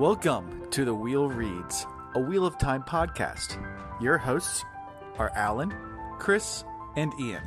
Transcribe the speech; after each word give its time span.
Welcome 0.00 0.62
to 0.70 0.86
The 0.86 0.94
Wheel 0.94 1.28
Reads, 1.28 1.86
a 2.14 2.18
Wheel 2.18 2.46
of 2.46 2.56
Time 2.56 2.82
podcast. 2.82 3.62
Your 4.00 4.16
hosts 4.16 4.64
are 5.18 5.30
Alan, 5.34 5.74
Chris, 6.18 6.64
and 6.96 7.12
Ian. 7.20 7.42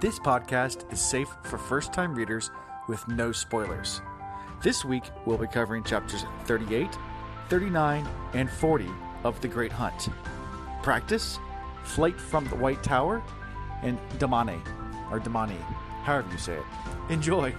This 0.00 0.20
podcast 0.20 0.92
is 0.92 1.00
safe 1.00 1.36
for 1.42 1.58
first 1.58 1.92
time 1.92 2.14
readers 2.14 2.52
with 2.86 3.08
no 3.08 3.32
spoilers. 3.32 4.00
This 4.62 4.84
week, 4.84 5.10
we'll 5.26 5.36
be 5.36 5.48
covering 5.48 5.82
chapters 5.82 6.24
38, 6.44 6.96
39, 7.48 8.08
and 8.34 8.48
40 8.48 8.88
of 9.24 9.40
The 9.40 9.48
Great 9.48 9.72
Hunt. 9.72 10.10
Practice, 10.84 11.40
Flight 11.82 12.20
from 12.20 12.46
the 12.46 12.54
White 12.54 12.84
Tower, 12.84 13.24
and 13.82 13.98
Damane, 14.20 14.60
or 15.10 15.18
Damani, 15.18 15.60
however 16.04 16.30
you 16.30 16.38
say 16.38 16.54
it. 16.54 16.64
Enjoy! 17.10 17.52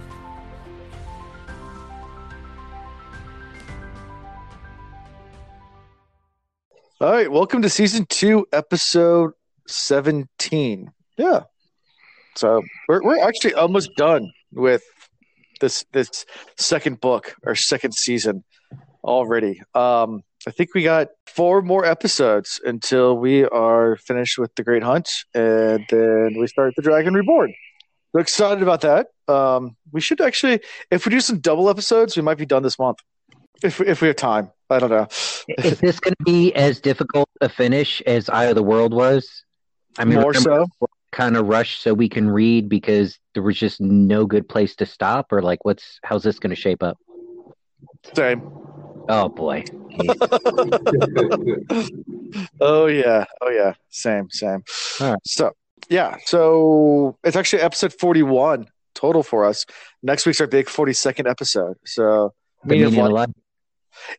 All 7.06 7.12
right, 7.12 7.30
welcome 7.30 7.62
to 7.62 7.70
season 7.70 8.04
two, 8.08 8.48
episode 8.52 9.30
seventeen. 9.68 10.90
Yeah, 11.16 11.42
so 12.34 12.62
we're 12.88 13.00
we're 13.00 13.22
actually 13.22 13.54
almost 13.54 13.94
done 13.96 14.32
with 14.52 14.82
this 15.60 15.84
this 15.92 16.26
second 16.58 17.00
book 17.00 17.36
or 17.44 17.54
second 17.54 17.94
season 17.94 18.42
already. 19.04 19.62
Um, 19.72 20.22
I 20.48 20.50
think 20.50 20.74
we 20.74 20.82
got 20.82 21.10
four 21.28 21.62
more 21.62 21.84
episodes 21.84 22.60
until 22.64 23.16
we 23.16 23.44
are 23.44 23.94
finished 23.98 24.36
with 24.36 24.52
the 24.56 24.64
Great 24.64 24.82
Hunt, 24.82 25.08
and 25.32 25.86
then 25.88 26.34
we 26.36 26.48
start 26.48 26.74
the 26.74 26.82
Dragon 26.82 27.14
Reborn. 27.14 27.54
So 28.16 28.20
excited 28.20 28.64
about 28.64 28.80
that. 28.80 29.06
Um, 29.28 29.76
we 29.92 30.00
should 30.00 30.20
actually, 30.20 30.58
if 30.90 31.06
we 31.06 31.10
do 31.10 31.20
some 31.20 31.38
double 31.38 31.70
episodes, 31.70 32.16
we 32.16 32.22
might 32.22 32.38
be 32.38 32.46
done 32.46 32.64
this 32.64 32.80
month 32.80 32.98
if 33.62 33.80
if 33.80 34.00
we 34.00 34.08
have 34.08 34.16
time. 34.16 34.50
I 34.68 34.78
don't 34.78 34.90
know. 34.90 35.06
Is 35.48 35.78
this 35.78 36.00
going 36.00 36.14
to 36.18 36.24
be 36.24 36.52
as 36.54 36.80
difficult 36.80 37.28
a 37.40 37.48
finish 37.48 38.02
as 38.02 38.28
Eye 38.28 38.46
of 38.46 38.56
the 38.56 38.62
World 38.62 38.92
was? 38.92 39.44
I 39.98 40.04
mean, 40.04 40.20
More 40.20 40.34
so. 40.34 40.66
Kind 41.12 41.36
of 41.36 41.46
rushed 41.46 41.82
so 41.82 41.94
we 41.94 42.08
can 42.08 42.28
read 42.28 42.68
because 42.68 43.18
there 43.34 43.42
was 43.42 43.56
just 43.56 43.80
no 43.80 44.26
good 44.26 44.48
place 44.48 44.74
to 44.76 44.86
stop, 44.86 45.32
or 45.32 45.40
like, 45.40 45.64
what's 45.64 46.00
how's 46.04 46.24
this 46.24 46.38
going 46.38 46.50
to 46.50 46.60
shape 46.60 46.82
up? 46.82 46.98
Same. 48.14 48.42
Oh 49.08 49.28
boy. 49.28 49.64
oh 52.60 52.86
yeah. 52.86 53.24
Oh 53.40 53.50
yeah. 53.50 53.74
Same. 53.88 54.28
Same. 54.30 54.62
All 55.00 55.12
right. 55.12 55.20
So 55.24 55.52
yeah. 55.88 56.16
So 56.24 57.16
it's 57.24 57.36
actually 57.36 57.62
episode 57.62 57.94
forty-one 57.94 58.66
total 58.94 59.22
for 59.22 59.44
us. 59.44 59.64
Next 60.02 60.26
week's 60.26 60.40
our 60.40 60.48
big 60.48 60.68
forty-second 60.68 61.26
episode. 61.28 61.76
So 61.86 62.34
The 62.64 62.70
Meaning 62.70 62.84
of 62.86 62.92
meaning 62.92 63.06
of 63.06 63.12
life. 63.12 63.30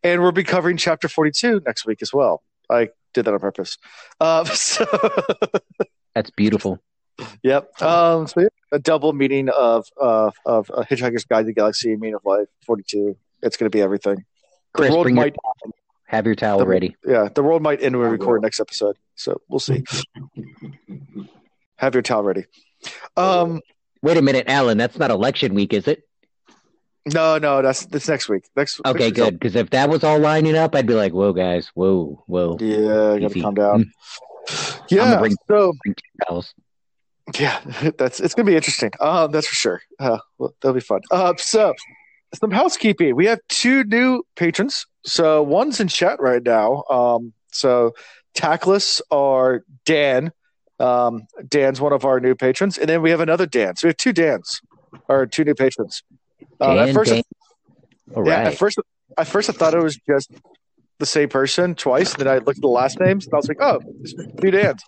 And 0.03 0.22
we'll 0.22 0.31
be 0.31 0.44
covering 0.44 0.78
chapter 0.78 1.08
forty-two 1.08 1.61
next 1.66 1.86
week 1.86 2.02
as 2.02 2.14
well. 2.14 2.44
I 2.70 2.89
did 3.14 3.25
that 3.25 3.33
on 3.33 3.39
purpose. 3.39 3.78
Um, 4.20 4.45
so 4.53 4.86
That's 6.16 6.30
beautiful. 6.31 6.80
Yep. 7.44 7.81
Um, 7.81 8.28
so 8.28 8.42
yeah, 8.42 8.48
a 8.72 8.80
double 8.80 9.14
meaning 9.14 9.50
of 9.50 9.88
of 9.98 10.36
of 10.45 10.70
uh, 10.72 10.83
Hitchhiker's 10.83 11.25
Guide 11.25 11.42
to 11.42 11.45
the 11.48 11.53
Galaxy, 11.53 11.95
meaning 11.95 12.16
of 12.16 12.25
life, 12.25 12.48
forty 12.66 12.83
two. 12.88 13.17
It's 13.42 13.58
going 13.58 13.70
to 13.70 13.75
be 13.75 13.81
everything. 13.81 14.25
The 14.75 14.92
world 14.92 15.11
might, 15.11 15.36
your, 15.64 15.73
have 16.05 16.25
your 16.25 16.36
towel 16.36 16.59
the- 16.59 16.67
ready. 16.67 16.95
yeah, 17.05 17.30
the 17.33 17.42
world 17.42 17.61
might 17.64 17.81
end 17.81 17.98
when 17.98 18.05
we 18.08 18.11
record 18.11 18.42
next 18.44 18.59
episode. 18.59 18.98
So 19.16 19.42
we'll 19.48 19.59
see. 19.59 19.83
Have 21.78 21.95
your 21.95 22.02
towel 22.03 22.23
ready. 22.23 22.45
Um, 23.16 23.61
Wait 24.02 24.17
a 24.17 24.22
minute, 24.22 24.45
Alan. 24.48 24.78
That's 24.78 24.98
not 25.00 25.09
election 25.09 25.55
week, 25.55 25.73
is 25.73 25.88
it? 25.88 26.03
No, 27.14 27.38
no, 27.38 27.62
that's 27.62 27.86
that's 27.88 28.08
next 28.08 28.30
week. 28.30 28.44
Next. 28.56 28.80
Okay, 28.86 29.06
next 29.06 29.16
good. 29.16 29.34
Because 29.40 29.56
if 29.56 29.70
that 29.72 29.90
was 29.90 30.04
all 30.04 30.20
lining 30.20 30.56
up, 30.56 30.76
I'd 30.76 30.86
be 30.88 30.94
like, 30.94 31.14
"Whoa, 31.14 31.34
guys, 31.34 31.70
whoa, 31.74 32.23
whoa." 32.28 32.58
Yeah, 32.60 33.14
you 33.14 33.20
got 33.20 33.20
to 33.20 33.26
Easy. 33.28 33.42
calm 33.42 33.54
down. 33.56 33.92
Yeah. 34.90 35.20
bring- 35.20 35.36
So 35.48 35.73
Bring 35.84 35.96
towels. 36.28 36.54
yeah, 37.40 37.60
that's 37.98 38.20
it's 38.20 38.34
gonna 38.34 38.48
be 38.48 38.56
interesting. 38.56 38.92
Um, 39.00 39.32
that's 39.32 39.48
for 39.48 39.56
sure. 39.56 39.82
Uh, 40.00 40.20
well, 40.38 40.54
that'll 40.62 40.73
be 40.76 40.80
fun. 40.82 41.02
Uh, 41.12 41.34
so 41.38 41.73
some 42.34 42.52
housekeeping. 42.52 43.16
We 43.16 43.26
have 43.26 43.40
two 43.50 43.84
new 43.86 44.23
patrons. 44.36 44.86
So 45.06 45.42
one's 45.44 45.80
in 45.80 45.88
chat 45.88 46.20
right 46.20 46.44
now. 46.44 46.84
Um, 46.90 47.34
so 47.52 47.94
Tackless 48.36 49.02
are 49.12 49.64
Dan. 49.86 50.32
Um, 50.80 51.23
Dan's 51.48 51.82
one 51.82 51.94
of 51.94 52.06
our 52.06 52.20
new 52.20 52.36
patrons, 52.36 52.78
and 52.78 52.88
then 52.88 53.02
we 53.02 53.10
have 53.10 53.20
another 53.22 53.46
Dan. 53.48 53.76
So 53.78 53.88
we 53.88 53.90
have 53.90 53.98
two 53.98 54.14
Dans, 54.14 54.62
or 55.10 55.26
two 55.26 55.44
new 55.44 55.56
patrons. 55.56 56.04
Uh, 56.60 56.76
Dan, 56.76 56.90
at 56.90 56.94
first, 56.95 57.12
Dan. 57.12 57.23
All 58.16 58.28
yeah, 58.28 58.36
right. 58.36 58.48
at 58.48 58.58
first, 58.58 58.80
at 59.18 59.28
first 59.28 59.50
I 59.50 59.54
thought 59.54 59.73
it 59.73 59.84
was 59.84 59.98
just 60.08 60.32
the 61.00 61.06
same 61.06 61.30
person 61.30 61.76
twice. 61.76 62.14
Then 62.16 62.28
I 62.28 62.38
looked 62.38 62.58
at 62.58 62.62
the 62.62 62.68
last 62.68 63.00
names, 63.00 63.26
and 63.26 63.34
I 63.34 63.38
was 63.38 63.48
like, 63.48 63.62
oh, 63.62 63.80
it's 64.02 64.14
two 64.14 64.52
Dans. 64.52 64.82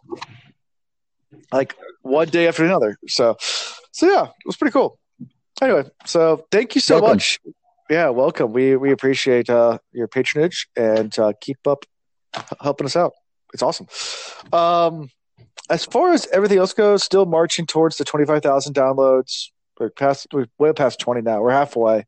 Like 1.52 1.76
one 2.02 2.30
day 2.30 2.48
after 2.48 2.64
another. 2.64 2.98
So, 3.08 3.36
so 3.92 4.08
yeah, 4.08 4.26
it 4.26 4.46
was 4.46 4.56
pretty 4.56 4.72
cool. 4.72 5.00
Anyway, 5.62 5.84
so 6.06 6.46
thank 6.52 6.76
you 6.76 6.82
so 6.82 6.96
Welcome. 6.96 7.18
much. 7.18 7.40
Yeah, 7.90 8.10
welcome. 8.10 8.54
We 8.54 8.76
we 8.76 8.92
appreciate 8.92 9.50
uh, 9.50 9.80
your 9.92 10.08
patronage 10.08 10.68
and 10.76 11.18
uh, 11.18 11.34
keep 11.42 11.58
up 11.68 11.86
helping 12.62 12.86
us 12.86 12.96
out. 12.96 13.14
It's 13.54 13.64
awesome. 13.64 13.88
Um, 14.54 15.10
as 15.70 15.86
far 15.86 16.14
as 16.14 16.28
everything 16.32 16.60
else 16.60 16.74
goes, 16.74 17.04
still 17.04 17.26
marching 17.26 17.66
towards 17.66 17.98
the 17.98 18.06
twenty 18.06 18.26
five 18.26 18.44
thousand 18.44 18.76
downloads. 18.76 19.48
We're 19.80 19.90
past, 19.90 20.28
we're 20.34 20.48
way 20.58 20.74
past 20.74 21.00
twenty 21.00 21.22
now. 21.22 21.42
We're 21.42 21.52
halfway 21.52 22.06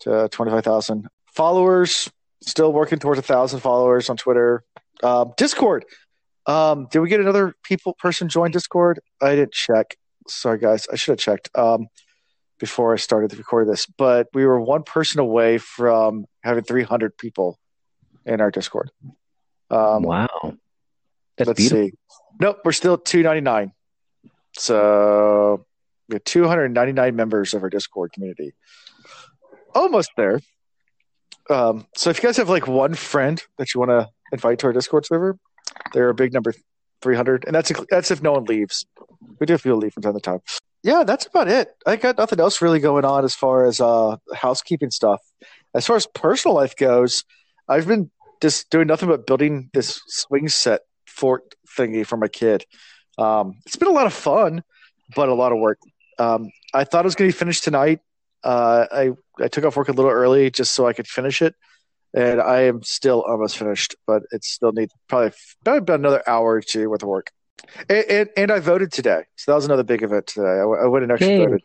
to 0.00 0.28
twenty 0.30 0.50
five 0.50 0.64
thousand 0.64 1.08
followers. 1.32 2.10
Still 2.42 2.72
working 2.72 2.98
towards 2.98 3.18
a 3.18 3.22
thousand 3.22 3.60
followers 3.60 4.10
on 4.10 4.16
Twitter. 4.16 4.64
Um, 5.02 5.32
Discord. 5.36 5.84
Um, 6.46 6.88
did 6.90 7.00
we 7.00 7.08
get 7.08 7.20
another 7.20 7.54
people 7.62 7.94
person 7.94 8.28
join 8.28 8.50
Discord? 8.50 9.00
I 9.20 9.34
didn't 9.34 9.52
check. 9.52 9.96
Sorry, 10.28 10.58
guys. 10.58 10.86
I 10.90 10.96
should 10.96 11.12
have 11.12 11.18
checked 11.18 11.50
um, 11.54 11.88
before 12.58 12.94
I 12.94 12.96
started 12.96 13.30
to 13.30 13.36
record 13.36 13.68
this. 13.68 13.86
But 13.86 14.28
we 14.32 14.46
were 14.46 14.60
one 14.60 14.82
person 14.82 15.20
away 15.20 15.58
from 15.58 16.24
having 16.42 16.64
300 16.64 17.18
people 17.18 17.58
in 18.24 18.40
our 18.40 18.50
Discord. 18.50 18.90
Um, 19.70 20.02
wow. 20.02 20.28
That's 21.36 21.48
let's 21.48 21.58
beautiful. 21.58 21.86
see. 21.86 21.92
Nope, 22.40 22.60
we're 22.64 22.72
still 22.72 22.98
299. 22.98 23.72
So 24.54 25.66
we 26.08 26.14
have 26.14 26.24
299 26.24 27.14
members 27.14 27.54
of 27.54 27.62
our 27.62 27.70
Discord 27.70 28.12
community. 28.12 28.54
Almost 29.74 30.10
there. 30.16 30.40
Um, 31.50 31.86
so 31.96 32.10
if 32.10 32.18
you 32.18 32.28
guys 32.28 32.36
have 32.36 32.48
like 32.48 32.66
one 32.66 32.94
friend 32.94 33.42
that 33.58 33.74
you 33.74 33.80
want 33.80 33.90
to 33.90 34.08
invite 34.32 34.58
to 34.60 34.66
our 34.66 34.72
Discord 34.72 35.06
server, 35.06 35.38
they're 35.92 36.08
a 36.08 36.14
big 36.14 36.32
number 36.32 36.52
300, 37.02 37.44
and 37.46 37.54
that's 37.54 37.72
that's 37.90 38.10
if 38.10 38.22
no 38.22 38.32
one 38.32 38.44
leaves. 38.44 38.86
We 39.38 39.46
do 39.46 39.54
have 39.54 39.62
people 39.62 39.78
leave 39.78 39.92
from 39.92 40.02
time 40.02 40.14
to 40.14 40.20
time. 40.20 40.40
Yeah, 40.82 41.04
that's 41.04 41.26
about 41.26 41.48
it. 41.48 41.74
I 41.86 41.96
got 41.96 42.18
nothing 42.18 42.40
else 42.40 42.62
really 42.62 42.80
going 42.80 43.04
on 43.04 43.24
as 43.24 43.34
far 43.34 43.66
as 43.66 43.80
uh, 43.80 44.16
housekeeping 44.34 44.90
stuff. 44.90 45.20
As 45.74 45.86
far 45.86 45.96
as 45.96 46.06
personal 46.06 46.54
life 46.54 46.76
goes, 46.76 47.24
I've 47.68 47.86
been 47.86 48.10
just 48.40 48.70
doing 48.70 48.86
nothing 48.86 49.08
but 49.08 49.26
building 49.26 49.70
this 49.74 50.00
swing 50.06 50.48
set 50.48 50.82
fort 51.06 51.54
thingy 51.76 52.06
for 52.06 52.16
my 52.16 52.28
kid. 52.28 52.64
Um, 53.18 53.56
it's 53.66 53.76
been 53.76 53.88
a 53.88 53.92
lot 53.92 54.06
of 54.06 54.12
fun, 54.12 54.62
but 55.16 55.28
a 55.28 55.34
lot 55.34 55.52
of 55.52 55.58
work. 55.58 55.78
Um, 56.18 56.50
I 56.74 56.84
thought 56.84 57.04
it 57.04 57.06
was 57.06 57.14
going 57.14 57.30
to 57.30 57.34
be 57.34 57.38
finished 57.38 57.64
tonight. 57.64 58.00
Uh, 58.42 58.86
I 58.90 59.10
I 59.42 59.48
took 59.48 59.64
off 59.64 59.76
work 59.76 59.88
a 59.88 59.92
little 59.92 60.10
early 60.10 60.50
just 60.50 60.72
so 60.72 60.86
I 60.86 60.92
could 60.92 61.06
finish 61.06 61.42
it, 61.42 61.54
and 62.14 62.40
I 62.40 62.62
am 62.62 62.82
still 62.82 63.22
almost 63.22 63.58
finished. 63.58 63.96
But 64.06 64.22
it 64.30 64.44
still 64.44 64.72
needs 64.72 64.92
probably 65.08 65.32
probably 65.64 65.78
about 65.78 66.00
another 66.00 66.22
hour 66.26 66.54
or 66.54 66.60
two 66.60 66.88
worth 66.90 67.02
of 67.02 67.08
work. 67.08 67.30
And, 67.88 68.04
and, 68.08 68.28
and 68.36 68.50
I 68.52 68.60
voted 68.60 68.92
today, 68.92 69.24
so 69.36 69.50
that 69.50 69.56
was 69.56 69.64
another 69.64 69.82
big 69.82 70.02
event 70.02 70.28
today. 70.28 70.46
I, 70.46 70.62
I 70.62 70.86
went 70.86 71.02
and 71.02 71.12
actually 71.12 71.32
Yay. 71.32 71.38
voted. 71.38 71.62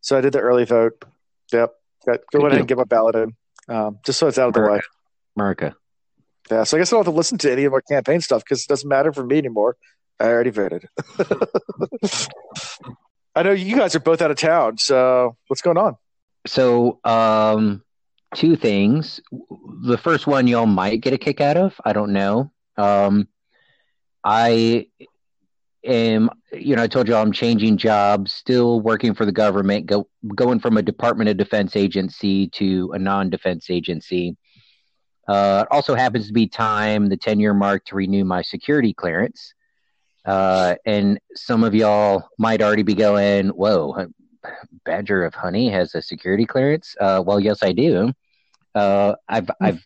So 0.00 0.16
I 0.16 0.20
did 0.20 0.32
the 0.32 0.40
early 0.40 0.64
vote. 0.64 1.04
Yep, 1.52 1.72
got 2.06 2.20
go 2.32 2.46
ahead 2.46 2.58
and 2.58 2.68
get 2.68 2.78
my 2.78 2.84
ballot 2.84 3.14
in, 3.14 3.36
um, 3.68 3.98
just 4.04 4.18
so 4.18 4.26
it's 4.26 4.38
out 4.38 4.48
of 4.48 4.54
the 4.54 4.60
way. 4.60 4.80
America. 5.36 5.74
Yeah, 6.50 6.64
so 6.64 6.76
I 6.76 6.80
guess 6.80 6.92
I 6.92 6.96
don't 6.96 7.04
have 7.04 7.12
to 7.12 7.16
listen 7.16 7.36
to 7.38 7.52
any 7.52 7.64
of 7.64 7.74
our 7.74 7.82
campaign 7.82 8.20
stuff 8.22 8.42
because 8.42 8.62
it 8.62 8.68
doesn't 8.68 8.88
matter 8.88 9.12
for 9.12 9.24
me 9.24 9.36
anymore. 9.36 9.76
I 10.18 10.26
already 10.26 10.50
voted. 10.50 10.88
I 13.38 13.42
know 13.42 13.52
you 13.52 13.76
guys 13.76 13.94
are 13.94 14.00
both 14.00 14.20
out 14.20 14.32
of 14.32 14.36
town, 14.36 14.78
so 14.78 15.36
what's 15.46 15.62
going 15.62 15.76
on? 15.76 15.96
So, 16.48 16.98
um, 17.04 17.84
two 18.34 18.56
things. 18.56 19.20
The 19.84 19.96
first 19.96 20.26
one 20.26 20.48
y'all 20.48 20.66
might 20.66 21.02
get 21.02 21.12
a 21.12 21.18
kick 21.18 21.40
out 21.40 21.56
of. 21.56 21.80
I 21.84 21.92
don't 21.92 22.12
know. 22.12 22.50
Um, 22.76 23.28
I 24.24 24.88
am, 25.84 26.30
you 26.52 26.74
know, 26.74 26.82
I 26.82 26.88
told 26.88 27.06
y'all 27.06 27.22
I'm 27.22 27.30
changing 27.30 27.76
jobs, 27.76 28.32
still 28.32 28.80
working 28.80 29.14
for 29.14 29.24
the 29.24 29.30
government, 29.30 29.86
go, 29.86 30.08
going 30.34 30.58
from 30.58 30.76
a 30.76 30.82
Department 30.82 31.30
of 31.30 31.36
Defense 31.36 31.76
agency 31.76 32.48
to 32.48 32.90
a 32.92 32.98
non-defense 32.98 33.70
agency. 33.70 34.36
Uh, 35.28 35.64
also 35.70 35.94
happens 35.94 36.26
to 36.26 36.32
be 36.32 36.48
time, 36.48 37.06
the 37.06 37.16
10 37.16 37.38
year 37.38 37.54
mark, 37.54 37.84
to 37.84 37.94
renew 37.94 38.24
my 38.24 38.42
security 38.42 38.92
clearance. 38.92 39.54
Uh, 40.28 40.74
and 40.84 41.18
some 41.34 41.64
of 41.64 41.74
y'all 41.74 42.28
might 42.38 42.60
already 42.60 42.82
be 42.82 42.94
going, 42.94 43.48
whoa, 43.48 44.08
Badger 44.84 45.24
of 45.24 45.34
Honey 45.34 45.70
has 45.70 45.94
a 45.94 46.02
security 46.02 46.44
clearance? 46.44 46.94
Uh, 47.00 47.22
well, 47.24 47.40
yes, 47.40 47.62
I 47.62 47.72
do. 47.72 48.12
Uh, 48.74 49.14
I've 49.26 49.50
I've 49.58 49.82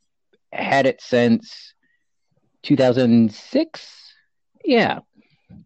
had 0.53 0.87
it 0.87 1.01
since 1.01 1.75
2006. 2.65 4.15
Yeah. 4.65 4.99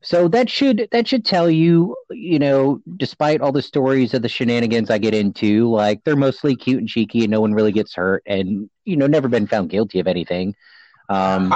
So 0.03 0.29
that 0.29 0.51
should 0.51 0.89
that 0.93 1.09
should 1.09 1.25
tell 1.25 1.49
you, 1.49 1.97
you 2.11 2.39
know, 2.39 2.83
despite 2.99 3.41
all 3.41 3.53
the 3.53 3.63
stories 3.63 4.13
of 4.13 4.21
the 4.21 4.29
shenanigans 4.29 4.91
I 4.91 4.99
get 4.99 5.15
into, 5.15 5.71
like 5.71 6.05
they're 6.05 6.17
mostly 6.17 6.55
cute 6.55 6.81
and 6.81 6.89
cheeky, 6.89 7.23
and 7.23 7.31
no 7.31 7.41
one 7.41 7.55
really 7.55 7.73
gets 7.73 7.95
hurt, 7.95 8.23
and 8.27 8.69
you 8.85 8.99
know, 8.99 9.07
never 9.07 9.29
been 9.29 9.47
found 9.47 9.71
guilty 9.71 10.01
of 10.01 10.07
anything. 10.07 10.55
Um, 11.09 11.55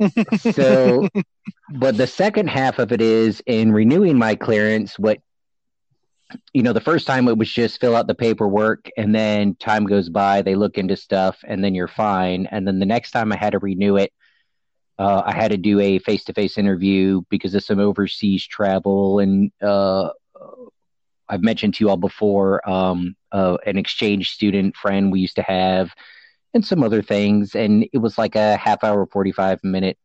so, 0.52 1.08
but 1.70 1.96
the 1.96 2.06
second 2.06 2.48
half 2.48 2.78
of 2.78 2.92
it 2.92 3.00
is 3.00 3.42
in 3.46 3.72
renewing 3.72 4.18
my 4.18 4.34
clearance. 4.34 4.98
What 4.98 5.18
you 6.52 6.62
know, 6.62 6.72
the 6.72 6.80
first 6.80 7.06
time 7.06 7.28
it 7.28 7.36
was 7.36 7.52
just 7.52 7.80
fill 7.80 7.94
out 7.94 8.06
the 8.06 8.14
paperwork, 8.14 8.88
and 8.96 9.14
then 9.14 9.54
time 9.56 9.84
goes 9.84 10.08
by, 10.08 10.42
they 10.42 10.54
look 10.54 10.78
into 10.78 10.96
stuff, 10.96 11.38
and 11.46 11.62
then 11.62 11.74
you're 11.74 11.88
fine. 11.88 12.46
And 12.50 12.66
then 12.66 12.78
the 12.78 12.86
next 12.86 13.10
time 13.10 13.32
I 13.32 13.36
had 13.36 13.52
to 13.52 13.58
renew 13.58 13.96
it, 13.96 14.12
uh, 14.98 15.22
I 15.24 15.32
had 15.34 15.50
to 15.50 15.56
do 15.56 15.80
a 15.80 15.98
face 15.98 16.24
to 16.24 16.32
face 16.32 16.58
interview 16.58 17.22
because 17.28 17.54
of 17.54 17.64
some 17.64 17.80
overseas 17.80 18.46
travel. 18.46 19.18
And 19.18 19.50
uh, 19.60 20.10
I've 21.28 21.42
mentioned 21.42 21.74
to 21.74 21.84
you 21.84 21.90
all 21.90 21.96
before 21.96 22.68
um, 22.68 23.16
uh, 23.32 23.56
an 23.66 23.78
exchange 23.78 24.30
student 24.30 24.76
friend 24.76 25.10
we 25.10 25.20
used 25.20 25.36
to 25.36 25.42
have, 25.42 25.92
and 26.54 26.64
some 26.64 26.82
other 26.82 27.02
things. 27.02 27.54
And 27.54 27.86
it 27.92 27.98
was 27.98 28.18
like 28.18 28.36
a 28.36 28.56
half 28.56 28.84
hour, 28.84 29.06
45 29.06 29.62
minute 29.64 29.98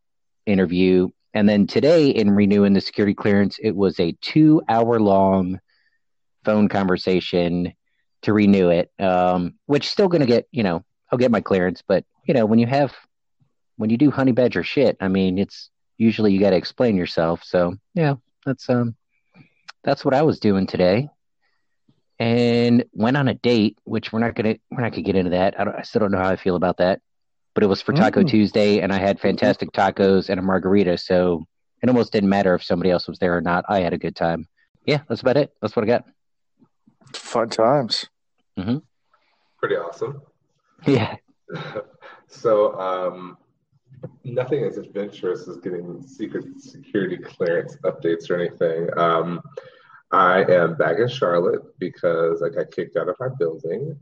interview. 0.46 1.10
And 1.34 1.48
then 1.48 1.68
today, 1.68 2.10
in 2.10 2.32
renewing 2.32 2.74
the 2.74 2.82
security 2.82 3.14
clearance, 3.14 3.60
it 3.62 3.76
was 3.76 4.00
a 4.00 4.14
two 4.22 4.62
hour 4.70 5.00
long 5.00 5.60
phone 6.46 6.70
conversation 6.70 7.74
to 8.24 8.34
renew 8.34 8.70
it, 8.70 8.92
um, 9.00 9.56
which 9.66 9.90
still 9.90 10.08
going 10.08 10.22
to 10.22 10.28
get, 10.28 10.48
you 10.52 10.64
know, 10.64 10.84
I'll 11.12 11.20
get 11.20 11.32
my 11.32 11.42
clearance. 11.42 11.84
But, 11.88 12.06
you 12.26 12.34
know, 12.34 12.46
when 12.46 12.60
you 12.60 12.68
have 12.68 12.96
when 13.78 13.90
you 13.90 13.98
do 13.98 14.12
honey 14.12 14.32
badger 14.32 14.64
shit, 14.64 14.98
I 15.00 15.08
mean, 15.08 15.38
it's 15.38 15.70
usually 15.98 16.34
you 16.34 16.40
got 16.40 16.52
to 16.52 16.56
explain 16.56 16.96
yourself. 16.96 17.44
So 17.44 17.76
yeah, 17.94 18.16
that's 18.46 18.70
um, 18.70 18.96
that's 19.84 20.04
what 20.04 20.14
I 20.14 20.24
was 20.24 20.40
doing 20.40 20.68
today, 20.68 21.10
and 22.20 22.84
went 22.94 23.18
on 23.18 23.28
a 23.28 23.34
date, 23.34 23.78
which 23.84 24.12
we're 24.12 24.20
not 24.20 24.36
gonna 24.36 24.56
we're 24.72 24.82
not 24.82 24.92
gonna 24.92 25.04
get 25.04 25.16
into 25.16 25.32
that. 25.32 25.60
I, 25.60 25.80
I 25.80 25.82
still 25.84 26.00
don't 26.00 26.12
know 26.12 26.18
how 26.18 26.30
I 26.30 26.36
feel 26.36 26.56
about 26.56 26.78
that, 26.78 27.02
but 27.54 27.64
it 27.64 27.68
was 27.68 27.82
for 27.82 27.94
Taco 27.94 28.24
mm. 28.24 28.30
Tuesday, 28.30 28.80
and 28.80 28.92
I 28.92 28.98
had 28.98 29.20
fantastic 29.20 29.72
tacos 29.72 30.30
and 30.30 30.40
a 30.40 30.44
margarita, 30.44 30.98
so 30.98 31.46
it 31.82 31.90
almost 31.90 32.12
didn't 32.12 32.30
matter 32.30 32.56
if 32.56 32.64
somebody 32.64 32.92
else 32.92 33.08
was 33.08 33.20
there 33.20 33.38
or 33.38 33.42
not. 33.42 33.66
I 33.70 33.82
had 33.82 33.94
a 33.94 33.98
good 33.98 34.16
time. 34.16 34.48
Yeah, 34.86 35.02
that's 35.08 35.22
about 35.22 35.38
it. 35.38 35.52
That's 35.62 35.76
what 35.76 35.84
I 35.84 35.88
got. 35.88 36.06
Fun 37.14 37.50
times. 37.50 38.06
Mm-hmm. 38.58 38.78
Pretty 39.60 39.76
awesome. 39.76 40.22
Yeah. 40.86 41.16
so, 42.28 42.80
um, 42.80 43.38
nothing 44.24 44.64
as 44.64 44.78
adventurous 44.78 45.48
as 45.48 45.58
getting 45.58 46.06
secret 46.06 46.46
security 46.60 47.18
clearance 47.18 47.78
updates 47.84 48.30
or 48.30 48.36
anything. 48.36 48.88
Um, 48.96 49.42
I 50.12 50.44
am 50.44 50.76
back 50.76 51.00
in 51.00 51.08
Charlotte 51.08 51.62
because 51.80 52.42
I 52.42 52.50
got 52.50 52.72
kicked 52.72 52.96
out 52.96 53.10
of 53.10 53.16
our 53.20 53.32
building. 53.32 53.98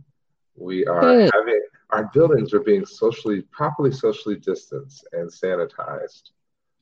We 0.55 0.85
are 0.85 1.01
hey. 1.01 1.29
having 1.33 1.61
our 1.89 2.09
buildings 2.13 2.53
are 2.53 2.61
being 2.61 2.85
socially 2.85 3.41
properly 3.51 3.91
socially 3.91 4.35
distanced 4.35 5.07
and 5.13 5.29
sanitized. 5.29 6.31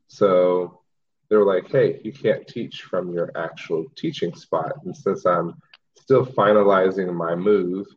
So 0.07 0.81
they 1.29 1.37
were 1.37 1.45
like, 1.45 1.67
"Hey, 1.67 2.01
you 2.03 2.11
can't 2.11 2.47
teach 2.47 2.83
from 2.83 3.13
your 3.13 3.31
actual 3.35 3.85
teaching 3.95 4.35
spot." 4.35 4.73
And 4.85 4.95
since 4.95 5.25
I'm 5.25 5.55
still 5.95 6.25
finalizing 6.25 7.13
my 7.13 7.35
move, 7.35 7.87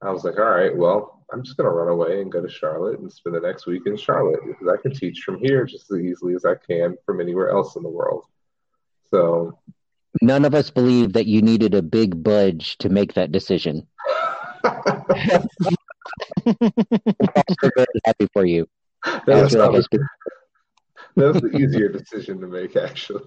I 0.00 0.10
was 0.10 0.24
like, 0.24 0.38
"All 0.38 0.50
right, 0.50 0.74
well, 0.74 1.16
I'm 1.32 1.42
just 1.42 1.56
going 1.56 1.68
to 1.68 1.74
run 1.74 1.88
away 1.88 2.20
and 2.20 2.30
go 2.30 2.40
to 2.40 2.48
Charlotte 2.48 3.00
and 3.00 3.12
spend 3.12 3.34
the 3.34 3.40
next 3.40 3.66
week 3.66 3.82
in 3.86 3.96
Charlotte 3.96 4.40
because 4.46 4.68
I 4.68 4.80
can 4.80 4.94
teach 4.94 5.22
from 5.22 5.38
here 5.38 5.64
just 5.64 5.90
as 5.90 5.98
easily 5.98 6.34
as 6.34 6.44
I 6.44 6.54
can 6.54 6.96
from 7.04 7.20
anywhere 7.20 7.50
else 7.50 7.74
in 7.76 7.82
the 7.82 7.88
world. 7.88 8.26
So, 9.10 9.58
none 10.22 10.44
of 10.44 10.54
us 10.54 10.70
believe 10.70 11.12
that 11.14 11.26
you 11.26 11.42
needed 11.42 11.74
a 11.74 11.82
big 11.82 12.22
budge 12.22 12.78
to 12.78 12.88
make 12.88 13.14
that 13.14 13.32
decision. 13.32 13.86
I'm 14.64 15.48
very 17.62 17.86
happy 18.04 18.28
for 18.32 18.44
you. 18.44 18.66
That 19.26 19.42
was, 19.42 19.52
that 19.52 19.72
was 19.72 21.42
the 21.42 21.56
easier 21.56 21.88
decision 21.88 22.40
to 22.40 22.46
make, 22.46 22.76
actually. 22.76 23.22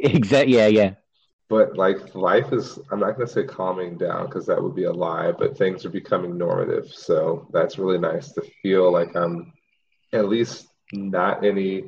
Exactly. 0.00 0.56
Yeah, 0.56 0.66
yeah 0.66 0.94
but 1.50 1.76
like 1.76 2.14
life 2.14 2.52
is 2.52 2.78
i'm 2.90 3.00
not 3.00 3.16
going 3.16 3.26
to 3.26 3.32
say 3.32 3.44
calming 3.44 3.98
down 3.98 4.24
because 4.24 4.46
that 4.46 4.62
would 4.62 4.74
be 4.74 4.84
a 4.84 4.92
lie 4.92 5.32
but 5.32 5.58
things 5.58 5.84
are 5.84 5.90
becoming 5.90 6.38
normative 6.38 6.88
so 6.88 7.46
that's 7.52 7.76
really 7.76 7.98
nice 7.98 8.32
to 8.32 8.40
feel 8.62 8.90
like 8.90 9.14
i'm 9.16 9.52
at 10.14 10.28
least 10.28 10.68
not 10.92 11.44
any 11.44 11.84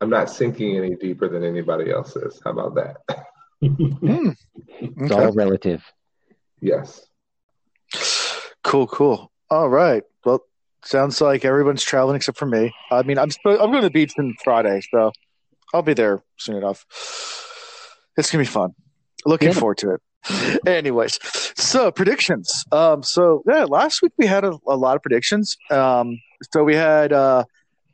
i'm 0.00 0.10
not 0.10 0.30
sinking 0.30 0.76
any 0.76 0.96
deeper 0.96 1.28
than 1.28 1.44
anybody 1.44 1.92
else 1.92 2.16
is 2.16 2.40
how 2.44 2.50
about 2.50 2.74
that 2.74 2.96
mm. 3.62 4.36
it's 4.68 5.12
all 5.12 5.32
relative 5.32 5.84
yes 6.60 7.06
cool 8.62 8.86
cool 8.86 9.30
all 9.50 9.68
right 9.68 10.02
well 10.24 10.40
sounds 10.84 11.20
like 11.20 11.44
everyone's 11.44 11.82
traveling 11.82 12.16
except 12.16 12.38
for 12.38 12.46
me 12.46 12.72
i 12.90 13.02
mean 13.02 13.18
i'm 13.18 13.30
i'm 13.44 13.56
going 13.56 13.74
to 13.74 13.82
the 13.82 13.90
beach 13.90 14.12
on 14.18 14.34
friday 14.42 14.80
so 14.92 15.10
i'll 15.74 15.82
be 15.82 15.94
there 15.94 16.22
soon 16.36 16.56
enough 16.56 16.84
it's 18.18 18.32
gonna 18.32 18.42
be 18.42 18.48
fun. 18.48 18.74
Looking 19.24 19.48
yeah. 19.48 19.54
forward 19.54 19.78
to 19.78 19.94
it. 19.94 20.66
Anyways, 20.66 21.18
so 21.56 21.90
predictions. 21.90 22.64
Um, 22.72 23.02
so 23.02 23.42
yeah, 23.46 23.64
last 23.64 24.02
week 24.02 24.12
we 24.18 24.26
had 24.26 24.44
a, 24.44 24.58
a 24.66 24.76
lot 24.76 24.96
of 24.96 25.02
predictions. 25.02 25.56
Um, 25.70 26.20
so 26.52 26.64
we 26.64 26.74
had 26.74 27.12
uh, 27.12 27.44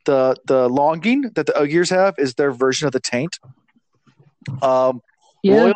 the 0.06 0.34
the 0.46 0.68
longing 0.68 1.30
that 1.34 1.46
the 1.46 1.56
Ogiers 1.56 1.90
have 1.90 2.14
is 2.18 2.34
their 2.34 2.52
version 2.52 2.86
of 2.86 2.92
the 2.92 3.00
taint. 3.00 3.38
Um, 4.62 5.02
yeah. 5.44 5.72
Loial, 5.72 5.74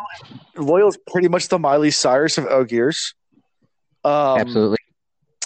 Loial 0.55 0.89
is 0.89 0.97
pretty 1.09 1.27
much 1.27 1.47
the 1.47 1.59
Miley 1.59 1.91
Cyrus 1.91 2.37
of 2.37 2.45
Ogiers. 2.45 3.13
Um, 4.03 4.39
Absolutely. 4.39 4.77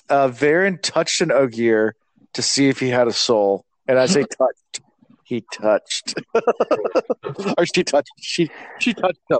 Uh, 0.09 0.27
Verin 0.27 0.81
touched 0.81 1.21
an 1.21 1.31
Ogier 1.31 1.95
to 2.33 2.41
see 2.41 2.69
if 2.69 2.79
he 2.79 2.89
had 2.89 3.07
a 3.07 3.13
soul, 3.13 3.65
and 3.87 3.99
I 3.99 4.05
say 4.05 4.23
touched 4.37 4.81
he 5.23 5.43
touched, 5.53 6.15
or 7.57 7.65
she 7.65 7.83
touched. 7.83 8.11
She 8.19 8.49
she 8.79 8.93
touched 8.93 9.21
him. 9.29 9.39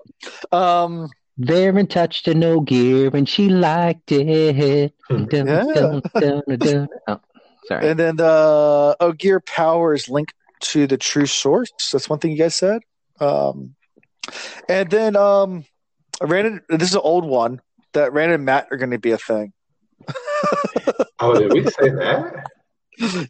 Um, 0.52 1.10
Verin 1.40 1.90
touched 1.90 2.28
an 2.28 2.44
Ogier 2.44 3.10
and 3.14 3.28
she 3.28 3.50
liked 3.50 4.12
it. 4.12 4.94
Dun, 5.10 5.28
yeah. 5.48 6.00
Dun, 6.14 6.44
dun, 6.58 6.88
oh, 7.08 7.20
sorry. 7.68 7.90
And 7.90 8.00
then 8.00 8.16
the 8.18 8.96
Ogier 9.00 9.40
power 9.40 9.94
is 9.94 10.10
linked 10.10 10.34
to 10.62 10.88
the 10.88 10.98
true 10.98 11.26
source. 11.26 11.72
That's 11.92 12.10
one 12.10 12.20
thing 12.20 12.32
you 12.32 12.38
guys 12.38 12.56
said. 12.56 12.82
Um, 13.20 13.76
and 14.70 14.90
then 14.90 15.16
um, 15.16 15.66
Randon. 16.22 16.62
This 16.70 16.90
is 16.90 16.96
an 16.96 17.02
old 17.04 17.26
one 17.26 17.62
that 17.94 18.14
Randon 18.14 18.36
and 18.36 18.46
Mat 18.46 18.68
are 18.72 18.78
going 18.78 18.92
to 18.92 19.00
be 19.00 19.12
a 19.12 19.18
thing. 19.18 19.54
oh, 21.20 21.40
did 21.40 21.54
we 21.54 21.64
say 21.64 21.90
that? 21.90 22.48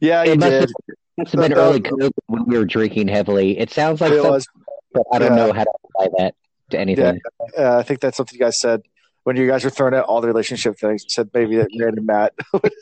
Yeah, 0.01 0.23
you 0.23 0.37
did. 0.37 0.71
Must 1.17 1.31
have 1.33 1.41
been 1.41 1.53
early 1.53 1.79
COVID 1.79 2.11
when 2.25 2.45
we 2.45 2.57
were 2.57 2.65
drinking 2.65 3.07
heavily. 3.07 3.59
It 3.59 3.69
sounds 3.69 4.01
like 4.01 4.11
it 4.11 4.23
was, 4.23 4.47
but 4.93 5.03
I 5.11 5.19
don't 5.19 5.37
yeah. 5.37 5.45
know 5.45 5.53
how 5.53 5.63
to 5.63 5.71
apply 5.85 6.07
that 6.17 6.35
to 6.71 6.79
anything. 6.79 7.21
Yeah, 7.55 7.75
uh, 7.75 7.77
I 7.77 7.83
think 7.83 7.99
that's 7.99 8.17
something 8.17 8.37
you 8.37 8.43
guys 8.43 8.59
said 8.59 8.81
when 9.23 9.35
you 9.35 9.47
guys 9.47 9.63
were 9.63 9.69
throwing 9.69 9.93
out 9.93 10.05
all 10.05 10.21
the 10.21 10.27
relationship 10.27 10.77
things. 10.79 11.03
You 11.03 11.09
said 11.09 11.29
maybe 11.33 11.57
that 11.57 11.69
random 11.79 11.99
and 11.99 12.07
Mat. 12.07 12.33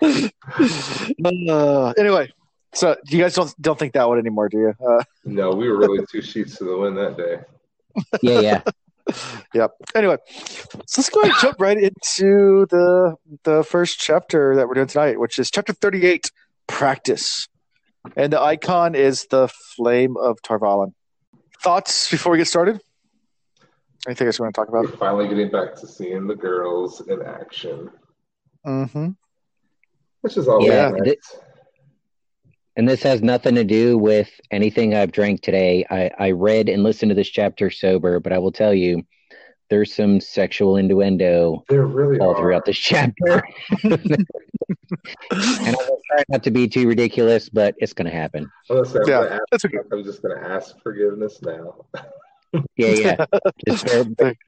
uh, 1.48 1.94
anyway, 1.96 2.32
so 2.74 2.96
you 3.06 3.18
guys 3.18 3.34
don't 3.34 3.54
don't 3.60 3.78
think 3.78 3.92
that 3.94 4.08
one 4.08 4.18
anymore, 4.18 4.48
do 4.48 4.58
you? 4.58 4.74
Uh, 4.86 5.02
no, 5.24 5.50
we 5.52 5.68
were 5.68 5.76
really 5.76 6.04
two 6.10 6.22
sheets 6.22 6.56
to 6.58 6.64
the 6.64 6.76
wind 6.76 6.96
that 6.96 7.16
day. 7.16 7.40
Yeah, 8.22 8.40
yeah. 8.40 8.62
yep. 9.54 9.72
Anyway, 9.94 10.16
so 10.86 11.00
let's 11.00 11.10
go 11.10 11.20
ahead 11.20 11.32
and 11.32 11.40
jump 11.40 11.60
right 11.60 11.78
into 11.78 12.66
the 12.70 13.14
the 13.44 13.62
first 13.62 14.00
chapter 14.00 14.56
that 14.56 14.66
we're 14.66 14.74
doing 14.74 14.88
tonight, 14.88 15.20
which 15.20 15.38
is 15.38 15.50
chapter 15.50 15.72
thirty 15.72 16.04
eight 16.04 16.30
practice. 16.66 17.48
And 18.16 18.32
the 18.32 18.40
icon 18.40 18.94
is 18.94 19.26
the 19.30 19.48
flame 19.76 20.16
of 20.16 20.42
Tar 20.42 20.58
Valon. 20.58 20.92
Thoughts 21.62 22.10
before 22.10 22.32
we 22.32 22.38
get 22.38 22.48
started? 22.48 22.80
Anything 24.06 24.26
else 24.26 24.38
you 24.38 24.42
want 24.42 24.54
to 24.54 24.60
talk 24.60 24.68
about? 24.68 24.84
We're 24.84 24.96
finally 24.96 25.28
getting 25.28 25.50
back 25.50 25.74
to 25.76 25.86
seeing 25.86 26.26
the 26.26 26.34
girls 26.34 27.00
in 27.08 27.22
action. 27.22 27.90
Mm-hmm. 28.66 29.10
Which 30.20 30.36
is 30.36 30.48
all 30.48 30.62
yeah, 30.62 30.90
nice. 30.90 31.36
And 32.76 32.88
this 32.88 33.02
has 33.02 33.22
nothing 33.22 33.54
to 33.54 33.64
do 33.64 33.96
with 33.96 34.30
anything 34.50 34.94
I've 34.94 35.12
drank 35.12 35.42
today. 35.42 35.86
I, 35.90 36.10
I 36.18 36.30
read 36.32 36.68
and 36.68 36.82
listened 36.82 37.10
to 37.10 37.14
this 37.14 37.28
chapter 37.28 37.70
sober, 37.70 38.20
but 38.20 38.32
I 38.32 38.38
will 38.38 38.52
tell 38.52 38.74
you, 38.74 39.04
there's 39.70 39.94
some 39.94 40.20
sexual 40.20 40.76
innuendo 40.76 41.64
there 41.68 41.86
really 41.86 42.18
all 42.18 42.34
are. 42.34 42.36
throughout 42.36 42.64
this 42.64 42.76
chapter. 42.76 43.42
and 43.84 44.16
I'm 45.30 45.74
trying 46.10 46.24
not 46.28 46.42
to 46.44 46.50
be 46.50 46.68
too 46.68 46.86
ridiculous, 46.86 47.48
but 47.48 47.74
it's 47.78 47.92
going 47.92 48.10
to 48.10 48.16
happen. 48.16 48.50
Listen, 48.68 49.02
yeah, 49.06 49.20
ask, 49.20 49.42
that's 49.50 49.64
okay. 49.64 49.78
I'm 49.90 50.04
just 50.04 50.22
going 50.22 50.38
to 50.38 50.46
ask 50.46 50.78
forgiveness 50.82 51.40
now. 51.42 51.86
yeah, 52.76 52.88
yeah. 52.88 53.24
Just 53.66 53.86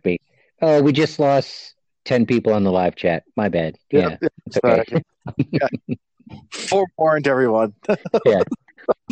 me. 0.04 0.21
Oh, 0.62 0.83
we 0.83 0.92
just 0.92 1.18
lost 1.18 1.75
ten 2.04 2.25
people 2.25 2.52
on 2.52 2.64
the 2.64 2.73
live 2.73 2.97
chat. 2.97 3.25
My 3.37 3.49
bad. 3.49 3.76
Yeah, 3.90 4.16
Yeah, 4.23 4.28
it's 4.47 4.59
okay. 4.64 5.02
yeah. 5.50 5.68
Forewarned 6.50 7.26
everyone. 7.28 7.75
Yeah. 8.25 8.42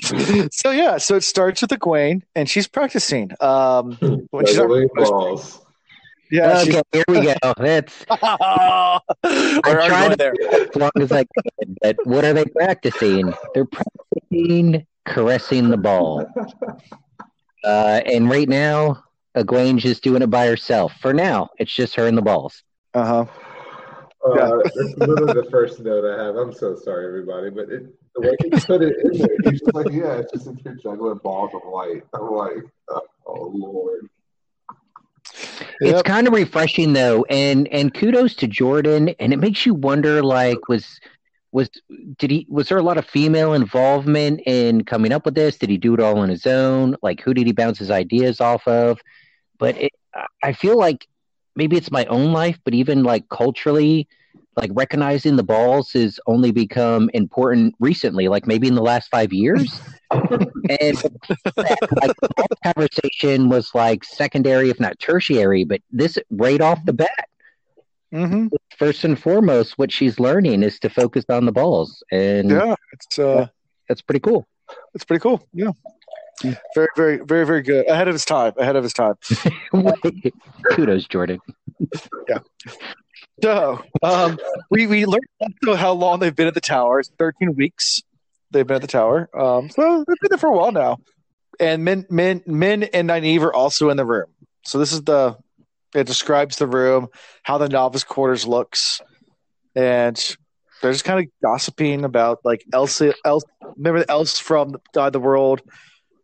so 0.52 0.70
yeah, 0.70 0.98
so 0.98 1.16
it 1.16 1.22
starts 1.24 1.62
with 1.62 1.70
Egwene, 1.70 2.22
and 2.34 2.48
she's 2.48 2.68
practicing. 2.68 3.30
Um, 3.40 3.92
when 4.30 4.46
she's 4.46 4.56
Juggling 4.56 4.88
balls. 4.94 5.60
yeah, 6.30 6.62
she's, 6.62 6.76
okay, 6.76 6.82
here 6.92 7.04
we 7.08 7.22
go. 7.22 7.34
That's 7.58 8.04
We're 8.10 8.20
already 9.24 9.88
tried 9.88 9.88
going 9.88 10.10
to- 10.10 10.16
there. 10.16 10.34
as 10.68 10.76
long 10.76 10.90
as 11.00 11.12
I 11.12 11.24
can. 11.24 11.76
But 11.82 11.96
what 12.04 12.24
are 12.24 12.32
they 12.32 12.44
practicing? 12.44 13.32
They're 13.54 13.66
practicing 13.66 14.86
caressing 15.06 15.68
the 15.70 15.76
ball. 15.78 16.26
Uh, 17.64 18.02
and 18.04 18.28
right 18.28 18.46
now, 18.46 19.02
Egwene's 19.34 19.82
just 19.82 20.02
doing 20.04 20.20
it 20.20 20.26
by 20.28 20.46
herself. 20.46 20.92
For 21.00 21.14
now, 21.14 21.48
it's 21.58 21.72
just 21.74 21.94
her 21.94 22.06
and 22.06 22.14
the 22.18 22.20
balls. 22.20 22.62
Uh 22.92 23.06
huh. 23.06 23.24
Uh, 24.24 24.58
That's 24.62 24.96
literally 24.96 25.34
the 25.34 25.48
first 25.50 25.80
note 25.80 26.04
I 26.04 26.24
have. 26.24 26.36
I'm 26.36 26.52
so 26.52 26.76
sorry, 26.76 27.06
everybody, 27.06 27.50
but 27.50 27.68
it, 27.68 27.94
the 28.14 28.22
way 28.22 28.36
he 28.42 28.50
put 28.50 28.82
it 28.82 28.96
in 29.04 29.18
there, 29.18 29.36
he's 29.44 29.60
just 29.60 29.74
like, 29.74 29.90
yeah, 29.90 30.14
it's 30.14 30.32
just 30.32 30.46
if 30.46 30.64
you're 30.64 30.74
juggling 30.74 31.18
balls 31.18 31.50
of 31.54 31.60
light. 31.70 32.04
I'm 32.14 32.30
like, 32.30 32.64
oh, 32.88 33.00
oh 33.26 33.52
Lord. 33.54 34.08
It's 35.80 36.02
kind 36.02 36.26
of 36.26 36.32
refreshing 36.32 36.92
though, 36.92 37.24
and 37.24 37.68
and 37.68 37.92
kudos 37.92 38.34
to 38.36 38.46
Jordan. 38.46 39.10
And 39.18 39.32
it 39.32 39.38
makes 39.38 39.66
you 39.66 39.74
wonder, 39.74 40.22
like, 40.22 40.68
was 40.68 41.00
was 41.52 41.68
did 42.18 42.30
he 42.30 42.46
was 42.48 42.68
there 42.68 42.78
a 42.78 42.82
lot 42.82 42.98
of 42.98 43.06
female 43.06 43.52
involvement 43.52 44.40
in 44.46 44.84
coming 44.84 45.12
up 45.12 45.24
with 45.24 45.34
this? 45.34 45.58
Did 45.58 45.70
he 45.70 45.76
do 45.76 45.94
it 45.94 46.00
all 46.00 46.18
on 46.18 46.28
his 46.28 46.46
own? 46.46 46.96
Like, 47.02 47.20
who 47.20 47.34
did 47.34 47.46
he 47.46 47.52
bounce 47.52 47.78
his 47.78 47.90
ideas 47.90 48.40
off 48.40 48.66
of? 48.66 49.00
But 49.58 49.76
it, 49.76 49.92
I 50.42 50.52
feel 50.52 50.78
like 50.78 51.06
maybe 51.56 51.76
it's 51.76 51.90
my 51.90 52.04
own 52.06 52.32
life, 52.32 52.58
but 52.64 52.74
even 52.74 53.02
like 53.02 53.28
culturally, 53.28 54.08
like 54.56 54.70
recognizing 54.74 55.36
the 55.36 55.42
balls 55.42 55.92
has 55.92 56.18
only 56.26 56.50
become 56.52 57.10
important 57.14 57.74
recently, 57.80 58.28
like 58.28 58.46
maybe 58.46 58.68
in 58.68 58.74
the 58.74 58.82
last 58.82 59.08
five 59.10 59.32
years. 59.32 59.82
and 60.80 61.02
like 61.56 62.12
the 62.36 62.56
conversation 62.64 63.48
was 63.48 63.74
like 63.74 64.04
secondary, 64.04 64.70
if 64.70 64.80
not 64.80 64.98
tertiary, 64.98 65.64
but 65.64 65.80
this 65.90 66.18
right 66.30 66.60
off 66.60 66.84
the 66.84 66.92
bat, 66.92 67.28
hmm 68.12 68.46
first 68.78 69.04
and 69.04 69.20
foremost, 69.20 69.78
what 69.78 69.92
she's 69.92 70.18
learning 70.18 70.62
is 70.62 70.78
to 70.80 70.88
focus 70.90 71.24
on 71.28 71.46
the 71.46 71.52
balls, 71.52 72.02
and 72.10 72.50
Yeah, 72.50 72.74
it's 72.92 73.18
uh, 73.18 73.46
that's 73.88 74.02
pretty 74.02 74.20
cool. 74.20 74.46
it's 74.94 75.04
pretty 75.04 75.20
cool. 75.20 75.46
Yeah, 75.52 75.70
very, 76.74 76.88
very, 76.96 77.18
very, 77.18 77.46
very 77.46 77.62
good. 77.62 77.88
Ahead 77.88 78.08
of 78.08 78.14
his 78.14 78.24
time. 78.24 78.52
Ahead 78.58 78.76
of 78.76 78.82
his 78.82 78.92
time. 78.92 79.14
Kudos, 80.70 81.06
Jordan. 81.06 81.38
yeah. 82.28 82.38
So, 83.42 83.82
um, 84.02 84.38
we 84.70 84.86
we 84.86 85.06
learned 85.06 85.24
also 85.40 85.74
how 85.74 85.92
long 85.92 86.20
they've 86.20 86.34
been 86.34 86.46
at 86.46 86.54
the 86.54 86.60
tower. 86.60 87.00
It's 87.00 87.10
13 87.18 87.54
weeks 87.54 88.00
they've 88.50 88.66
been 88.66 88.76
at 88.76 88.82
the 88.82 88.88
tower. 88.88 89.28
Um, 89.38 89.68
so 89.70 90.04
they've 90.06 90.20
been 90.20 90.28
there 90.30 90.38
for 90.38 90.48
a 90.48 90.56
while 90.56 90.72
now. 90.72 90.98
And 91.60 91.84
Min 91.84 92.06
Min 92.10 92.42
Min 92.46 92.84
and 92.84 93.10
Nynaeve 93.10 93.42
are 93.42 93.54
also 93.54 93.90
in 93.90 93.96
the 93.96 94.04
room. 94.04 94.26
So 94.64 94.78
this 94.78 94.92
is 94.92 95.02
the 95.02 95.36
it 95.94 96.06
describes 96.06 96.56
the 96.56 96.66
room, 96.66 97.08
how 97.44 97.58
the 97.58 97.68
novice 97.68 98.02
quarters 98.02 98.46
looks, 98.46 99.00
and 99.76 100.16
they're 100.82 100.92
just 100.92 101.04
kind 101.04 101.24
of 101.24 101.30
gossiping 101.42 102.04
about 102.04 102.40
like 102.44 102.64
Elsa. 102.72 103.14
Elsa 103.24 103.46
remember 103.76 104.00
the 104.00 104.10
Elsa 104.10 104.42
from 104.42 104.76
uh, 104.96 105.10
the 105.10 105.20
world, 105.20 105.62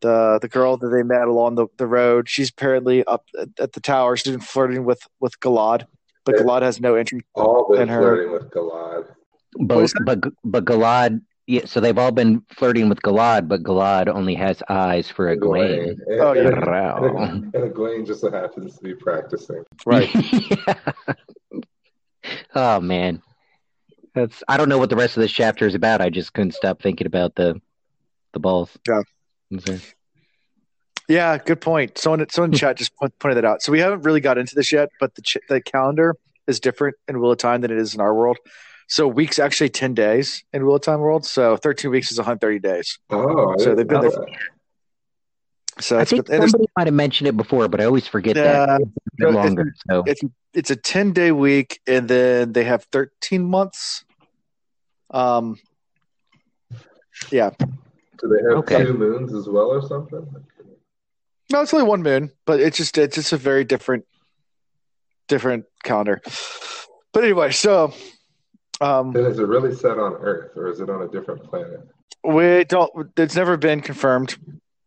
the 0.01 0.39
the 0.41 0.49
girl 0.49 0.77
that 0.77 0.89
they 0.89 1.03
met 1.03 1.29
along 1.29 1.55
the, 1.57 1.67
the 1.77 1.87
road. 1.87 2.29
She's 2.29 2.51
apparently 2.51 3.05
up 3.05 3.25
at, 3.39 3.49
at 3.59 3.73
the 3.73 3.81
tower. 3.81 4.17
She's 4.17 4.33
been 4.33 4.41
flirting 4.41 4.85
with 4.85 5.01
with 5.21 5.39
Galad, 5.41 5.87
but 6.25 6.37
Yeah. 6.37 6.43
Galad 6.43 6.63
has 6.63 6.81
no 6.81 6.97
interest. 6.97 7.25
All 7.35 7.69
been 7.71 7.83
And 7.83 7.91
her- 7.91 8.01
flirting 8.01 8.33
with 8.33 8.51
Galad. 8.51 9.07
But 9.59 9.93
but 10.05 10.21
but 10.45 10.65
Galad, 10.65 11.23
yeah. 11.47 11.67
So 11.67 11.81
they've 11.81 11.99
all 11.99 12.13
been 12.13 12.43
flirting 12.57 12.89
with 12.89 13.03
Galad, 13.03 13.49
but 13.49 13.63
Galad 13.65 14.09
only 14.09 14.35
has 14.37 14.63
eyes 14.69 15.11
for 15.11 15.35
Egwene. 15.37 15.91
And, 16.07 16.21
Oh, 16.21 16.33
yeah. 16.33 16.49
and, 16.49 16.67
Wow. 16.67 17.05
and, 17.25 17.55
and 17.55 17.75
Egwene 17.75 18.07
just 18.07 18.21
so 18.21 18.31
happens 18.31 18.77
to 18.77 18.83
be 18.85 18.95
practicing. 18.95 19.65
Right. 19.85 20.09
oh 22.55 22.81
man, 22.81 23.23
that's 24.15 24.43
I 24.49 24.57
don't 24.57 24.69
know 24.69 24.79
what 24.79 24.91
the 24.91 24.97
rest 24.97 25.17
of 25.17 25.21
this 25.23 25.33
chapter 25.33 25.67
is 25.67 25.75
about. 25.75 26.01
I 26.01 26.11
just 26.11 26.33
couldn't 26.33 26.53
stop 26.55 26.81
thinking 26.83 27.07
about 27.07 27.35
the 27.35 27.61
the 28.33 28.41
balls. 28.41 28.71
Yeah. 28.89 29.03
Okay. 29.55 29.81
Yeah, 31.09 31.39
good 31.39 31.61
point. 31.61 31.99
Someone, 31.99 32.25
someone 32.31 32.53
in 32.53 32.59
chat 32.59 32.77
just 32.77 32.93
pointed 32.97 33.35
that 33.37 33.45
out. 33.45 33.63
So 33.63 33.73
we 33.73 33.81
haven't 33.81 34.03
really 34.03 34.21
got 34.21 34.39
into 34.39 34.55
this 34.55 34.71
yet, 34.71 34.91
but 35.01 35.15
the 35.17 35.23
ch- 35.23 35.39
the 35.49 35.61
calendar 35.61 36.15
is 36.47 36.61
different 36.61 36.97
in 37.09 37.21
Wheel 37.21 37.33
of 37.33 37.39
Time 37.39 37.63
than 37.63 37.71
it 37.73 37.79
is 37.79 37.95
in 37.95 38.01
our 38.01 38.15
world. 38.15 38.39
So 38.87 39.09
weeks 39.09 39.39
actually 39.41 39.71
ten 39.71 39.95
days 39.95 40.45
in 40.53 40.65
Wheel 40.65 40.77
of 40.77 40.83
Time 40.83 41.01
world. 41.01 41.27
So 41.27 41.57
thirteen 41.57 41.91
weeks 41.91 42.13
is 42.13 42.19
130 42.19 42.61
days. 42.61 42.99
Oh, 43.11 43.55
I 43.55 43.57
So 43.59 43.75
they've 43.75 43.87
been 43.87 44.03
there 44.03 44.11
that. 44.11 44.27
So 45.81 45.99
I 45.99 46.05
think 46.05 46.29
and 46.29 46.45
it's, 46.45 46.53
somebody 46.53 46.71
might 46.77 46.87
have 46.87 46.95
mentioned 46.95 47.27
it 47.29 47.37
before, 47.37 47.67
but 47.69 47.81
I 47.81 47.85
always 47.87 48.07
forget 48.07 48.35
that. 48.37 48.69
Yeah. 48.69 48.77
It's 48.79 49.25
a 49.25 49.29
It's- 49.29 49.35
longer. 49.35 49.75
So 49.89 50.05
it's 50.07 50.21
it's 50.53 50.71
a 50.71 50.77
10 50.77 51.13
day 51.13 51.33
week, 51.33 51.81
and 51.87 52.09
then 52.09 52.53
they 52.53 52.65
have 52.65 52.85
13 52.93 53.45
months. 53.45 54.05
Um, 55.11 55.59
yeah, 57.31 57.51
Do 58.21 58.29
they 58.29 58.49
have 58.49 58.59
Okay. 58.59 58.85
two 58.85 58.95
moons 58.95 59.33
as 59.35 59.49
well 59.49 59.67
or 59.71 59.83
something? 59.83 60.27
no, 61.51 61.63
it's 61.63 61.73
only 61.75 61.87
one 61.87 62.03
moon, 62.03 62.31
but 62.47 62.61
it's 62.61 62.77
just 62.77 62.97
it's 62.99 63.17
just 63.17 63.33
a 63.33 63.37
very 63.37 63.65
different 63.65 64.05
different 65.29 65.65
calendar. 65.83 66.21
But 67.13 67.25
anyway, 67.25 67.51
so 67.53 67.93
um, 68.81 69.13
Then 69.13 69.25
is 69.27 69.39
it 69.39 69.47
really 69.47 69.75
set 69.75 69.99
on 69.99 70.15
Earth 70.15 70.57
or 70.57 70.69
is 70.69 70.81
it 70.81 70.91
on 70.91 71.03
a 71.03 71.09
different 71.09 71.45
planet? 71.45 71.81
We 72.23 72.65
don't. 72.65 72.91
It's 73.17 73.35
never 73.35 73.57
been 73.57 73.81
confirmed 73.81 74.37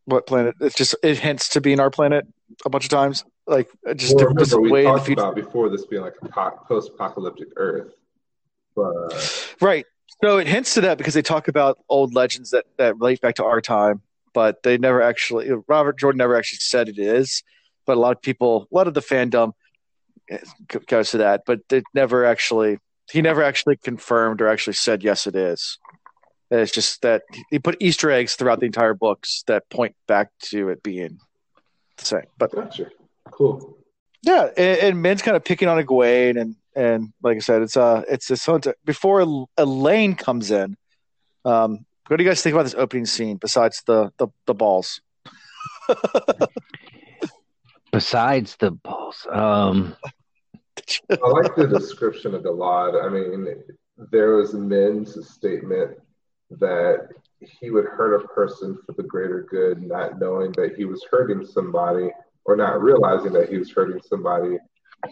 what 0.05 0.27
planet. 0.27 0.55
It's 0.59 0.75
just 0.75 0.95
it 1.03 1.17
hints 1.17 1.49
to 1.49 1.61
being 1.61 1.79
our 1.79 1.89
planet 1.89 2.25
a 2.65 2.69
bunch 2.69 2.83
of 2.85 2.89
times. 2.91 3.25
Like 3.47 3.69
just 3.95 4.15
Well, 4.15 4.33
just 4.37 4.53
remember, 4.53 4.61
we 4.61 4.71
way 4.71 4.85
in 4.85 4.93
the 4.93 4.97
talked 4.99 5.09
about 5.09 5.35
before 5.35 5.69
this 5.69 5.85
being 5.85 6.01
like 6.03 6.15
a 6.21 6.27
po- 6.29 6.59
post-apocalyptic 6.67 7.47
Earth, 7.57 7.91
but 8.75 9.55
Right. 9.59 9.85
So 10.23 10.37
it 10.37 10.47
hints 10.47 10.73
to 10.75 10.81
that 10.81 10.97
because 10.97 11.13
they 11.13 11.21
talk 11.21 11.47
about 11.47 11.79
old 11.89 12.13
legends 12.13 12.51
that 12.51 12.65
that 12.77 12.95
relate 12.95 13.21
back 13.21 13.35
to 13.35 13.43
our 13.43 13.61
time, 13.61 14.01
but 14.33 14.63
they 14.63 14.77
never 14.77 15.01
actually. 15.01 15.49
Robert 15.67 15.99
Jordan 15.99 16.17
never 16.17 16.35
actually 16.35 16.59
said 16.59 16.87
it 16.87 16.97
is, 16.97 17.43
but 17.85 17.97
a 17.97 17.99
lot 17.99 18.15
of 18.15 18.21
people, 18.21 18.67
a 18.71 18.75
lot 18.75 18.87
of 18.87 18.93
the 18.93 19.01
fandom 19.01 19.51
eh, 20.29 20.37
goes 20.87 21.11
to 21.11 21.17
that, 21.17 21.43
but 21.45 21.59
it 21.71 21.83
never 21.93 22.25
actually. 22.25 22.77
He 23.11 23.21
never 23.21 23.43
actually 23.43 23.75
confirmed 23.75 24.41
or 24.41 24.47
actually 24.47 24.73
said 24.73 25.03
yes, 25.03 25.27
it 25.27 25.35
is. 25.35 25.77
It's 26.49 26.71
just 26.71 27.01
that 27.01 27.23
he 27.49 27.59
put 27.59 27.77
Easter 27.81 28.11
eggs 28.11 28.35
throughout 28.35 28.59
the 28.59 28.65
entire 28.65 28.93
books 28.93 29.43
that 29.47 29.69
point 29.69 29.95
back 30.07 30.29
to 30.45 30.69
it 30.69 30.83
being 30.83 31.17
the 31.97 32.05
same. 32.05 32.25
But 32.37 32.51
gotcha. 32.51 32.89
Cool. 33.31 33.77
Yeah, 34.21 34.49
and, 34.55 34.79
and 34.79 35.01
Min's 35.01 35.21
kind 35.21 35.35
of 35.35 35.43
picking 35.43 35.67
on 35.67 35.83
Egwene, 35.83 36.39
and 36.39 36.55
and 36.75 37.13
like 37.21 37.37
I 37.37 37.39
said, 37.39 37.61
it's 37.61 37.77
uh, 37.77 38.03
it's 38.09 38.29
it's 38.31 38.41
so 38.41 38.59
before 38.85 39.47
Elayne 39.57 40.17
comes 40.17 40.51
in. 40.51 40.75
Um, 41.45 41.85
what 42.07 42.17
do 42.17 42.23
you 42.23 42.29
guys 42.29 42.41
think 42.41 42.53
about 42.53 42.63
this 42.63 42.75
opening 42.75 43.05
scene? 43.05 43.37
Besides 43.37 43.83
the 43.85 44.11
the, 44.17 44.27
the 44.45 44.53
balls, 44.53 45.01
besides 47.91 48.55
the 48.57 48.71
balls, 48.71 49.25
um, 49.31 49.95
I 51.11 51.29
like 51.29 51.55
the 51.55 51.67
description 51.67 52.35
of 52.35 52.43
Galad. 52.43 53.03
I 53.03 53.09
mean, 53.09 53.63
there 54.11 54.35
was 54.35 54.53
Min's 54.53 55.29
statement 55.29 55.97
that 56.51 57.09
he 57.39 57.69
would 57.69 57.85
hurt 57.85 58.23
a 58.23 58.27
person 58.29 58.77
for 58.85 58.93
the 58.93 59.03
greater 59.03 59.45
good, 59.49 59.81
not 59.81 60.19
knowing 60.19 60.51
that 60.53 60.75
he 60.75 60.85
was 60.85 61.05
hurting 61.09 61.45
somebody 61.45 62.09
or 62.45 62.55
not 62.55 62.81
realizing 62.81 63.33
that 63.33 63.49
he 63.49 63.57
was 63.57 63.71
hurting 63.71 64.01
somebody 64.01 64.57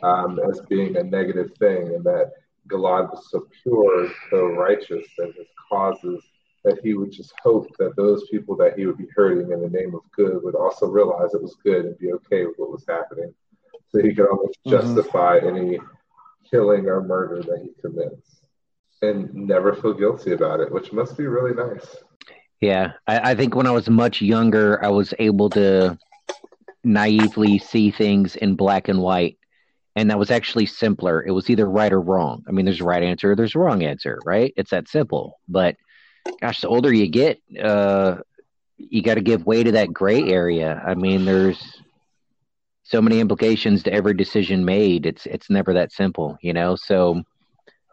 um, 0.04 0.40
as 0.50 0.62
being 0.62 0.98
a 0.98 1.04
negative 1.04 1.52
thing, 1.60 1.88
and 1.96 2.04
that 2.04 2.32
Galad 2.68 3.12
was 3.12 3.30
so 3.30 3.48
pure, 3.64 4.10
so 4.30 4.48
righteous 4.48 5.08
in 5.20 5.34
his 5.38 5.48
causes 5.70 6.24
that 6.64 6.80
he 6.84 6.94
would 6.94 7.12
just 7.12 7.34
hope 7.44 7.76
that 7.80 7.96
those 7.96 8.28
people 8.30 8.56
that 8.58 8.78
he 8.78 8.86
would 8.86 8.98
be 8.98 9.08
hurting 9.16 9.52
in 9.52 9.62
the 9.62 9.70
name 9.70 9.96
of 9.96 10.02
good 10.16 10.44
would 10.44 10.56
also 10.56 10.86
realize 10.86 11.34
it 11.34 11.42
was 11.42 11.58
good 11.64 11.86
and 11.86 11.98
be 11.98 12.14
okay 12.14 12.46
with 12.46 12.56
what 12.58 12.72
was 12.72 12.86
happening. 12.88 13.34
So 13.90 14.02
he 14.02 14.14
could 14.14 14.28
almost 14.28 14.60
Mhm. 14.66 14.70
justify 14.70 15.40
any 15.40 15.80
killing 16.50 16.88
or 16.88 17.02
murder 17.02 17.42
that 17.44 17.62
he 17.64 17.70
commits 17.82 18.42
and 19.02 19.34
never 19.34 19.74
feel 19.74 19.94
guilty 19.94 20.34
about 20.34 20.60
it, 20.60 20.72
which 20.72 20.94
must 20.94 21.18
be 21.18 21.26
really 21.26 21.54
nice. 21.54 22.04
yeah, 22.62 22.94
I, 23.08 23.32
I 23.32 23.36
think 23.36 23.56
when 23.56 23.66
I 23.66 23.72
was 23.72 23.90
much 23.90 24.22
younger, 24.22 24.84
I 24.84 24.90
was 24.90 25.16
able 25.18 25.50
to 25.52 25.98
naively 26.84 27.58
see 27.58 27.90
things 27.90 28.36
in 28.36 28.56
black 28.56 28.88
and 28.88 29.02
white, 29.02 29.38
and 29.96 30.10
that 30.10 30.20
was 30.20 30.32
actually 30.32 30.66
simpler. 30.66 31.24
It 31.24 31.32
was 31.32 31.50
either 31.50 31.70
right 31.70 31.92
or 31.92 32.02
wrong. 32.02 32.44
I 32.48 32.52
mean, 32.52 32.66
there's 32.66 32.82
a 32.82 32.86
right 32.86 33.04
answer, 33.04 33.36
there's 33.36 33.56
a 33.56 33.60
wrong 33.60 33.84
answer, 33.84 34.20
right? 34.26 34.54
It's 34.56 34.72
that 34.72 34.88
simple. 34.88 35.40
But 35.48 35.76
gosh, 36.40 36.62
the 36.62 36.68
older 36.68 36.94
you 36.94 37.08
get, 37.08 37.40
uh, 37.62 38.18
you 38.78 39.02
got 39.02 39.16
to 39.16 39.22
give 39.22 39.46
way 39.46 39.64
to 39.64 39.74
that 39.74 39.94
gray 39.94 40.24
area. 40.24 40.82
I 40.86 40.96
mean, 40.96 41.26
there's 41.26 41.82
so 42.84 43.02
many 43.02 43.20
implications 43.20 43.84
to 43.84 43.94
every 43.94 44.14
decision 44.14 44.66
made. 44.66 45.06
It's 45.06 45.26
it's 45.26 45.50
never 45.50 45.74
that 45.74 45.92
simple, 45.92 46.38
you 46.42 46.54
know. 46.54 46.76
So 46.76 47.24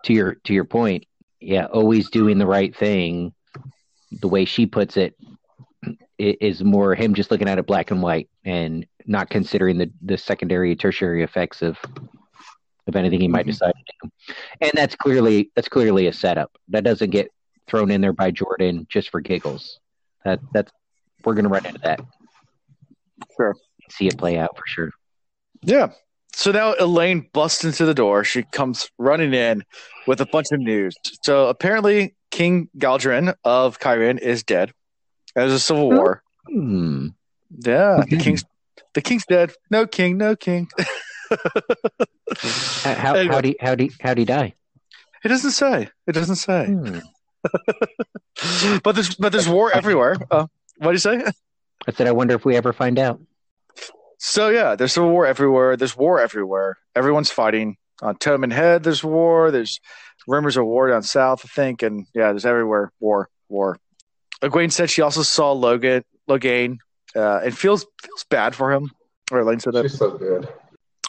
to 0.04 0.12
your 0.12 0.34
to 0.44 0.54
your 0.54 0.64
point, 0.64 1.04
yeah, 1.40 1.66
always 1.66 2.10
doing 2.10 2.38
the 2.38 2.46
right 2.46 2.74
thing. 2.74 3.32
The 4.10 4.28
way 4.28 4.44
she 4.46 4.66
puts 4.66 4.96
it 4.96 5.14
i- 5.86 6.36
is 6.40 6.64
more 6.64 6.94
him 6.94 7.14
just 7.14 7.30
looking 7.30 7.48
at 7.48 7.58
it 7.58 7.66
black 7.66 7.90
and 7.90 8.02
white 8.02 8.28
and 8.44 8.86
not 9.08 9.28
considering 9.30 9.78
the 9.78 9.90
the 10.02 10.16
secondary 10.16 10.76
tertiary 10.76 11.22
effects 11.24 11.62
of 11.62 11.76
of 12.86 12.94
anything 12.96 13.20
he 13.20 13.28
might 13.28 13.44
Mhm. 13.44 13.50
decide 13.50 13.72
to 13.74 13.92
do. 14.02 14.10
And 14.60 14.72
that's 14.74 14.94
clearly 14.94 15.50
that's 15.56 15.68
clearly 15.68 16.06
a 16.06 16.12
setup. 16.12 16.52
That 16.68 16.84
doesn't 16.84 17.10
get 17.10 17.30
thrown 17.66 17.90
in 17.90 18.00
there 18.00 18.12
by 18.12 18.30
Jordan 18.30 18.86
just 18.88 19.10
for 19.10 19.20
giggles. 19.20 19.80
That 20.24 20.40
that's 20.52 20.70
we're 21.24 21.34
gonna 21.34 21.48
run 21.48 21.66
into 21.66 21.80
that. 21.80 22.00
Sure. 23.36 23.54
See 23.90 24.06
it 24.06 24.16
play 24.18 24.38
out 24.38 24.56
for 24.56 24.62
sure. 24.66 24.90
Yeah. 25.62 25.92
So 26.34 26.52
now 26.52 26.74
Elayne 26.74 27.32
busts 27.32 27.64
into 27.64 27.84
the 27.84 27.94
door. 27.94 28.22
She 28.22 28.42
comes 28.44 28.90
running 28.98 29.34
in 29.34 29.64
with 30.06 30.20
a 30.20 30.26
bunch 30.26 30.46
of 30.52 30.60
news. 30.60 30.94
So 31.24 31.48
apparently, 31.48 32.14
King 32.30 32.68
Galldrian 32.78 33.34
of 33.44 33.80
Cairhien 33.80 34.18
is 34.20 34.42
dead. 34.44 34.72
There's 35.34 35.52
a 35.52 35.58
civil 35.58 35.90
war. 35.90 36.22
Hmm. 36.46 37.08
Yeah, 37.50 37.96
the 37.96 38.02
Okay. 38.14 38.16
king's 38.18 38.44
the 38.94 39.02
king's 39.02 39.26
dead. 39.26 39.52
No 39.70 39.86
king, 39.86 40.16
no 40.16 40.36
king. 40.36 40.68
How 42.82 42.94
how 42.94 43.14
Anyway, 43.14 43.34
how'd 43.34 43.44
he 43.44 43.56
how'd 43.60 43.80
he 43.80 43.90
how'd 44.00 44.18
he 44.18 44.24
die? 44.24 44.54
it 45.24 45.28
doesn't 45.28 45.50
say. 45.50 45.88
It 46.06 46.12
doesn't 46.12 46.36
say. 46.36 46.66
Hmm. 46.66 46.98
but 48.82 48.94
there's 48.94 49.14
but 49.14 49.32
there's 49.32 49.48
war 49.48 49.70
everywhere. 49.72 50.16
Uh, 50.30 50.46
what 50.78 50.90
do 50.90 50.92
you 50.92 50.98
say? 50.98 51.22
I 51.86 51.92
said 51.92 52.06
I 52.06 52.12
wonder 52.12 52.34
if 52.34 52.44
we 52.44 52.56
ever 52.56 52.72
find 52.72 52.98
out. 52.98 53.20
So 54.18 54.48
yeah, 54.48 54.74
there's 54.74 54.92
civil 54.92 55.10
war 55.10 55.26
everywhere. 55.26 55.76
There's 55.76 55.96
war 55.96 56.20
everywhere. 56.20 56.78
Everyone's 56.94 57.30
fighting 57.30 57.76
on 58.02 58.16
Toman 58.16 58.52
Head. 58.52 58.84
There's 58.84 59.04
war. 59.04 59.50
There's 59.50 59.80
rumors 60.28 60.56
of 60.56 60.66
war 60.66 60.88
down 60.88 61.02
south, 61.02 61.44
I 61.44 61.48
think, 61.48 61.82
and 61.82 62.06
yeah, 62.14 62.30
there's 62.30 62.46
everywhere 62.46 62.92
war, 63.00 63.28
war. 63.48 63.78
Egwene 64.42 64.70
said 64.70 64.90
she 64.90 65.02
also 65.02 65.22
saw 65.22 65.52
Logan, 65.52 66.04
Logain, 66.28 66.78
uh, 67.18 67.40
and 67.44 67.56
feels 67.56 67.86
feels 68.02 68.24
bad 68.30 68.54
for 68.54 68.72
him. 68.72 68.90
Or 69.30 69.42
Elayne 69.42 69.60
said 69.60 69.74
that. 69.74 69.82
She's 69.82 69.98
so 69.98 70.10
good. 70.16 70.48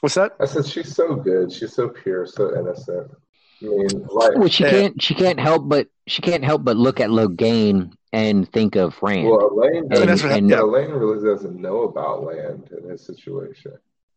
What's 0.01 0.15
that? 0.15 0.33
I 0.39 0.45
said 0.45 0.65
she's 0.65 0.93
so 0.95 1.15
good. 1.15 1.51
She's 1.51 1.73
so 1.73 1.89
pure, 1.89 2.25
so 2.25 2.55
innocent. 2.57 3.11
I 3.61 3.65
mean, 3.65 3.87
like, 4.09 4.35
Well, 4.37 4.47
she 4.47 4.63
Yeah. 4.63 4.69
can't 4.71 5.01
she 5.01 5.13
can't 5.15 5.39
help 5.39 5.67
but 5.67 5.87
she 6.07 6.21
can't 6.21 6.43
help 6.43 6.63
but 6.63 6.77
look 6.77 6.99
at 6.99 7.09
Logain 7.09 7.91
and 8.13 8.49
think 8.51 8.75
of 8.75 8.97
Rand. 9.01 9.27
well, 9.29 9.49
Elayne, 9.51 9.79
And- 9.91 10.09
that's 10.09 10.23
what- 10.23 10.31
and- 10.31 10.49
yeah. 10.49 10.57
Elayne 10.59 10.97
really 10.99 11.21
doesn't 11.23 11.59
know 11.59 11.83
about 11.83 12.23
land 12.23 12.69
in 12.81 12.89
his 12.89 13.05
situation. 13.05 13.73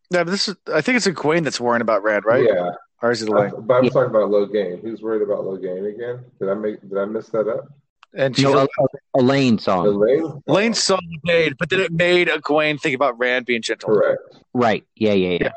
Yeah, 0.09 0.23
but 0.23 0.31
this 0.31 0.47
is. 0.47 0.55
I 0.73 0.81
think 0.81 0.97
it's 0.97 1.07
Egwene 1.07 1.43
that's 1.43 1.59
worrying 1.59 1.81
about 1.81 2.03
Rand, 2.03 2.23
right? 2.25 2.43
Yeah, 2.47 2.71
Or 3.01 3.11
is 3.11 3.21
it 3.21 3.29
I, 3.29 3.33
Elayne? 3.49 3.67
but 3.67 3.73
I'm 3.75 3.83
Yeah. 3.83 3.89
talking 3.89 4.09
about 4.09 4.29
Logain. 4.29 4.81
Who's 4.81 5.01
worried 5.01 5.21
about 5.21 5.43
Logain 5.43 5.93
again? 5.93 6.23
Did 6.39 6.49
I 6.49 6.53
make? 6.53 6.81
Did 6.81 6.97
I 6.97 7.05
mess 7.05 7.27
that 7.29 7.47
up? 7.47 7.67
And 8.15 8.35
she, 8.35 8.43
no, 8.43 8.59
uh, 8.59 8.67
Elayne 9.15 9.59
song. 9.59 9.87
Elayne. 9.87 10.43
Elayne 10.47 10.75
saw 10.75 10.99
Logain, 11.25 11.53
but 11.57 11.69
then 11.69 11.79
it 11.79 11.91
made 11.91 12.27
Egwene 12.27 12.79
think 12.79 12.95
about 12.95 13.17
Rand 13.17 13.45
being 13.45 13.61
gentle. 13.61 13.89
Correct. 13.89 14.21
Right. 14.53 14.85
Yeah, 14.95 15.13
yeah, 15.13 15.37
yeah. 15.41 15.51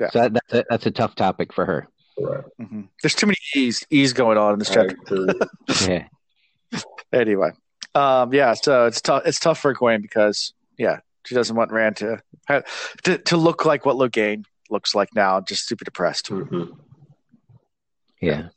Yeah. 0.00 0.10
So 0.10 0.18
that, 0.20 0.32
that's 0.34 0.52
a, 0.54 0.64
that's 0.68 0.86
a 0.86 0.90
tough 0.90 1.14
topic 1.14 1.52
for 1.52 1.64
her. 1.64 1.88
Correct. 2.18 2.48
hmm 2.58 2.82
There's 3.02 3.14
too 3.14 3.26
many 3.26 3.36
E's 3.54 3.86
E's 3.90 4.12
going 4.12 4.36
on 4.38 4.54
in 4.54 4.58
this 4.58 4.70
chapter. 4.70 4.94
Yeah. 5.88 6.06
Anyway, 7.12 7.50
um, 7.94 8.32
yeah, 8.32 8.54
so 8.54 8.86
it's 8.86 9.00
tough. 9.02 9.22
It's 9.26 9.38
tough 9.38 9.58
for 9.58 9.74
Egwene 9.74 10.00
because 10.00 10.54
yeah, 10.78 11.00
she 11.26 11.34
doesn't 11.34 11.54
want 11.54 11.70
Rand 11.70 11.96
to 11.98 12.22
to, 13.04 13.18
to 13.18 13.36
look 13.36 13.64
like 13.64 13.84
what 13.84 13.96
Logain 13.96 14.44
looks 14.70 14.94
like 14.94 15.14
now, 15.14 15.40
just 15.40 15.68
super 15.68 15.84
depressed. 15.84 16.30
Mhm. 16.30 16.74
Yeah. 18.20 18.48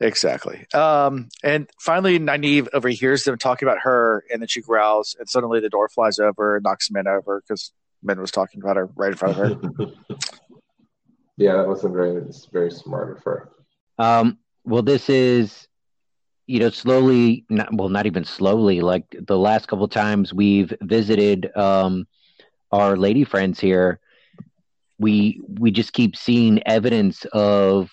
Exactly. 0.00 0.66
Um, 0.74 1.28
and 1.42 1.70
finally, 1.78 2.18
Nynaeve 2.18 2.68
overhears 2.72 3.24
them 3.24 3.38
talking 3.38 3.68
about 3.68 3.78
her, 3.82 4.24
and 4.30 4.42
then 4.42 4.48
she 4.48 4.60
growls, 4.60 5.16
and 5.18 5.28
suddenly 5.28 5.60
the 5.60 5.70
door 5.70 5.88
flies 5.88 6.18
over 6.18 6.56
and 6.56 6.64
knocks 6.64 6.90
Min 6.90 7.06
over 7.06 7.42
because 7.46 7.72
Min 8.02 8.20
was 8.20 8.30
talking 8.30 8.60
about 8.60 8.76
her 8.76 8.86
right 8.96 9.12
in 9.12 9.16
front 9.16 9.38
of 9.38 9.48
her. 9.78 9.90
yeah, 11.36 11.56
that 11.56 11.68
wasn't 11.68 11.94
very. 11.94 12.22
Very 12.52 12.70
smart 12.70 13.16
of 13.16 13.22
her. 13.24 13.50
Um, 13.98 14.38
well, 14.64 14.82
this 14.82 15.08
is, 15.08 15.68
you 16.46 16.58
know, 16.58 16.70
slowly, 16.70 17.44
not, 17.48 17.72
well, 17.72 17.88
not 17.88 18.06
even 18.06 18.24
slowly, 18.24 18.80
like 18.80 19.04
the 19.26 19.38
last 19.38 19.68
couple 19.68 19.86
times 19.86 20.34
we've 20.34 20.74
visited 20.82 21.56
um, 21.56 22.06
our 22.72 22.96
lady 22.96 23.24
friends 23.24 23.60
here, 23.60 24.00
we 24.98 25.40
we 25.48 25.70
just 25.70 25.92
keep 25.92 26.16
seeing 26.16 26.62
evidence 26.66 27.24
of 27.32 27.90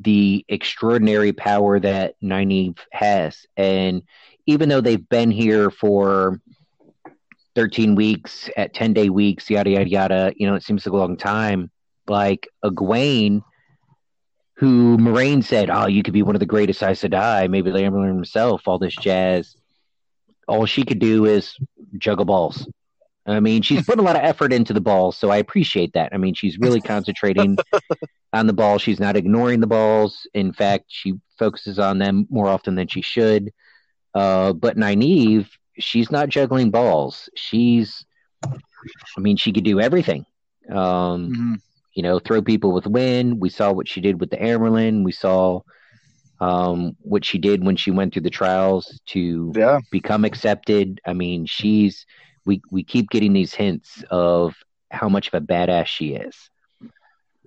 the 0.00 0.44
extraordinary 0.48 1.32
power 1.32 1.80
that 1.80 2.14
Nynaeve 2.22 2.78
has. 2.92 3.46
And 3.56 4.02
even 4.46 4.68
though 4.68 4.80
they've 4.80 5.08
been 5.08 5.30
here 5.30 5.70
for 5.70 6.40
13 7.54 7.94
weeks 7.94 8.48
at 8.56 8.74
10 8.74 8.92
day 8.92 9.08
weeks, 9.08 9.50
yada, 9.50 9.70
yada, 9.70 9.88
yada, 9.88 10.32
you 10.36 10.46
know, 10.46 10.54
it 10.54 10.62
seems 10.62 10.86
like 10.86 10.92
a 10.92 10.96
long 10.96 11.16
time. 11.16 11.70
Like 12.06 12.48
Egwene, 12.64 13.42
who 14.54 14.96
Moiraine 14.96 15.44
said, 15.44 15.70
"Oh, 15.70 15.86
you 15.86 16.02
could 16.02 16.14
be 16.14 16.22
one 16.22 16.34
of 16.34 16.40
the 16.40 16.46
greatest 16.46 16.82
Aes 16.82 17.02
Sedai, 17.02 17.48
maybe 17.48 17.70
Lamberlin 17.70 18.08
himself, 18.08 18.66
all 18.66 18.78
this 18.78 18.96
jazz." 18.96 19.54
All 20.48 20.66
she 20.66 20.82
could 20.84 20.98
do 20.98 21.26
is 21.26 21.56
juggle 21.98 22.24
balls. 22.24 22.66
I 23.28 23.40
mean, 23.40 23.62
she's 23.62 23.84
putting 23.84 24.00
a 24.00 24.04
lot 24.04 24.16
of 24.16 24.22
effort 24.22 24.52
into 24.52 24.72
the 24.72 24.80
balls, 24.80 25.16
so 25.16 25.30
I 25.30 25.36
appreciate 25.36 25.92
that. 25.92 26.12
I 26.12 26.16
mean, 26.16 26.34
she's 26.34 26.58
really 26.58 26.80
concentrating 26.80 27.58
on 28.32 28.46
the 28.46 28.52
ball. 28.52 28.78
She's 28.78 28.98
not 29.00 29.16
ignoring 29.16 29.60
the 29.60 29.66
balls. 29.66 30.26
In 30.34 30.52
fact, 30.52 30.86
she 30.88 31.14
focuses 31.38 31.78
on 31.78 31.98
them 31.98 32.26
more 32.30 32.48
often 32.48 32.74
than 32.74 32.88
she 32.88 33.02
should. 33.02 33.52
Uh, 34.14 34.52
but 34.54 34.76
Nynaeve, 34.76 35.46
she's 35.78 36.10
not 36.10 36.28
juggling 36.30 36.70
balls. 36.70 37.28
She's, 37.36 38.04
I 38.42 39.20
mean, 39.20 39.36
she 39.36 39.52
could 39.52 39.64
do 39.64 39.78
everything. 39.80 40.24
Um, 40.70 41.30
Mhm. 41.30 41.60
you 41.94 42.02
know, 42.02 42.18
throw 42.18 42.42
people 42.42 42.72
with 42.72 42.86
wind. 42.86 43.40
We 43.40 43.50
saw 43.50 43.72
what 43.72 43.88
she 43.88 44.00
did 44.00 44.20
with 44.20 44.30
the 44.30 44.36
Amyrlin. 44.38 45.04
We 45.04 45.12
saw 45.12 45.60
um, 46.40 46.96
what 47.00 47.24
she 47.24 47.36
did 47.38 47.64
when 47.64 47.74
she 47.74 47.90
went 47.90 48.12
through 48.12 48.22
the 48.22 48.30
trials 48.30 49.00
to 49.06 49.52
Yeah. 49.56 49.80
become 49.90 50.24
accepted. 50.24 51.00
I 51.04 51.12
mean, 51.12 51.46
she's 51.46 52.06
we 52.48 52.62
we 52.70 52.82
keep 52.82 53.10
getting 53.10 53.34
these 53.34 53.54
hints 53.54 54.02
of 54.10 54.56
how 54.90 55.08
much 55.08 55.28
of 55.28 55.34
a 55.34 55.40
badass 55.44 55.86
she 55.86 56.14
is. 56.14 56.50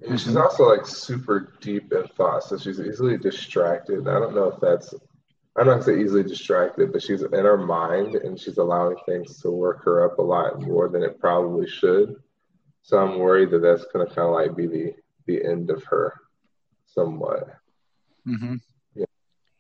And 0.08 0.20
she's 0.20 0.36
also 0.36 0.70
like 0.70 0.86
super 0.86 1.54
deep 1.60 1.92
in 1.92 2.08
thought, 2.10 2.44
so 2.44 2.58
she's 2.58 2.80
easily 2.80 3.18
distracted. 3.18 4.08
I 4.08 4.20
don't 4.20 4.36
know 4.36 4.52
if 4.52 4.60
that's 4.62 4.94
I'm 5.58 5.66
not 5.66 5.74
gonna 5.74 5.84
say 5.84 6.02
easily 6.02 6.24
distracted, 6.24 6.94
but 6.94 7.02
she's 7.02 7.24
in 7.24 7.32
her 7.32 7.58
mind 7.58 8.16
and 8.16 8.40
she's 8.40 8.58
allowing 8.60 8.96
things 9.08 9.42
to 9.42 9.50
work 9.50 9.84
her 9.86 10.06
up 10.06 10.20
a 10.20 10.22
lot 10.22 10.62
more 10.62 10.88
than 10.88 11.04
it 11.04 11.20
probably 11.20 11.68
should. 11.68 12.16
So 12.84 12.98
I'm 13.00 13.18
worried 13.18 13.50
that 13.52 13.60
that's 13.60 13.86
gonna 13.92 14.06
kind 14.06 14.30
of 14.30 14.34
like 14.34 14.56
be 14.56 14.68
the 14.68 14.94
the 15.26 15.44
end 15.44 15.72
of 15.72 15.84
her, 15.86 16.14
somewhat. 16.86 17.48
hmm 18.26 18.56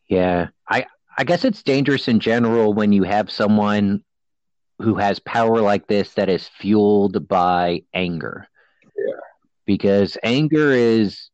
Yeah, 0.07 0.49
I 0.69 0.85
I 1.17 1.23
guess 1.23 1.45
it's 1.45 1.63
dangerous 1.63 2.07
in 2.07 2.19
general 2.19 2.73
when 2.73 2.91
you 2.91 3.03
have 3.03 3.31
someone 3.31 4.03
who 4.81 4.95
has 4.95 5.19
power 5.19 5.61
like 5.61 5.87
this 5.87 6.13
that 6.13 6.29
is 6.29 6.47
fueled 6.47 7.27
by 7.27 7.83
anger. 7.93 8.47
Yeah. 8.97 9.13
Because 9.65 10.17
anger 10.23 10.71
is 10.71 11.29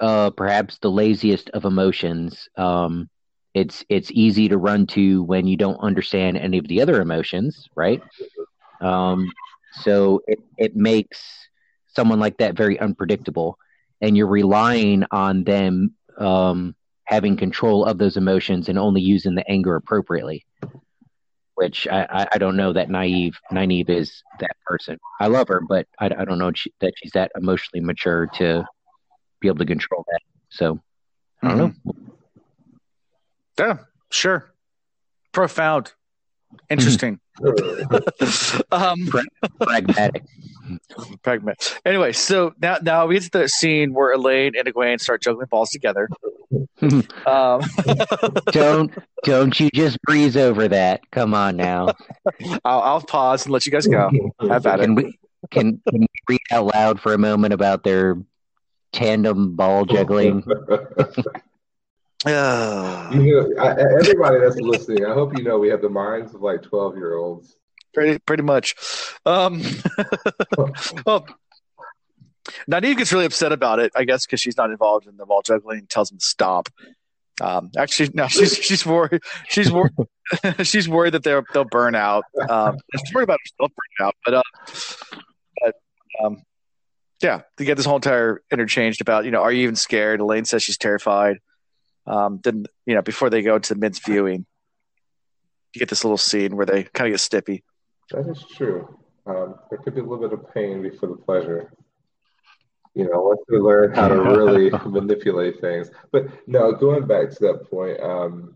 uh, 0.00 0.30
perhaps 0.30 0.78
the 0.78 0.90
laziest 0.90 1.50
of 1.50 1.64
emotions. 1.64 2.48
Um, 2.56 3.08
it's 3.54 3.84
it's 3.88 4.10
easy 4.10 4.48
to 4.48 4.58
run 4.58 4.86
to 4.88 5.22
when 5.22 5.46
you 5.46 5.56
don't 5.56 5.78
understand 5.78 6.36
any 6.36 6.58
of 6.58 6.66
the 6.66 6.82
other 6.82 7.00
emotions, 7.00 7.68
right? 7.76 8.02
Um, 8.80 9.30
so 9.82 10.22
it 10.26 10.40
it 10.58 10.76
makes 10.76 11.22
someone 11.86 12.18
like 12.18 12.38
that 12.38 12.56
very 12.56 12.78
unpredictable, 12.80 13.58
and 14.00 14.16
you're 14.16 14.26
relying 14.26 15.04
on 15.10 15.44
them 15.44 15.94
um, 16.18 16.74
having 17.04 17.36
control 17.36 17.84
of 17.84 17.98
those 17.98 18.16
emotions 18.16 18.68
and 18.68 18.78
only 18.78 19.00
using 19.00 19.34
the 19.34 19.48
anger 19.48 19.76
appropriately. 19.76 20.44
Which 21.56 21.86
I, 21.86 22.06
I, 22.10 22.26
I 22.32 22.38
don't 22.38 22.56
know 22.56 22.72
that 22.72 22.88
Nynaeve 22.88 23.34
Nynaeve 23.52 23.90
is 23.90 24.22
that 24.40 24.56
person. 24.66 24.98
I 25.20 25.28
love 25.28 25.48
her, 25.48 25.60
but 25.60 25.86
I, 26.00 26.06
I 26.06 26.24
don't 26.24 26.38
know 26.38 26.50
she, 26.52 26.72
that 26.80 26.94
she's 26.96 27.12
that 27.12 27.30
emotionally 27.36 27.84
mature 27.84 28.26
to 28.34 28.64
be 29.40 29.48
able 29.48 29.58
to 29.58 29.66
control 29.66 30.04
that. 30.10 30.20
So 30.50 30.80
I 31.42 31.48
don't 31.48 31.58
know. 31.58 31.94
Yeah, 33.58 33.78
sure. 34.10 34.52
Profound. 35.32 35.92
Interesting. 36.70 37.20
um, 38.72 39.08
Pragmatic. 39.60 40.24
pragmatic. 41.22 41.80
Anyway, 41.84 42.12
so 42.12 42.54
now 42.60 42.78
now 42.82 43.06
we 43.06 43.14
get 43.14 43.24
to 43.24 43.38
the 43.38 43.48
scene 43.48 43.92
where 43.92 44.16
Elayne 44.16 44.58
and 44.58 44.66
Egwene 44.66 45.00
start 45.00 45.22
juggling 45.22 45.46
balls 45.48 45.70
together. 45.70 46.08
Um, 47.26 47.60
don't 48.52 48.92
don't 49.24 49.58
you 49.60 49.70
just 49.70 50.00
breeze 50.02 50.36
over 50.36 50.68
that? 50.68 51.10
Come 51.10 51.34
on 51.34 51.56
now. 51.56 51.88
I'll, 52.64 52.80
I'll 52.80 53.00
pause 53.00 53.44
and 53.44 53.52
let 53.52 53.66
you 53.66 53.72
guys 53.72 53.86
go. 53.86 54.10
Have 54.40 54.66
at 54.66 54.80
it. 54.80 54.84
Can 54.84 54.94
we 54.94 55.18
can, 55.50 55.80
can 55.88 56.02
you 56.02 56.08
read 56.28 56.40
out 56.50 56.74
loud 56.74 57.00
for 57.00 57.12
a 57.12 57.18
moment 57.18 57.52
about 57.52 57.84
their 57.84 58.16
tandem 58.92 59.56
ball 59.56 59.84
juggling? 59.84 60.44
Yeah. 62.26 63.12
You 63.12 63.54
know, 63.54 63.62
I, 63.62 63.72
everybody 64.00 64.40
that's 64.40 64.56
listening, 64.56 65.04
I 65.04 65.12
hope 65.12 65.36
you 65.36 65.44
know 65.44 65.58
we 65.58 65.68
have 65.68 65.82
the 65.82 65.90
minds 65.90 66.34
of 66.34 66.40
like 66.40 66.62
twelve 66.62 66.96
year 66.96 67.16
olds. 67.16 67.58
pretty 67.92 68.18
pretty 68.20 68.42
much. 68.42 68.74
Um, 69.26 69.62
well, 71.04 71.26
Nynaeve 72.70 72.96
gets 72.96 73.12
really 73.12 73.26
upset 73.26 73.52
about 73.52 73.78
it, 73.80 73.92
I 73.94 74.04
guess, 74.04 74.26
because 74.26 74.40
she's 74.40 74.56
not 74.56 74.70
involved 74.70 75.06
in 75.06 75.16
the 75.16 75.26
ball 75.26 75.42
juggling. 75.42 75.78
and 75.80 75.88
Tells 75.88 76.10
him 76.10 76.18
to 76.18 76.24
stop. 76.24 76.68
Um, 77.40 77.70
actually, 77.76 78.10
no, 78.14 78.26
she's 78.28 78.56
she's 78.56 78.86
worried. 78.86 79.22
She's 79.48 79.70
worried. 79.70 79.92
she's 80.62 80.88
worried 80.88 81.14
that 81.14 81.24
they'll 81.24 81.44
they'll 81.52 81.64
burn 81.64 81.94
out. 81.94 82.24
Um, 82.48 82.76
she's 82.96 83.14
worried 83.14 83.24
about 83.24 83.38
herself 83.44 83.72
burning 83.76 84.08
out, 84.08 84.14
but 84.24 84.34
uh, 84.34 84.42
but 85.60 85.74
um, 86.24 86.42
yeah, 87.22 87.42
to 87.56 87.64
get 87.64 87.76
this 87.76 87.86
whole 87.86 87.96
entire 87.96 88.42
interchanged 88.52 89.00
about 89.00 89.24
you 89.24 89.30
know, 89.30 89.42
are 89.42 89.52
you 89.52 89.62
even 89.62 89.76
scared? 89.76 90.20
Elayne 90.20 90.46
says 90.46 90.62
she's 90.62 90.78
terrified. 90.78 91.38
Um, 92.06 92.40
then 92.44 92.66
you 92.86 92.94
know, 92.94 93.02
before 93.02 93.30
they 93.30 93.42
go 93.42 93.58
to 93.58 93.74
Min's 93.74 93.98
viewing, 93.98 94.46
you 95.74 95.78
get 95.78 95.88
this 95.88 96.04
little 96.04 96.18
scene 96.18 96.56
where 96.56 96.66
they 96.66 96.84
kind 96.84 97.12
of 97.12 97.18
get 97.18 97.44
stippy. 97.44 97.62
That 98.10 98.28
is 98.28 98.44
true. 98.54 98.98
Um, 99.26 99.54
there 99.70 99.78
could 99.78 99.94
be 99.94 100.00
a 100.00 100.04
little 100.04 100.28
bit 100.28 100.38
of 100.38 100.52
pain 100.52 100.82
before 100.82 101.08
the 101.08 101.16
pleasure. 101.16 101.72
You 102.94 103.10
know, 103.10 103.22
once 103.22 103.40
we 103.48 103.58
learn 103.58 103.92
how 103.92 104.08
to 104.08 104.20
really 104.20 104.70
manipulate 104.86 105.60
things. 105.60 105.90
But 106.12 106.26
no, 106.46 106.72
going 106.72 107.06
back 107.06 107.30
to 107.30 107.38
that 107.40 107.70
point, 107.70 108.00
um, 108.00 108.54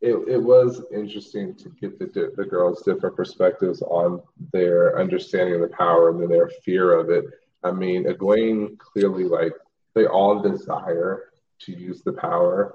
it, 0.00 0.14
it 0.28 0.42
was 0.42 0.82
interesting 0.92 1.54
to 1.56 1.70
get 1.70 1.98
the, 1.98 2.32
the 2.36 2.44
girls' 2.44 2.82
different 2.82 3.16
perspectives 3.16 3.82
on 3.82 4.20
their 4.52 4.98
understanding 4.98 5.54
of 5.54 5.60
the 5.62 5.76
power 5.76 6.10
and 6.10 6.20
then 6.20 6.28
their 6.28 6.50
fear 6.64 6.92
of 6.92 7.10
it. 7.10 7.24
I 7.62 7.70
mean, 7.70 8.04
Egwene 8.04 8.78
clearly, 8.78 9.24
like, 9.24 9.52
they 9.94 10.06
all 10.06 10.42
desire 10.42 11.30
to 11.60 11.72
use 11.72 12.02
the 12.02 12.12
power 12.12 12.74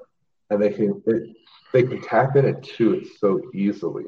and 0.49 0.61
they 0.61 0.71
can, 0.71 1.01
it, 1.05 1.35
they 1.71 1.83
can 1.83 2.01
tap 2.01 2.35
into 2.35 2.93
it 2.93 3.07
so 3.19 3.41
easily. 3.53 4.05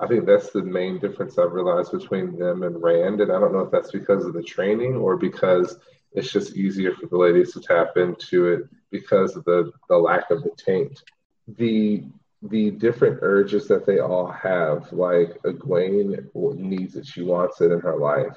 I 0.00 0.06
think 0.06 0.26
that's 0.26 0.50
the 0.50 0.62
main 0.62 0.98
difference 0.98 1.38
I've 1.38 1.52
realized 1.52 1.92
between 1.92 2.36
them 2.38 2.62
and 2.62 2.82
Rand. 2.82 3.20
And 3.20 3.30
I 3.30 3.38
don't 3.38 3.52
know 3.52 3.60
if 3.60 3.70
that's 3.70 3.92
because 3.92 4.24
of 4.24 4.34
the 4.34 4.42
training 4.42 4.96
or 4.96 5.16
because 5.16 5.78
it's 6.12 6.32
just 6.32 6.56
easier 6.56 6.94
for 6.94 7.06
the 7.06 7.16
ladies 7.16 7.52
to 7.52 7.60
tap 7.60 7.96
into 7.96 8.48
it 8.48 8.68
because 8.90 9.36
of 9.36 9.44
the, 9.44 9.72
the 9.88 9.96
lack 9.96 10.30
of 10.30 10.42
the 10.42 10.50
taint. 10.56 11.02
The 11.46 12.04
the 12.50 12.70
different 12.70 13.20
urges 13.22 13.66
that 13.68 13.86
they 13.86 14.00
all 14.00 14.30
have, 14.30 14.92
like 14.92 15.40
Egwene 15.44 16.28
needs 16.56 16.94
it, 16.94 17.06
she 17.06 17.22
wants 17.22 17.62
it 17.62 17.72
in 17.72 17.80
her 17.80 17.96
life. 17.96 18.36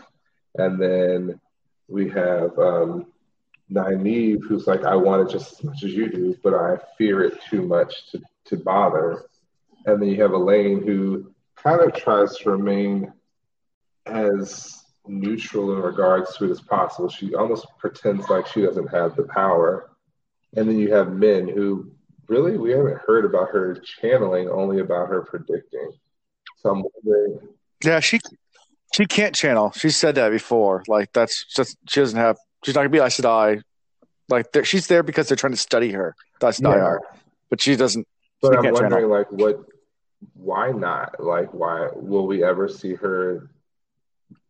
And 0.55 0.81
then 0.81 1.41
we 1.89 2.09
have 2.09 2.57
um, 2.57 3.07
Nynaeve, 3.69 4.43
who's 4.43 4.65
like, 4.65 4.85
I 4.85 4.95
want 4.95 5.27
it 5.27 5.31
just 5.31 5.53
as 5.53 5.63
much 5.63 5.83
as 5.83 5.93
you 5.93 6.09
do, 6.09 6.37
but 6.41 6.53
I 6.53 6.77
fear 6.97 7.23
it 7.23 7.37
too 7.49 7.63
much 7.63 8.09
to, 8.11 8.21
to 8.45 8.55
bother. 8.55 9.25
And 9.85 10.01
then 10.01 10.07
you 10.09 10.21
have 10.21 10.31
Elayne, 10.31 10.85
who 10.85 11.33
kind 11.61 11.81
of 11.81 11.93
tries 11.93 12.35
to 12.37 12.51
remain 12.51 13.11
as 14.05 14.83
neutral 15.07 15.73
in 15.73 15.81
regards 15.81 16.35
to 16.37 16.45
it 16.45 16.51
as 16.51 16.61
possible. 16.61 17.09
She 17.09 17.33
almost 17.35 17.65
pretends 17.79 18.29
like 18.29 18.47
she 18.47 18.61
doesn't 18.61 18.87
have 18.87 19.15
the 19.15 19.23
power. 19.23 19.89
And 20.55 20.67
then 20.67 20.79
you 20.79 20.93
have 20.93 21.11
Min, 21.13 21.47
who 21.47 21.91
really 22.27 22.57
we 22.57 22.71
haven't 22.71 22.99
heard 23.05 23.25
about 23.25 23.49
her 23.49 23.75
channeling, 24.01 24.49
only 24.49 24.79
about 24.79 25.09
her 25.09 25.21
predicting. 25.23 25.91
So 26.57 26.69
I'm 26.71 26.83
wondering. 27.03 27.39
Yeah, 27.83 27.99
she 27.99 28.19
she 28.93 29.05
can't 29.05 29.35
channel. 29.35 29.71
She 29.71 29.89
said 29.89 30.15
that 30.15 30.29
before. 30.31 30.83
Like 30.87 31.11
that's 31.13 31.45
just 31.53 31.77
she 31.87 31.99
doesn't 31.99 32.17
have. 32.19 32.37
She's 32.63 32.75
not 32.75 32.81
gonna 32.81 32.89
be 32.89 32.99
Aes 32.99 33.19
Sedai. 33.19 33.61
Like 34.29 34.47
she's 34.63 34.87
there 34.87 35.03
because 35.03 35.27
they're 35.27 35.37
trying 35.37 35.53
to 35.53 35.57
study 35.57 35.91
her. 35.91 36.15
That's 36.39 36.59
not 36.59 36.75
Yeah. 36.77 36.83
her, 36.83 37.01
but 37.49 37.61
she 37.61 37.75
doesn't. 37.75 38.07
But 38.41 38.53
she 38.53 38.57
I'm 38.67 38.73
wondering, 38.73 38.91
channel. 38.91 39.09
like, 39.09 39.31
what? 39.31 39.59
Why 40.34 40.71
not? 40.71 41.23
Like, 41.23 41.53
why 41.53 41.89
will 41.93 42.27
we 42.27 42.43
ever 42.43 42.67
see 42.67 42.93
her 42.95 43.49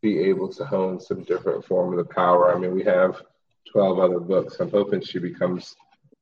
be 0.02 0.20
able 0.20 0.52
to 0.54 0.66
hone 0.66 1.00
some 1.00 1.24
different 1.24 1.66
form 1.66 1.92
of 1.92 1.98
the 1.98 2.14
power? 2.14 2.54
I 2.54 2.60
mean, 2.60 2.74
we 2.74 2.84
have 2.84 3.22
12 3.72 4.00
other 4.00 4.20
books. 4.20 4.60
I'm 4.60 4.72
hoping 4.72 5.02
she 5.02 5.20
becomes 5.20 5.76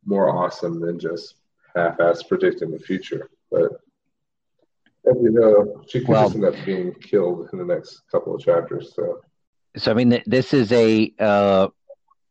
more 0.05 0.29
awesome 0.29 0.79
than 0.79 0.99
just 0.99 1.36
half-ass 1.75 2.23
predicting 2.23 2.71
the 2.71 2.79
future. 2.79 3.29
But 3.51 3.71
as 5.08 5.15
you 5.21 5.29
know, 5.31 5.84
she 5.88 5.99
could 5.99 6.10
Well- 6.10 6.23
just 6.29 6.36
end 6.36 6.45
up 6.45 6.55
being 6.65 6.93
killed 6.95 7.49
in 7.53 7.60
the 7.60 7.65
next 7.65 8.01
couple 8.12 8.34
of 8.36 8.41
chapters. 8.41 8.93
So 8.95 9.21
So 9.77 9.91
I 9.91 9.93
mean, 9.93 10.21
this 10.25 10.53
is 10.53 10.71
a 10.71 11.13
uh, 11.19 11.67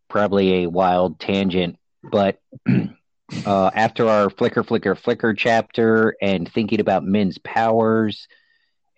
probably 0.08 0.64
a 0.64 0.66
wild 0.66 1.20
tangent, 1.20 1.78
but 2.02 2.40
uh, 3.46 3.70
after 3.74 4.08
our 4.08 4.30
flicker, 4.30 4.62
flicker, 4.62 4.94
flicker 4.94 5.34
chapter, 5.34 6.14
and 6.20 6.50
thinking 6.52 6.80
about 6.80 7.04
Min's 7.04 7.38
powers 7.38 8.28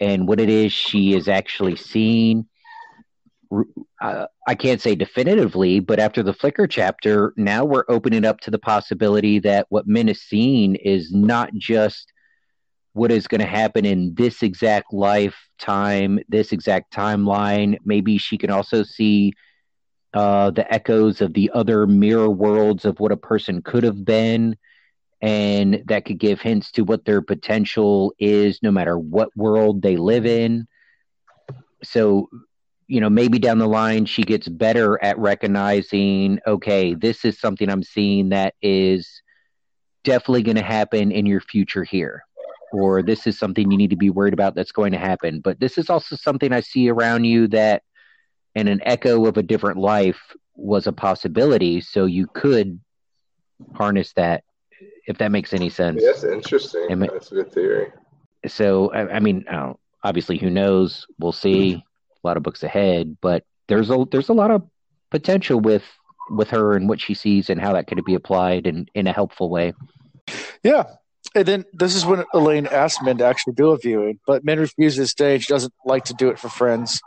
and 0.00 0.28
what 0.28 0.40
it 0.40 0.48
is 0.48 0.72
she 0.72 1.14
is 1.14 1.28
actually 1.28 1.76
seeing, 1.76 2.46
uh, 4.00 4.26
I 4.46 4.54
can't 4.54 4.80
say 4.80 4.94
definitively, 4.94 5.80
but 5.80 5.98
after 5.98 6.22
the 6.22 6.34
flicker 6.34 6.66
chapter, 6.66 7.32
now 7.36 7.64
we're 7.64 7.84
opening 7.88 8.24
up 8.24 8.40
to 8.40 8.50
the 8.50 8.58
possibility 8.58 9.38
that 9.40 9.66
what 9.70 9.86
Min 9.86 10.08
is 10.08 10.20
seeing 10.22 10.74
is 10.74 11.12
not 11.12 11.54
just 11.54 12.12
what 12.92 13.12
is 13.12 13.26
going 13.28 13.40
to 13.40 13.46
happen 13.46 13.84
in 13.84 14.14
this 14.14 14.42
exact 14.42 14.92
lifetime, 14.92 16.18
this 16.28 16.52
exact 16.52 16.92
timeline. 16.92 17.78
Maybe 17.84 18.18
she 18.18 18.38
can 18.38 18.50
also 18.50 18.82
see 18.82 19.34
uh, 20.16 20.50
the 20.50 20.72
echoes 20.72 21.20
of 21.20 21.34
the 21.34 21.50
other 21.52 21.86
mirror 21.86 22.30
worlds 22.30 22.86
of 22.86 22.98
what 22.98 23.12
a 23.12 23.18
person 23.18 23.60
could 23.60 23.84
have 23.84 24.02
been. 24.02 24.56
And 25.20 25.82
that 25.88 26.06
could 26.06 26.18
give 26.18 26.40
hints 26.40 26.70
to 26.72 26.84
what 26.84 27.04
their 27.04 27.20
potential 27.20 28.14
is, 28.18 28.58
no 28.62 28.70
matter 28.70 28.98
what 28.98 29.28
world 29.36 29.82
they 29.82 29.98
live 29.98 30.24
in. 30.24 30.68
So, 31.84 32.30
you 32.86 32.98
know, 33.02 33.10
maybe 33.10 33.38
down 33.38 33.58
the 33.58 33.68
line, 33.68 34.06
she 34.06 34.22
gets 34.22 34.48
better 34.48 34.98
at 35.04 35.18
recognizing, 35.18 36.40
okay, 36.46 36.94
this 36.94 37.26
is 37.26 37.38
something 37.38 37.68
I'm 37.68 37.82
seeing 37.82 38.30
that 38.30 38.54
is 38.62 39.20
definitely 40.02 40.44
going 40.44 40.56
to 40.56 40.62
happen 40.62 41.12
in 41.12 41.26
your 41.26 41.42
future 41.42 41.84
here 41.84 42.22
or 42.72 43.02
this 43.02 43.26
is 43.26 43.38
something 43.38 43.70
you 43.70 43.76
need 43.76 43.90
to 43.90 43.96
be 43.96 44.10
worried 44.10 44.34
about 44.34 44.54
that's 44.54 44.72
going 44.72 44.92
to 44.92 44.98
happen. 44.98 45.40
But 45.40 45.60
this 45.60 45.76
is 45.76 45.90
also 45.90 46.16
something 46.16 46.52
I 46.52 46.60
see 46.60 46.88
around 46.88 47.24
you 47.24 47.48
that, 47.48 47.82
and 48.56 48.68
an 48.68 48.80
echo 48.84 49.26
of 49.26 49.36
a 49.36 49.42
different 49.42 49.78
life 49.78 50.18
was 50.56 50.86
a 50.88 50.92
possibility. 50.92 51.80
So 51.80 52.06
you 52.06 52.26
could 52.26 52.80
harness 53.74 54.12
that, 54.14 54.42
if 55.06 55.18
that 55.18 55.30
makes 55.30 55.52
any 55.52 55.68
sense. 55.68 56.00
yeah, 56.02 56.10
that's 56.12 56.24
interesting. 56.24 56.88
Am 56.90 57.02
I- 57.02 57.08
That's 57.12 57.30
a 57.30 57.36
good 57.36 57.52
theory. 57.52 57.92
So 58.48 58.90
I, 58.92 59.16
I 59.16 59.20
mean, 59.20 59.44
uh, 59.48 59.74
obviously, 60.02 60.38
who 60.38 60.50
knows? 60.50 61.06
We'll 61.18 61.32
see. 61.32 61.74
A 61.74 62.26
lot 62.26 62.36
of 62.36 62.42
books 62.42 62.62
ahead, 62.64 63.16
but 63.20 63.44
there's 63.68 63.88
a 63.90 64.04
there's 64.10 64.28
a 64.30 64.32
lot 64.34 64.50
of 64.50 64.62
potential 65.10 65.60
with 65.60 65.84
with 66.30 66.50
her 66.50 66.74
and 66.74 66.88
what 66.88 67.00
she 67.00 67.14
sees 67.14 67.50
and 67.50 67.60
how 67.60 67.72
that 67.74 67.86
could 67.86 68.02
be 68.04 68.14
applied 68.14 68.66
in 68.66 68.86
in 68.94 69.06
a 69.06 69.12
helpful 69.12 69.48
way. 69.48 69.74
Yeah. 70.64 70.84
And 71.34 71.46
then 71.46 71.64
this 71.72 71.94
is 71.94 72.04
when 72.06 72.24
Elayne 72.34 72.66
asked 72.72 73.02
Min 73.02 73.18
to 73.18 73.24
actually 73.26 73.54
do 73.54 73.70
a 73.70 73.78
viewing, 73.78 74.18
but 74.26 74.44
Min 74.44 74.58
refuses 74.58 74.96
to 74.98 75.06
stay. 75.10 75.38
She 75.38 75.52
doesn't 75.52 75.72
like 75.84 76.04
to 76.06 76.14
do 76.14 76.28
it 76.30 76.38
for 76.38 76.48
friends. 76.48 77.00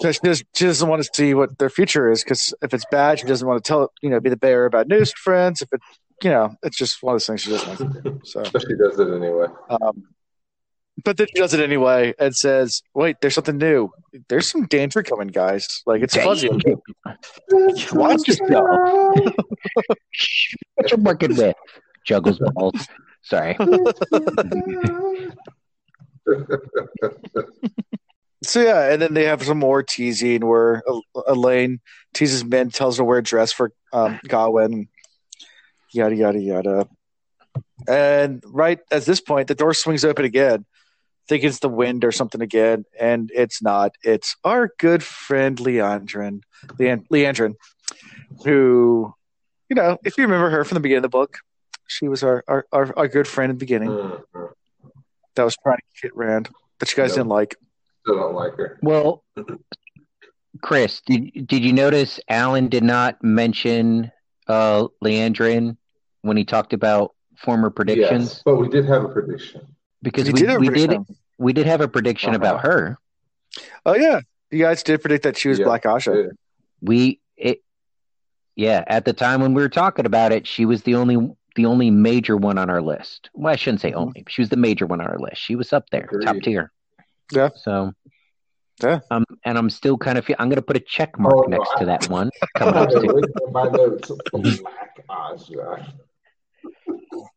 'Cause 0.00 0.14
She, 0.16 0.20
does, 0.22 0.44
she 0.54 0.64
doesn't 0.66 0.88
want 0.88 1.02
to 1.02 1.08
see 1.14 1.34
what 1.34 1.58
their 1.58 1.70
future 1.70 2.10
is 2.10 2.24
because 2.24 2.54
if 2.62 2.72
it's 2.74 2.84
bad, 2.90 3.18
she 3.20 3.26
doesn't 3.26 3.46
want 3.46 3.62
to 3.62 3.68
tell, 3.68 3.92
you 4.02 4.10
know, 4.10 4.20
be 4.20 4.30
the 4.30 4.36
bearer 4.36 4.66
of 4.66 4.72
bad 4.72 4.88
news 4.88 5.10
to 5.10 5.16
friends. 5.22 5.60
If 5.62 5.72
it, 5.72 5.80
you 6.22 6.30
know, 6.30 6.54
it's 6.62 6.76
just 6.76 7.02
one 7.02 7.14
of 7.14 7.20
those 7.20 7.26
things 7.26 7.42
she 7.42 7.50
doesn't 7.50 7.68
want 7.68 7.78
to 8.04 8.10
do. 8.10 8.20
So, 8.24 8.42
But 8.52 8.62
she 8.62 8.74
does 8.76 8.98
it 8.98 9.08
anyway. 9.14 9.46
um, 9.70 10.04
but 11.04 11.16
then 11.16 11.26
she 11.34 11.40
does 11.40 11.54
it 11.54 11.60
anyway 11.60 12.14
and 12.18 12.34
says, 12.34 12.82
wait, 12.94 13.16
there's 13.20 13.34
something 13.34 13.56
new. 13.58 13.90
There's 14.28 14.50
some 14.50 14.66
danger 14.66 15.02
coming, 15.02 15.28
guys. 15.28 15.66
Like, 15.86 16.02
it's 16.02 16.14
fuzzy. 16.16 16.48
Watch 17.92 18.28
yourself. 18.28 18.66
What 20.74 20.90
you're 20.90 20.98
working 21.00 21.34
with? 21.36 21.56
Juggles 22.04 22.38
balls. 22.54 22.86
Sorry. 23.22 23.56
So 28.44 28.60
yeah, 28.60 28.92
and 28.92 29.00
then 29.00 29.14
they 29.14 29.24
have 29.24 29.42
some 29.42 29.58
more 29.58 29.82
teasing 29.82 30.46
where 30.46 30.82
Elayne 31.28 31.78
teases 32.12 32.44
Min, 32.44 32.70
tells 32.70 32.96
her 32.96 33.02
to 33.02 33.04
wear 33.04 33.18
a 33.18 33.22
dress 33.22 33.52
for 33.52 33.72
um, 33.92 34.18
Gawain, 34.26 34.88
yada 35.92 36.14
yada 36.16 36.40
yada. 36.40 36.88
And 37.88 38.42
right 38.46 38.80
at 38.90 39.04
this 39.04 39.20
point, 39.20 39.48
the 39.48 39.54
door 39.54 39.74
swings 39.74 40.04
open 40.04 40.24
again. 40.24 40.64
Think 41.28 41.44
it's 41.44 41.60
the 41.60 41.68
wind 41.68 42.04
or 42.04 42.10
something 42.10 42.40
again, 42.40 42.84
and 42.98 43.30
it's 43.32 43.62
not. 43.62 43.94
It's 44.02 44.34
our 44.42 44.70
good 44.78 45.04
friend 45.04 45.56
Liandrin, 45.56 46.40
Leand- 46.80 47.08
Liandrin, 47.10 47.54
who, 48.44 49.14
you 49.70 49.76
know, 49.76 49.98
if 50.04 50.18
you 50.18 50.24
remember 50.24 50.50
her 50.50 50.64
from 50.64 50.74
the 50.74 50.80
beginning 50.80 51.04
of 51.04 51.10
the 51.10 51.16
book, 51.16 51.38
she 51.86 52.08
was 52.08 52.24
our 52.24 52.42
our, 52.48 52.66
our, 52.72 52.92
our 52.98 53.08
good 53.08 53.28
friend 53.28 53.50
in 53.50 53.56
the 53.56 53.60
beginning 53.60 53.90
Mhm. 53.90 54.52
that 55.36 55.44
was 55.44 55.56
trying 55.62 55.76
to 55.78 56.02
get 56.08 56.16
Rand 56.16 56.48
that 56.80 56.90
you 56.90 56.96
guys 56.96 57.10
Yep. 57.10 57.16
didn't 57.18 57.28
like. 57.28 57.54
Still 58.02 58.16
don't 58.16 58.34
like 58.34 58.54
her. 58.56 58.78
Well, 58.82 59.22
Chris, 60.60 61.00
did 61.06 61.46
did 61.46 61.64
you 61.64 61.72
notice 61.72 62.18
Alan 62.28 62.68
did 62.68 62.82
not 62.82 63.22
mention 63.22 64.10
uh 64.48 64.88
Liandrin 65.04 65.76
when 66.22 66.36
he 66.36 66.44
talked 66.44 66.72
about 66.72 67.14
former 67.38 67.70
predictions? 67.70 68.30
Yes, 68.34 68.42
but 68.44 68.56
we 68.56 68.68
did 68.68 68.84
have 68.86 69.04
a 69.04 69.08
prediction. 69.08 69.62
Because 70.02 70.26
You 70.26 70.32
we 70.32 70.40
did 70.40 70.48
have 70.48 70.56
a 70.56 70.60
we 70.60 70.68
did 70.70 70.88
prediction. 70.88 71.16
we 71.38 71.52
did 71.52 71.66
have 71.66 71.80
a 71.80 71.88
prediction 71.88 72.30
Uh-huh. 72.30 72.36
about 72.36 72.60
her. 72.62 72.98
Oh 73.86 73.94
yeah, 73.94 74.20
you 74.50 74.58
guys 74.64 74.82
did 74.82 75.00
predict 75.00 75.24
that 75.24 75.36
she 75.36 75.48
was 75.48 75.58
Yeah, 75.60 75.66
Black 75.66 75.84
Ajah. 75.84 76.30
We 76.80 77.20
it 77.36 77.62
yeah, 78.56 78.84
at 78.88 79.04
the 79.04 79.12
time 79.12 79.40
when 79.40 79.54
we 79.54 79.62
were 79.62 79.68
talking 79.68 80.06
about 80.06 80.32
it, 80.32 80.46
she 80.46 80.64
was 80.66 80.82
the 80.82 80.96
only 80.96 81.34
the 81.54 81.66
only 81.66 81.90
major 81.90 82.36
one 82.36 82.58
on 82.58 82.68
our 82.68 82.82
list. 82.82 83.30
Well, 83.34 83.52
I 83.52 83.56
shouldn't 83.56 83.80
say 83.80 83.92
only. 83.92 84.24
She 84.28 84.42
was 84.42 84.48
the 84.48 84.56
major 84.56 84.86
one 84.86 85.00
on 85.00 85.06
our 85.06 85.18
list. 85.18 85.36
She 85.40 85.54
was 85.54 85.72
up 85.72 85.88
there, 85.90 86.04
Agreed. 86.04 86.26
top 86.26 86.36
tier. 86.42 86.72
Yeah. 87.32 87.48
So 87.56 87.92
Yeah. 88.82 89.00
Um, 89.10 89.24
and 89.44 89.56
I'm 89.58 89.70
still 89.70 89.96
kind 89.98 90.18
of. 90.18 90.28
I'm 90.38 90.48
going 90.48 90.56
to 90.56 90.62
put 90.62 90.76
a 90.76 90.80
check 90.80 91.18
mark 91.18 91.34
Oh, 91.36 91.42
no, 91.42 91.56
next 91.56 91.70
to 91.78 91.84
that 91.86 92.08
one 92.08 92.30
I 92.42 92.46
coming 92.58 92.74
up 92.74 92.92
have 92.92 93.00
soon. 93.02 93.22
my 93.52 93.64
notes. 93.64 94.10
Black 94.32 95.06
Ajah. 95.10 95.92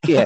Yeah, 0.08 0.26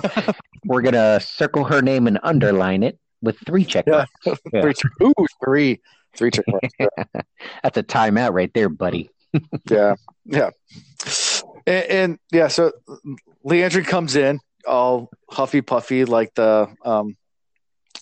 we're 0.65 0.81
gonna 0.81 1.19
circle 1.21 1.63
her 1.65 1.81
name 1.81 2.05
and 2.07 2.19
underline 2.23 2.83
it 2.83 2.99
with 3.21 3.37
three 3.45 3.63
check 3.65 3.87
marks. 3.87 4.11
Yeah. 4.53 4.61
Three, 4.61 4.73
ooh, 5.03 5.25
three, 5.43 5.81
three 6.15 6.31
check 6.31 6.45
marks. 6.47 6.69
That's 7.63 7.77
a 7.77 7.83
timeout 7.83 8.33
right 8.33 8.51
there, 8.53 8.69
buddy. 8.69 9.09
yeah, 9.69 9.95
yeah, 10.25 10.49
and, 11.65 11.85
and 11.85 12.19
yeah. 12.31 12.47
So 12.49 12.71
Liandrin 13.45 13.85
comes 13.87 14.15
in 14.15 14.39
all 14.67 15.09
huffy 15.31 15.61
puffy, 15.61 16.05
like 16.05 16.33
the 16.35 16.67
um, 16.83 17.15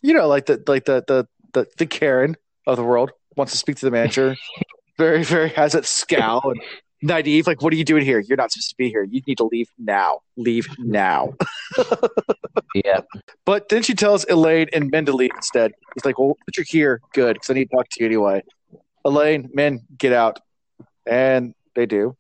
you 0.02 0.14
know, 0.14 0.28
like 0.28 0.48
the 0.48 0.62
like 0.68 0.86
the 0.86 1.04
the 1.08 1.28
the, 1.58 1.68
the 1.78 1.86
Karen 1.86 2.36
of 2.66 2.78
the 2.78 2.84
world 2.84 3.12
wants 3.36 3.52
to 3.54 3.58
speak 3.58 3.78
to 3.78 3.86
the 3.86 3.92
manager. 3.92 4.36
very, 4.98 5.24
very 5.24 5.50
has 5.50 5.74
that 5.74 5.86
scowl 5.86 6.42
and 6.52 6.60
naive. 7.02 7.48
Like, 7.48 7.62
what 7.62 7.72
are 7.74 7.76
you 7.76 7.84
doing 7.84 8.04
here? 8.04 8.20
You're 8.20 8.38
not 8.38 8.52
supposed 8.52 8.70
to 8.70 8.76
be 8.78 8.90
here. 8.90 9.04
You 9.04 9.22
need 9.28 9.38
to 9.38 9.46
leave 9.46 9.70
now. 9.78 10.20
Leave 10.36 10.68
now. 10.78 11.34
Yeah, 12.86 13.02
But 13.46 13.70
then 13.70 13.82
she 13.82 13.94
tells 13.96 14.26
Elayne 14.26 14.68
and 14.74 14.90
Min 14.92 15.06
to 15.06 15.14
leave 15.14 15.32
instead. 15.36 15.72
He's 15.96 16.06
like, 16.06 16.20
well, 16.20 16.38
but 16.46 16.58
you're 16.58 16.66
here. 16.68 17.02
Good, 17.14 17.36
because 17.36 17.50
I 17.50 17.54
need 17.54 17.70
to 17.70 17.76
talk 17.76 17.88
to 17.90 18.00
you 18.02 18.06
anyway. 18.06 18.44
Elayne, 19.06 19.50
Min, 19.54 19.82
get 19.98 20.12
out. 20.14 20.40
And 21.06 21.56
they 21.76 21.86
do. 21.86 22.16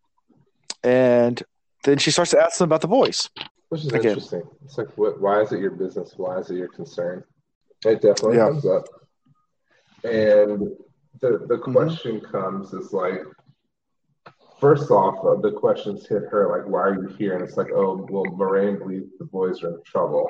And 0.84 1.41
then 1.84 1.97
she 2.00 2.12
starts 2.12 2.32
to 2.32 2.39
ask 2.39 2.58
them 2.58 2.65
about 2.69 2.82
the 2.82 2.88
boys. 2.88 3.30
Which 3.69 3.82
is 3.82 3.88
Again. 3.88 4.06
interesting. 4.06 4.43
It's 4.65 4.78
like, 4.78 4.95
what, 4.97 5.19
why 5.21 5.41
is 5.41 5.52
it 5.52 5.60
your 5.60 5.71
business? 5.71 6.13
Why 6.17 6.38
is 6.38 6.50
it 6.50 6.56
your 6.56 6.69
concern? 6.69 7.23
It 7.86 8.02
definitely 8.02 8.38
Yeah. 8.38 8.47
comes 8.50 8.65
up. 8.65 8.86
And 10.04 10.76
the 11.22 11.40
the 11.48 11.58
Mhm. 11.58 11.74
question 11.74 12.22
comes 12.22 12.74
is 12.74 12.94
like, 12.94 13.24
first 14.60 14.92
off, 14.92 15.24
uh, 15.26 15.40
the 15.42 15.52
questions 15.52 16.08
hit 16.08 16.24
her 16.32 16.50
like, 16.58 16.70
why 16.70 16.82
are 16.82 17.02
you 17.02 17.08
here? 17.18 17.36
And 17.36 17.44
it's 17.44 17.58
like, 17.58 17.72
oh, 17.72 18.08
well, 18.10 18.26
Moiraine 18.26 18.80
believes 18.80 19.18
the 19.18 19.26
boys 19.26 19.64
are 19.64 19.70
in 19.70 19.84
trouble. 19.84 20.30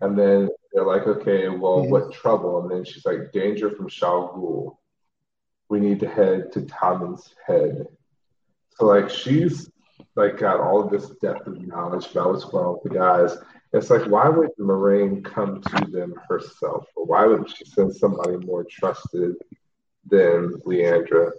And 0.00 0.18
then 0.18 0.48
they're 0.72 0.84
like, 0.84 1.06
okay, 1.06 1.48
well, 1.48 1.84
Mhm. 1.84 1.90
what 1.90 2.12
trouble? 2.12 2.62
And 2.62 2.70
then 2.70 2.84
she's 2.84 3.06
like, 3.06 3.32
danger 3.32 3.70
from 3.70 3.88
Shao 3.88 4.32
Ghul. 4.34 4.76
We 5.68 5.80
need 5.80 6.00
to 6.00 6.08
head 6.08 6.52
to 6.52 6.62
Toman's 6.62 7.34
head. 7.46 7.88
So 8.76 8.86
like 8.86 9.08
she's 9.08 9.70
like 10.16 10.38
got 10.38 10.60
all 10.60 10.82
of 10.82 10.90
this 10.90 11.08
depth 11.20 11.46
of 11.46 11.60
knowledge 11.60 12.10
about 12.10 12.30
what's 12.32 12.44
going 12.44 12.66
on 12.66 12.74
with 12.74 12.82
the 12.84 12.98
guys. 12.98 13.36
It's 13.74 13.90
like 13.90 14.06
why 14.06 14.28
would 14.28 14.50
Moiraine 14.56 15.24
come 15.24 15.60
to 15.60 15.84
them 15.90 16.14
herself? 16.28 16.86
Or 16.94 17.06
why 17.06 17.26
wouldn't 17.26 17.50
she 17.50 17.64
send 17.64 17.94
somebody 17.94 18.36
more 18.36 18.64
trusted 18.64 19.34
than 20.08 20.52
Leandra? 20.64 21.32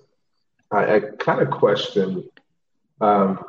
I, 0.69 0.95
I 0.95 0.99
kind 1.17 1.41
of 1.41 1.49
question 1.49 2.29
um 2.99 3.43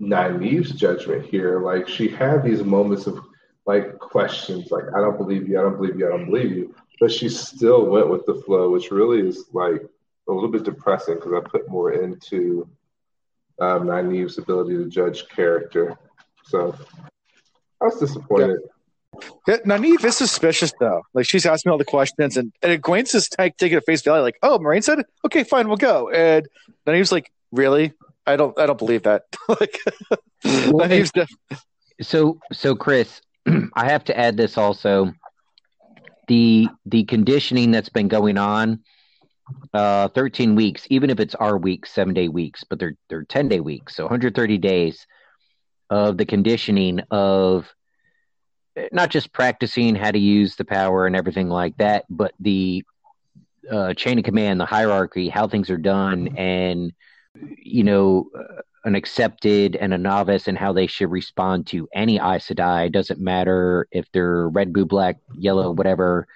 Nynaeve's 0.00 0.70
judgment 0.72 1.26
here. 1.26 1.60
Like 1.60 1.88
she 1.88 2.08
had 2.08 2.44
these 2.44 2.62
moments 2.62 3.08
of 3.08 3.18
like 3.66 3.98
questions, 3.98 4.70
like 4.70 4.84
I 4.94 5.00
don't 5.00 5.18
believe 5.18 5.48
you, 5.48 5.58
I 5.58 5.62
don't 5.62 5.76
believe 5.76 5.98
you, 5.98 6.06
I 6.06 6.16
don't 6.16 6.26
believe 6.26 6.52
you. 6.52 6.74
But 7.00 7.10
she 7.10 7.28
still 7.28 7.86
went 7.86 8.08
with 8.08 8.24
the 8.26 8.40
flow, 8.46 8.70
which 8.70 8.92
really 8.92 9.26
is 9.26 9.46
like 9.52 9.82
a 10.28 10.32
little 10.32 10.48
bit 10.48 10.62
depressing 10.62 11.16
because 11.16 11.32
I 11.32 11.48
put 11.48 11.68
more 11.68 11.92
into 11.92 12.68
um, 13.60 13.88
Nynaeve's 13.88 14.38
ability 14.38 14.76
to 14.76 14.88
judge 14.88 15.28
character. 15.28 15.98
So 16.44 16.76
I 17.82 17.86
was 17.86 17.98
disappointed. 17.98 18.60
Yeah, 19.46 19.58
Nynaeve 19.58 20.04
is 20.04 20.16
suspicious, 20.16 20.72
though. 20.80 21.02
Like, 21.12 21.26
she's 21.26 21.44
asking 21.44 21.70
all 21.72 21.78
the 21.78 21.84
questions, 21.84 22.36
and, 22.36 22.52
and 22.62 22.80
Egwene's 22.80 23.12
just 23.12 23.36
like, 23.38 23.56
taking 23.56 23.74
it 23.74 23.78
at 23.78 23.84
face 23.86 24.02
value, 24.02 24.22
like, 24.22 24.38
oh, 24.42 24.58
Moiraine 24.58 24.82
said? 24.82 25.04
Okay, 25.26 25.44
fine, 25.44 25.68
we'll 25.68 25.76
go. 25.76 26.08
And 26.10 26.48
Nynaeve's 26.86 27.12
like, 27.12 27.30
really? 27.50 27.92
I 28.26 28.36
don't 28.36 28.58
I 28.58 28.66
don't 28.66 28.78
believe 28.78 29.02
that. 29.02 29.24
like, 29.48 29.78
Well, 30.44 30.88
Nynaeve's 30.88 31.10
def- 31.12 31.64
So, 32.00 32.38
so 32.52 32.74
Chris, 32.74 33.20
I 33.74 33.84
have 33.90 34.04
to 34.04 34.18
add 34.18 34.36
this 34.36 34.56
also. 34.56 35.12
The 36.28 36.68
the 36.86 37.02
conditioning 37.04 37.72
that's 37.72 37.88
been 37.88 38.06
going 38.06 38.38
on, 38.38 38.80
uh, 39.74 40.06
thirteen 40.08 40.54
weeks. 40.54 40.86
Even 40.88 41.10
if 41.10 41.18
it's 41.18 41.34
our 41.34 41.58
weeks, 41.58 41.90
seven 41.90 42.14
day 42.14 42.28
weeks, 42.28 42.62
but 42.62 42.78
they're 42.78 42.94
they're 43.08 43.24
ten 43.24 43.48
day 43.48 43.58
weeks, 43.58 43.96
so 43.96 44.04
one 44.04 44.10
hundred 44.10 44.36
thirty 44.36 44.56
days 44.56 45.04
of 45.92 46.16
the 46.16 46.24
conditioning 46.24 47.00
of 47.10 47.70
not 48.92 49.10
just 49.10 49.30
practicing 49.30 49.94
how 49.94 50.10
to 50.10 50.18
use 50.18 50.56
the 50.56 50.64
power 50.64 51.06
and 51.06 51.14
everything 51.14 51.50
like 51.50 51.76
that, 51.76 52.06
but 52.08 52.32
the 52.40 52.82
uh, 53.70 53.92
chain 53.92 54.18
of 54.18 54.24
command, 54.24 54.58
the 54.58 54.64
hierarchy, 54.64 55.28
how 55.28 55.46
things 55.46 55.68
are 55.68 55.76
done, 55.76 56.34
and 56.38 56.94
you 57.58 57.84
know, 57.84 58.30
uh, 58.34 58.62
an 58.84 58.94
accepted 58.94 59.76
and 59.76 59.92
a 59.92 59.98
novice 59.98 60.48
and 60.48 60.56
how 60.56 60.72
they 60.72 60.86
should 60.86 61.10
respond 61.10 61.66
to 61.66 61.86
any 61.94 62.16
Aes 62.16 62.46
Sedai. 62.46 62.90
Doesn't 62.90 63.20
matter 63.20 63.86
if 63.92 64.10
they're 64.12 64.48
red, 64.48 64.72
blue, 64.72 64.86
black, 64.86 65.18
yellow, 65.34 65.72
whatever. 65.72 66.26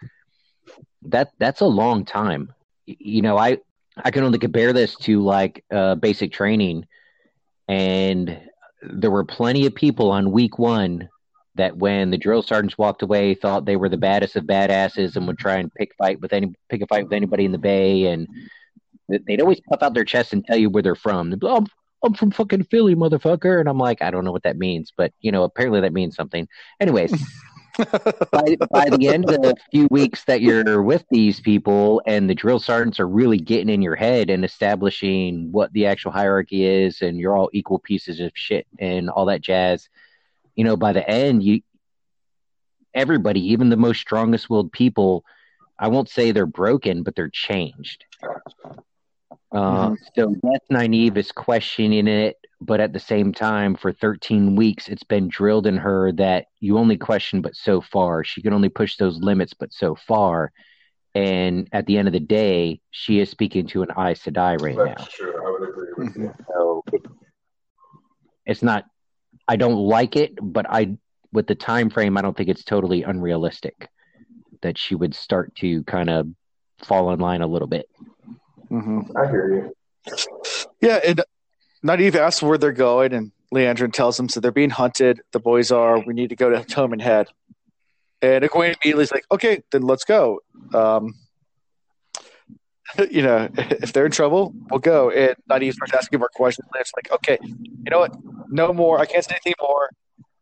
That 1.06 1.32
that's 1.38 1.62
a 1.62 1.66
long 1.66 2.04
time. 2.04 2.52
You 2.84 3.22
know, 3.22 3.38
I 3.38 3.56
I 4.04 4.10
can 4.10 4.22
only 4.22 4.38
compare 4.38 4.74
this 4.74 4.96
to 4.96 5.22
like 5.22 5.64
uh, 5.70 5.94
basic 5.94 6.30
training, 6.30 6.86
and 7.68 8.38
there 8.82 9.10
were 9.10 9.24
plenty 9.24 9.66
of 9.66 9.74
people 9.74 10.10
on 10.10 10.32
week 10.32 10.58
one 10.58 11.08
that 11.54 11.76
when 11.78 12.10
the 12.10 12.18
drill 12.18 12.42
sergeants 12.42 12.76
walked 12.76 13.02
away 13.02 13.34
thought 13.34 13.64
they 13.64 13.76
were 13.76 13.88
the 13.88 13.96
baddest 13.96 14.36
of 14.36 14.44
badasses 14.44 15.16
and 15.16 15.26
would 15.26 15.38
try 15.38 15.56
and 15.56 15.72
pick 15.74 15.94
fight 15.96 16.20
with 16.20 16.32
any 16.32 16.54
pick 16.68 16.82
a 16.82 16.86
fight 16.86 17.04
with 17.04 17.12
anybody 17.12 17.44
in 17.44 17.52
the 17.52 17.58
bay 17.58 18.06
and 18.06 18.28
they'd 19.08 19.40
always 19.40 19.60
puff 19.60 19.82
out 19.82 19.94
their 19.94 20.04
chest 20.04 20.32
and 20.32 20.44
tell 20.44 20.56
you 20.56 20.70
where 20.70 20.82
they're 20.82 20.94
from. 20.94 21.30
Be, 21.30 21.46
oh, 21.46 21.56
I'm, 21.56 21.66
I'm 22.04 22.14
from 22.14 22.30
fucking 22.30 22.64
Philly, 22.64 22.94
motherfucker. 22.94 23.60
And 23.60 23.68
I'm 23.68 23.78
like, 23.78 24.02
I 24.02 24.10
don't 24.10 24.24
know 24.24 24.32
what 24.32 24.42
that 24.42 24.58
means, 24.58 24.92
but 24.96 25.12
you 25.20 25.32
know, 25.32 25.44
apparently 25.44 25.80
that 25.80 25.92
means 25.92 26.16
something. 26.16 26.48
Anyways, 26.80 27.12
by, 27.76 28.56
by 28.70 28.90
the 28.90 29.08
end 29.08 29.28
of 29.30 29.42
the 29.42 29.54
few 29.70 29.86
weeks 29.90 30.24
that 30.24 30.40
you're 30.40 30.82
with 30.82 31.04
these 31.10 31.40
people 31.40 32.02
and 32.06 32.28
the 32.28 32.34
drill 32.34 32.58
sergeants 32.58 33.00
are 33.00 33.08
really 33.08 33.38
getting 33.38 33.68
in 33.68 33.82
your 33.82 33.96
head 33.96 34.30
and 34.30 34.44
establishing 34.44 35.50
what 35.52 35.72
the 35.72 35.86
actual 35.86 36.12
hierarchy 36.12 36.64
is 36.64 37.02
and 37.02 37.18
you're 37.18 37.36
all 37.36 37.50
equal 37.52 37.78
pieces 37.78 38.20
of 38.20 38.32
shit 38.34 38.66
and 38.78 39.10
all 39.10 39.26
that 39.26 39.40
jazz, 39.40 39.88
you 40.54 40.64
know, 40.64 40.76
by 40.76 40.92
the 40.92 41.08
end, 41.08 41.42
you 41.42 41.60
everybody, 42.94 43.52
even 43.52 43.68
the 43.68 43.76
most 43.76 44.00
strongest 44.00 44.48
willed 44.48 44.72
people, 44.72 45.24
I 45.78 45.88
won't 45.88 46.08
say 46.08 46.32
they're 46.32 46.46
broken, 46.46 47.02
but 47.02 47.14
they're 47.14 47.28
changed. 47.28 48.06
Uh, 49.52 49.94
So 50.14 50.34
yes, 50.42 50.60
Nynaeve 50.70 51.16
is 51.18 51.30
questioning 51.30 52.08
it, 52.08 52.36
but 52.60 52.80
at 52.80 52.92
the 52.92 53.00
same 53.00 53.32
time, 53.32 53.74
for 53.74 53.92
13 53.92 54.56
weeks, 54.56 54.88
it's 54.88 55.02
been 55.02 55.28
drilled 55.28 55.66
in 55.66 55.76
her 55.76 56.12
that 56.12 56.46
you 56.60 56.78
only 56.78 56.96
question 56.96 57.40
but 57.42 57.54
so 57.54 57.80
far. 57.80 58.24
She 58.24 58.42
can 58.42 58.52
only 58.52 58.68
push 58.68 58.96
those 58.96 59.18
limits 59.18 59.52
but 59.54 59.72
so 59.72 59.94
far. 59.94 60.52
And 61.14 61.68
at 61.72 61.86
the 61.86 61.98
end 61.98 62.08
of 62.08 62.12
the 62.12 62.20
day, 62.20 62.80
she 62.90 63.20
is 63.20 63.30
speaking 63.30 63.66
to 63.68 63.82
an 63.82 63.90
Aes 63.90 64.22
Sedai 64.22 64.60
right 64.60 64.76
now. 64.76 64.84
That's 64.84 65.14
true. 65.14 65.34
I 65.34 65.50
would 65.50 65.68
agree 65.68 65.92
with 65.96 66.16
you. 66.16 66.34
So 66.48 66.84
it's 68.44 68.62
not. 68.62 68.84
I 69.48 69.56
don't 69.56 69.76
like 69.76 70.16
it, 70.16 70.32
but 70.40 70.66
I, 70.68 70.96
with 71.32 71.46
the 71.46 71.54
time 71.54 71.88
frame, 71.88 72.16
I 72.16 72.22
don't 72.22 72.36
think 72.36 72.48
it's 72.48 72.64
totally 72.64 73.02
unrealistic 73.02 73.88
that 74.62 74.76
she 74.76 74.94
would 74.94 75.14
start 75.14 75.54
to 75.56 75.82
kind 75.84 76.10
of 76.10 76.26
fall 76.78 77.12
in 77.12 77.20
line 77.20 77.42
a 77.42 77.46
little 77.46 77.68
bit. 77.68 77.88
Mhm. 78.70 79.10
I 79.16 79.30
hear 79.30 79.54
you. 79.54 79.76
Yeah, 80.80 81.00
and 81.06 81.22
Nynaeve 81.86 82.16
asks 82.16 82.42
where 82.42 82.58
they're 82.58 82.72
going, 82.72 83.12
and 83.12 83.32
Liandrin 83.54 83.92
tells 83.92 84.16
them 84.16 84.28
so 84.28 84.40
they're 84.40 84.50
being 84.50 84.70
hunted. 84.70 85.20
The 85.32 85.38
boys 85.38 85.70
are. 85.70 86.00
We 86.00 86.14
need 86.14 86.30
to 86.30 86.36
go 86.36 86.50
to 86.50 86.56
Toman 86.58 87.00
Head. 87.00 87.28
And 88.20 88.44
Egwene 88.44 88.74
immediately 88.82 89.04
is 89.04 89.12
like, 89.12 89.24
"Okay, 89.30 89.62
then 89.70 89.82
let's 89.82 90.04
go." 90.04 90.40
Um, 90.74 91.14
you 93.10 93.22
know, 93.22 93.48
if 93.56 93.92
they're 93.92 94.06
in 94.06 94.12
trouble, 94.12 94.52
we'll 94.70 94.80
go. 94.80 95.10
And 95.10 95.36
Nynaeve 95.48 95.74
starts 95.74 95.94
asking 95.94 96.18
more 96.18 96.30
questions. 96.34 96.66
And 96.72 96.80
it's 96.80 96.92
like, 96.96 97.12
"Okay, 97.12 97.38
you 97.42 97.90
know 97.90 98.00
what? 98.00 98.16
No 98.48 98.72
more. 98.72 98.98
I 98.98 99.06
can't 99.06 99.24
say 99.24 99.32
anything 99.32 99.54
more. 99.60 99.90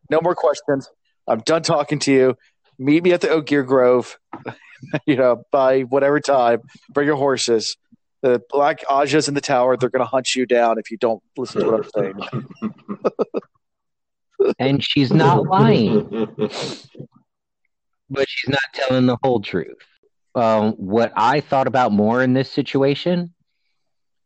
No 0.09 0.19
more 0.21 0.35
questions. 0.35 0.89
I'm 1.27 1.39
done 1.39 1.63
talking 1.63 1.99
to 1.99 2.11
you. 2.11 2.37
Meet 2.77 3.03
me 3.03 3.13
at 3.13 3.21
the 3.21 3.29
Ogier 3.29 3.63
Grove. 3.63 4.17
you 5.05 5.15
know, 5.15 5.43
by 5.51 5.81
whatever 5.81 6.19
time, 6.19 6.61
bring 6.89 7.07
your 7.07 7.15
horses. 7.15 7.77
The 8.21 8.41
black 8.49 8.83
Ajah's 8.89 9.27
in 9.27 9.33
the 9.33 9.41
tower. 9.41 9.77
They're 9.77 9.89
going 9.89 10.03
to 10.03 10.09
hunt 10.09 10.35
you 10.35 10.45
down 10.45 10.79
if 10.79 10.89
you 10.89 10.97
don't 10.97 11.21
listen 11.37 11.61
to 11.61 11.71
what 11.71 11.85
I'm 11.85 11.89
saying. 11.95 12.19
and 14.59 14.83
she's 14.83 15.11
not 15.11 15.45
lying, 15.45 16.07
but 18.09 18.27
she's 18.27 18.49
not 18.49 18.59
telling 18.73 19.05
the 19.05 19.17
whole 19.23 19.41
truth. 19.41 19.77
Um, 20.33 20.73
what 20.73 21.13
I 21.15 21.39
thought 21.39 21.67
about 21.67 21.91
more 21.91 22.21
in 22.21 22.33
this 22.33 22.51
situation 22.51 23.33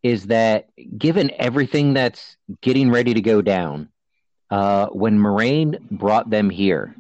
is 0.01 0.27
that 0.27 0.69
given 0.97 1.31
everything 1.37 1.93
that's 1.93 2.37
getting 2.61 2.89
ready 2.89 3.13
to 3.13 3.21
go 3.21 3.41
down, 3.41 3.89
uh, 4.49 4.87
when 4.87 5.19
Moiraine 5.19 5.79
brought 5.91 6.29
them 6.29 6.49
here, 6.49 6.95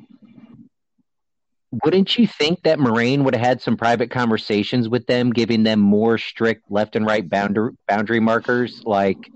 wouldn't 1.71 2.17
you 2.17 2.27
think 2.27 2.63
that 2.63 2.79
Moiraine 2.79 3.23
would 3.23 3.35
have 3.35 3.45
had 3.45 3.61
some 3.61 3.77
private 3.77 4.09
conversations 4.09 4.89
with 4.89 5.05
them, 5.05 5.31
giving 5.31 5.63
them 5.63 5.79
more 5.79 6.17
strict 6.17 6.69
left 6.69 6.95
and 6.95 7.05
right 7.05 7.27
boundary 7.27 7.71
boundary 7.87 8.19
markers? 8.19 8.83
Like, 8.83 9.29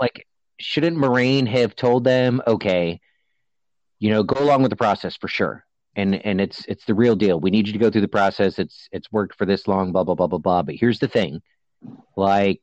like 0.00 0.26
shouldn't 0.60 0.96
Moiraine 0.96 1.48
have 1.48 1.74
told 1.74 2.04
them, 2.04 2.40
okay, 2.46 3.00
you 3.98 4.10
know, 4.10 4.22
go 4.22 4.42
along 4.42 4.62
with 4.62 4.70
the 4.70 4.76
process 4.76 5.16
for 5.16 5.26
sure, 5.26 5.64
and 5.96 6.14
and 6.24 6.40
it's 6.40 6.64
it's 6.66 6.84
the 6.84 6.94
real 6.94 7.16
deal. 7.16 7.40
We 7.40 7.50
need 7.50 7.66
you 7.66 7.72
to 7.72 7.78
go 7.78 7.90
through 7.90 8.02
the 8.02 8.08
process. 8.08 8.60
It's 8.60 8.88
it's 8.92 9.10
worked 9.10 9.36
for 9.36 9.46
this 9.46 9.66
long, 9.66 9.90
blah 9.90 10.04
blah 10.04 10.14
blah 10.14 10.28
blah 10.28 10.38
blah. 10.38 10.62
But 10.62 10.76
here's 10.76 11.00
the 11.00 11.08
thing, 11.08 11.42
like, 12.16 12.62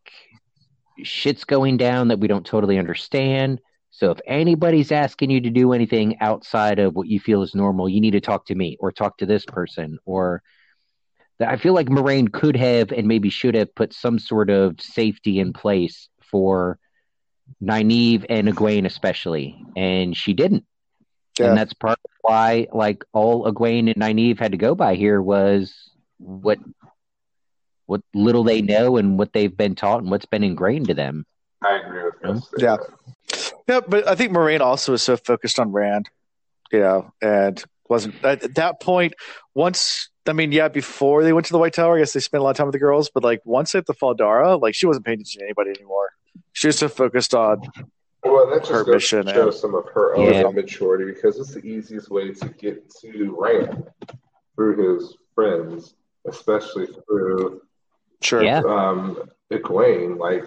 shit's 1.04 1.44
going 1.44 1.76
down 1.76 2.08
that 2.08 2.20
we 2.20 2.30
don't 2.30 2.46
totally 2.46 2.78
understand 2.78 3.60
so 3.96 4.12
if 4.12 4.20
anybody's 4.28 4.92
asking 4.92 5.30
you 5.30 5.40
to 5.40 5.50
do 5.50 5.72
anything 5.72 6.18
outside 6.20 6.80
of 6.80 6.96
what 6.96 7.08
you 7.08 7.18
feel 7.18 7.44
is 7.44 7.56
normal, 7.56 7.88
you 7.88 8.02
need 8.02 8.12
to 8.12 8.20
talk 8.20 8.46
to 8.48 8.56
me 8.56 8.76
or 8.82 8.92
talk 8.92 9.18
to 9.20 9.26
this 9.26 9.46
person 9.46 10.00
or 10.04 10.44
that 11.40 11.48
I 11.48 11.56
feel 11.56 11.74
like 11.74 11.88
Moiraine 11.88 12.30
could 12.30 12.58
have 12.58 12.92
and 12.92 13.08
maybe 13.08 13.30
should 13.30 13.56
have 13.56 13.74
put 13.74 13.94
some 13.94 14.20
sort 14.20 14.50
of 14.50 14.82
safety 14.82 15.40
in 15.40 15.54
place 15.54 16.10
for 16.30 16.78
Nynaeve 17.64 18.26
and 18.28 18.50
Egwene 18.50 18.86
especially, 18.86 19.64
and 19.78 20.16
she 20.16 20.34
didn't. 20.34 20.66
Yeah. 21.40 21.48
And 21.48 21.58
that's 21.58 21.74
part 21.74 22.00
of 22.04 22.12
why 22.20 22.68
like 22.74 23.06
all 23.14 23.50
Egwene 23.50 23.94
and 23.94 23.96
Nynaeve 23.96 24.40
had 24.40 24.52
to 24.52 24.58
go 24.58 24.76
by 24.76 24.96
here 24.96 25.22
was 25.22 25.74
what 26.18 26.60
what 27.86 28.02
little 28.14 28.44
they 28.44 28.62
know 28.62 28.98
and 28.98 29.18
what 29.18 29.32
they've 29.32 29.56
been 29.56 29.76
taught 29.76 30.02
and 30.02 30.12
what's 30.12 30.26
been 30.26 30.44
ingrained 30.44 30.88
to 30.88 30.94
them. 30.94 31.26
I 31.64 31.78
agree 31.78 32.04
with 32.04 32.22
this. 32.22 32.50
Yeah. 32.58 32.76
Yeah, 33.68 33.82
but 33.88 34.08
I 34.08 34.16
think 34.16 34.32
Moiraine 34.32 34.62
also 34.62 34.92
was 34.92 35.04
so 35.04 35.18
focused 35.18 35.60
on 35.60 35.72
Rand, 35.72 36.10
you 36.72 36.80
know, 36.80 37.12
and 37.22 37.64
wasn't 37.90 38.24
at 38.24 38.56
that 38.56 38.80
point. 38.80 39.14
Once, 39.54 40.10
I 40.28 40.34
mean, 40.34 40.52
yeah, 40.52 40.68
before 40.68 41.24
they 41.24 41.34
went 41.34 41.48
to 41.48 41.54
the 41.54 41.60
White 41.60 41.74
Tower, 41.74 41.98
I 41.98 42.00
guess 42.00 42.14
they 42.14 42.20
spent 42.20 42.42
a 42.42 42.44
lot 42.44 42.52
of 42.52 42.58
time 42.58 42.68
with 42.68 42.74
the 42.74 42.80
girls. 42.80 43.10
But 43.14 43.24
like 43.24 43.42
once 43.44 43.74
at 43.74 43.86
the 43.86 43.94
Fal 43.94 44.14
Dara, 44.14 44.56
like 44.56 44.76
she 44.76 44.86
wasn't 44.86 45.06
paying 45.06 45.16
attention 45.16 45.40
to 45.40 45.46
anybody 45.46 45.72
anymore. 45.72 46.10
She 46.54 46.68
was 46.68 46.78
so 46.78 46.88
focused 46.88 47.34
on 47.34 47.62
well, 48.24 48.50
that 48.50 48.62
just 48.62 48.72
her 48.72 48.84
goes 48.84 48.96
mission 48.96 49.26
to 49.26 49.34
show 49.34 49.48
and, 49.48 49.54
some 49.54 49.76
of 49.76 49.86
her 49.94 50.16
own 50.16 50.34
yeah. 50.34 50.48
immaturity 50.48 51.06
because 51.06 51.40
it's 51.40 51.54
the 51.54 51.66
easiest 51.66 52.10
way 52.10 52.32
to 52.34 52.50
get 52.50 52.90
to 53.02 53.36
Rand 53.38 53.88
through 54.56 54.98
his 54.98 55.18
friends, 55.34 55.96
especially 56.28 56.88
through 57.08 57.62
sure. 58.22 58.44
Yeah. 58.44 58.62
um, 58.68 59.30
Egwene. 59.52 60.18
Like 60.18 60.46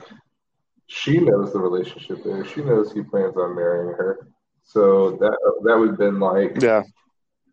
she 0.88 1.18
knows 1.18 1.52
the 1.52 1.60
relationship 1.60 2.24
there. 2.24 2.44
She 2.44 2.62
knows 2.62 2.92
he 2.92 3.02
plans 3.02 3.36
on 3.36 3.54
marrying 3.54 3.94
her. 3.94 4.28
So 4.64 5.12
that 5.20 5.36
that 5.64 5.78
would 5.78 5.90
have 5.90 5.98
been 5.98 6.18
like 6.18 6.60
yeah, 6.60 6.82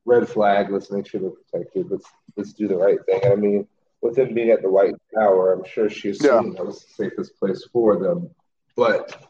red 0.06 0.28
flag. 0.28 0.72
Let's 0.72 0.92
make 0.92 1.08
sure 1.08 1.22
they're 1.22 1.30
protected. 1.30 1.92
Let's 1.92 2.06
let's 2.36 2.54
do 2.54 2.68
the 2.68 2.78
right 2.78 2.98
thing. 3.06 3.22
I 3.32 3.36
mean, 3.36 3.68
with 4.02 4.18
him 4.18 4.34
being 4.34 4.50
at 4.50 4.62
the 4.62 4.70
White 4.70 4.96
Tower, 5.14 5.54
I'm 5.54 5.66
sure 5.66 5.90
she 5.90 6.10
assumed 6.10 6.48
yeah. 6.48 6.54
that 6.58 6.66
was 6.66 6.84
the 6.84 7.04
safest 7.04 7.38
place 7.38 7.68
for 7.72 7.98
them. 7.98 8.30
But 8.76 9.22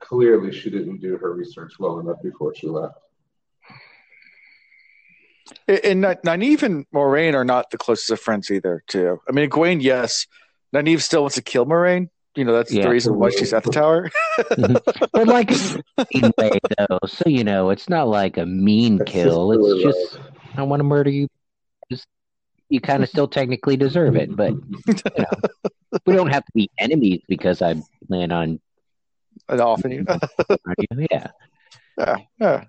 clearly, 0.00 0.52
she 0.52 0.70
didn't 0.70 1.00
do 1.00 1.16
her 1.16 1.32
research 1.32 1.78
well 1.78 2.00
enough 2.00 2.20
before 2.22 2.54
she 2.54 2.66
left. 2.66 2.98
And 5.66 6.04
Nynaeve 6.04 6.62
and 6.62 6.86
Moiraine 6.92 7.34
are 7.34 7.44
not 7.44 7.70
the 7.70 7.78
closest 7.78 8.10
of 8.10 8.20
friends 8.20 8.50
either. 8.50 8.82
Too. 8.88 9.20
I 9.28 9.32
mean, 9.32 9.48
Egwene, 9.48 9.82
yes. 9.82 10.26
Nynaeve 10.74 11.02
still 11.02 11.22
wants 11.22 11.36
to 11.36 11.42
kill 11.42 11.66
Moiraine, 11.66 12.08
you 12.36 12.44
know 12.44 12.52
that's 12.52 12.72
yeah. 12.72 12.84
the 12.84 12.90
reason 12.90 13.16
why 13.18 13.30
she's 13.30 13.52
at 13.52 13.64
the 13.64 13.70
tower. 13.70 14.10
Mm-hmm. 14.40 15.04
but 15.12 15.28
like 15.28 15.50
anyway, 16.14 16.58
though, 16.78 16.98
so 17.06 17.28
you 17.28 17.44
know, 17.44 17.70
it's 17.70 17.88
not 17.88 18.08
like 18.08 18.38
a 18.38 18.46
mean 18.46 18.98
kill. 19.04 19.52
It's 19.52 19.82
just 19.82 20.20
I 20.56 20.62
want 20.62 20.80
to 20.80 20.84
murder 20.84 21.10
you. 21.10 21.28
Just 21.90 22.06
you 22.68 22.80
kind 22.80 23.02
of 23.02 23.08
still 23.08 23.28
technically 23.28 23.76
deserve 23.76 24.16
it, 24.16 24.34
but 24.34 24.52
you 24.52 24.94
know, 25.18 25.98
we 26.06 26.14
don't 26.14 26.32
have 26.32 26.44
to 26.44 26.52
be 26.54 26.70
enemies 26.78 27.20
because 27.28 27.60
I 27.60 27.82
plan 28.08 28.32
on 28.32 28.60
offing 29.48 29.92
you. 29.92 30.06
yeah. 31.10 31.26
Yeah. 31.98 32.16
Yeah. 32.38 32.64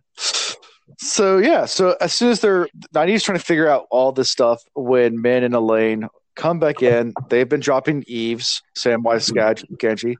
So 0.97 1.37
yeah, 1.37 1.65
so 1.65 1.95
as 2.01 2.13
soon 2.13 2.31
as 2.31 2.41
they're 2.41 2.67
Nynaeve's 2.93 3.23
trying 3.23 3.37
to 3.37 3.43
figure 3.43 3.67
out 3.67 3.87
all 3.91 4.11
this 4.11 4.29
stuff 4.29 4.61
when 4.73 5.21
Min 5.21 5.43
and 5.43 5.53
Elayne 5.53 6.07
come 6.35 6.59
back 6.59 6.81
in. 6.81 7.13
They've 7.29 7.47
been 7.47 7.59
dropping 7.59 8.03
Eves, 8.07 8.61
Samwise 8.77 9.31
Gamgee, 9.77 10.15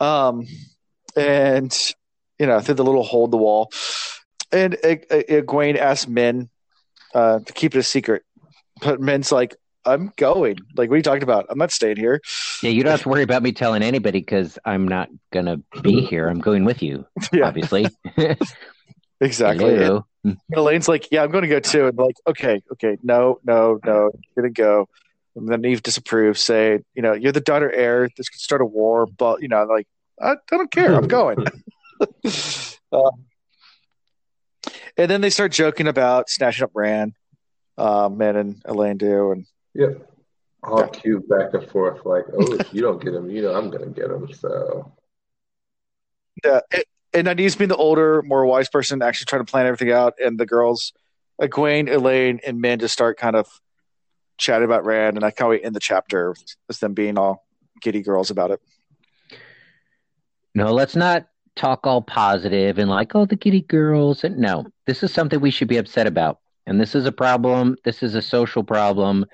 um, 0.00 0.46
and 1.16 1.76
you 2.38 2.46
know 2.46 2.60
through 2.60 2.74
the 2.74 2.84
little 2.84 3.02
hole 3.02 3.26
in 3.26 3.30
the 3.30 3.36
wall. 3.36 3.70
And 4.52 4.74
Egwene 4.74 5.76
asks 5.76 6.08
Min 6.08 6.48
uh, 7.14 7.40
to 7.40 7.52
keep 7.52 7.74
it 7.74 7.78
a 7.78 7.82
secret, 7.82 8.22
but 8.80 9.00
Min's 9.00 9.32
like, 9.32 9.56
"I'm 9.84 10.12
going. 10.16 10.58
Like, 10.76 10.88
what 10.88 10.94
are 10.94 10.98
you 10.98 11.02
talking 11.02 11.22
about? 11.22 11.46
I'm 11.48 11.58
not 11.58 11.72
staying 11.72 11.96
here." 11.96 12.20
Yeah, 12.62 12.70
you 12.70 12.82
don't 12.82 12.92
have 12.92 13.02
to 13.02 13.08
worry 13.08 13.22
about 13.22 13.42
me 13.42 13.52
telling 13.52 13.82
anybody 13.82 14.20
because 14.20 14.58
I'm 14.64 14.86
not 14.86 15.08
gonna 15.32 15.58
be 15.82 16.00
here. 16.00 16.28
I'm 16.28 16.40
going 16.40 16.64
with 16.64 16.82
you, 16.82 17.06
yeah. 17.32 17.46
obviously. 17.46 17.86
exactly. 19.20 20.00
Elayne's 20.54 20.88
like, 20.88 21.08
"Yeah, 21.10 21.22
I'm 21.22 21.30
going 21.30 21.42
to 21.42 21.48
go 21.48 21.60
too." 21.60 21.86
And 21.86 21.96
like, 21.96 22.16
"Okay, 22.26 22.62
okay, 22.72 22.98
no, 23.02 23.40
no, 23.44 23.78
no, 23.84 24.10
you're 24.36 24.42
gonna 24.42 24.50
go." 24.50 24.88
And 25.36 25.48
then 25.48 25.64
Eve 25.66 25.82
disapproves, 25.82 26.42
say, 26.42 26.80
you 26.94 27.02
know, 27.02 27.12
you're 27.12 27.32
the 27.32 27.40
daughter 27.40 27.70
heir. 27.70 28.08
This 28.16 28.30
could 28.30 28.40
start 28.40 28.62
a 28.62 28.64
war, 28.64 29.06
but 29.06 29.42
you 29.42 29.48
know, 29.48 29.64
like 29.64 29.86
I, 30.20 30.32
I 30.32 30.36
don't 30.50 30.70
care. 30.70 30.94
I'm 30.94 31.08
going. 31.08 31.46
uh, 32.92 33.10
and 34.96 35.10
then 35.10 35.20
they 35.20 35.30
start 35.30 35.52
joking 35.52 35.88
about 35.88 36.30
snatching 36.30 36.64
up 36.64 36.70
Rand, 36.74 37.14
um, 37.76 38.16
Min 38.16 38.36
and 38.36 38.64
Elayne 38.64 38.96
do, 38.96 39.32
and 39.32 39.46
yep, 39.74 40.10
all 40.64 40.80
yeah. 40.80 40.86
cute 40.86 41.28
back 41.28 41.52
and 41.52 41.68
forth. 41.70 42.06
Like, 42.06 42.24
oh, 42.32 42.54
if 42.54 42.72
you 42.72 42.80
don't 42.80 43.02
get 43.02 43.14
him, 43.14 43.28
you 43.28 43.42
know, 43.42 43.54
I'm 43.54 43.70
gonna 43.70 43.86
get 43.86 44.10
him. 44.10 44.32
So 44.32 44.90
yeah, 46.42 46.60
it, 46.70 46.86
and 47.12 47.26
Nynaeve's 47.26 47.56
being 47.56 47.68
the 47.68 47.76
older, 47.76 48.22
more 48.22 48.46
wise 48.46 48.70
person, 48.70 49.02
actually 49.02 49.26
trying 49.26 49.44
to 49.44 49.50
plan 49.50 49.66
everything 49.66 49.92
out, 49.92 50.14
and 50.22 50.38
the 50.38 50.46
girls, 50.46 50.94
Egwene, 51.40 51.88
Elayne, 51.88 52.40
and 52.46 52.60
Min 52.60 52.78
just 52.78 52.94
start 52.94 53.18
kind 53.18 53.36
of 53.36 53.48
chatting 54.38 54.64
about 54.64 54.84
Rand, 54.84 55.16
and 55.16 55.24
I 55.24 55.30
can't 55.30 55.50
wait 55.50 55.62
in 55.62 55.72
the 55.72 55.80
chapter 55.80 56.34
with 56.68 56.80
them 56.80 56.94
being 56.94 57.18
all 57.18 57.46
giddy 57.80 58.02
girls 58.02 58.30
about 58.30 58.50
it. 58.50 58.60
No, 60.54 60.72
let's 60.72 60.96
not 60.96 61.28
talk 61.54 61.86
all 61.86 62.02
positive 62.02 62.78
and 62.78 62.90
like, 62.90 63.14
oh, 63.14 63.26
the 63.26 63.36
giddy 63.36 63.62
girls. 63.62 64.24
And 64.24 64.38
no, 64.38 64.66
this 64.86 65.02
is 65.02 65.12
something 65.12 65.40
we 65.40 65.50
should 65.50 65.68
be 65.68 65.78
upset 65.78 66.06
about. 66.06 66.38
And 66.66 66.80
this 66.80 66.94
is 66.94 67.06
a 67.06 67.12
problem. 67.12 67.76
This 67.84 68.02
is 68.02 68.14
a 68.14 68.22
social 68.22 68.64
problem 68.64 69.24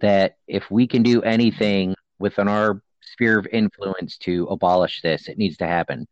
that 0.00 0.36
if 0.46 0.70
we 0.70 0.86
can 0.86 1.02
do 1.02 1.22
anything 1.22 1.94
within 2.18 2.48
our 2.48 2.82
sphere 3.00 3.38
of 3.38 3.46
influence 3.52 4.16
to 4.18 4.46
abolish 4.46 5.02
this, 5.02 5.28
it 5.28 5.38
needs 5.38 5.56
to 5.58 5.66
happen. 5.66 6.06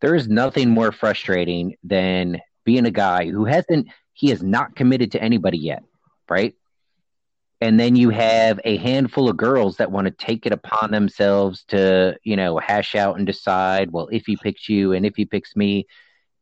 There 0.00 0.14
is 0.14 0.28
nothing 0.28 0.70
more 0.70 0.92
frustrating 0.92 1.76
than 1.82 2.40
being 2.64 2.86
a 2.86 2.90
guy 2.90 3.30
who 3.30 3.44
hasn't, 3.44 3.88
he 4.12 4.28
has 4.28 4.42
not 4.42 4.76
committed 4.76 5.12
to 5.12 5.22
anybody 5.22 5.58
yet, 5.58 5.82
right? 6.28 6.54
And 7.60 7.80
then 7.80 7.96
you 7.96 8.10
have 8.10 8.60
a 8.64 8.76
handful 8.76 9.28
of 9.28 9.36
girls 9.36 9.78
that 9.78 9.90
want 9.90 10.06
to 10.06 10.10
take 10.10 10.46
it 10.46 10.52
upon 10.52 10.90
themselves 10.90 11.64
to 11.68 12.16
you 12.22 12.36
know 12.36 12.58
hash 12.58 12.94
out 12.94 13.16
and 13.16 13.26
decide 13.26 13.90
well 13.92 14.08
if 14.12 14.26
he 14.26 14.36
picks 14.36 14.68
you 14.68 14.92
and 14.92 15.06
if 15.06 15.16
he 15.16 15.24
picks 15.24 15.56
me. 15.56 15.86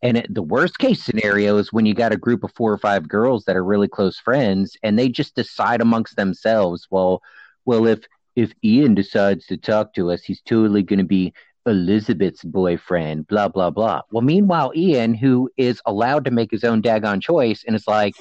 And 0.02 0.18
it, 0.18 0.34
the 0.34 0.42
worst 0.42 0.78
case 0.78 1.02
scenario 1.02 1.56
is 1.56 1.72
when 1.72 1.86
you 1.86 1.94
got 1.94 2.12
a 2.12 2.18
group 2.18 2.44
of 2.44 2.52
four 2.52 2.70
or 2.70 2.76
five 2.76 3.08
girls 3.08 3.46
that 3.46 3.56
are 3.56 3.64
really 3.64 3.88
close 3.88 4.18
friends 4.18 4.76
and 4.82 4.98
they 4.98 5.08
just 5.08 5.34
decide 5.34 5.80
amongst 5.80 6.16
themselves 6.16 6.86
well 6.90 7.22
well 7.64 7.86
if 7.86 8.00
if 8.36 8.52
ian 8.62 8.94
decides 8.94 9.46
to 9.46 9.56
talk 9.56 9.94
to 9.94 10.10
us 10.10 10.22
he's 10.22 10.42
totally 10.42 10.82
going 10.82 10.98
to 10.98 11.06
be 11.06 11.32
elizabeth's 11.64 12.44
boyfriend 12.44 13.26
blah 13.28 13.48
blah 13.48 13.70
blah. 13.70 14.02
Well 14.10 14.20
meanwhile 14.22 14.72
ian 14.76 15.14
who 15.14 15.50
is 15.56 15.80
allowed 15.86 16.26
to 16.26 16.30
make 16.30 16.50
his 16.50 16.64
own 16.64 16.82
daggone 16.82 17.22
choice 17.22 17.64
and 17.66 17.74
it's 17.74 17.88
like 17.88 18.14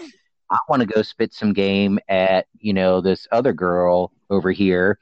I 0.54 0.58
want 0.70 0.82
to 0.82 0.86
go 0.86 1.02
spit 1.02 1.34
some 1.34 1.52
game 1.52 2.00
at, 2.08 2.46
you 2.60 2.74
know, 2.74 3.02
this 3.02 3.28
other 3.32 3.54
girl 3.54 4.12
over 4.30 4.52
here. 4.52 5.00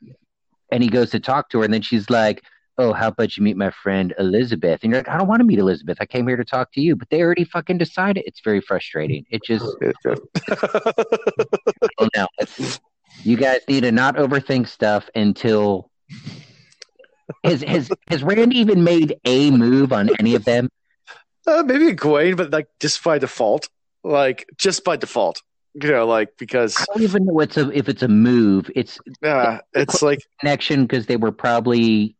And 0.72 0.82
he 0.82 0.90
goes 0.90 1.12
to 1.12 1.20
talk 1.20 1.50
to 1.50 1.60
her, 1.60 1.66
and 1.66 1.74
then 1.74 1.82
she's 1.82 2.10
like, 2.10 2.44
"Oh, 2.78 2.94
how 2.94 3.10
about 3.10 3.36
you 3.36 3.44
meet 3.44 3.58
my 3.58 3.72
friend 3.72 4.14
Elizabeth?" 4.18 4.80
And 4.82 4.92
you're 4.92 5.02
like, 5.02 5.10
"I 5.10 5.18
don't 5.18 5.28
want 5.28 5.42
to 5.42 5.46
meet 5.46 5.60
Elizabeth. 5.60 5.98
I 6.00 6.06
came 6.06 6.26
here 6.26 6.38
to 6.38 6.46
talk 6.46 6.72
to 6.74 6.82
you." 6.82 6.96
But 6.96 7.10
they 7.10 7.22
already 7.22 7.44
fucking 7.44 7.78
decided. 7.78 8.24
It's 8.26 8.40
very 8.40 8.62
frustrating. 8.62 9.26
It 9.30 9.44
just, 9.44 9.66
don't 11.98 12.16
know. 12.16 12.28
You 13.24 13.36
guys 13.36 13.60
need 13.68 13.82
to 13.82 13.92
not 13.92 14.16
overthink 14.16 14.68
stuff 14.68 15.10
until. 15.14 15.92
Has 17.44 17.62
has 17.64 17.92
has 18.10 18.24
Rand 18.24 18.54
even 18.54 18.84
made 18.84 19.16
a 19.26 19.52
move 19.52 19.94
on 19.94 20.10
any 20.20 20.34
of 20.36 20.46
them? 20.46 20.70
Uh, 21.46 21.64
maybe 21.64 21.94
Egwene, 21.94 22.38
but 22.38 22.52
like 22.52 22.68
just 22.80 23.04
by 23.04 23.20
default, 23.20 23.68
like 24.04 24.46
just 24.58 24.84
by 24.84 24.96
default, 24.98 25.42
you 25.82 25.90
know, 25.92 26.06
like 26.08 26.30
because 26.38 26.76
I 26.80 26.86
don't 26.94 27.04
even 27.04 27.26
know 27.26 27.34
what's 27.34 27.58
a 27.58 27.70
if 27.72 27.88
it's 27.90 28.04
a 28.04 28.08
move. 28.08 28.70
It's 28.76 29.00
yeah, 29.22 29.60
it's 29.74 30.02
like 30.02 30.20
connection 30.40 30.84
because 30.84 31.06
they 31.06 31.18
were 31.18 31.32
probably 31.32 32.16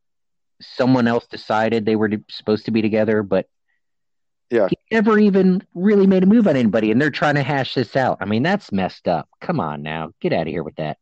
someone 0.62 1.08
else 1.08 1.26
decided 1.28 1.86
they 1.86 1.96
were 1.96 2.10
supposed 2.30 2.66
to 2.66 2.72
be 2.72 2.82
together, 2.84 3.24
but 3.24 3.48
Yeah. 4.52 4.68
he 4.70 4.78
never 4.92 5.18
even 5.18 5.64
really 5.74 6.06
made 6.06 6.22
a 6.24 6.28
move 6.28 6.48
on 6.48 6.56
anybody, 6.56 6.92
and 6.92 7.02
they're 7.02 7.10
trying 7.10 7.36
to 7.36 7.42
hash 7.44 7.74
this 7.74 7.96
out. 7.96 8.18
I 8.22 8.26
mean, 8.26 8.44
that's 8.44 8.72
messed 8.72 9.08
up. 9.08 9.28
Come 9.42 9.60
on 9.60 9.82
now, 9.82 10.12
get 10.22 10.34
out 10.34 10.42
of 10.42 10.48
here 10.48 10.62
with 10.64 10.76
that. 10.76 10.98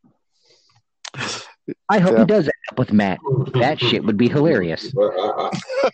I 1.90 2.00
hope 2.00 2.14
Yeah. 2.14 2.20
he 2.20 2.26
does 2.26 2.46
end 2.46 2.54
up 2.72 2.80
with 2.80 2.94
Mat. 2.94 3.20
That 3.56 3.80
shit 3.80 4.04
would 4.06 4.18
be 4.18 4.30
hilarious. 4.30 4.92
Well, 4.94 5.52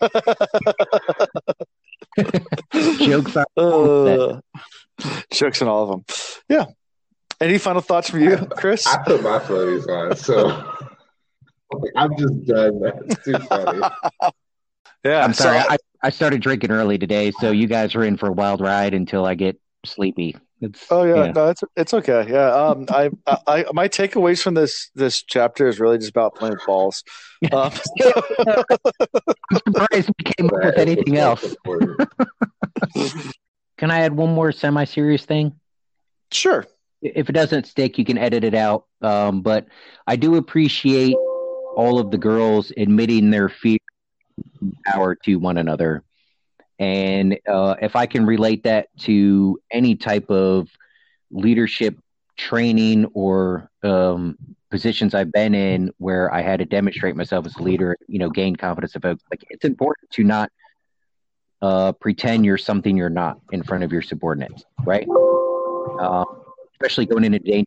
I- 2.18 2.96
Jokes 2.98 3.36
on. 3.36 3.44
uh, 3.56 4.40
jokes 5.32 5.60
and 5.60 5.70
all 5.70 5.82
of 5.84 5.88
them. 5.90 6.04
Yeah. 6.48 6.64
Any 7.40 7.58
final 7.58 7.82
thoughts 7.82 8.08
from 8.10 8.20
you, 8.22 8.36
Chris? 8.56 8.86
I 8.86 8.98
put 9.04 9.22
my 9.22 9.38
floaties 9.38 9.86
on, 9.88 10.16
so 10.16 10.48
I'm 11.96 12.16
just 12.16 12.46
done. 12.46 12.80
That's 12.80 13.24
too 13.24 13.38
funny. 13.40 13.82
Yeah, 15.04 15.22
I'm 15.22 15.34
sorry, 15.34 15.60
so- 15.60 15.66
I, 15.70 15.76
I 16.02 16.10
started 16.10 16.40
drinking 16.40 16.72
early 16.72 16.98
today, 16.98 17.30
so 17.40 17.52
you 17.52 17.68
guys 17.68 17.94
are 17.94 18.02
in 18.02 18.16
for 18.16 18.28
a 18.28 18.32
wild 18.32 18.60
ride 18.60 18.92
until 18.92 19.24
I 19.24 19.36
get 19.36 19.56
sleepy. 19.84 20.36
It's, 20.60 20.84
Oh 20.90 21.04
yeah, 21.04 21.30
no, 21.30 21.48
it's 21.50 21.62
it's 21.76 21.94
okay. 21.94 22.26
Yeah, 22.28 22.48
um, 22.52 22.86
I, 22.88 23.10
I, 23.26 23.38
I 23.46 23.64
my 23.72 23.86
takeaways 23.88 24.42
from 24.42 24.54
this 24.54 24.90
this 24.96 25.22
chapter 25.22 25.68
is 25.68 25.78
really 25.78 25.98
just 25.98 26.10
about 26.10 26.34
playing 26.34 26.56
balls. 26.66 27.04
Um, 27.52 27.70
I'm 28.40 29.58
surprised 29.66 30.10
we 30.18 30.24
came 30.24 30.46
up 30.46 30.64
with 30.64 30.78
anything 30.78 31.18
else. 31.18 31.54
Can 33.78 33.90
I 33.90 34.00
add 34.00 34.16
one 34.16 34.34
more 34.34 34.52
semi-serious 34.52 35.24
thing? 35.24 35.52
sure. 36.32 36.66
if 37.02 37.28
it 37.28 37.32
doesn't 37.32 37.66
stick, 37.66 37.98
you 37.98 38.04
can 38.04 38.18
edit 38.18 38.42
it 38.42 38.54
out. 38.54 38.86
Um, 39.00 39.42
but 39.42 39.66
I 40.06 40.16
do 40.16 40.36
appreciate 40.36 41.14
all 41.76 42.00
of 42.00 42.10
the 42.10 42.18
girls 42.18 42.72
admitting 42.76 43.30
their 43.30 43.48
fear 43.48 43.78
power 44.86 45.14
to 45.24 45.36
one 45.36 45.58
another. 45.58 46.02
And 46.78 47.38
uh, 47.48 47.76
if 47.80 47.96
I 47.96 48.06
can 48.06 48.26
relate 48.26 48.64
that 48.64 48.88
to 49.00 49.58
any 49.70 49.94
type 49.94 50.30
of 50.30 50.68
leadership 51.30 51.98
training 52.36 53.06
or 53.14 53.70
um, 53.82 54.36
positions 54.70 55.14
I've 55.14 55.32
been 55.32 55.54
in 55.54 55.92
where 55.98 56.32
I 56.32 56.42
had 56.42 56.58
to 56.58 56.64
demonstrate 56.64 57.16
myself 57.16 57.46
as 57.46 57.56
a 57.56 57.62
leader, 57.62 57.96
you 58.08 58.18
know, 58.18 58.30
gain 58.30 58.56
confidence 58.56 58.94
of 58.94 59.02
folks, 59.02 59.22
like 59.30 59.44
it's 59.48 59.64
important 59.64 60.10
to 60.12 60.24
not 60.24 60.50
uh, 61.62 61.92
pretend 61.92 62.44
you're 62.44 62.58
something 62.58 62.96
you're 62.96 63.08
not 63.08 63.38
in 63.52 63.62
front 63.62 63.84
of 63.84 63.92
your 63.92 64.02
subordinates, 64.02 64.64
right? 64.84 65.08
Um, 66.00 66.24
especially 66.72 67.06
going 67.06 67.24
in 67.24 67.34
a 67.34 67.38
dangerous 67.38 67.66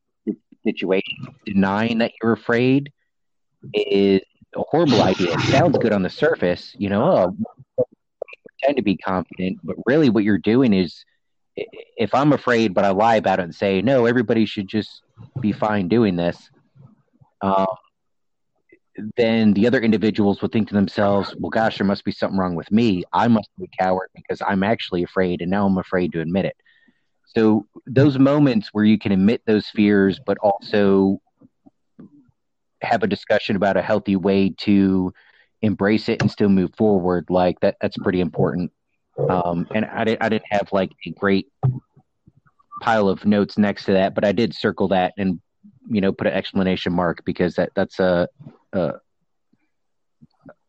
situation, 0.63 1.27
denying 1.45 1.97
that 1.99 2.11
you're 2.21 2.33
afraid 2.33 2.91
is 3.73 4.21
a 4.55 4.61
horrible 4.61 5.01
idea. 5.01 5.33
It 5.33 5.39
sounds 5.41 5.77
good 5.77 5.93
on 5.93 6.03
the 6.03 6.09
surface, 6.09 6.75
you 6.77 6.89
know, 6.89 7.35
oh, 7.77 7.85
pretend 8.59 8.77
to 8.77 8.83
be 8.83 8.97
confident, 8.97 9.59
but 9.63 9.75
really 9.85 10.09
what 10.09 10.23
you're 10.23 10.37
doing 10.37 10.73
is 10.73 11.03
if 11.55 12.13
I'm 12.13 12.33
afraid, 12.33 12.73
but 12.73 12.85
I 12.85 12.89
lie 12.89 13.15
about 13.15 13.39
it 13.39 13.43
and 13.43 13.55
say, 13.55 13.81
no, 13.81 14.05
everybody 14.05 14.45
should 14.45 14.67
just 14.67 15.01
be 15.39 15.51
fine 15.51 15.87
doing 15.87 16.15
this, 16.15 16.49
um, 17.41 17.67
then 19.15 19.53
the 19.53 19.67
other 19.67 19.79
individuals 19.79 20.41
would 20.41 20.51
think 20.51 20.67
to 20.67 20.73
themselves, 20.73 21.33
well, 21.39 21.49
gosh, 21.49 21.77
there 21.77 21.87
must 21.87 22.03
be 22.03 22.11
something 22.11 22.37
wrong 22.37 22.55
with 22.55 22.71
me. 22.71 23.03
I 23.13 23.27
must 23.27 23.49
be 23.57 23.65
a 23.65 23.83
coward 23.83 24.09
because 24.15 24.41
I'm 24.45 24.63
actually 24.63 25.03
afraid, 25.03 25.41
and 25.41 25.51
now 25.51 25.65
I'm 25.65 25.77
afraid 25.77 26.11
to 26.13 26.21
admit 26.21 26.45
it. 26.45 26.55
So 27.35 27.67
those 27.85 28.17
moments 28.17 28.69
where 28.71 28.85
you 28.85 28.97
can 28.97 29.11
admit 29.11 29.41
those 29.45 29.67
fears, 29.67 30.19
but 30.25 30.37
also 30.39 31.21
have 32.81 33.03
a 33.03 33.07
discussion 33.07 33.55
about 33.55 33.77
a 33.77 33.81
healthy 33.81 34.15
way 34.15 34.49
to 34.61 35.13
embrace 35.61 36.09
it 36.09 36.21
and 36.21 36.31
still 36.31 36.49
move 36.49 36.71
forward, 36.75 37.25
like 37.29 37.59
that, 37.59 37.75
that's 37.81 37.97
pretty 37.97 38.21
important. 38.21 38.71
Um, 39.29 39.67
and 39.75 39.85
I 39.85 40.05
didn't, 40.05 40.23
I 40.23 40.29
didn't 40.29 40.45
have 40.49 40.69
like 40.71 40.91
a 41.05 41.11
great 41.11 41.47
pile 42.81 43.09
of 43.09 43.25
notes 43.25 43.57
next 43.57 43.85
to 43.85 43.93
that, 43.93 44.15
but 44.15 44.25
I 44.25 44.31
did 44.31 44.55
circle 44.55 44.87
that 44.89 45.13
and 45.17 45.39
you 45.89 46.01
know 46.01 46.11
put 46.11 46.27
an 46.27 46.33
explanation 46.33 46.93
mark 46.93 47.23
because 47.25 47.55
that 47.55 47.71
that's 47.75 47.99
a 47.99 48.27
a, 48.73 48.93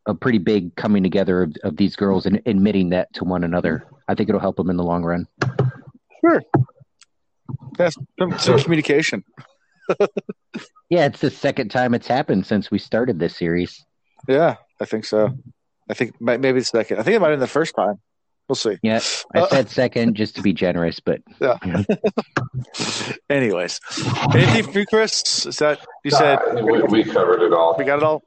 a 0.07 0.15
pretty 0.15 0.39
big 0.39 0.75
coming 0.77 1.03
together 1.03 1.43
of, 1.43 1.57
of 1.65 1.77
these 1.77 1.97
girls 1.97 2.27
and 2.27 2.43
admitting 2.47 2.91
that 2.91 3.13
to 3.15 3.25
one 3.25 3.45
another. 3.45 3.87
I 4.09 4.15
think 4.15 4.29
it'll 4.29 4.41
help 4.41 4.57
them 4.57 4.71
in 4.71 4.77
the 4.77 4.85
long 4.85 5.05
run. 5.05 5.27
Sure. 6.21 6.43
That's 7.79 7.97
some, 8.19 8.39
some 8.39 8.59
communication. 8.61 9.25
Yeah, 10.91 11.07
it's 11.07 11.21
the 11.21 11.31
second 11.31 11.71
time 11.71 11.95
it's 11.95 12.09
happened 12.09 12.45
since 12.47 12.69
we 12.69 12.79
started 12.79 13.21
this 13.21 13.37
series. 13.37 13.85
Yeah, 14.29 14.57
I 14.81 14.85
think 14.85 15.05
so. 15.05 15.31
I 15.89 15.95
think 15.95 16.21
maybe 16.21 16.59
the 16.59 16.65
second. 16.65 16.99
I 16.99 17.05
think 17.05 17.15
it 17.15 17.21
might 17.21 17.29
have 17.29 17.35
been 17.37 17.41
the 17.41 17.47
first 17.47 17.77
time. 17.77 18.01
We'll 18.51 18.57
see. 18.57 18.79
Yeah, 18.83 18.99
I 19.33 19.43
Uh, 19.43 19.47
said 19.47 19.71
second 19.71 20.17
just 20.17 20.35
to 20.35 20.43
be 20.43 20.53
generous, 20.53 20.99
but 20.99 21.21
Anyways, 23.31 23.79
anything 24.35 24.65
for 24.73 24.79
you, 24.81 24.87
Chris? 24.87 25.47
Is 25.47 25.59
that 25.59 25.79
you 26.05 26.11
said 26.11 26.41
Nah, 26.55 26.63
we, 26.65 26.83
we 26.83 27.05
covered 27.05 27.43
it 27.43 27.53
all. 27.53 27.77
we 27.79 27.85
got 27.85 27.99
it 27.99 28.03
all? 28.03 28.25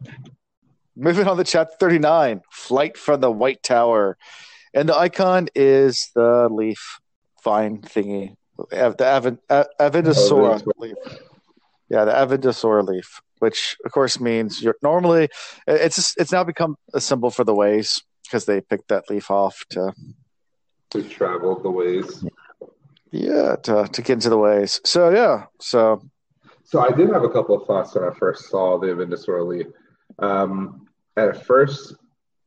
Moving 0.95 1.27
on 1.27 1.35
to 1.35 1.43
chapter 1.43 1.73
thirty-nine, 1.77 2.39
flight 2.53 2.95
from 2.97 3.19
the 3.19 3.29
White 3.29 3.63
Tower, 3.63 4.17
and 4.73 4.87
the 4.87 4.95
icon 4.95 5.49
is 5.55 6.09
the 6.15 6.47
leaf 6.49 6.99
vine 7.43 7.81
thingy, 7.81 8.35
Av- 8.71 8.95
the 8.95 9.05
Aven, 9.05 9.39
A- 9.49 9.65
Avendesora 9.81 10.61
Oh, 10.65 10.71
leaf. 10.77 10.95
Yeah, 11.89 12.05
the 12.05 12.13
Avendesora 12.13 12.87
leaf, 12.87 13.19
which 13.39 13.75
of 13.83 13.91
course 13.91 14.21
means 14.21 14.61
you're 14.63 14.77
normally 14.81 15.27
it's 15.67 16.15
it's 16.17 16.31
now 16.31 16.45
become 16.45 16.77
a 16.93 17.01
symbol 17.01 17.29
for 17.29 17.43
the 17.43 17.53
ways 17.53 18.01
because 18.23 18.45
they 18.45 18.61
picked 18.61 18.89
that 18.89 19.09
leaf 19.09 19.29
off 19.31 19.65
to 19.71 19.93
To 20.91 21.03
travel 21.03 21.59
the 21.59 21.71
ways. 21.71 22.23
yeah 23.11 23.55
to 23.63 23.87
to 23.91 24.01
get 24.01 24.13
into 24.13 24.29
the 24.29 24.37
ways. 24.37 24.79
So 24.85 25.09
yeah, 25.09 25.45
so 25.59 26.01
So 26.63 26.79
I 26.79 26.91
did 26.91 27.09
have 27.09 27.23
a 27.23 27.29
couple 27.29 27.55
of 27.59 27.67
thoughts 27.67 27.93
when 27.95 28.03
I 28.03 28.13
first 28.13 28.49
saw 28.49 28.77
the 28.79 28.87
Avendesora 28.87 29.45
leaf. 29.45 29.67
Um, 30.19 30.87
at 31.17 31.45
first, 31.45 31.95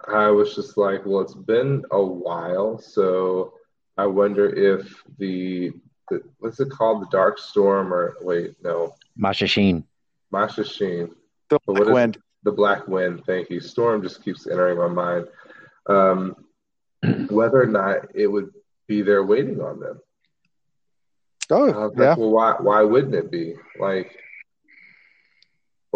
I 0.09 0.29
was 0.31 0.55
just 0.55 0.77
like, 0.77 1.05
well, 1.07 1.21
it's 1.23 1.35
been 1.35 1.85
a 1.91 2.03
while, 2.03 2.79
so 2.79 3.55
I 3.97 4.07
wonder 4.07 4.47
if 4.73 5.03
the, 5.19 5.73
the 6.11 6.21
what's 6.39 6.61
it 6.61 6.71
called, 6.71 7.03
the 7.03 7.07
Dark 7.11 7.39
Storm, 7.39 7.93
or 7.93 8.17
wait, 8.23 8.55
no, 8.63 8.95
Machin 9.17 9.47
Shin. 9.49 9.85
Machin 10.33 10.65
Shin, 10.65 11.11
the 11.51 11.59
black 11.67 11.83
is- 11.83 11.89
wind. 11.91 12.19
the 12.45 12.53
Black 12.53 12.87
Wind. 12.89 13.23
Thank 13.27 13.51
you. 13.51 13.61
Storm 13.61 14.03
just 14.03 14.23
keeps 14.25 14.47
entering 14.47 14.79
my 14.79 14.89
mind. 14.89 15.27
Um, 15.89 16.37
whether 17.29 17.63
or 17.63 17.67
not 17.67 18.15
it 18.15 18.27
would 18.27 18.51
be 18.87 19.03
there 19.03 19.25
waiting 19.25 19.61
on 19.61 19.81
them. 19.81 20.01
Oh 21.51 21.67
was 21.67 21.93
yeah, 21.97 22.17
well, 22.17 22.31
why 22.31 22.57
why 22.59 22.83
wouldn't 22.83 23.15
it 23.15 23.31
be? 23.31 23.55
Like 23.79 24.19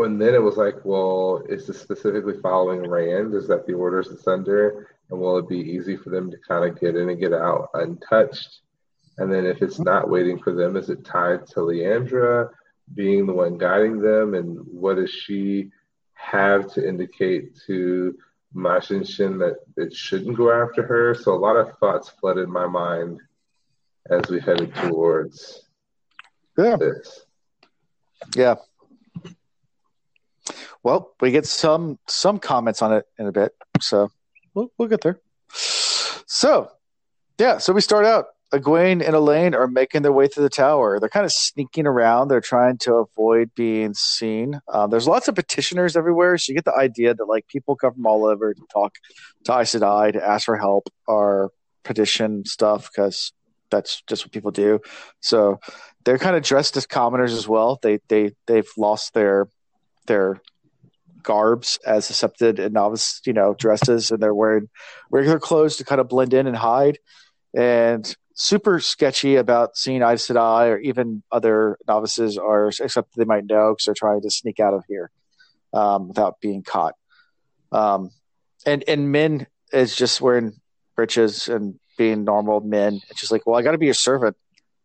and 0.05 0.21
then 0.21 0.35
it 0.35 0.43
was 0.43 0.57
like, 0.57 0.77
well, 0.85 1.43
is 1.49 1.67
this 1.67 1.81
specifically 1.81 2.39
following 2.41 2.89
Rand? 2.89 3.35
Is 3.35 3.49
that 3.49 3.67
the 3.67 3.75
orders 3.75 4.09
it's 4.09 4.27
under? 4.27 4.89
And 5.11 5.21
will 5.21 5.39
it 5.39 5.49
be 5.49 5.59
easy 5.59 5.97
for 5.97 6.11
them 6.11 6.31
to 6.31 6.39
kind 6.47 6.65
of 6.65 6.81
get 6.81 6.97
in 6.97 7.09
and 7.09 7.21
get 7.21 7.33
out 7.33 7.71
untouched? 7.75 8.61
And 9.19 9.33
then 9.33 9.45
if 9.45 9.61
it's 9.63 9.79
not 9.79 10.09
waiting 10.09 10.39
for 10.39 10.53
them, 10.53 10.77
is 10.77 10.89
it 10.89 11.05
tied 11.05 11.47
to 11.49 11.61
Liandrin 11.61 12.49
being 12.95 13.27
the 13.27 13.33
one 13.33 13.59
guiding 13.59 14.01
them? 14.01 14.35
And 14.35 14.59
what 14.67 14.97
does 14.97 15.11
she 15.11 15.71
have 16.15 16.73
to 16.75 16.87
indicate 16.87 17.59
to 17.67 18.17
Machin 18.53 19.05
Shin 19.05 19.39
that 19.39 19.57
it 19.77 19.95
shouldn't 19.95 20.37
go 20.37 20.51
after 20.51 20.83
her? 20.83 21.15
So 21.15 21.35
a 21.35 21.37
lot 21.37 21.57
of 21.57 21.77
thoughts 21.79 22.09
flooded 22.09 22.49
my 22.49 22.67
mind 22.67 23.21
as 24.11 24.29
we 24.29 24.41
headed 24.41 24.75
towards 24.75 25.69
yeah, 26.59 26.77
this. 26.77 27.27
yeah. 28.35 28.57
Well, 30.83 31.15
we 31.21 31.31
get 31.31 31.47
some 31.47 31.99
some 32.07 32.39
comments 32.39 32.83
on 32.83 32.93
it 32.95 33.07
in 33.19 33.27
a 33.27 33.33
bit, 33.33 33.53
so 33.81 34.11
we'll 34.55 34.73
we'll 34.79 34.89
get 34.89 35.03
there. 35.03 35.21
So, 35.53 36.71
yeah, 37.39 37.59
so 37.59 37.73
we 37.73 37.81
start 37.81 38.07
out 38.07 38.27
Egwene 38.53 39.05
and 39.07 39.15
Elayne 39.15 39.55
are 39.55 39.69
making 39.69 40.03
their 40.03 40.13
way 40.13 40.27
through 40.27 40.43
the 40.43 40.51
tower. 40.51 40.99
They're 40.99 41.09
kind 41.09 41.25
of 41.25 41.33
sneaking 41.33 41.87
around. 41.87 42.29
They're 42.29 42.41
trying 42.41 42.79
to 42.79 42.95
avoid 42.95 43.55
being 43.55 43.95
seen. 43.95 44.61
Uh, 44.67 44.89
there's 44.89 45.07
lots 45.07 45.29
of 45.29 45.37
petitioners 45.37 45.97
everywhere, 45.97 46.37
so 46.37 46.51
you 46.51 46.57
get 46.57 46.65
the 46.65 46.75
idea 46.75 47.15
that 47.15 47.25
like 47.27 47.47
people 47.47 47.77
come 47.77 47.95
from 47.95 48.07
all 48.07 48.25
over 48.25 48.53
to 48.53 48.63
talk 48.73 48.97
to 49.45 49.53
Aes 49.53 49.75
Sedai 49.75 50.13
to 50.15 50.25
ask 50.25 50.47
for 50.47 50.57
help 50.57 50.89
or 51.07 51.53
petition 51.85 52.45
stuff 52.45 52.91
because 52.91 53.33
that's 53.71 54.03
just 54.09 54.25
what 54.25 54.33
people 54.33 54.51
do. 54.51 54.81
So 55.21 55.61
they're 56.05 56.19
kind 56.19 56.35
of 56.35 56.43
dressed 56.43 56.77
as 56.77 56.87
commoners 56.87 57.33
as 57.33 57.47
well. 57.47 57.79
They 57.81 58.01
they 58.09 58.33
they've 58.47 58.69
lost 58.77 59.15
their 59.15 59.49
their 60.07 60.41
garbs 61.23 61.79
as 61.87 62.11
accepted 62.11 62.59
and 62.59 62.75
novice, 62.75 63.21
you 63.25 63.33
know, 63.33 63.55
dresses, 63.55 64.11
and 64.11 64.21
they're 64.21 64.35
wearing 64.35 64.69
regular 65.11 65.39
clothes 65.39 65.77
to 65.77 65.85
kind 65.85 66.01
of 66.01 66.09
blend 66.09 66.35
in 66.35 66.49
and 66.49 66.57
hide. 66.57 66.99
And 67.55 68.13
super 68.41 68.81
sketchy 68.81 69.37
about 69.37 69.77
seeing 69.77 70.01
Aes 70.03 70.27
Sedai 70.27 70.71
or 70.71 70.79
even 70.79 71.23
other 71.31 71.77
novices 71.87 72.39
are 72.39 72.69
except 72.69 73.15
they 73.15 73.27
might 73.27 73.45
know 73.45 73.73
because 73.73 73.85
they're 73.85 73.95
trying 73.95 74.23
to 74.23 74.31
sneak 74.31 74.59
out 74.59 74.73
of 74.73 74.83
here 74.89 75.11
um, 75.75 76.09
without 76.09 76.41
being 76.41 76.63
caught. 76.63 76.95
Um, 77.71 78.11
and 78.65 78.83
and 78.89 79.13
Min 79.13 79.47
is 79.75 79.95
just 79.95 80.23
wearing 80.23 80.55
breeches 80.97 81.49
and 81.49 81.79
being 81.99 82.25
normal 82.25 82.61
men. 82.61 83.01
It's 83.11 83.21
just 83.21 83.31
like, 83.31 83.47
well, 83.47 83.59
I 83.59 83.63
got 83.63 83.73
to 83.73 83.79
be 83.79 83.91
a 83.91 83.95
servant, 83.95 84.39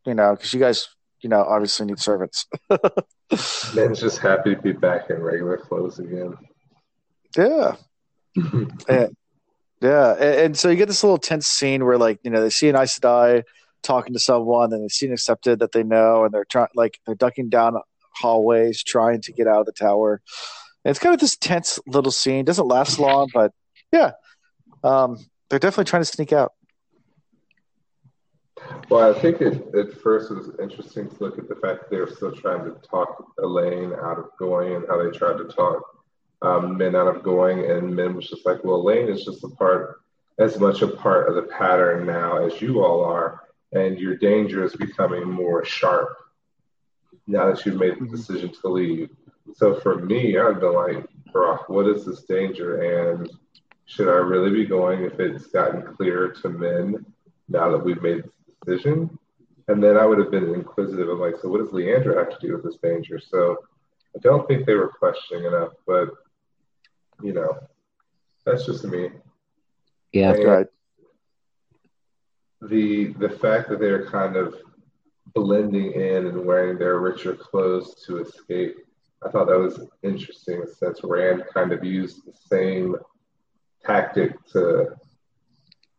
you 0.05 0.13
know, 0.13 0.35
because 0.35 0.53
you 0.53 0.59
guys, 0.59 0.89
you 1.21 1.29
know, 1.29 1.41
obviously 1.41 1.85
need 1.85 1.99
servants. 1.99 2.45
Min's 3.73 4.01
just 4.01 4.19
happy 4.19 4.55
to 4.55 4.61
be 4.61 4.73
back 4.73 5.09
in 5.09 5.21
regular 5.21 5.57
clothes 5.57 5.99
again. 5.99 6.33
Yeah. 7.37 7.75
and, 8.89 9.15
yeah, 9.81 10.13
and, 10.13 10.39
and, 10.39 10.57
so 10.57 10.69
you 10.69 10.77
get 10.77 10.87
this 10.87 11.03
little 11.03 11.17
tense 11.17 11.47
scene 11.47 11.85
where, 11.85 11.97
like, 11.97 12.19
you 12.23 12.31
know, 12.31 12.41
they 12.41 12.49
see 12.49 12.69
an 12.69 12.75
Aes 12.75 12.97
Sedai 12.97 13.43
talking 13.83 14.13
to 14.13 14.19
someone, 14.19 14.71
and 14.73 14.83
they 14.83 14.87
see 14.87 15.05
an 15.05 15.13
accepted 15.13 15.59
that 15.59 15.71
they 15.73 15.83
know, 15.83 16.23
and 16.23 16.33
they're 16.33 16.45
trying, 16.45 16.69
like, 16.75 16.99
they're 17.05 17.15
ducking 17.15 17.49
down 17.49 17.75
hallways 18.15 18.83
trying 18.83 19.21
to 19.21 19.33
get 19.33 19.47
out 19.47 19.59
of 19.59 19.65
the 19.65 19.71
tower. 19.71 20.21
And 20.83 20.91
it's 20.91 20.99
kind 20.99 21.13
of 21.13 21.19
this 21.19 21.35
tense 21.35 21.79
little 21.87 22.11
scene. 22.11 22.39
It 22.39 22.45
doesn't 22.45 22.67
last 22.67 22.99
long, 22.99 23.29
but 23.33 23.51
yeah, 23.91 24.11
um, 24.83 25.17
they're 25.49 25.59
definitely 25.59 25.85
trying 25.85 26.01
to 26.01 26.05
sneak 26.05 26.31
out. 26.31 26.53
Well, 28.89 29.13
I 29.13 29.19
think 29.19 29.41
it, 29.41 29.75
at 29.75 29.93
first 30.01 30.31
it 30.31 30.35
was 30.35 30.51
interesting 30.61 31.09
to 31.09 31.15
look 31.19 31.37
at 31.37 31.49
the 31.49 31.55
fact 31.55 31.81
that 31.81 31.89
they 31.91 31.97
were 31.97 32.09
still 32.09 32.31
trying 32.31 32.63
to 32.65 32.71
talk 32.87 33.33
Elayne 33.39 33.93
out 33.93 34.17
of 34.17 34.29
going 34.39 34.75
and 34.75 34.85
how 34.87 35.03
they 35.03 35.15
tried 35.15 35.37
to 35.37 35.45
talk 35.45 35.83
um, 36.45 36.77
Min 36.77 36.95
out 36.95 37.13
of 37.13 37.23
going. 37.23 37.69
And 37.69 37.95
Min 37.95 38.15
was 38.15 38.29
just 38.29 38.45
like, 38.45 38.63
well, 38.63 38.83
Lane 38.83 39.09
is 39.09 39.25
just 39.25 39.43
a 39.43 39.49
part, 39.49 40.01
as 40.39 40.59
much 40.59 40.81
a 40.81 40.87
part 40.87 41.29
of 41.29 41.35
the 41.35 41.43
pattern 41.43 42.05
now 42.05 42.45
as 42.45 42.61
you 42.61 42.83
all 42.83 43.03
are. 43.03 43.41
And 43.73 43.99
your 43.99 44.15
danger 44.15 44.63
is 44.63 44.75
becoming 44.75 45.29
more 45.29 45.65
sharp 45.65 46.17
now 47.27 47.47
that 47.47 47.65
you've 47.65 47.79
made 47.79 47.95
the 47.95 48.05
mm-hmm. 48.05 48.15
decision 48.15 48.51
to 48.61 48.67
leave. 48.67 49.09
So 49.55 49.79
for 49.79 49.95
me, 49.95 50.37
I've 50.37 50.59
been 50.59 50.73
like, 50.73 51.07
Brock, 51.31 51.69
what 51.69 51.87
is 51.87 52.05
this 52.05 52.23
danger? 52.23 53.07
And 53.07 53.29
should 53.85 54.07
I 54.07 54.17
really 54.17 54.51
be 54.51 54.65
going 54.65 55.03
if 55.03 55.19
it's 55.19 55.47
gotten 55.47 55.81
clear 55.81 56.29
to 56.41 56.49
Min 56.49 57.05
now 57.49 57.69
that 57.69 57.83
we've 57.83 58.01
made 58.01 58.23
this 58.23 58.31
decision. 58.65 59.17
And 59.67 59.83
then 59.83 59.97
I 59.97 60.05
would 60.05 60.19
have 60.19 60.31
been 60.31 60.53
inquisitive 60.53 61.09
of 61.09 61.19
like, 61.19 61.35
so 61.41 61.49
what 61.49 61.59
does 61.59 61.69
Liandrin 61.69 62.17
have 62.17 62.37
to 62.37 62.47
do 62.47 62.53
with 62.53 62.63
this 62.63 62.77
danger? 62.77 63.19
So 63.19 63.57
I 64.15 64.19
don't 64.19 64.47
think 64.47 64.65
they 64.65 64.75
were 64.75 64.89
questioning 64.89 65.45
enough, 65.45 65.73
but 65.85 66.09
you 67.21 67.33
know, 67.33 67.57
that's 68.45 68.65
just 68.65 68.83
me. 68.83 69.09
Yeah, 70.11 70.33
and 70.33 70.43
right. 70.43 70.67
The 72.61 73.13
the 73.13 73.29
fact 73.29 73.69
that 73.69 73.79
they're 73.79 74.05
kind 74.05 74.35
of 74.35 74.55
blending 75.33 75.91
in 75.91 76.27
and 76.27 76.45
wearing 76.45 76.77
their 76.77 76.99
richer 76.99 77.35
clothes 77.35 78.03
to 78.05 78.19
escape, 78.19 78.77
I 79.23 79.29
thought 79.29 79.47
that 79.47 79.59
was 79.59 79.79
interesting 80.03 80.63
since 80.79 81.01
Rand 81.03 81.43
kind 81.53 81.73
of 81.73 81.83
used 81.83 82.25
the 82.25 82.33
same 82.49 82.95
tactic 83.83 84.33
to 84.53 84.95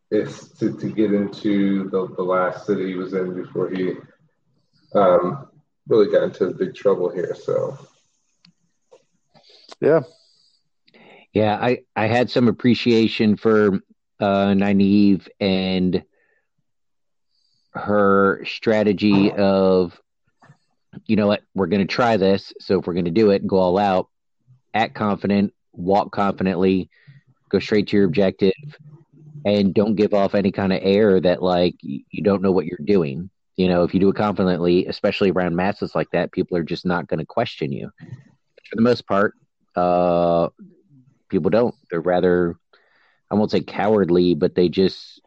is 0.09 0.49
to, 0.53 0.77
to 0.77 0.89
get 0.89 1.13
into 1.13 1.89
the, 1.89 2.07
the 2.15 2.23
last 2.23 2.65
city 2.65 2.87
he 2.87 2.95
was 2.95 3.13
in 3.13 3.33
before 3.33 3.69
he 3.69 3.93
um, 4.95 5.49
really 5.87 6.09
got 6.09 6.23
into 6.23 6.53
big 6.53 6.73
trouble 6.73 7.09
here. 7.09 7.35
So, 7.35 7.77
yeah. 9.81 10.01
Yeah, 11.37 11.55
I, 11.55 11.81
I 11.95 12.07
had 12.07 12.31
some 12.31 12.47
appreciation 12.47 13.37
for 13.37 13.75
uh, 14.19 14.55
Nynaeve 14.55 15.27
and 15.39 16.03
her 17.75 18.43
strategy 18.43 19.31
of, 19.31 20.01
you 21.05 21.15
know 21.15 21.27
what, 21.27 21.43
we're 21.53 21.67
going 21.67 21.85
to 21.87 21.93
try 21.93 22.17
this. 22.17 22.53
So 22.59 22.79
if 22.79 22.87
we're 22.87 22.95
going 22.95 23.05
to 23.05 23.11
do 23.11 23.29
it, 23.29 23.45
go 23.45 23.57
all 23.57 23.77
out, 23.77 24.07
act 24.73 24.95
confident, 24.95 25.53
walk 25.73 26.11
confidently, 26.11 26.89
go 27.49 27.59
straight 27.59 27.89
to 27.89 27.97
your 27.97 28.07
objective, 28.07 28.53
and 29.45 29.75
don't 29.75 29.93
give 29.93 30.15
off 30.15 30.33
any 30.33 30.51
kind 30.51 30.73
of 30.73 30.79
air 30.81 31.21
that 31.21 31.43
like 31.43 31.75
you 31.83 32.23
don't 32.23 32.41
know 32.41 32.51
what 32.51 32.65
you're 32.65 32.79
doing. 32.83 33.29
You 33.57 33.67
know, 33.67 33.83
if 33.83 33.93
you 33.93 33.99
do 33.99 34.09
it 34.09 34.15
confidently, 34.15 34.87
especially 34.87 35.29
around 35.29 35.55
masses 35.55 35.93
like 35.93 36.09
that, 36.13 36.31
people 36.31 36.57
are 36.57 36.63
just 36.63 36.83
not 36.83 37.05
going 37.05 37.19
to 37.19 37.27
question 37.27 37.71
you. 37.71 37.91
For 38.67 38.75
the 38.75 38.81
most 38.81 39.05
part, 39.05 39.35
uh, 39.75 40.49
people 41.29 41.49
don't. 41.49 41.75
They're 41.89 42.01
rather, 42.01 42.55
I 43.31 43.35
won't 43.35 43.51
say 43.51 43.61
cowardly, 43.61 44.35
but 44.35 44.55
they 44.55 44.69
just, 44.69 45.21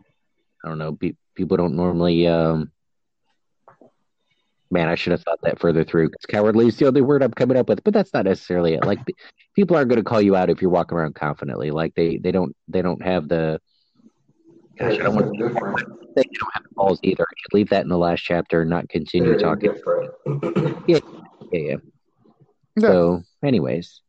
I 0.64 0.68
don't 0.68 0.78
know. 0.78 0.94
Pe- 0.94 1.14
people 1.34 1.56
don't 1.56 1.76
normally. 1.76 2.26
Um, 2.26 2.70
man, 4.70 4.88
I 4.88 4.94
should 4.94 5.12
have 5.12 5.22
thought 5.22 5.40
that 5.42 5.58
further 5.58 5.84
through. 5.84 6.08
Because 6.08 6.26
cowardly 6.26 6.68
is 6.68 6.76
the 6.76 6.86
only 6.86 7.02
word 7.02 7.22
I'm 7.22 7.32
coming 7.32 7.56
up 7.56 7.68
with, 7.68 7.82
but 7.84 7.94
that's 7.94 8.14
not 8.14 8.24
necessarily 8.24 8.74
it. 8.74 8.84
Like, 8.84 9.00
people 9.56 9.76
aren't 9.76 9.88
going 9.88 10.02
to 10.02 10.08
call 10.08 10.20
you 10.20 10.36
out 10.36 10.50
if 10.50 10.62
you're 10.62 10.70
walking 10.70 10.96
around 10.96 11.14
confidently. 11.14 11.70
Like 11.70 11.94
they, 11.94 12.18
they 12.18 12.32
don't, 12.32 12.54
they 12.68 12.82
don't 12.82 13.02
have 13.02 13.28
the 13.28 13.60
Gosh, 14.80 14.98
I 14.98 15.02
don't 15.02 15.14
want 15.14 15.38
to 15.38 16.00
they 16.16 16.22
don't 16.22 16.54
have 16.54 16.64
balls 16.74 16.98
either. 17.02 17.22
I 17.22 17.34
could 17.42 17.54
leave 17.54 17.68
that 17.68 17.82
in 17.82 17.88
the 17.88 17.98
last 17.98 18.20
chapter 18.20 18.62
and 18.62 18.70
not 18.70 18.88
continue 18.88 19.38
talking. 19.38 19.74
yeah, 20.86 20.98
yeah, 21.52 21.60
yeah. 21.60 21.76
So, 22.78 23.22
anyways, 23.44 24.00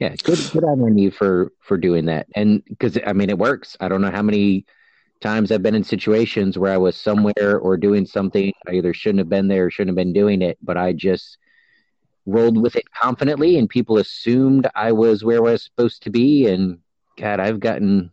yeah, 0.00 0.14
good, 0.24 0.38
good 0.50 0.64
on 0.64 0.96
you 0.96 1.10
for 1.10 1.52
for 1.60 1.76
doing 1.76 2.06
that, 2.06 2.26
and 2.34 2.64
because 2.64 2.98
I 3.06 3.12
mean 3.12 3.28
it 3.28 3.38
works. 3.38 3.76
I 3.80 3.88
don't 3.88 4.00
know 4.00 4.10
how 4.10 4.22
many 4.22 4.64
times 5.20 5.52
I've 5.52 5.62
been 5.62 5.74
in 5.74 5.84
situations 5.84 6.56
where 6.56 6.72
I 6.72 6.78
was 6.78 6.96
somewhere 6.96 7.58
or 7.58 7.76
doing 7.76 8.06
something 8.06 8.50
I 8.66 8.72
either 8.72 8.94
shouldn't 8.94 9.18
have 9.18 9.28
been 9.28 9.48
there 9.48 9.66
or 9.66 9.70
shouldn't 9.70 9.90
have 9.90 10.02
been 10.02 10.14
doing 10.14 10.40
it, 10.40 10.56
but 10.62 10.78
I 10.78 10.94
just 10.94 11.36
rolled 12.24 12.56
with 12.56 12.76
it 12.76 12.90
confidently, 12.92 13.58
and 13.58 13.68
people 13.68 13.98
assumed 13.98 14.66
I 14.74 14.92
was 14.92 15.22
where 15.22 15.38
I 15.38 15.52
was 15.52 15.64
supposed 15.64 16.02
to 16.04 16.10
be. 16.10 16.46
And 16.46 16.78
God, 17.18 17.38
I've 17.38 17.60
gotten 17.60 18.10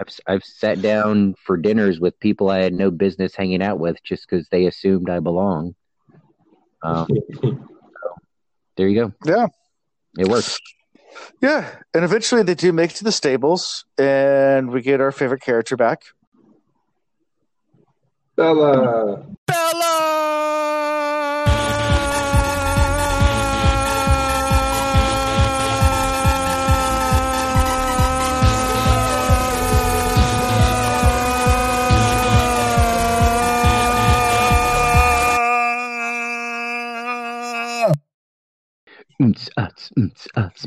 I've 0.00 0.08
I've 0.26 0.44
sat 0.44 0.82
down 0.82 1.36
for 1.46 1.56
dinners 1.56 2.00
with 2.00 2.18
people 2.18 2.50
I 2.50 2.62
had 2.64 2.74
no 2.74 2.90
business 2.90 3.36
hanging 3.36 3.62
out 3.62 3.78
with 3.78 4.02
just 4.02 4.28
because 4.28 4.48
they 4.48 4.66
assumed 4.66 5.08
I 5.08 5.20
belong. 5.20 5.76
Um, 6.82 7.06
so 7.40 8.16
there 8.76 8.88
you 8.88 9.00
go. 9.00 9.12
Yeah, 9.24 9.46
it 10.18 10.26
works. 10.26 10.58
Yeah, 11.40 11.68
and 11.94 12.04
eventually 12.04 12.42
they 12.42 12.54
do 12.54 12.72
make 12.72 12.90
it 12.92 12.96
to 12.96 13.04
the 13.04 13.12
stables, 13.12 13.84
and 13.98 14.70
we 14.70 14.80
get 14.82 15.00
our 15.00 15.12
favorite 15.12 15.42
character 15.42 15.76
back, 15.76 16.02
Bela. 18.36 19.26
Bela. 19.46 20.51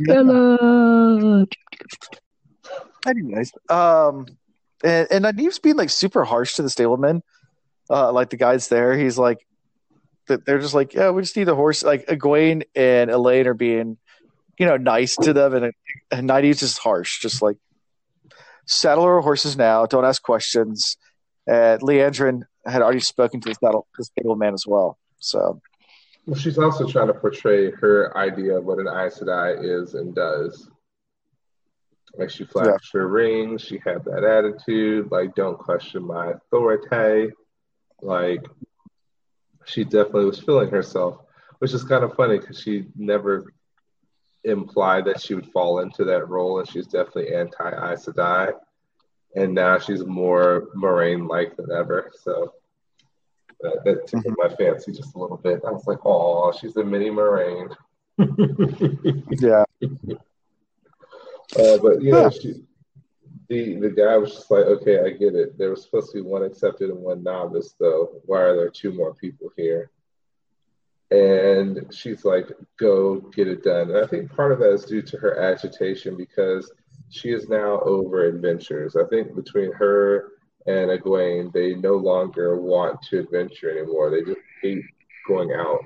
Bela. 0.06 1.46
Anyways, 3.08 3.52
um, 3.70 4.26
and 4.84 5.08
and 5.12 5.26
Nynaeve's 5.26 5.60
being 5.60 5.76
like 5.76 5.90
super 5.90 6.24
harsh 6.24 6.56
to 6.56 6.62
the 6.62 6.70
stablemen, 6.70 7.22
uh, 7.90 8.12
like 8.12 8.30
the 8.30 8.38
guys 8.38 8.68
there. 8.68 8.98
He's 8.98 9.18
like, 9.18 9.46
they're 10.28 10.60
just 10.60 10.74
like, 10.74 10.94
yeah, 10.94 11.12
we 11.12 11.22
just 11.22 11.38
need 11.38 11.44
the 11.44 11.56
horse. 11.56 11.84
Like 11.84 12.08
Egwene 12.08 12.64
and 12.76 13.12
Elayne 13.12 13.46
are 13.46 13.54
being, 13.54 13.98
you 14.58 14.66
know, 14.66 14.78
nice 14.78 15.16
to 15.18 15.34
them, 15.34 15.54
and, 15.54 15.74
and 16.12 16.30
Nynaeve's 16.30 16.60
just 16.62 16.80
harsh, 16.80 17.22
just 17.22 17.42
like 17.42 17.58
saddle 18.66 19.04
our 19.04 19.22
horses 19.22 19.56
now. 19.56 19.86
Don't 19.86 20.06
ask 20.06 20.22
questions. 20.22 20.98
And 21.48 21.80
Liandrin 21.82 22.42
had 22.66 22.82
already 22.82 23.02
spoken 23.02 23.40
to 23.42 23.50
the 23.50 23.56
saddle, 23.56 23.86
the 23.98 24.04
stableman 24.04 24.56
as 24.56 24.66
well. 24.66 24.98
So 25.20 25.62
well, 26.26 26.36
she's 26.36 26.58
also 26.58 26.88
trying 26.88 27.08
to 27.08 27.14
portray 27.14 27.72
her 27.72 28.16
idea 28.18 28.58
of 28.58 28.66
what 28.66 28.80
an 28.80 28.88
Aes 28.88 29.20
Sedai 29.20 29.64
is 29.64 29.94
and 29.94 30.16
does. 30.16 30.70
Like 32.18 32.30
she 32.30 32.46
flashed 32.46 32.94
yeah. 32.94 33.00
her 33.00 33.08
ring, 33.08 33.58
she 33.58 33.80
had 33.86 34.06
that 34.06 34.24
attitude, 34.24 35.12
like 35.12 35.36
don't 35.36 35.60
question 35.60 36.04
my 36.04 36.32
authority. 36.32 37.32
like 38.02 38.46
she 39.66 39.84
definitely 39.84 40.26
was 40.26 40.40
feeling 40.40 40.70
herself, 40.70 41.20
which 41.60 41.74
is 41.74 41.84
kind 41.84 42.04
of 42.04 42.16
funny 42.16 42.40
because 42.40 42.62
she 42.62 42.86
never 42.96 43.54
implied 44.44 45.06
that 45.06 45.20
she 45.20 45.34
would 45.34 45.52
fall 45.52 45.80
into 45.80 46.06
that 46.06 46.30
role, 46.30 46.60
and 46.60 46.70
she's 46.70 46.88
definitely 46.88 47.36
anti 47.36 47.70
Aes 47.70 48.06
Sedai, 48.06 48.54
and 49.36 49.54
now 49.54 49.78
she's 49.78 50.06
more 50.06 50.70
Moiraine 50.76 51.28
like 51.28 51.56
than 51.58 51.72
ever. 51.72 52.12
So 52.22 52.54
that, 53.66 53.84
that 53.84 54.08
tickled 54.08 54.36
my 54.38 54.50
fancy 54.50 54.92
just 54.92 55.16
a 55.16 55.20
little 55.20 55.38
bit. 55.38 55.62
I 55.68 55.72
was 55.72 55.88
like, 55.88 56.00
oh, 56.06 56.52
she's 56.52 56.78
a 56.78 56.84
mini 56.84 57.10
Moiraine. 57.10 57.76
yeah. 59.42 59.64
Uh, 61.58 61.78
but 61.78 62.02
you 62.02 62.12
know, 62.12 62.30
she, 62.30 62.64
the 63.50 63.76
the 63.76 63.90
guy 63.90 64.18
was 64.18 64.34
just 64.34 64.52
like, 64.52 64.66
okay, 64.66 65.00
I 65.00 65.10
get 65.12 65.36
it. 65.36 65.58
There 65.58 65.70
was 65.70 65.84
supposed 65.84 66.12
to 66.12 66.22
be 66.22 66.22
one 66.22 66.44
accepted 66.44 66.90
and 66.90 67.00
one 67.00 67.24
novice, 67.24 67.76
though. 67.80 68.22
Why 68.26 68.42
are 68.42 68.56
there 68.56 68.70
two 68.70 68.92
more 68.94 69.14
people 69.14 69.52
here? 69.56 69.92
And 71.12 71.94
she's 71.94 72.26
like, 72.26 72.52
go 72.78 73.20
get 73.20 73.48
it 73.48 73.64
done. 73.64 73.92
And 73.92 74.04
I 74.04 74.08
think 74.08 74.36
part 74.36 74.52
of 74.52 74.60
that 74.60 74.74
is 74.74 74.86
due 74.86 75.04
to 75.04 75.18
her 75.18 75.40
agitation 75.40 76.18
because 76.18 76.72
she 77.10 77.30
is 77.30 77.48
now 77.48 77.80
over 77.82 78.26
adventures. 78.26 78.96
I 78.96 79.06
think 79.06 79.36
between 79.36 79.72
her 79.74 80.32
and 80.68 80.90
Egwene, 80.90 81.54
they 81.54 81.76
no 81.76 81.96
longer 81.96 82.58
want 82.58 83.02
to 83.04 83.20
adventure 83.20 83.70
anymore. 83.70 84.10
They 84.10 84.22
just 84.22 84.40
hate 84.62 84.84
going 85.28 85.52
out. 85.54 85.80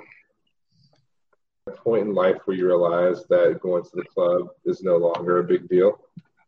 A 1.67 1.71
point 1.71 2.07
in 2.07 2.13
life 2.13 2.37
where 2.45 2.55
you 2.55 2.65
realize 2.65 3.25
that 3.29 3.59
going 3.61 3.83
to 3.83 3.89
the 3.93 4.03
club 4.03 4.47
is 4.65 4.81
no 4.81 4.97
longer 4.97 5.39
a 5.39 5.43
big 5.43 5.67
deal. 5.67 5.99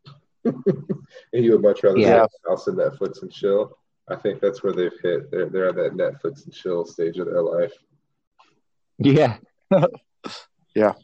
and 0.44 0.54
you 1.32 1.52
would 1.52 1.62
much 1.62 1.82
rather 1.82 1.98
yeah. 1.98 2.26
house 2.48 2.66
and 2.66 2.78
Netflix 2.78 3.22
and 3.22 3.30
chill. 3.30 3.76
I 4.08 4.16
think 4.16 4.40
that's 4.40 4.62
where 4.62 4.72
they've 4.72 4.90
hit. 5.02 5.30
They're 5.30 5.48
they're 5.48 5.68
at 5.68 5.76
that 5.76 5.92
Netflix 5.92 6.44
and 6.44 6.52
chill 6.52 6.84
stage 6.84 7.18
of 7.18 7.26
their 7.26 7.42
life. 7.42 7.72
Yeah. 8.98 9.36
yeah. 10.74 10.94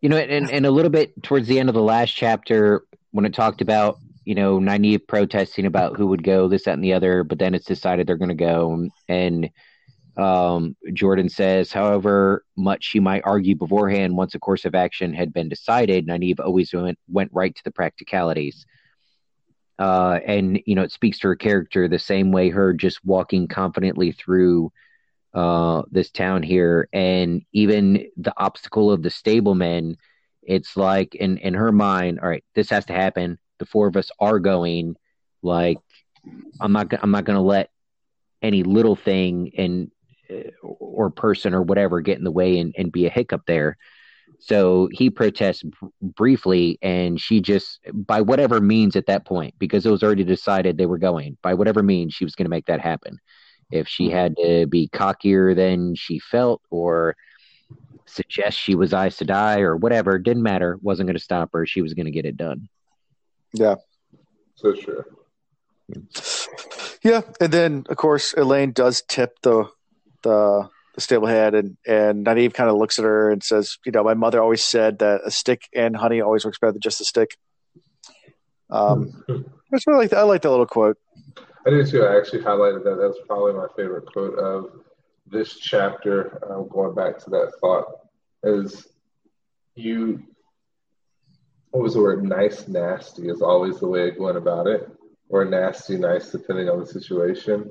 You 0.00 0.08
know, 0.08 0.16
and, 0.16 0.50
and 0.50 0.66
a 0.66 0.70
little 0.70 0.90
bit 0.90 1.22
towards 1.22 1.46
the 1.46 1.58
end 1.58 1.68
of 1.68 1.74
the 1.74 1.82
last 1.82 2.10
chapter, 2.10 2.84
when 3.12 3.24
it 3.24 3.32
talked 3.32 3.60
about, 3.60 3.98
you 4.24 4.34
know, 4.34 4.58
Nynaeve 4.58 5.06
protesting 5.06 5.66
about 5.66 5.96
who 5.96 6.06
would 6.08 6.22
go, 6.22 6.48
this, 6.48 6.64
that, 6.64 6.74
and 6.74 6.84
the 6.84 6.94
other, 6.94 7.24
but 7.24 7.38
then 7.38 7.54
it's 7.54 7.66
decided 7.66 8.06
they're 8.06 8.16
going 8.16 8.28
to 8.28 8.34
go. 8.34 8.88
And 9.08 9.50
um, 10.16 10.76
Jordan 10.92 11.28
says, 11.28 11.72
however 11.72 12.44
much 12.56 12.84
she 12.84 13.00
might 13.00 13.22
argue 13.24 13.56
beforehand, 13.56 14.16
once 14.16 14.34
a 14.34 14.38
course 14.38 14.64
of 14.64 14.74
action 14.74 15.12
had 15.12 15.32
been 15.32 15.48
decided, 15.48 16.06
Nynaeve 16.06 16.40
always 16.40 16.72
went, 16.72 16.98
went 17.08 17.30
right 17.32 17.54
to 17.54 17.64
the 17.64 17.70
practicalities. 17.70 18.64
Uh, 19.78 20.20
and, 20.24 20.60
you 20.66 20.76
know, 20.76 20.82
it 20.82 20.92
speaks 20.92 21.18
to 21.18 21.28
her 21.28 21.36
character 21.36 21.88
the 21.88 21.98
same 21.98 22.30
way 22.30 22.48
her 22.48 22.72
just 22.72 23.04
walking 23.04 23.48
confidently 23.48 24.12
through 24.12 24.70
uh, 25.34 25.82
this 25.90 26.10
town 26.10 26.44
here. 26.44 26.88
And 26.92 27.42
even 27.52 28.06
the 28.16 28.32
obstacle 28.36 28.92
of 28.92 29.02
the 29.02 29.10
stablemen, 29.10 29.96
it's 30.44 30.76
like 30.76 31.16
in, 31.16 31.38
in 31.38 31.54
her 31.54 31.72
mind, 31.72 32.20
all 32.20 32.28
right, 32.28 32.44
this 32.54 32.70
has 32.70 32.84
to 32.86 32.92
happen. 32.92 33.38
The 33.58 33.66
four 33.66 33.86
of 33.86 33.96
us 33.96 34.10
are 34.20 34.38
going. 34.38 34.96
Like, 35.42 35.78
I'm 36.60 36.72
not, 36.72 36.92
I'm 37.02 37.10
not 37.10 37.24
going 37.24 37.36
to 37.36 37.42
let 37.42 37.70
any 38.42 38.62
little 38.62 38.96
thing 38.96 39.52
and 39.56 39.90
uh, 40.30 40.50
or 40.62 41.10
person 41.10 41.54
or 41.54 41.62
whatever 41.62 42.00
get 42.00 42.18
in 42.18 42.24
the 42.24 42.30
way 42.30 42.58
and, 42.58 42.74
and 42.76 42.92
be 42.92 43.06
a 43.06 43.10
hiccup 43.10 43.42
there. 43.46 43.76
So 44.38 44.88
he 44.92 45.08
protests 45.10 45.62
briefly, 46.02 46.78
and 46.82 47.18
she 47.20 47.40
just, 47.40 47.80
by 47.92 48.20
whatever 48.20 48.60
means 48.60 48.96
at 48.96 49.06
that 49.06 49.24
point, 49.24 49.54
because 49.58 49.86
it 49.86 49.90
was 49.90 50.02
already 50.02 50.24
decided 50.24 50.76
they 50.76 50.86
were 50.86 50.98
going, 50.98 51.38
by 51.42 51.54
whatever 51.54 51.82
means, 51.82 52.12
she 52.12 52.24
was 52.24 52.34
going 52.34 52.44
to 52.44 52.50
make 52.50 52.66
that 52.66 52.80
happen. 52.80 53.18
If 53.70 53.88
she 53.88 54.10
had 54.10 54.36
to 54.36 54.66
be 54.66 54.88
cockier 54.88 55.54
than 55.54 55.94
she 55.94 56.18
felt 56.18 56.60
or 56.70 57.16
suggest 58.06 58.58
she 58.58 58.74
was 58.74 58.92
Aes 58.92 59.16
Sedai 59.16 59.60
or 59.60 59.76
whatever, 59.76 60.18
didn't 60.18 60.42
matter, 60.42 60.78
wasn't 60.82 61.06
going 61.06 61.16
to 61.16 61.22
stop 61.22 61.50
her. 61.54 61.64
She 61.64 61.80
was 61.80 61.94
going 61.94 62.06
to 62.06 62.12
get 62.12 62.26
it 62.26 62.36
done. 62.36 62.68
Yeah. 63.54 63.76
So 64.56 64.74
sure. 64.74 65.06
Yeah, 67.02 67.22
and 67.40 67.52
then 67.52 67.84
of 67.88 67.96
course 67.96 68.34
Elayne 68.34 68.72
does 68.72 69.02
tip 69.08 69.38
the 69.42 69.68
the, 70.22 70.68
the 70.94 71.00
stablehead, 71.00 71.54
and 71.54 71.76
and 71.86 72.26
Nynaeve 72.26 72.54
kind 72.54 72.68
of 72.68 72.76
looks 72.76 72.98
at 72.98 73.04
her 73.04 73.30
and 73.30 73.42
says, 73.42 73.78
"You 73.86 73.92
know, 73.92 74.02
my 74.02 74.14
mother 74.14 74.42
always 74.42 74.64
said 74.64 74.98
that 74.98 75.20
a 75.24 75.30
stick 75.30 75.68
and 75.74 75.96
honey 75.96 76.20
always 76.20 76.44
works 76.44 76.58
better 76.58 76.72
than 76.72 76.80
just 76.80 77.00
a 77.00 77.04
stick." 77.04 77.36
Um, 78.70 79.24
that's 79.70 79.86
really 79.86 80.04
like 80.04 80.12
I 80.12 80.22
like 80.22 80.42
that 80.42 80.50
little 80.50 80.66
quote. 80.66 80.96
I 81.66 81.70
did 81.70 81.88
too. 81.88 82.02
I 82.02 82.16
actually 82.16 82.42
highlighted 82.42 82.84
that. 82.84 82.96
That's 82.96 83.18
probably 83.26 83.52
my 83.52 83.66
favorite 83.76 84.06
quote 84.06 84.38
of 84.38 84.70
this 85.26 85.56
chapter. 85.58 86.38
Uh, 86.44 86.62
going 86.62 86.94
back 86.94 87.18
to 87.24 87.30
that 87.30 87.52
thought, 87.60 87.86
is 88.42 88.88
you. 89.74 90.22
What 91.74 91.82
was 91.82 91.94
the 91.94 92.02
word? 92.02 92.22
Nice, 92.22 92.68
nasty 92.68 93.28
is 93.28 93.42
always 93.42 93.80
the 93.80 93.88
way 93.88 94.08
of 94.08 94.16
going 94.16 94.36
about 94.36 94.68
it, 94.68 94.88
or 95.28 95.44
nasty, 95.44 95.98
nice, 95.98 96.30
depending 96.30 96.68
on 96.68 96.78
the 96.78 96.86
situation. 96.86 97.68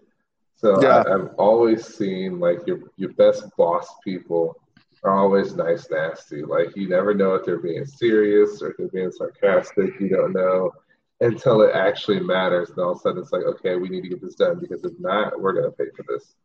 So 0.57 0.81
yeah. 0.81 1.05
I, 1.07 1.11
have 1.11 1.35
always 1.37 1.85
seen 1.85 2.37
like 2.37 2.67
your 2.67 2.81
your 2.97 3.13
best 3.13 3.45
boss 3.55 3.87
people 4.03 4.59
are 5.05 5.17
always 5.17 5.55
nice, 5.55 5.89
nasty. 5.89 6.43
Like 6.43 6.75
you 6.75 6.89
never 6.89 7.13
know 7.13 7.35
if 7.35 7.45
they're 7.45 7.61
being 7.61 7.85
serious 7.85 8.61
or 8.61 8.71
if 8.71 8.77
they're 8.77 8.89
being 8.89 9.09
sarcastic. 9.09 9.97
You 10.01 10.09
don't 10.09 10.33
know 10.33 10.73
until 11.21 11.61
it 11.61 11.73
actually 11.73 12.19
matters. 12.19 12.71
And 12.71 12.79
all 12.79 12.91
of 12.91 12.97
a 12.97 12.99
sudden, 12.99 13.21
it's 13.21 13.31
like, 13.31 13.43
okay, 13.43 13.77
we 13.77 13.87
need 13.87 14.01
to 14.01 14.09
get 14.09 14.21
this 14.21 14.35
done 14.35 14.59
because 14.59 14.83
if 14.83 14.99
not, 14.99 15.39
we're 15.39 15.53
gonna 15.53 15.71
pay 15.71 15.91
for 15.95 16.03
this. 16.09 16.35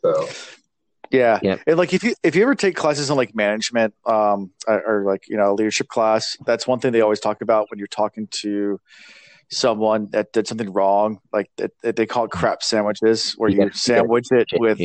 So. 0.00 0.61
Yeah. 1.12 1.38
yeah, 1.42 1.56
and 1.66 1.76
like 1.76 1.92
if 1.92 2.02
you 2.02 2.14
if 2.22 2.34
you 2.34 2.42
ever 2.42 2.54
take 2.54 2.74
classes 2.74 3.10
on 3.10 3.18
like 3.18 3.34
management, 3.34 3.94
um, 4.06 4.50
or, 4.66 4.82
or 4.86 5.04
like 5.04 5.28
you 5.28 5.36
know 5.36 5.52
a 5.52 5.54
leadership 5.54 5.88
class, 5.88 6.38
that's 6.46 6.66
one 6.66 6.80
thing 6.80 6.92
they 6.92 7.02
always 7.02 7.20
talk 7.20 7.42
about 7.42 7.70
when 7.70 7.78
you're 7.78 7.86
talking 7.86 8.28
to 8.40 8.80
someone 9.50 10.08
that 10.12 10.32
did 10.32 10.48
something 10.48 10.72
wrong, 10.72 11.18
like 11.32 11.50
that, 11.58 11.72
they 11.96 12.06
call 12.06 12.24
it 12.24 12.30
crap 12.30 12.62
sandwiches, 12.62 13.32
where 13.32 13.50
you, 13.50 13.64
you 13.64 13.70
sandwich 13.72 14.28
it 14.32 14.48
with, 14.54 14.80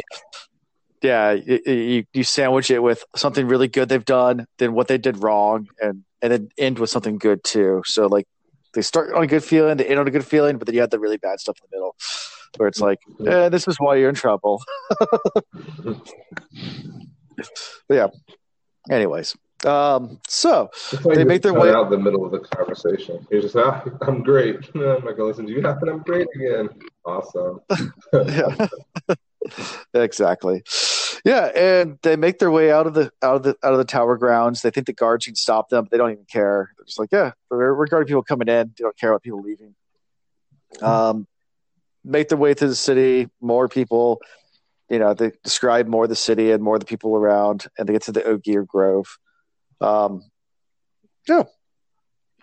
yeah, 1.02 1.32
you, 1.32 2.06
you 2.14 2.24
sandwich 2.24 2.70
it 2.70 2.80
with 2.80 3.04
something 3.16 3.48
really 3.48 3.70
good 3.70 3.88
they've 3.88 4.04
done, 4.04 4.46
then 4.58 4.74
what 4.74 4.88
they 4.88 4.98
did 4.98 5.24
wrong, 5.24 5.68
and 5.82 6.04
and 6.22 6.34
then 6.34 6.50
end 6.58 6.80
with 6.80 6.90
something 6.90 7.18
good 7.18 7.44
too. 7.44 7.82
So 7.86 8.08
like 8.08 8.26
they 8.74 8.82
start 8.82 9.14
on 9.14 9.24
a 9.24 9.28
good 9.28 9.44
feeling, 9.44 9.78
they 9.78 9.86
end 9.86 10.00
on 10.00 10.08
a 10.08 10.12
good 10.12 10.26
feeling, 10.26 10.58
but 10.58 10.66
then 10.66 10.76
you 10.76 10.82
have 10.82 10.90
the 10.90 11.00
really 11.00 11.18
bad 11.18 11.40
stuff 11.40 11.58
in 11.62 11.68
the 11.72 11.78
middle, 11.78 11.96
where 12.58 12.68
it's 12.68 12.82
like, 12.82 13.00
eh, 13.26 13.50
this 13.50 13.68
is 13.68 13.80
why 13.80 13.96
you're 13.96 14.10
in 14.10 14.16
trouble. 14.16 14.62
yeah. 17.90 18.08
Anyways, 18.90 19.36
um, 19.66 20.20
so 20.28 20.70
they 21.04 21.24
make 21.24 21.42
their 21.42 21.54
way 21.54 21.72
out 21.72 21.90
the 21.90 21.98
middle 21.98 22.26
of 22.26 22.32
the 22.32 22.40
conversation. 22.40 23.26
You're 23.32 23.42
just, 23.42 23.56
ah, 23.56 23.84
I'm 24.02 24.22
great. 24.22 24.56
I'm 24.76 24.82
not 24.82 25.02
going 25.02 25.18
to 25.18 25.26
listen 25.26 25.48
to 25.48 25.52
you. 25.52 25.62
Happen, 25.62 25.90
I'm 25.90 26.00
great 26.00 26.28
again. 26.36 26.70
Awesome. 27.06 27.62
yeah, 28.14 28.68
exactly. 29.94 30.64
Yeah, 31.26 31.46
and 31.46 31.98
they 32.04 32.16
make 32.16 32.40
their 32.40 32.52
way 32.52 32.72
out 32.72 32.86
of 32.86 32.94
the 32.94 33.12
out 33.22 33.38
of 33.38 33.44
the 33.44 33.56
out 33.64 33.74
of 33.74 33.80
the 33.80 33.86
tower 33.86 34.18
grounds. 34.18 34.62
They 34.62 34.70
think 34.70 34.86
the 34.86 34.94
guards 34.94 35.26
can 35.26 35.36
stop 35.36 35.70
them, 35.70 35.86
but 35.86 35.92
they 35.92 35.98
don't 35.98 36.12
even 36.12 36.26
care. 36.26 36.72
They're 36.78 36.86
just 36.86 37.00
like, 37.00 37.10
yeah, 37.12 37.32
regarding 37.50 38.08
people 38.08 38.24
coming 38.24 38.48
in, 38.48 38.74
they 38.78 38.84
don't 38.84 38.98
care 38.98 39.10
about 39.10 39.24
people 39.24 39.42
leaving. 39.42 39.74
Um, 40.82 41.28
make 42.08 42.30
their 42.30 42.38
way 42.38 42.54
through 42.54 42.70
the 42.70 42.76
city. 42.76 43.30
More 43.42 43.68
people, 43.68 44.22
you 44.90 45.00
know, 45.00 45.14
they 45.14 45.32
describe 45.44 45.88
more 45.88 46.08
the 46.08 46.16
city 46.16 46.52
and 46.52 46.64
more 46.64 46.80
the 46.80 46.86
people 46.86 47.16
around, 47.16 47.68
and 47.78 47.88
they 47.88 47.94
get 47.94 48.04
to 48.04 48.12
the 48.12 48.24
Ogier 48.24 48.64
Grove. 48.64 49.18
Um, 49.82 50.24
yeah. 51.28 51.44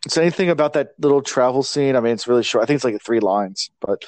Is 0.06 0.18
anything 0.18 0.50
about 0.50 0.74
that 0.74 0.92
little 0.98 1.22
travel 1.22 1.62
scene? 1.62 1.96
I 1.96 2.00
mean, 2.00 2.12
it's 2.12 2.28
really 2.28 2.42
short. 2.42 2.62
I 2.62 2.66
think 2.66 2.76
it's 2.76 2.84
like 2.84 3.02
three 3.02 3.20
lines, 3.20 3.70
but 3.80 4.04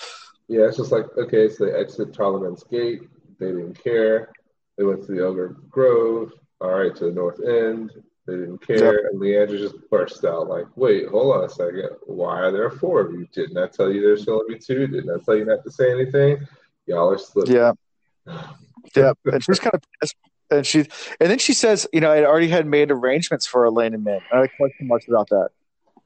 yeah, 0.47 0.67
it's 0.67 0.77
just 0.77 0.93
like 0.93 1.07
okay, 1.17 1.49
so 1.49 1.65
they 1.65 1.73
exit 1.73 2.15
Parliament's 2.15 2.63
Gate. 2.65 3.01
They 3.41 3.47
didn't 3.47 3.83
care. 3.83 4.33
They 4.77 4.85
went 4.85 5.07
to 5.07 5.13
the 5.13 5.25
Ogier 5.25 5.57
Grove. 5.71 6.33
All 6.61 6.71
right, 6.71 6.95
to 6.97 7.07
the 7.07 7.13
North 7.13 7.41
End. 7.43 7.93
They 8.27 8.35
didn't 8.35 8.59
care. 8.59 9.03
Yep. 9.03 9.13
And 9.13 9.21
Liandrin 9.21 9.59
just 9.59 9.91
burst 9.91 10.25
out 10.25 10.49
like, 10.49 10.67
"Wait, 10.77 11.09
hold 11.09 11.37
on 11.37 11.45
a 11.45 11.49
second. 11.49 11.91
Why 12.07 12.41
are 12.41 12.51
there 12.51 12.71
four 12.71 13.01
of 13.03 13.13
you? 13.13 13.27
Didn't 13.33 13.57
I 13.57 13.69
tell 13.69 13.93
you 13.93 14.01
there's 14.01 14.25
going 14.25 14.47
to 14.47 14.53
be 14.53 14.59
two? 14.59 14.87
Didn't 14.87 15.11
I 15.11 15.23
tell 15.25 15.37
you 15.37 15.45
not 15.45 15.63
to 15.65 15.71
say 15.71 15.93
anything? 15.93 16.47
Y'all 16.87 17.11
are 17.11 17.19
slipping." 17.19 17.55
Yeah. 17.55 17.73
Yeah, 18.95 19.13
and 19.25 19.45
she's 19.45 19.59
kind 19.59 19.75
of 19.75 19.83
pissed 20.01 20.15
and 20.51 20.67
she 20.67 20.81
and 21.21 21.31
then 21.31 21.39
she 21.39 21.53
says, 21.53 21.87
you 21.93 22.01
know, 22.01 22.11
I 22.11 22.25
already 22.25 22.49
had 22.49 22.67
made 22.67 22.91
arrangements 22.91 23.47
for 23.47 23.65
Elayne 23.67 23.95
and 23.95 24.05
Min. 24.05 24.21
I 24.33 24.37
don't 24.37 24.51
question 24.57 24.87
much 24.87 25.09
about 25.09 25.29
that. 25.31 25.49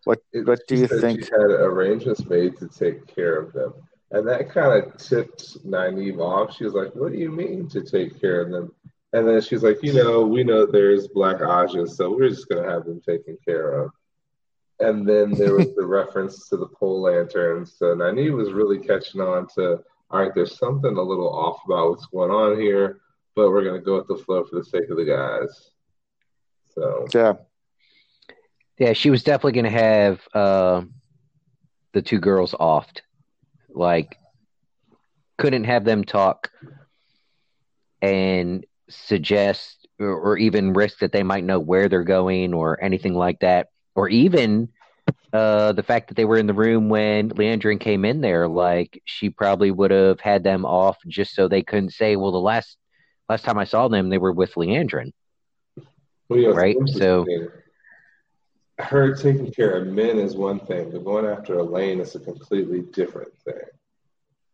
What 0.05 0.21
what 0.33 0.61
do 0.67 0.77
you 0.77 0.87
think? 0.87 1.25
She 1.25 1.31
had 1.31 1.51
arrangements 1.51 2.25
made 2.25 2.57
to 2.59 2.69
take 2.69 3.07
care 3.07 3.39
of 3.39 3.53
them, 3.53 3.75
and 4.11 4.27
that 4.29 4.49
kind 4.49 4.83
of 4.83 4.97
tipped 4.97 5.63
Nynaeve 5.67 6.19
off. 6.19 6.57
She 6.57 6.65
was 6.65 6.73
like, 6.73 6.95
"What 6.95 7.13
do 7.13 7.19
you 7.19 7.31
mean 7.31 7.69
to 7.69 7.83
take 7.83 8.19
care 8.19 8.41
of 8.41 8.51
them?" 8.51 8.75
And 9.13 9.27
then 9.27 9.41
she's 9.41 9.63
like, 9.63 9.83
"You 9.83 9.93
know, 9.95 10.23
we 10.23 10.45
know 10.45 10.67
there's 10.67 11.09
black 11.09 11.39
Ajahs, 11.39 11.91
so 11.91 12.11
we're 12.11 12.29
just 12.29 12.49
gonna 12.49 12.69
have 12.69 12.85
them 12.85 13.01
taken 13.01 13.37
care 13.45 13.83
of." 13.83 13.91
And 14.79 15.07
then 15.07 15.33
there 15.33 15.55
was 15.55 15.75
the 15.75 15.87
reference 15.99 16.49
to 16.49 16.57
the 16.57 16.69
pole 16.69 17.03
lanterns. 17.03 17.77
So 17.77 17.95
Nynaeve 17.95 18.37
was 18.37 18.53
really 18.53 18.79
catching 18.79 19.21
on 19.21 19.47
to 19.57 19.83
all 20.13 20.21
right, 20.21 20.35
there's 20.35 20.59
something 20.59 20.97
a 20.97 21.03
little 21.03 21.29
off 21.29 21.61
about 21.65 21.91
what's 21.91 22.07
going 22.07 22.31
on 22.31 22.61
here, 22.61 23.01
but 23.37 23.51
we're 23.51 23.65
gonna 23.65 23.81
go 23.81 23.97
with 23.97 24.09
the 24.09 24.25
flow 24.25 24.45
for 24.45 24.57
the 24.57 24.65
sake 24.65 24.91
of 24.91 24.97
the 24.97 25.05
guys. 25.05 25.71
So 26.75 27.07
Yeah. 27.15 27.35
Yeah, 28.81 28.95
she 28.95 29.11
was 29.11 29.23
definitely 29.23 29.61
going 29.61 29.71
to 29.71 29.79
have 29.79 30.27
uh, 30.33 30.83
the 31.93 32.01
two 32.01 32.19
girls 32.19 32.53
offed. 32.59 33.03
Like, 33.69 34.17
couldn't 35.37 35.65
have 35.65 35.85
them 35.85 36.03
talk 36.03 36.51
and 38.01 38.65
suggest 38.91 39.87
or, 39.99 40.09
or 40.09 40.37
even 40.39 40.73
risk 40.73 40.99
that 40.99 41.13
they 41.13 41.23
might 41.23 41.45
know 41.45 41.59
where 41.59 41.89
they're 41.89 42.05
going 42.05 42.53
or 42.55 42.83
anything 42.83 43.15
like 43.15 43.41
that. 43.41 43.69
Or 43.95 44.09
even 44.09 44.69
uh, 45.33 45.73
the 45.73 45.83
fact 45.83 46.09
that 46.09 46.15
they 46.15 46.25
were 46.25 46.37
in 46.37 46.47
the 46.47 46.55
room 46.55 46.89
when 46.89 47.31
Liandrin 47.31 47.81
came 47.81 48.05
in 48.05 48.21
there. 48.21 48.49
Like, 48.49 49.01
she 49.05 49.31
probably 49.31 49.71
would 49.71 49.91
have 49.91 50.21
had 50.21 50.45
them 50.45 50.65
off 50.65 50.99
just 51.07 51.35
so 51.35 51.49
they 51.49 51.63
couldn't 51.63 51.93
say, 51.93 52.17
well, 52.17 52.33
the 52.33 52.39
last 52.39 52.77
last 53.29 53.45
time 53.45 53.59
I 53.59 53.65
saw 53.65 53.89
them, 53.89 54.09
they 54.09 54.19
were 54.19 54.33
with 54.33 54.55
Liandrin. 54.55 55.13
Well, 56.29 56.39
you 56.39 56.49
know, 56.49 56.55
Right, 56.55 56.77
so- 56.87 57.27
her 58.79 59.15
taking 59.15 59.53
care 59.53 59.77
of 59.77 59.89
Min 59.89 60.19
is 60.19 60.37
one 60.37 60.59
thing, 60.61 60.91
but 60.91 61.05
going 61.05 61.27
after 61.27 61.57
Elayne 61.57 62.01
is 62.01 62.15
a 62.15 62.21
completely 62.21 62.81
different 62.93 63.31
thing. 63.45 63.55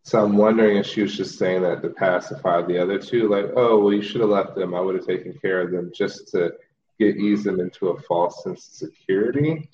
So 0.07 0.23
I'm 0.23 0.37
wondering 0.37 0.77
if 0.77 0.87
she 0.87 1.03
was 1.03 1.17
just 1.17 1.37
saying 1.37 1.63
that 1.63 1.83
to 1.83 1.89
pacify 1.89 2.63
the 2.63 2.81
other 2.81 2.97
two, 2.97 3.29
like, 3.29 3.47
oh, 3.57 3.81
well, 3.81 3.93
you 3.93 4.03
should 4.03 4.21
have 4.21 4.31
left 4.31 4.55
them. 4.55 4.73
I 4.73 4.81
would 4.81 4.95
have 4.95 5.05
taken 5.05 5.37
care 5.37 5.61
of 5.63 5.73
them 5.73 5.91
just 5.93 6.29
to 6.29 6.53
get 7.01 7.17
ease 7.17 7.43
them 7.43 7.59
into 7.59 7.89
a 7.89 8.01
false 8.03 8.45
sense 8.45 8.69
of 8.69 8.73
security. 8.73 9.69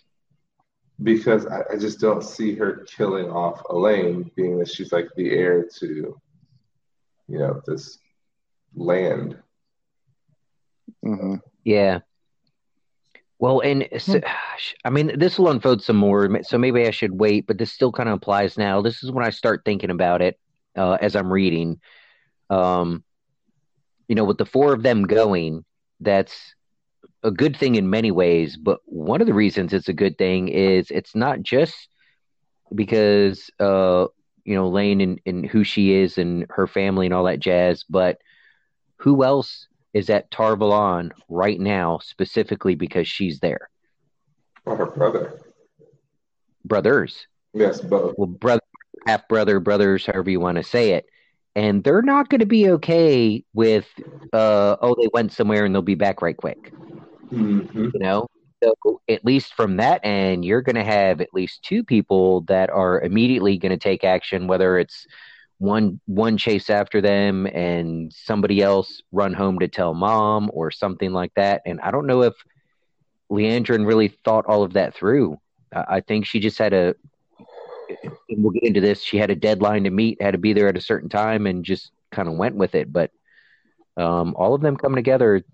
Because 1.03 1.45
I, 1.45 1.65
I 1.75 1.77
just 1.77 2.01
don't 2.01 2.25
see 2.25 2.55
her 2.55 2.87
killing 2.97 3.31
off 3.31 3.63
Elayne, 3.69 4.35
being 4.35 4.59
that 4.59 4.71
she's 4.71 4.91
like 4.91 5.09
the 5.17 5.33
heir 5.33 5.69
to, 5.81 6.19
you 7.29 7.39
know, 7.39 7.61
this 7.67 7.99
land. 8.75 9.37
hmm 11.05 11.35
Yeah. 11.63 11.99
Well, 13.43 13.59
and 13.59 13.89
so, 13.99 14.21
I 14.85 14.91
mean, 14.91 15.19
this 15.19 15.37
will 15.37 15.51
unfold 15.51 15.83
some 15.83 15.97
more, 15.97 16.45
so 16.45 16.59
maybe 16.59 16.87
I 16.87 16.93
should 16.93 17.19
wait, 17.19 17.45
but 17.49 17.59
this 17.59 17.73
still 17.73 17.91
kind 17.91 18.09
of 18.09 18.15
applies 18.15 18.57
now. 18.57 18.81
This 18.81 19.03
is 19.03 19.11
when 19.11 19.25
I 19.25 19.31
start 19.31 19.63
thinking 19.65 19.91
about 19.91 20.23
it 20.23 20.39
uh, 20.77 20.97
as 21.01 21.17
I'm 21.17 21.33
reading. 21.33 21.81
Um, 22.51 23.03
you 24.07 24.15
know, 24.15 24.23
with 24.23 24.39
the 24.39 24.47
four 24.47 24.73
of 24.73 24.85
them 24.85 25.03
going, 25.03 25.65
that's 25.99 26.55
a 27.25 27.33
good 27.33 27.57
thing 27.57 27.75
in 27.75 27.91
many 27.91 28.13
ways, 28.13 28.57
but 28.57 28.79
one 28.85 29.21
of 29.21 29.27
the 29.27 29.35
reasons 29.35 29.73
it's 29.73 29.89
a 29.89 29.93
good 29.93 30.17
thing 30.17 30.47
is 30.47 30.93
it's 30.93 31.17
not 31.17 31.43
just 31.43 31.89
because, 32.73 33.51
uh, 33.59 34.07
you 34.45 34.55
know, 34.55 34.69
Lane 34.69 35.01
and, 35.01 35.21
and 35.27 35.45
who 35.45 35.65
she 35.65 35.95
is 35.95 36.17
and 36.17 36.47
her 36.49 36.69
family 36.69 37.07
and 37.07 37.13
all 37.13 37.25
that 37.25 37.41
jazz, 37.41 37.85
but 37.91 38.19
who 38.99 39.25
else 39.25 39.67
is 39.95 40.11
at 40.11 40.31
Tar 40.31 40.57
Valon 40.57 41.11
right 41.29 41.59
now 41.61 41.99
specifically 42.03 42.75
because 42.75 43.07
she's 43.07 43.41
there. 43.41 43.69
Or 44.65 44.77
her 44.77 44.87
brother. 44.87 45.41
Brothers. 46.65 47.27
Yes, 47.53 47.81
both. 47.81 48.15
Well, 48.17 48.29
brother, 48.29 48.63
half 49.07 49.29
brother, 49.29 49.61
brothers, 49.61 50.07
however 50.07 50.31
you 50.31 50.41
want 50.41 50.57
to 50.57 50.63
say 50.63 50.93
it. 50.93 51.07
And 51.55 51.85
they're 51.85 52.03
not 52.03 52.31
going 52.31 52.41
to 52.41 52.47
be 52.47 52.71
okay 52.71 53.45
with, 53.53 53.87
uh, 54.33 54.77
oh, 54.81 54.95
they 54.99 55.09
went 55.13 55.33
somewhere 55.33 55.65
and 55.65 55.75
they'll 55.75 55.83
be 55.83 55.95
back 55.95 56.23
right 56.23 56.37
quick. 56.37 56.73
hmm 57.29 57.61
You 57.75 57.93
know? 57.95 58.29
So, 58.63 59.01
at 59.09 59.25
least 59.25 59.55
from 59.55 59.79
that 59.79 60.05
end, 60.05 60.45
you're 60.45 60.63
going 60.63 60.77
to 60.77 60.85
have 60.85 61.21
at 61.21 61.35
least 61.35 61.65
two 61.65 61.83
people 61.83 62.43
that 62.43 62.71
are 62.71 63.01
immediately 63.01 63.59
going 63.59 63.71
to 63.71 63.77
take 63.77 64.05
action, 64.05 64.47
whether 64.47 64.79
it's 64.79 65.05
one 65.63 66.01
one 66.07 66.37
chase 66.37 66.69
after 66.71 67.01
them 67.01 67.47
and 67.47 68.13
somebody 68.13 68.61
else 68.61 69.01
run 69.13 69.33
home 69.33 69.61
to 69.61 69.69
tell 69.69 69.95
mom 69.95 70.51
or 70.53 70.73
something 70.73 71.13
like 71.13 71.33
that. 71.37 71.63
And 71.65 71.81
I 71.81 71.93
don't 71.93 72.09
know 72.09 72.23
if 72.23 72.35
Liandrin 73.31 73.87
really 73.87 74.09
thought 74.09 74.47
all 74.47 74.65
of 74.65 74.73
that 74.73 74.93
through. 74.93 75.39
I 75.73 76.01
think 76.01 76.27
she 76.27 76.41
just 76.41 76.59
had 76.59 76.75
a. 76.75 76.97
and 78.29 78.43
We'll 78.43 78.51
get 78.51 78.65
into 78.65 78.81
this. 78.81 79.03
She 79.03 79.19
had 79.19 79.31
a 79.31 79.37
deadline 79.37 79.85
to 79.85 79.91
meet, 79.91 80.21
had 80.21 80.33
to 80.33 80.39
be 80.39 80.53
there 80.53 80.69
at 80.69 80.77
a 80.77 80.81
certain 80.81 81.09
time, 81.09 81.47
and 81.47 81.65
just 81.65 81.93
kind 82.11 82.29
of 82.29 82.35
went 82.35 82.57
with 82.57 82.75
it. 82.75 82.93
But 82.93 83.13
um, 83.97 84.35
all 84.37 84.55
of 84.55 84.63
them 84.63 84.77
coming 84.77 84.97
together 84.97 85.45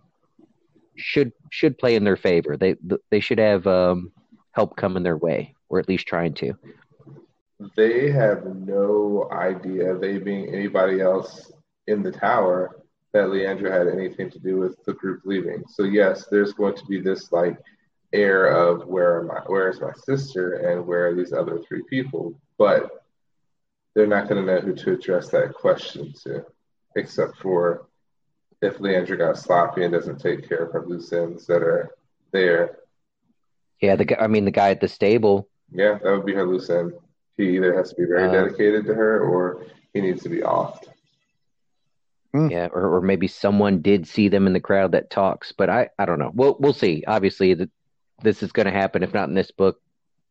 should 0.97 1.33
should 1.51 1.77
play 1.77 1.97
in 1.97 2.05
their 2.05 2.17
favor. 2.17 2.57
They 2.57 2.77
they 3.11 3.21
should 3.21 3.39
have 3.39 3.67
um, 3.67 4.11
help 4.53 4.75
coming 4.75 5.03
their 5.03 5.19
way, 5.19 5.55
or 5.69 5.79
at 5.79 5.89
least 5.89 6.07
trying 6.07 6.33
to. 6.35 6.55
They 7.77 8.11
have 8.11 8.45
no 8.45 9.29
idea, 9.33 9.97
they 9.97 10.19
being 10.19 10.55
anybody 10.55 11.01
else 11.01 11.51
in 11.87 12.03
the 12.03 12.13
tower, 12.13 12.83
that 13.13 13.29
Liandrin 13.29 13.73
had 13.73 13.89
anything 13.89 14.31
to 14.31 14.39
do 14.39 14.59
with 14.59 14.83
the 14.85 14.93
group 14.93 15.23
leaving. 15.25 15.65
So 15.69 15.85
yes, 15.85 16.27
there's 16.31 16.53
going 16.53 16.77
to 16.77 16.85
be 16.87 17.01
this 17.01 17.33
like 17.33 17.59
air 18.13 18.47
of 18.47 18.87
where 18.87 19.21
am 19.21 19.31
I, 19.31 19.41
where 19.47 19.69
is 19.71 19.81
my 19.81 19.93
sister 20.05 20.55
and 20.55 20.87
where 20.87 21.09
are 21.09 21.15
these 21.15 21.33
other 21.33 21.59
three 21.59 21.83
people? 21.89 22.39
But 22.59 22.91
they're 23.95 24.07
not 24.07 24.29
going 24.29 24.45
to 24.45 24.53
know 24.53 24.61
who 24.61 24.75
to 24.75 24.93
address 24.93 25.31
that 25.31 25.55
question 25.55 26.13
to, 26.25 26.45
except 26.95 27.39
for 27.39 27.89
if 28.63 28.79
Liandrin 28.79 29.19
got 29.19 29.39
sloppy 29.39 29.85
and 29.85 29.93
doesn't 29.93 30.21
take 30.21 30.49
care 30.49 30.65
of 30.65 30.73
her 30.73 30.87
loose 30.87 31.13
ends 31.13 31.47
that 31.47 31.63
are 31.63 31.91
there. 32.33 32.79
Yeah, 33.81 33.97
the 33.97 34.05
guy, 34.05 34.17
I 34.21 34.27
mean 34.27 34.45
the 34.45 34.51
guy 34.51 34.71
at 34.71 34.81
the 34.81 34.89
stable. 34.89 35.49
Yeah, 35.73 35.99
that 36.03 36.11
would 36.11 36.27
be 36.27 36.35
her 36.35 36.47
loose 36.47 36.71
end. 36.71 36.93
He 37.39 37.57
either 37.57 37.75
has 37.75 37.91
to 37.91 37.97
be 37.97 38.05
very 38.05 38.29
Uh, 38.29 38.33
dedicated 38.33 38.85
to 38.87 38.95
her 38.95 39.21
or 39.21 39.65
he 39.95 40.03
needs 40.03 40.23
to 40.25 40.29
be 40.29 40.41
offed. 40.41 40.85
Yeah, 42.35 42.69
or, 42.73 42.97
or 42.97 43.01
maybe 43.01 43.27
someone 43.27 43.81
did 43.81 44.07
see 44.07 44.29
them 44.29 44.47
in 44.47 44.53
the 44.53 44.61
crowd 44.61 44.93
that 44.93 45.09
talks, 45.09 45.51
but 45.51 45.71
I, 45.71 45.89
I 45.99 46.05
don't 46.05 46.19
know. 46.19 46.31
We'll 46.35 46.57
we'll 46.61 46.75
see. 46.75 47.03
Obviously, 47.07 47.55
that 47.55 47.71
this 48.23 48.43
is 48.43 48.53
going 48.53 48.67
to 48.67 48.73
happen. 48.73 49.03
If 49.03 49.15
not 49.15 49.29
in 49.29 49.35
this 49.35 49.51
book, 49.51 49.81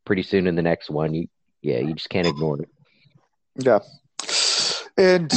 pretty 0.05 0.21
soon 0.21 0.45
in 0.45 0.55
the 0.55 0.61
next 0.61 0.91
one. 0.91 1.15
You, 1.15 1.27
yeah, 1.63 1.79
you 1.79 1.93
just 1.95 2.09
can't 2.09 2.27
ignore 2.27 2.61
it. 2.61 2.69
Yeah. 3.57 3.79
And 4.95 5.31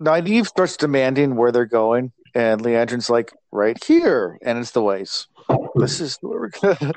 Nynaeve 0.00 0.46
starts 0.46 0.76
demanding 0.76 1.34
where 1.34 1.50
they're 1.50 1.64
going, 1.64 2.12
and 2.34 2.60
Liandrin's 2.60 3.08
like, 3.08 3.32
right 3.50 3.82
here. 3.82 4.38
And 4.42 4.58
it's 4.58 4.72
the 4.72 4.82
ways. 4.82 5.28
This 5.74 6.00
is 6.00 6.18
where 6.20 6.40
we're 6.40 6.50
gonna 6.50 6.92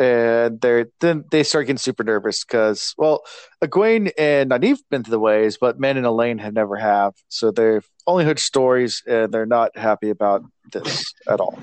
And 0.00 0.60
they're 0.62 0.86
then 1.00 1.24
they 1.30 1.42
start 1.42 1.66
getting 1.66 1.76
super 1.76 2.02
nervous 2.02 2.42
because 2.42 2.94
well, 2.96 3.22
Egwene 3.62 4.10
and 4.16 4.50
Nynaeve 4.50 4.78
been 4.90 5.02
to 5.02 5.10
the 5.10 5.18
ways, 5.20 5.58
but 5.60 5.78
Min 5.78 5.98
and 5.98 6.06
Elayne 6.06 6.40
had 6.40 6.54
never 6.54 6.76
have. 6.76 7.12
So 7.28 7.50
they've 7.50 7.86
only 8.06 8.24
heard 8.24 8.38
stories 8.38 9.02
and 9.06 9.30
they're 9.30 9.44
not 9.44 9.76
happy 9.76 10.08
about 10.08 10.42
this 10.72 11.12
at 11.28 11.38
all. 11.38 11.58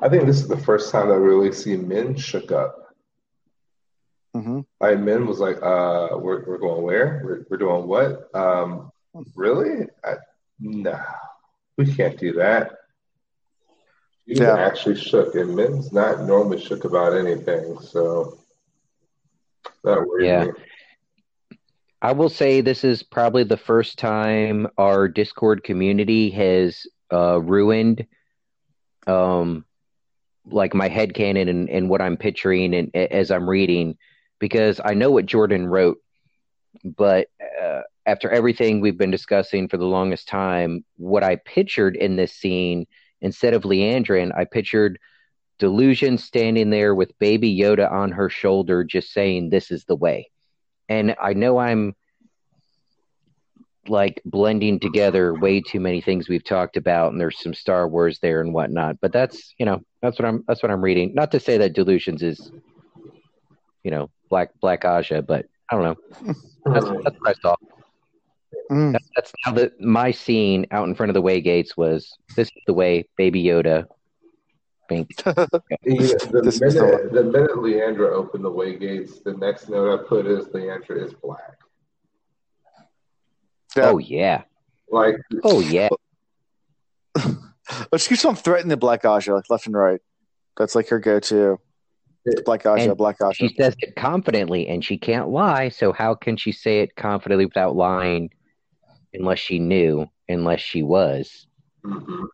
I 0.00 0.08
think 0.08 0.26
this 0.26 0.40
is 0.40 0.46
the 0.46 0.56
first 0.56 0.92
time 0.92 1.08
that 1.08 1.18
we 1.18 1.26
really 1.26 1.52
see 1.52 1.76
Min 1.76 2.16
shook 2.16 2.52
up. 2.52 2.94
hmm 4.34 4.60
Like 4.80 5.00
Min 5.00 5.26
was 5.26 5.40
like, 5.40 5.56
uh, 5.56 6.16
we're, 6.16 6.44
we're 6.46 6.58
going 6.58 6.84
where? 6.84 7.22
We're, 7.24 7.44
we're 7.50 7.56
doing 7.56 7.88
what? 7.88 8.34
Um, 8.36 8.92
really? 9.34 9.88
I, 10.04 10.14
no, 10.60 11.00
we 11.76 11.92
can't 11.92 12.16
do 12.18 12.34
that. 12.34 12.76
He 14.30 14.38
was 14.38 14.54
Yeah. 14.54 14.54
actually 14.54 14.94
shook, 14.94 15.34
and 15.34 15.56
Min's 15.56 15.92
not 15.92 16.22
normally 16.22 16.60
shook 16.60 16.84
about 16.84 17.16
anything, 17.16 17.76
so 17.80 18.38
that 19.82 20.06
worried 20.06 20.26
Yeah. 20.26 20.44
me. 20.44 20.50
I 22.00 22.12
will 22.12 22.28
say 22.28 22.60
this 22.60 22.84
is 22.84 23.02
probably 23.02 23.42
the 23.42 23.56
first 23.56 23.98
time 23.98 24.68
our 24.78 25.08
Discord 25.08 25.64
community 25.64 26.30
has 26.30 26.86
uh, 27.12 27.40
ruined 27.40 28.06
um, 29.08 29.64
like 30.46 30.74
my 30.74 30.88
headcanon 30.88 31.48
and, 31.50 31.68
and 31.68 31.90
what 31.90 32.00
I'm 32.00 32.16
picturing 32.16 32.72
and 32.72 32.94
as 32.94 33.32
I'm 33.32 33.50
reading 33.50 33.96
because 34.38 34.80
I 34.84 34.94
know 34.94 35.10
what 35.10 35.26
Jordan 35.26 35.66
wrote, 35.66 35.98
but 36.84 37.26
uh, 37.60 37.80
after 38.06 38.30
everything 38.30 38.80
we've 38.80 38.96
been 38.96 39.10
discussing 39.10 39.66
for 39.66 39.76
the 39.76 39.86
longest 39.86 40.28
time, 40.28 40.84
what 40.96 41.24
I 41.24 41.36
pictured 41.36 41.96
in 41.96 42.14
this 42.14 42.32
scene 42.32 42.86
instead 43.20 43.54
of 43.54 43.62
Liandrin, 43.62 44.36
I 44.36 44.44
pictured 44.44 44.98
Delusion 45.58 46.18
standing 46.18 46.70
there 46.70 46.94
with 46.94 47.18
baby 47.18 47.56
Yoda 47.56 47.90
on 47.90 48.12
her 48.12 48.30
shoulder, 48.30 48.82
just 48.84 49.12
saying, 49.12 49.50
This 49.50 49.70
is 49.70 49.84
the 49.84 49.96
way 49.96 50.30
and 50.90 51.14
I 51.22 51.32
know 51.32 51.58
I'm 51.58 51.94
like 53.88 54.20
blending 54.26 54.78
together 54.78 55.32
way 55.32 55.62
too 55.62 55.80
many 55.80 56.02
things 56.02 56.28
we've 56.28 56.44
talked 56.44 56.76
about, 56.76 57.12
and 57.12 57.20
there's 57.20 57.40
some 57.40 57.54
Star 57.54 57.88
Wars 57.88 58.18
there 58.18 58.42
and 58.42 58.52
whatnot. 58.52 58.96
But 59.00 59.12
that's 59.12 59.54
you 59.56 59.64
know 59.64 59.80
that's 60.02 60.18
what 60.18 60.26
I'm 60.26 60.44
that's 60.46 60.62
what 60.62 60.70
I'm 60.70 60.82
reading. 60.82 61.14
Not 61.14 61.30
to 61.30 61.40
say 61.40 61.56
that 61.58 61.72
Delusions 61.72 62.22
is 62.22 62.50
you 63.84 63.90
know 63.90 64.10
Black 64.28 64.50
Black 64.60 64.82
Ajah, 64.82 65.24
but 65.26 65.46
I 65.70 65.76
don't 65.76 65.84
know. 65.84 66.34
That's, 66.66 66.86
that's 67.04 67.16
what 67.20 67.28
I 67.28 67.34
saw. 67.40 67.54
Mm. 68.70 68.92
That's, 68.92 69.08
that's 69.16 69.32
how 69.42 69.52
the 69.52 69.72
my 69.80 70.12
scene 70.12 70.66
out 70.70 70.86
in 70.86 70.94
front 70.94 71.10
of 71.10 71.14
the 71.14 71.22
way 71.22 71.40
gates 71.40 71.76
was. 71.76 72.16
This 72.36 72.48
is 72.48 72.62
the 72.66 72.74
way, 72.74 73.08
Baby 73.16 73.42
Yoda. 73.42 73.86
Bink. 74.88 75.10
Yeah, 75.24 75.34
the, 76.30 76.42
the 76.42 76.58
minute, 76.60 77.12
the 77.12 77.24
minute 77.24 77.50
Liandrin 77.52 78.12
opened 78.12 78.44
the 78.44 78.50
way 78.50 78.76
gates, 78.76 79.20
the 79.20 79.32
next 79.32 79.68
note 79.68 79.98
I 79.98 80.02
put 80.06 80.26
is 80.26 80.46
Liandrin 80.46 81.06
is 81.06 81.14
black. 81.14 81.58
Yeah. 83.76 83.90
Oh 83.90 83.98
yeah. 83.98 84.42
Like, 84.90 85.16
Oh 85.44 85.60
yeah. 85.60 85.88
But 87.14 88.00
she 88.00 88.08
keeps 88.08 88.24
on 88.24 88.36
threatening 88.36 88.68
the 88.68 88.76
Black 88.76 89.02
Ajah, 89.02 89.34
like 89.34 89.48
left 89.48 89.66
and 89.66 89.76
right. 89.76 90.00
That's 90.56 90.74
like 90.74 90.88
her 90.88 90.98
go-to. 90.98 91.58
Black 92.44 92.64
Ajah, 92.64 92.88
And 92.88 92.96
Black 92.96 93.18
Ajah. 93.18 93.34
She 93.34 93.54
says 93.56 93.74
it 93.78 93.96
confidently, 93.96 94.68
and 94.68 94.84
she 94.84 94.98
can't 94.98 95.28
lie. 95.28 95.68
So 95.70 95.92
how 95.92 96.14
can 96.14 96.36
she 96.36 96.52
say 96.52 96.80
it 96.80 96.94
confidently 96.96 97.46
without 97.46 97.76
lying? 97.76 98.30
Unless 99.12 99.38
she 99.40 99.58
knew, 99.58 100.06
unless 100.28 100.60
she 100.60 100.82
was. 100.82 101.46
mhm. 101.84 102.28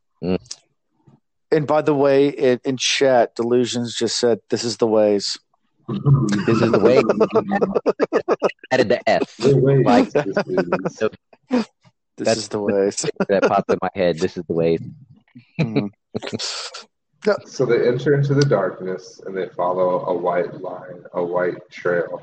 And 1.52 1.66
by 1.66 1.80
the 1.80 1.94
way, 1.94 2.28
in, 2.28 2.60
in 2.64 2.76
chat, 2.76 3.34
Delusions 3.36 3.94
just 3.96 4.18
said, 4.18 4.40
"This 4.50 4.64
is 4.64 4.76
the 4.78 4.86
ways." 4.86 5.38
This 6.46 6.60
is 6.62 6.72
the 6.72 6.80
way. 6.80 6.96
Added 8.72 8.88
the 8.88 9.00
F. 9.08 9.36
The 9.36 9.54
Like- 9.84 10.10
this 10.10 10.26
is- 10.26 11.10
This 11.48 12.26
That's- 12.26 12.36
is 12.38 12.48
the 12.48 12.60
ways. 12.60 13.04
that 13.28 13.42
popped 13.44 13.70
in 13.70 13.78
my 13.80 13.90
head. 13.94 14.18
This 14.18 14.36
is 14.36 14.44
the 14.46 14.52
way. 14.54 14.78
Mhm. 15.60 15.90
So 17.44 17.66
they 17.66 17.88
enter 17.88 18.14
into 18.14 18.34
the 18.34 18.44
darkness 18.44 19.20
and 19.26 19.36
they 19.36 19.48
follow 19.48 20.06
a 20.06 20.14
white 20.16 20.60
line, 20.60 21.02
a 21.12 21.24
white 21.24 21.58
trail. 21.72 22.22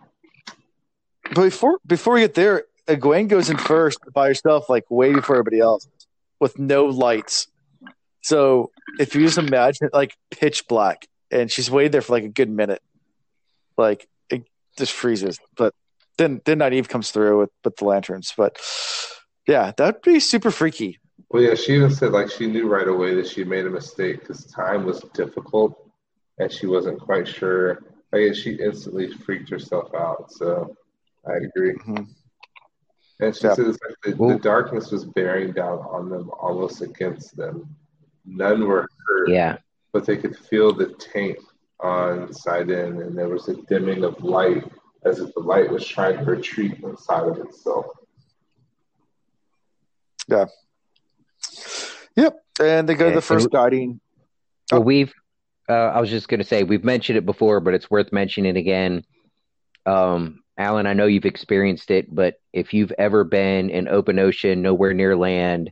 But 1.36 1.44
before 1.44 1.80
before 1.86 2.14
we 2.14 2.22
get 2.22 2.36
there, 2.36 2.64
Egwene 2.88 3.28
goes 3.28 3.50
in 3.50 3.58
first 3.58 4.00
by 4.14 4.28
herself, 4.28 4.70
like 4.70 4.84
way 4.90 5.14
before 5.14 5.36
everybody 5.36 5.60
else, 5.60 5.88
with 6.40 6.60
no 6.60 6.86
lights. 6.86 7.48
So 8.22 8.72
if 9.00 9.16
you 9.16 9.22
just 9.22 9.38
imagine 9.38 9.88
it, 9.88 9.94
like 9.94 10.16
pitch 10.32 10.68
black, 10.68 11.08
and 11.32 11.52
she's 11.52 11.72
waited 11.72 11.92
there 11.92 12.02
for 12.02 12.14
like 12.14 12.24
a 12.24 12.30
good 12.30 12.50
minute, 12.50 12.82
like 13.78 14.08
it 14.30 14.44
just 14.78 14.92
freezes. 14.92 15.40
But 15.56 15.74
then 16.18 16.42
then 16.46 16.60
Nynaeve 16.60 16.90
comes 16.90 17.12
through 17.12 17.40
with 17.40 17.50
with 17.64 17.76
the 17.78 17.86
lanterns. 17.86 18.34
But 18.36 18.60
yeah, 19.48 19.72
that'd 19.76 20.02
be 20.02 20.20
super 20.20 20.52
freaky. 20.52 21.00
Well, 21.30 21.42
yeah, 21.42 21.56
she 21.56 21.74
even 21.76 21.92
said 21.92 22.12
like 22.12 22.30
she 22.30 22.48
knew 22.48 22.68
right 22.68 22.88
away 22.88 23.16
that 23.16 23.28
she 23.28 23.44
made 23.44 23.66
a 23.66 23.70
mistake 23.70 24.20
because 24.20 24.46
time 24.46 24.86
was 24.86 25.02
difficult 25.14 25.90
and 26.38 26.52
she 26.52 26.68
wasn't 26.68 27.00
quite 27.00 27.28
sure. 27.28 27.84
I 28.14 28.28
guess 28.28 28.38
she 28.38 28.52
instantly 28.54 29.12
freaked 29.12 29.50
herself 29.50 29.94
out. 29.96 30.32
So 30.32 30.76
I 31.28 31.38
agree. 31.38 31.74
Mhm. 31.74 32.08
And 33.20 33.36
she 33.36 33.48
Yeah. 33.48 33.54
says 33.54 33.78
like 33.88 34.18
the, 34.18 34.28
the 34.34 34.40
darkness 34.40 34.92
was 34.92 35.06
bearing 35.06 35.52
down 35.54 35.80
on 35.80 36.10
them, 36.10 36.30
almost 36.40 36.82
against 36.82 37.36
them. 37.38 37.76
None 38.26 38.68
were 38.68 38.88
hurt, 39.08 39.30
Yeah. 39.30 39.58
but 39.92 40.06
they 40.06 40.18
could 40.18 40.38
feel 40.38 40.74
the 40.74 40.94
taint 40.98 41.38
on 41.80 42.30
saidin, 42.30 43.06
and 43.06 43.18
there 43.18 43.30
was 43.30 43.48
a 43.50 43.56
dimming 43.64 44.04
of 44.04 44.22
light 44.24 44.64
as 45.06 45.20
if 45.20 45.34
the 45.34 45.42
light 45.42 45.70
was 45.70 45.86
trying 45.86 46.18
to 46.18 46.24
retreat 46.24 46.80
inside 46.84 47.28
of 47.28 47.38
itself. 47.40 47.86
Yeah. 50.30 50.46
Yep, 52.16 52.44
and 52.62 52.88
they 52.88 52.96
go 52.96 53.10
to 53.10 53.16
the 53.16 53.22
first 53.22 53.46
and- 53.46 53.52
guiding. 53.52 54.00
Well, 54.72 54.84
we've. 54.84 55.14
Uh, 55.70 55.74
I 55.74 56.02
was 56.02 56.10
just 56.10 56.28
going 56.28 56.40
to 56.40 56.46
say 56.46 56.64
we've 56.64 56.84
mentioned 56.84 57.18
it 57.18 57.26
before, 57.26 57.60
but 57.62 57.74
it's 57.74 57.90
worth 57.90 58.12
mentioning 58.12 58.58
again. 58.58 59.06
Um, 59.86 60.43
Alan, 60.58 60.86
I 60.86 60.94
know 60.94 61.06
you've 61.08 61.26
experienced 61.26 61.90
it, 61.92 62.14
but 62.14 62.36
if 62.52 62.74
you've 62.74 62.92
ever 62.98 63.24
been 63.24 63.70
in 63.70 63.88
open 63.88 64.20
ocean, 64.20 64.62
nowhere 64.62 64.94
near 64.94 65.16
land, 65.16 65.72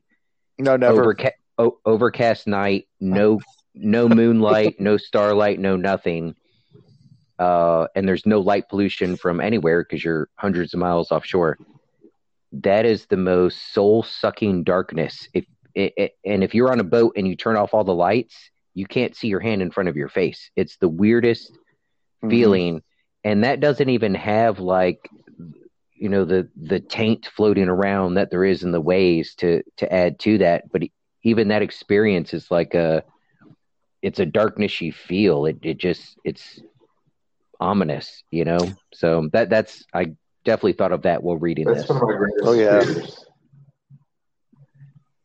No, 0.57 0.75
never. 0.75 1.13
overca- 1.13 1.32
o- 1.57 1.77
overcast 1.86 2.47
night, 2.47 2.88
no 2.99 3.39
no 3.73 4.09
moonlight, 4.09 4.79
no 4.79 4.97
starlight, 4.97 5.59
no 5.59 5.75
nothing. 5.77 6.36
Uh, 7.39 7.88
and 7.95 8.07
there's 8.07 8.25
no 8.25 8.39
light 8.39 8.69
pollution 8.69 9.15
from 9.17 9.39
anywhere 9.39 9.84
because 9.84 10.03
you're 10.03 10.29
hundreds 10.36 10.73
of 10.73 10.79
miles 10.79 11.11
offshore. 11.11 11.57
That 12.53 12.86
is 12.86 13.05
the 13.05 13.17
most 13.17 13.73
soul 13.73 14.03
sucking 14.03 14.63
darkness. 14.63 15.27
If 15.34 15.45
it, 15.73 15.93
it, 15.95 16.11
and 16.25 16.43
if 16.43 16.53
you're 16.53 16.71
on 16.71 16.79
a 16.82 16.84
boat 16.84 17.13
and 17.15 17.27
you 17.27 17.36
turn 17.36 17.55
off 17.55 17.73
all 17.73 17.84
the 17.84 17.93
lights, 17.95 18.36
you 18.73 18.86
can't 18.86 19.15
see 19.15 19.27
your 19.27 19.39
hand 19.39 19.61
in 19.61 19.71
front 19.71 19.89
of 19.89 19.95
your 19.95 20.09
face. 20.09 20.51
It's 20.55 20.77
the 20.77 20.89
weirdest 20.89 21.51
Mhm. 22.23 22.29
feeling, 22.29 22.84
and 23.24 23.43
that 23.43 23.59
doesn't 23.59 23.89
even 23.89 24.15
have 24.15 24.59
like 24.59 25.09
you 25.93 26.09
know 26.09 26.26
the 26.26 26.49
the 26.55 26.80
taint 26.80 27.28
floating 27.36 27.69
around 27.69 28.15
that 28.15 28.32
there 28.32 28.43
is 28.43 28.63
in 28.63 28.72
the 28.72 28.82
ways 28.82 29.36
to 29.36 29.61
to 29.78 29.91
add 29.93 30.19
to 30.19 30.39
that. 30.39 30.72
But 30.72 30.84
even 31.24 31.49
that 31.49 31.61
experience 31.61 32.34
is 32.34 32.49
like 32.49 32.74
a 32.74 33.03
it's 34.01 34.19
a 34.19 34.26
darkness 34.26 34.82
you 34.82 34.91
feel. 34.91 35.45
It 35.45 35.59
it 35.61 35.78
just 35.78 36.17
it's 36.24 36.59
ominous, 37.59 38.24
you 38.32 38.45
know. 38.45 38.76
So 38.93 39.30
that 39.34 39.49
that's 39.49 39.86
I 39.93 40.13
definitely 40.43 40.74
thought 40.74 40.91
of 40.91 41.03
that 41.03 41.22
while 41.24 41.38
reading 41.38 41.67
That's 41.67 41.82
this. 41.82 41.89
one 41.89 42.01
of 42.01 42.07
my 42.07 42.15
greatest 42.17 42.47
Oh, 42.47 42.53
yeah. 42.53 42.84
fears. 42.84 43.20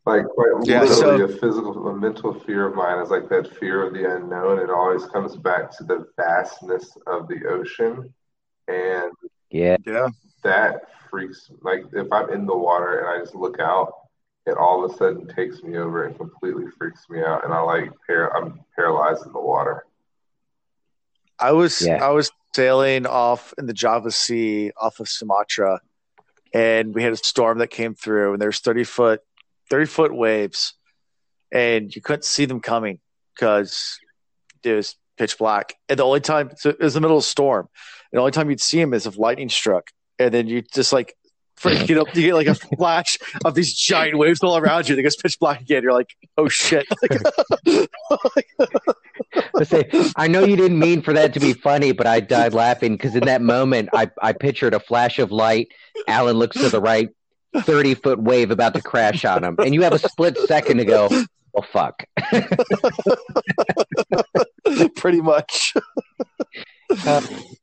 Like 0.06 0.24
quite 0.26 0.52
Yeah, 0.64 0.82
literally 0.82 1.18
so- 1.18 1.24
a 1.24 1.28
physical, 1.38 1.88
a 1.88 1.94
mental 1.94 2.32
fear 2.32 2.66
of 2.66 2.76
mine 2.76 3.00
is 3.00 3.10
like 3.10 3.28
that 3.28 3.52
fear 3.56 3.84
of 3.84 3.92
the 3.92 4.08
unknown. 4.16 4.60
It 4.60 4.70
always 4.70 5.04
comes 5.06 5.36
back 5.36 5.76
to 5.78 5.84
the 5.84 6.06
vastness 6.16 6.96
of 7.08 7.26
the 7.28 7.44
ocean, 7.46 8.14
and 8.68 9.12
Yeah, 9.50 9.76
Yeah, 9.84 10.08
that 10.42 10.82
freaks. 11.10 11.50
Like 11.62 11.84
if 11.92 12.10
I'm 12.12 12.30
in 12.30 12.46
the 12.46 12.56
water 12.56 12.98
and 13.00 13.08
I 13.08 13.18
just 13.18 13.34
look 13.34 13.58
out, 13.58 13.92
it 14.46 14.56
all 14.56 14.84
of 14.84 14.92
a 14.92 14.96
sudden 14.96 15.26
takes 15.26 15.62
me 15.64 15.76
over 15.76 16.04
and 16.04 16.16
completely 16.16 16.66
freaks 16.78 17.08
me 17.10 17.20
out, 17.22 17.44
and 17.44 17.52
I 17.52 17.60
like 17.60 17.90
par- 18.06 18.36
I'm 18.36 18.60
paralyzed 18.76 19.26
in 19.26 19.32
the 19.32 19.40
water. 19.40 19.86
I 21.38 21.50
was 21.52 21.84
Yeah. 21.84 22.04
I 22.04 22.10
was 22.10 22.30
sailing 22.54 23.06
off 23.06 23.52
in 23.58 23.66
the 23.66 23.72
Java 23.74 24.10
Sea 24.12 24.70
off 24.80 25.00
of 25.00 25.08
Sumatra, 25.08 25.80
and 26.54 26.94
we 26.94 27.02
had 27.02 27.12
a 27.12 27.16
storm 27.16 27.58
that 27.58 27.68
came 27.70 27.94
through, 27.94 28.34
and 28.34 28.40
there's 28.42 28.60
thirty 28.60 28.84
foot 28.84 29.20
thirty 29.70 29.86
foot 29.86 30.14
waves, 30.14 30.74
and 31.52 31.94
you 31.94 32.02
couldn't 32.02 32.24
see 32.24 32.44
them 32.44 32.60
coming 32.60 33.00
because 33.34 33.98
it 34.64 34.74
was 34.74 34.96
pitch 35.18 35.38
black. 35.38 35.74
And 35.88 35.98
the 35.98 36.04
only 36.04 36.20
time 36.20 36.50
so 36.56 36.70
it 36.70 36.80
was 36.80 36.94
the 36.94 37.00
middle 37.00 37.16
of 37.16 37.22
a 37.22 37.26
storm, 37.26 37.68
and 38.12 38.18
the 38.18 38.20
only 38.20 38.32
time 38.32 38.50
you'd 38.50 38.60
see 38.60 38.80
them 38.80 38.94
is 38.94 39.06
if 39.06 39.18
lightning 39.18 39.48
struck, 39.48 39.88
and 40.18 40.32
then 40.32 40.46
you 40.46 40.62
just 40.62 40.92
like. 40.92 41.14
freak, 41.56 41.88
You 41.88 41.94
know, 41.94 42.04
you 42.12 42.22
get 42.22 42.34
like 42.34 42.48
a 42.48 42.54
flash 42.76 43.16
of 43.44 43.54
these 43.54 43.72
giant 43.72 44.18
waves 44.18 44.42
all 44.42 44.58
around 44.58 44.88
you. 44.88 44.96
It 44.96 45.02
goes 45.02 45.16
pitch 45.16 45.38
black 45.38 45.62
again. 45.62 45.82
You're 45.82 45.94
like, 45.94 46.10
"Oh 46.36 46.48
shit!" 46.48 46.86
Let's 49.54 49.70
say, 49.70 49.88
I 50.16 50.28
know 50.28 50.44
you 50.44 50.56
didn't 50.56 50.78
mean 50.78 51.00
for 51.02 51.14
that 51.14 51.32
to 51.34 51.40
be 51.40 51.54
funny, 51.54 51.92
but 51.92 52.06
I 52.06 52.20
died 52.20 52.52
laughing 52.52 52.92
because 52.92 53.14
in 53.16 53.24
that 53.24 53.40
moment, 53.40 53.88
I, 53.94 54.10
I 54.20 54.32
pictured 54.32 54.74
a 54.74 54.80
flash 54.80 55.18
of 55.18 55.32
light. 55.32 55.68
Alan 56.06 56.36
looks 56.36 56.56
to 56.58 56.68
the 56.68 56.80
right, 56.80 57.08
30 57.62 57.94
foot 57.94 58.20
wave 58.20 58.50
about 58.50 58.74
to 58.74 58.82
crash 58.82 59.24
on 59.24 59.44
him. 59.44 59.56
And 59.58 59.74
you 59.74 59.82
have 59.82 59.92
a 59.92 59.98
split 59.98 60.36
second 60.46 60.78
to 60.78 60.84
go, 60.84 61.08
oh, 61.54 61.62
fuck. 61.62 62.04
pretty 64.96 65.20
much. 65.20 65.74
Uh, 67.06 67.20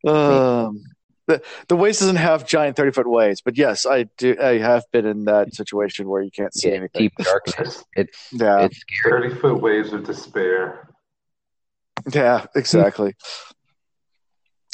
um, 0.07 0.83
the 1.27 1.41
the 1.67 1.75
waves 1.75 1.99
doesn't 1.99 2.17
have 2.17 2.47
giant 2.47 2.75
thirty 2.75 2.91
foot 2.91 3.09
waves, 3.09 3.41
but 3.41 3.57
yes, 3.57 3.85
I 3.85 4.03
do. 4.17 4.35
I 4.41 4.57
have 4.57 4.83
been 4.91 5.05
in 5.05 5.25
that 5.25 5.55
situation 5.55 6.09
where 6.09 6.21
you 6.21 6.31
can't 6.31 6.53
see 6.53 6.69
yeah, 6.69 6.75
anything. 6.75 7.03
deep 7.03 7.13
darkness. 7.17 7.83
It's, 7.95 8.27
Yeah, 8.31 8.65
it's 8.65 8.79
scary. 8.79 9.29
Thirty 9.29 9.39
foot 9.39 9.61
waves 9.61 9.93
of 9.93 10.05
despair. 10.05 10.89
yeah, 12.11 12.45
exactly. 12.55 13.15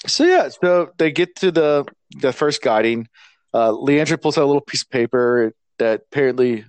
so 0.08 0.24
yeah, 0.24 0.50
so 0.50 0.92
they 0.98 1.12
get 1.12 1.36
to 1.38 1.52
the 1.52 1.86
the 2.20 2.34
first 2.34 2.62
guiding. 2.62 3.08
Uh, 3.54 3.72
Liandrin 3.72 4.22
pulls 4.22 4.38
out 4.38 4.44
a 4.44 4.46
little 4.46 4.62
piece 4.62 4.84
of 4.84 4.90
paper 4.90 5.54
that 5.80 6.04
apparently, 6.12 6.66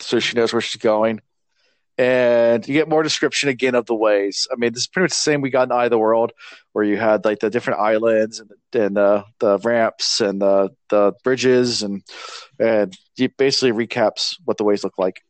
so 0.00 0.18
she 0.18 0.36
knows 0.36 0.52
where 0.52 0.60
she's 0.60 0.80
going. 0.80 1.20
And 1.98 2.66
you 2.66 2.72
get 2.72 2.88
more 2.88 3.02
description 3.02 3.50
again 3.50 3.74
of 3.74 3.84
the 3.84 3.94
ways. 3.94 4.48
I 4.50 4.56
mean, 4.56 4.72
this 4.72 4.84
is 4.84 4.86
pretty 4.86 5.04
much 5.04 5.10
the 5.10 5.16
same 5.16 5.42
we 5.42 5.50
got 5.50 5.68
in 5.68 5.72
Eye 5.72 5.84
of 5.84 5.90
the 5.90 5.98
World, 5.98 6.32
where 6.72 6.84
you 6.84 6.96
had 6.96 7.26
like 7.26 7.40
the 7.40 7.50
different 7.50 7.80
islands 7.80 8.40
and, 8.40 8.50
and 8.72 8.96
uh, 8.96 9.24
the 9.38 9.58
ramps 9.58 10.20
and 10.20 10.40
the 10.40 10.70
the 10.88 11.12
bridges, 11.22 11.82
and 11.82 12.02
and 12.58 12.96
it 13.18 13.36
basically 13.36 13.72
recaps 13.72 14.36
what 14.46 14.56
the 14.56 14.64
ways 14.64 14.82
look 14.82 14.96
like. 14.96 15.20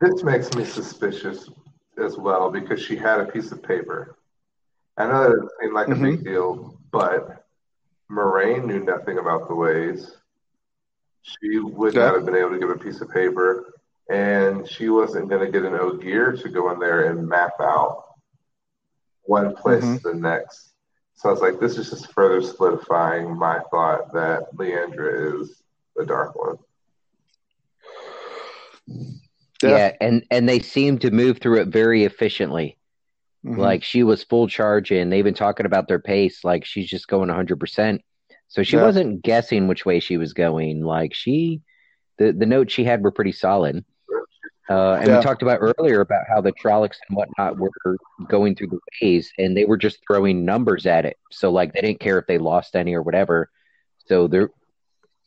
This 0.00 0.22
makes 0.22 0.54
me 0.54 0.64
suspicious 0.64 1.50
as 1.98 2.16
well 2.16 2.52
because 2.52 2.80
she 2.80 2.94
had 2.94 3.18
a 3.18 3.26
piece 3.26 3.50
of 3.50 3.60
paper. 3.60 4.16
I 4.96 5.06
know 5.06 5.24
that 5.24 5.44
it 5.44 5.50
seemed 5.60 5.74
like 5.74 5.88
a 5.88 5.94
big 5.96 6.24
deal, 6.24 6.78
but 6.92 7.46
Moiraine 8.10 8.66
knew 8.66 8.84
nothing 8.84 9.18
about 9.18 9.48
the 9.48 9.54
ways. 9.54 10.16
She 11.22 11.58
would 11.58 11.94
Yeah. 11.94 12.06
not 12.06 12.14
have 12.16 12.24
been 12.26 12.36
able 12.36 12.50
to 12.50 12.58
give 12.58 12.70
a 12.70 12.78
piece 12.78 13.00
of 13.00 13.08
paper, 13.10 13.72
and 14.10 14.68
she 14.68 14.88
wasn't 14.88 15.28
going 15.28 15.44
to 15.44 15.50
get 15.52 15.64
an 15.64 15.74
Ogier 15.78 16.32
to 16.36 16.48
go 16.48 16.70
in 16.72 16.78
there 16.78 17.06
and 17.10 17.28
map 17.28 17.52
out 17.60 18.04
one 19.22 19.54
place 19.54 19.84
Mhm. 19.84 20.02
to 20.02 20.08
the 20.10 20.14
next. 20.14 20.70
So 21.14 21.28
I 21.28 21.32
was 21.32 21.40
like, 21.40 21.60
this 21.60 21.78
is 21.78 21.90
just 21.90 22.12
further 22.12 22.42
solidifying 22.42 23.36
my 23.36 23.60
thought 23.70 24.12
that 24.12 24.52
Liandrin 24.56 25.40
is 25.40 25.62
the 25.94 26.04
Dark 26.04 26.34
One. 26.34 26.58
Yeah. 29.62 29.68
Yeah. 29.76 29.96
and, 30.00 30.26
and 30.30 30.48
they 30.48 30.58
seem 30.58 30.98
to 31.00 31.10
move 31.12 31.38
through 31.38 31.60
it 31.60 31.68
very 31.68 32.02
efficiently. 32.04 32.76
Mhm. 33.44 33.58
Like 33.58 33.84
she 33.84 34.02
was 34.02 34.24
full 34.24 34.48
charge 34.48 34.90
and 34.90 35.12
they've 35.12 35.22
been 35.24 35.34
talking 35.34 35.66
about 35.66 35.86
their 35.86 36.00
pace. 36.00 36.42
Like 36.42 36.64
she's 36.64 36.88
just 36.88 37.06
going 37.06 37.28
100%. 37.30 38.02
So 38.52 38.62
she 38.62 38.76
Yeah. 38.76 38.82
wasn't 38.82 39.22
guessing 39.22 39.66
which 39.66 39.86
way 39.86 39.98
she 39.98 40.18
was 40.18 40.34
going. 40.34 40.84
Like 40.84 41.14
she 41.14 41.62
the 42.18 42.32
the 42.32 42.44
notes 42.44 42.74
she 42.74 42.84
had 42.84 43.02
were 43.02 43.10
pretty 43.10 43.32
solid. 43.32 43.82
Uh, 44.68 44.92
and 44.94 45.08
Yeah. 45.08 45.16
we 45.16 45.22
talked 45.22 45.40
about 45.40 45.60
earlier 45.60 46.02
about 46.02 46.26
how 46.28 46.42
the 46.42 46.52
Trollocs 46.52 46.98
and 47.08 47.16
whatnot 47.16 47.56
were 47.56 47.70
going 48.28 48.54
through 48.54 48.68
the 48.68 48.78
ways, 49.00 49.32
and 49.38 49.56
they 49.56 49.64
were 49.64 49.78
just 49.78 50.00
throwing 50.06 50.44
numbers 50.44 50.84
at 50.84 51.06
it. 51.06 51.16
So 51.30 51.50
like 51.50 51.72
they 51.72 51.80
didn't 51.80 52.00
care 52.00 52.18
if 52.18 52.26
they 52.26 52.36
lost 52.36 52.76
any 52.76 52.92
or 52.92 53.02
whatever. 53.02 53.50
So 54.06 54.28
they're 54.28 54.50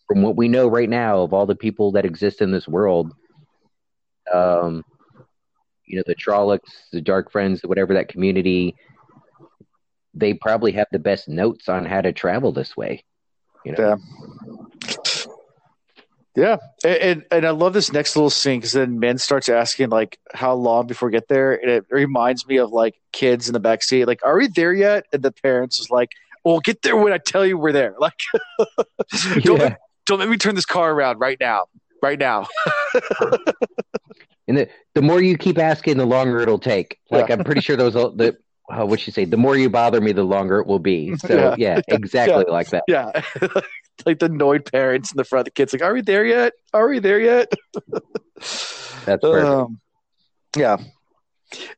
from 0.08 0.22
what 0.22 0.36
we 0.36 0.48
know 0.48 0.68
right 0.68 0.90
now 0.90 1.22
of 1.22 1.34
all 1.34 1.48
the 1.48 1.56
people 1.56 1.94
that 1.94 2.06
exist 2.06 2.42
in 2.44 2.52
this 2.52 2.68
world, 2.68 3.12
um, 4.32 4.84
you 5.88 5.98
know, 5.98 6.04
the 6.06 6.16
Trollocs, 6.16 6.90
the 6.92 7.02
Dark 7.02 7.32
Friends, 7.32 7.62
whatever 7.64 7.96
that 7.96 8.08
community, 8.08 8.76
they 10.14 10.36
probably 10.36 10.74
have 10.74 10.88
the 10.92 11.00
best 11.00 11.28
notes 11.28 11.68
on 11.68 11.86
how 11.86 12.02
to 12.02 12.14
travel 12.14 12.52
this 12.52 12.78
way. 12.78 13.04
You 13.66 13.72
know, 13.74 13.78
Yeah. 13.88 13.96
Yeah, 16.38 16.58
and, 16.84 17.24
and 17.32 17.46
I 17.48 17.52
love 17.52 17.72
this 17.72 17.94
next 17.94 18.18
little 18.18 18.30
scene 18.30 18.60
because 18.60 18.74
then 18.74 19.00
Min 19.00 19.18
starts 19.18 19.48
asking 19.48 19.88
like 19.90 20.20
how 20.34 20.54
long 20.54 20.86
before 20.86 21.08
we 21.08 21.14
get 21.14 21.30
there, 21.30 21.54
and 21.54 21.72
it 21.72 21.86
reminds 21.90 22.46
me 22.46 22.58
of 22.58 22.72
like 22.74 22.96
kids 23.14 23.48
in 23.48 23.54
the 23.54 23.60
back 23.62 23.82
seat, 23.82 24.04
like, 24.04 24.20
"Are 24.22 24.38
we 24.38 24.50
there 24.50 24.74
yet?" 24.74 25.06
And 25.14 25.24
the 25.24 25.32
parents 25.32 25.80
is 25.80 25.90
like, 25.90 26.10
"Well, 26.44 26.60
get 26.60 26.82
there 26.82 26.98
when 26.98 27.14
I 27.14 27.20
tell 27.20 27.46
you 27.46 27.58
we're 27.58 27.72
there." 27.72 27.96
Like, 28.02 28.20
don't 29.44 29.46
Yeah. 29.46 29.52
let, 29.64 29.80
don't 30.06 30.20
let 30.20 30.28
me 30.28 30.36
turn 30.36 30.56
this 30.56 30.66
car 30.66 30.92
around 30.92 31.20
right 31.22 31.38
now, 31.40 31.68
right 32.02 32.20
now. 32.20 32.48
And 34.48 34.58
the 34.58 34.70
the 34.94 35.02
more 35.02 35.22
you 35.22 35.38
keep 35.38 35.58
asking, 35.58 35.98
the 35.98 36.06
longer 36.06 36.40
it'll 36.40 36.60
take. 36.60 37.00
Like 37.10 37.30
Yeah. 37.30 37.36
I'm 37.36 37.44
pretty 37.46 37.62
sure 37.62 37.76
those 37.78 37.94
the 37.94 38.38
uh, 38.70 38.86
what 38.86 39.00
she 39.00 39.12
say. 39.12 39.26
The 39.26 39.38
more 39.38 39.56
you 39.56 39.70
bother 39.70 40.02
me, 40.02 40.12
the 40.12 40.24
longer 40.24 40.60
it 40.60 40.68
will 40.68 40.80
be. 40.80 41.16
So 41.26 41.34
Yeah. 41.34 41.56
yeah, 41.58 41.82
exactly 41.88 42.46
like 42.48 42.70
that. 42.70 42.84
Yeah, 42.88 43.12
like 44.06 44.20
the 44.20 44.26
annoyed 44.26 44.70
parents 44.72 45.12
in 45.12 45.18
the 45.18 45.24
front, 45.24 45.46
the 45.46 45.52
kids 45.52 45.74
like, 45.74 45.82
"Are 45.82 45.94
we 45.94 46.02
there 46.02 46.26
yet? 46.26 46.54
Are 46.74 46.88
we 46.88 47.00
there 47.00 47.20
yet?" 47.20 47.52
That's 49.06 49.22
perfect. 49.22 49.46
Um, 49.46 49.80
yeah. 50.56 50.78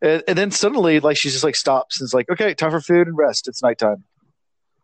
And, 0.01 0.23
and 0.27 0.37
then 0.37 0.51
suddenly, 0.51 0.99
like, 0.99 1.17
she 1.17 1.29
just 1.29 1.43
like 1.43 1.55
stops 1.55 1.99
and 1.99 2.05
is 2.05 2.13
like, 2.13 2.29
okay, 2.29 2.53
time 2.53 2.71
for 2.71 2.81
food 2.81 3.07
and 3.07 3.17
rest. 3.17 3.47
It's 3.47 3.61
nighttime. 3.61 4.03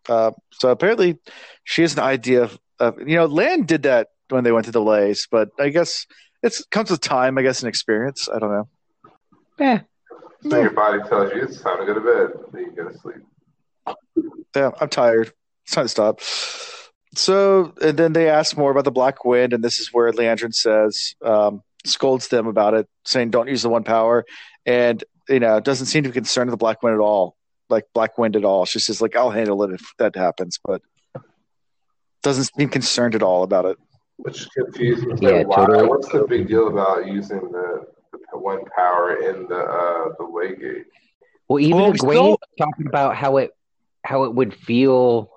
Uh, 0.07 0.31
so 0.51 0.69
apparently, 0.69 1.17
she 1.63 1.81
has 1.81 1.93
an 1.93 2.01
idea 2.01 2.43
of, 2.43 2.59
of, 2.79 2.99
you 2.99 3.15
know, 3.15 3.25
Lan 3.25 3.63
did 3.63 3.83
that 3.83 4.09
when 4.29 4.43
they 4.43 4.51
went 4.51 4.65
to 4.65 4.71
the 4.71 4.81
Lays, 4.81 5.27
but 5.31 5.49
I 5.59 5.69
guess 5.69 6.05
it's 6.41 6.65
comes 6.65 6.91
with 6.91 7.01
time, 7.01 7.37
I 7.37 7.41
guess, 7.41 7.61
and 7.61 7.69
experience. 7.69 8.27
I 8.33 8.39
don't 8.39 8.51
know. 8.51 8.69
Yeah. 9.59 9.79
So 10.49 10.61
your 10.61 10.71
body 10.71 10.99
tells 11.07 11.33
you 11.33 11.43
it's 11.43 11.61
time 11.61 11.79
to 11.79 11.85
go 11.85 11.93
to 11.93 12.01
bed. 12.01 12.43
Then 12.51 12.61
you 12.63 12.71
go 12.71 12.89
to 12.89 12.97
sleep. 12.97 13.15
Yeah, 14.55 14.71
I'm 14.79 14.89
tired. 14.89 15.33
It's 15.65 15.73
time 15.73 15.85
to 15.85 15.89
stop. 15.89 16.19
So, 17.15 17.73
and 17.81 17.97
then 17.97 18.13
they 18.13 18.29
ask 18.29 18.57
more 18.57 18.71
about 18.71 18.85
the 18.85 18.91
Black 18.91 19.23
Wind, 19.23 19.53
and 19.53 19.63
this 19.63 19.79
is 19.79 19.93
where 19.93 20.11
Liandrin 20.11 20.53
says, 20.53 21.15
um, 21.23 21.61
scolds 21.85 22.27
them 22.27 22.47
about 22.47 22.73
it, 22.73 22.87
saying, 23.05 23.29
"Don't 23.29 23.47
use 23.47 23.61
the 23.61 23.69
one 23.69 23.83
power," 23.83 24.25
and 24.65 25.03
you 25.29 25.39
know, 25.39 25.59
doesn't 25.59 25.85
seem 25.85 26.03
to 26.03 26.09
be 26.09 26.13
concerned 26.13 26.49
with 26.49 26.53
the 26.53 26.63
Black 26.63 26.81
Wind 26.83 26.95
at 26.95 27.01
all, 27.01 27.35
like 27.69 27.85
Black 27.93 28.17
Wind 28.17 28.35
at 28.35 28.43
all. 28.43 28.65
She 28.65 28.79
says, 28.79 29.01
"Like 29.01 29.15
I'll 29.15 29.29
handle 29.29 29.63
it 29.63 29.73
if 29.73 29.81
that 29.99 30.15
happens," 30.15 30.59
but 30.63 30.81
doesn't 32.23 32.49
seem 32.57 32.69
concerned 32.69 33.15
at 33.15 33.21
all 33.21 33.43
about 33.43 33.65
it. 33.65 33.77
Which 34.17 34.47
confused 34.51 35.05
me. 35.05 35.15
Yeah, 35.21 35.43
Why, 35.43 35.65
totally. 35.65 35.87
What's 35.87 36.11
the 36.11 36.25
big 36.27 36.47
deal 36.47 36.67
about 36.67 37.07
using 37.07 37.51
the, 37.51 37.85
the 38.33 38.39
one 38.39 38.63
power 38.75 39.15
in 39.15 39.47
the 39.47 39.59
uh, 39.59 40.09
the 40.17 40.23
Waygate? 40.25 40.85
Well, 41.47 41.59
even 41.59 41.77
Well, 41.77 41.83
well, 41.83 41.91
we 41.93 41.97
Gwen 41.99 42.15
still- 42.17 42.39
talking 42.57 42.87
about 42.87 43.15
how 43.15 43.37
it 43.37 43.51
how 44.03 44.23
it 44.25 44.33
would 44.35 44.53
feel. 44.53 45.29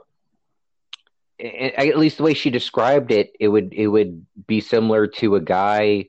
a- 1.39 1.81
a- 1.83 1.89
At 1.91 1.99
least 1.99 2.17
the 2.17 2.23
way 2.23 2.35
she 2.35 2.51
described 2.51 3.11
it, 3.13 3.33
it 3.39 3.49
would 3.49 3.73
it 3.73 3.87
would 3.87 4.25
be 4.47 4.61
similar 4.61 5.07
to 5.21 5.37
a 5.37 5.41
guy 5.41 6.09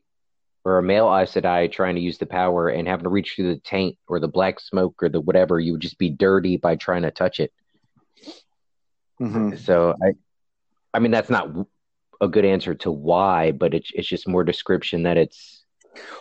or 0.63 0.77
a 0.79 0.83
male 0.83 1.07
Aes 1.13 1.33
Sedai 1.33 1.71
trying 1.71 1.95
to 1.95 2.01
use 2.01 2.17
the 2.17 2.25
power 2.25 2.67
and 2.69 2.87
having 2.87 3.03
to 3.03 3.09
reach 3.09 3.33
through 3.35 3.53
the 3.53 3.59
taint 3.61 3.97
or 4.07 4.19
the 4.19 4.27
black 4.27 4.59
smoke 4.59 5.01
or 5.03 5.09
the 5.09 5.19
whatever. 5.21 5.59
You 5.59 5.73
would 5.73 5.81
just 5.81 5.97
be 5.97 6.09
dirty 6.09 6.57
by 6.57 6.75
trying 6.75 7.03
to 7.03 7.11
touch 7.11 7.39
it. 7.39 7.51
Mhm. 9.21 9.57
So 9.59 9.95
I, 10.01 10.13
I 10.93 10.99
mean 10.99 11.11
that's 11.11 11.29
not 11.29 11.49
a 12.21 12.27
good 12.27 12.45
answer 12.45 12.75
to 12.75 12.91
why, 12.91 13.51
but 13.51 13.73
it's 13.73 13.91
it's 13.93 14.07
just 14.07 14.27
more 14.27 14.43
description 14.43 15.03
that 15.03 15.17
it's 15.17 15.63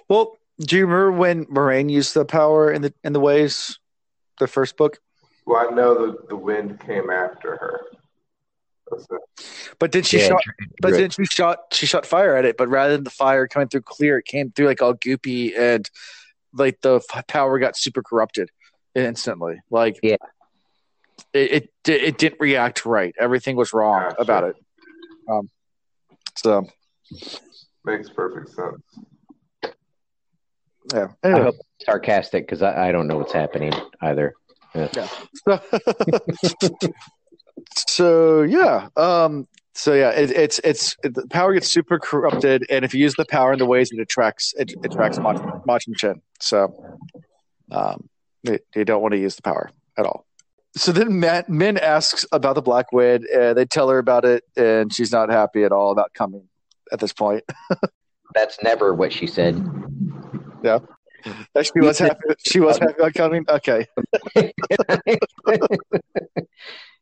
Well, 0.09 0.39
do 0.61 0.77
you 0.77 0.87
remember 0.87 1.13
when 1.13 1.45
Moiraine 1.47 1.91
used 1.91 2.15
the 2.15 2.25
power 2.25 2.71
in 2.71 2.83
the 2.83 2.95
in 3.05 3.13
the 3.13 3.21
ways, 3.21 3.79
the 4.39 4.47
first 4.47 4.77
book? 4.77 4.99
Well, 5.47 5.69
I 5.69 5.75
know 5.75 5.95
the, 5.95 6.27
the 6.29 6.37
wind 6.37 6.81
came 6.81 7.11
after 7.11 7.57
her. 7.57 7.81
But 9.79 9.93
then 9.93 10.03
she 10.05 10.19
yeah, 10.19 10.29
shot 10.29 10.43
dr- 10.45 10.71
But 10.81 10.89
dri- 10.91 10.99
then 11.01 11.11
she 11.11 11.25
shot 11.27 11.59
she 11.73 11.87
shot 11.87 12.07
fire 12.07 12.37
at 12.37 12.45
it, 12.45 12.57
but 12.57 12.69
rather 12.69 12.95
than 12.95 13.05
the 13.05 13.11
fire 13.11 13.47
coming 13.49 13.69
through 13.69 13.83
clear, 13.83 14.19
it 14.19 14.25
came 14.27 14.51
through 14.53 14.67
like 14.67 14.81
all 14.81 14.95
goopy 14.95 15.57
and 15.59 15.89
like 16.53 16.81
the 16.81 17.01
f- 17.13 17.27
power 17.27 17.59
got 17.59 17.77
super 17.77 18.03
corrupted 18.03 18.51
instantly. 18.95 19.61
Like 19.71 19.99
Yeah. 20.03 20.17
it 21.33 21.53
it, 21.53 21.71
it 21.89 22.19
didn't 22.19 22.41
react 22.41 22.87
right. 22.87 23.15
Everything 23.19 23.57
was 23.57 23.73
wrong 23.73 24.03
Gotcha. 24.03 24.21
about 24.23 24.45
it. 24.45 24.57
Um, 25.29 25.51
so 26.37 26.67
Makes 27.85 28.11
perfect 28.11 28.49
sense. 28.51 28.83
Yeah. 30.93 31.09
I 31.23 31.29
Anyway, 31.29 31.43
hope 31.45 31.55
it's 31.57 31.87
sarcastic 31.87 32.47
because 32.47 32.63
I, 32.63 32.89
I 32.89 32.93
don't 32.93 33.07
know 33.07 33.19
what's 33.19 33.33
happening 33.33 33.73
either. 34.01 34.35
Yeah. 34.75 35.09
so 37.77 38.43
yeah. 38.43 38.89
Um. 38.97 39.49
So 39.75 39.93
yeah, 39.93 40.11
it, 40.11 40.31
it's 40.31 40.59
it's 40.65 40.97
it, 41.03 41.15
the 41.15 41.27
power 41.29 41.53
gets 41.53 41.71
super 41.71 41.99
corrupted, 41.99 42.65
and 42.71 42.85
if 42.85 42.95
you 42.95 43.01
use 43.01 43.15
the 43.15 43.27
power 43.27 43.53
in 43.53 43.59
the 43.59 43.67
ways 43.67 43.91
it 43.93 44.01
attracts, 44.01 44.55
it 44.57 44.75
attracts 44.85 45.19
Mach- 45.19 45.67
Machin 45.67 45.95
Shin. 45.95 46.23
So, 46.41 46.99
um, 47.71 48.09
they, 48.45 48.61
they 48.75 48.85
don't 48.85 49.03
want 49.03 49.13
to 49.13 49.19
use 49.19 49.37
the 49.37 49.43
power 49.43 49.71
at 49.99 50.07
all. 50.07 50.27
So 50.77 50.93
then 50.93 51.21
Mat, 51.21 51.49
Min 51.49 51.79
asks 51.79 52.27
about 52.33 52.55
the 52.55 52.63
Black 52.63 52.93
Wind, 52.93 53.25
and 53.27 53.57
they 53.57 53.65
tell 53.65 53.89
her 53.89 53.99
about 53.99 54.25
it, 54.25 54.45
and 54.57 54.95
she's 54.95 55.13
not 55.13 55.31
happy 55.31 55.65
at 55.65 55.73
all 55.73 55.91
about 55.91 56.13
coming 56.15 56.49
at 56.93 57.01
this 57.01 57.13
point. 57.13 57.45
That's 58.35 58.63
never 58.63 58.95
what 58.95 59.13
she 59.13 59.27
said. 59.27 59.57
She 61.63 61.81
was 61.81 61.99
happy. 61.99 62.21
She 62.47 62.61
was 62.61 62.79
happy 62.79 62.95
about 62.99 63.15
coming. 63.15 63.45
Okay. 63.49 63.87
Take 64.37 64.53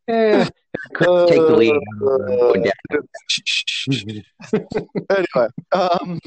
the 0.08 1.54
lead. 1.56 1.80
Anyway, 5.10 5.48
um, 5.72 6.20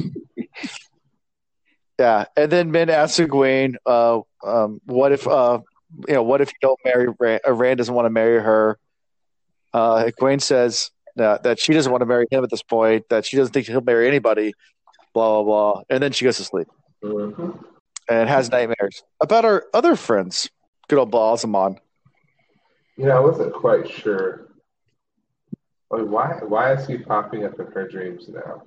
yeah, 1.99 2.25
and 2.35 2.51
then 2.51 2.71
Min 2.71 2.89
asks 2.89 3.19
Egwene, 3.19 3.75
uh, 3.85 4.21
um, 4.43 4.79
"What 4.85 5.11
if, 5.11 5.27
uh, 5.27 5.59
you 6.07 6.13
know, 6.13 6.23
what 6.23 6.41
if 6.41 6.49
you 6.49 6.57
don't 6.61 6.79
marry 6.85 7.07
Rand? 7.19 7.41
Or 7.45 7.53
Rand 7.53 7.77
doesn't 7.79 7.93
want 7.93 8.05
to 8.05 8.09
marry 8.09 8.41
her?" 8.41 8.77
Uh, 9.73 10.05
Egwene 10.05 10.41
says 10.41 10.91
that, 11.15 11.43
that 11.43 11.59
she 11.59 11.73
doesn't 11.73 11.91
want 11.91 12.01
to 12.01 12.05
marry 12.05 12.27
him 12.29 12.43
at 12.43 12.49
this 12.49 12.63
point. 12.63 13.05
That 13.09 13.25
she 13.25 13.37
doesn't 13.37 13.53
think 13.53 13.67
he'll 13.67 13.81
marry 13.81 14.07
anybody. 14.07 14.53
Blah 15.13 15.41
blah 15.41 15.73
blah, 15.73 15.81
and 15.89 16.01
then 16.01 16.11
she 16.11 16.25
goes 16.25 16.37
to 16.37 16.43
sleep. 16.43 16.67
And 17.03 18.29
has 18.29 18.49
nightmares 18.49 19.03
about 19.21 19.45
our 19.45 19.65
other 19.73 19.95
friends. 19.95 20.49
Good 20.87 20.99
old 20.99 21.11
Ba'alzamon. 21.11 21.77
Yeah, 22.95 23.17
I 23.17 23.19
wasn't 23.19 23.53
quite 23.53 23.89
sure. 23.89 24.47
I 25.93 25.97
mean, 25.97 26.11
why 26.11 26.39
why 26.47 26.73
is 26.73 26.87
he 26.87 26.97
popping 26.97 27.45
up 27.45 27.59
in 27.59 27.67
her 27.67 27.87
dreams 27.87 28.27
now? 28.29 28.63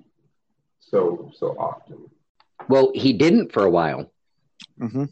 So 0.80 1.30
so 1.36 1.48
often. 1.58 2.08
Well, 2.68 2.92
he 2.94 3.12
didn't 3.12 3.52
for 3.52 3.64
a 3.64 3.70
while, 3.70 4.12
Mm-hmm. 4.80 5.04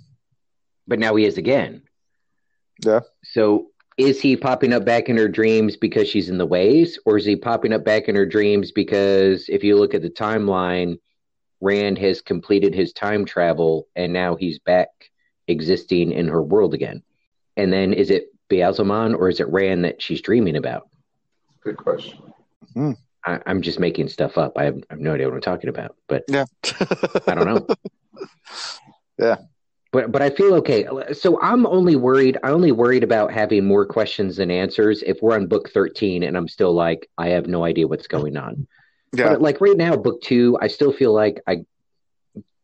but 0.87 0.99
now 0.99 1.15
he 1.17 1.25
is 1.25 1.39
again. 1.39 1.83
Yeah. 2.85 3.01
So 3.25 3.69
is 3.97 4.21
he 4.21 4.37
popping 4.37 4.73
up 4.73 4.85
back 4.85 5.09
in 5.09 5.17
her 5.17 5.29
dreams 5.29 5.77
because 5.77 6.09
she's 6.09 6.29
in 6.29 6.39
the 6.39 6.47
ways, 6.47 6.99
or 7.05 7.17
is 7.19 7.25
he 7.25 7.35
popping 7.37 7.73
up 7.73 7.85
back 7.85 8.09
in 8.09 8.15
her 8.15 8.27
dreams 8.27 8.71
because 8.73 9.47
if 9.49 9.65
you 9.65 9.77
look 9.77 9.95
at 9.95 10.03
the 10.03 10.11
timeline, 10.11 10.99
Rand 11.61 11.99
has 11.99 12.21
completed 12.21 12.75
his 12.75 12.93
time 12.93 13.25
travel 13.25 13.89
and 13.97 14.13
now 14.13 14.37
he's 14.37 14.59
back 14.59 14.89
existing 15.49 16.13
in 16.13 16.29
her 16.29 16.43
world 16.43 16.75
again? 16.75 17.03
And 17.57 17.73
then 17.73 17.93
is 17.93 18.11
it 18.11 18.29
Ba'alzamon 18.51 19.17
or 19.17 19.29
is 19.29 19.41
it 19.41 19.49
Rand 19.49 19.85
that 19.85 20.01
she's 20.01 20.21
dreaming 20.21 20.57
about? 20.57 20.89
Good 21.63 21.77
question. 21.77 22.19
Hmm. 22.75 22.93
I, 23.25 23.41
I'm 23.47 23.63
just 23.63 23.81
making 23.81 24.09
stuff 24.09 24.39
up. 24.39 24.57
I 24.57 24.65
have, 24.65 24.77
I 24.91 24.95
have 24.95 25.01
no 25.01 25.15
idea 25.15 25.27
what 25.27 25.35
I'm 25.35 25.41
talking 25.41 25.69
about, 25.69 25.97
but 26.07 26.25
Yeah. 26.29 26.45
I 27.27 27.35
don't 27.35 27.47
know. 27.47 27.67
Yeah. 29.19 29.37
But 29.91 30.13
but 30.13 30.23
I 30.23 30.31
feel 30.31 30.55
okay. 30.55 30.87
So 31.13 31.41
I'm 31.41 31.67
only 31.67 31.97
worried. 31.97 32.39
I 32.43 32.51
only 32.51 32.73
worried 32.73 33.03
about 33.03 33.33
having 33.33 33.65
more 33.65 33.87
questions 33.87 34.37
than 34.37 34.51
answers 34.51 35.03
if 35.03 35.19
we're 35.23 35.35
on 35.35 35.47
book 35.47 35.71
13 35.71 36.23
and 36.23 36.37
I'm 36.37 36.47
still 36.47 36.73
like 36.73 37.09
I 37.19 37.29
have 37.31 37.47
no 37.47 37.65
idea 37.65 37.89
what's 37.89 38.07
going 38.07 38.37
on. 38.37 38.67
Yeah. 39.13 39.29
But 39.31 39.43
like 39.43 39.61
right 39.61 39.77
now, 39.77 39.97
book 39.97 40.21
two, 40.23 40.59
I 40.61 40.69
still 40.69 40.93
feel 40.93 41.13
like 41.13 41.41
I, 41.47 41.65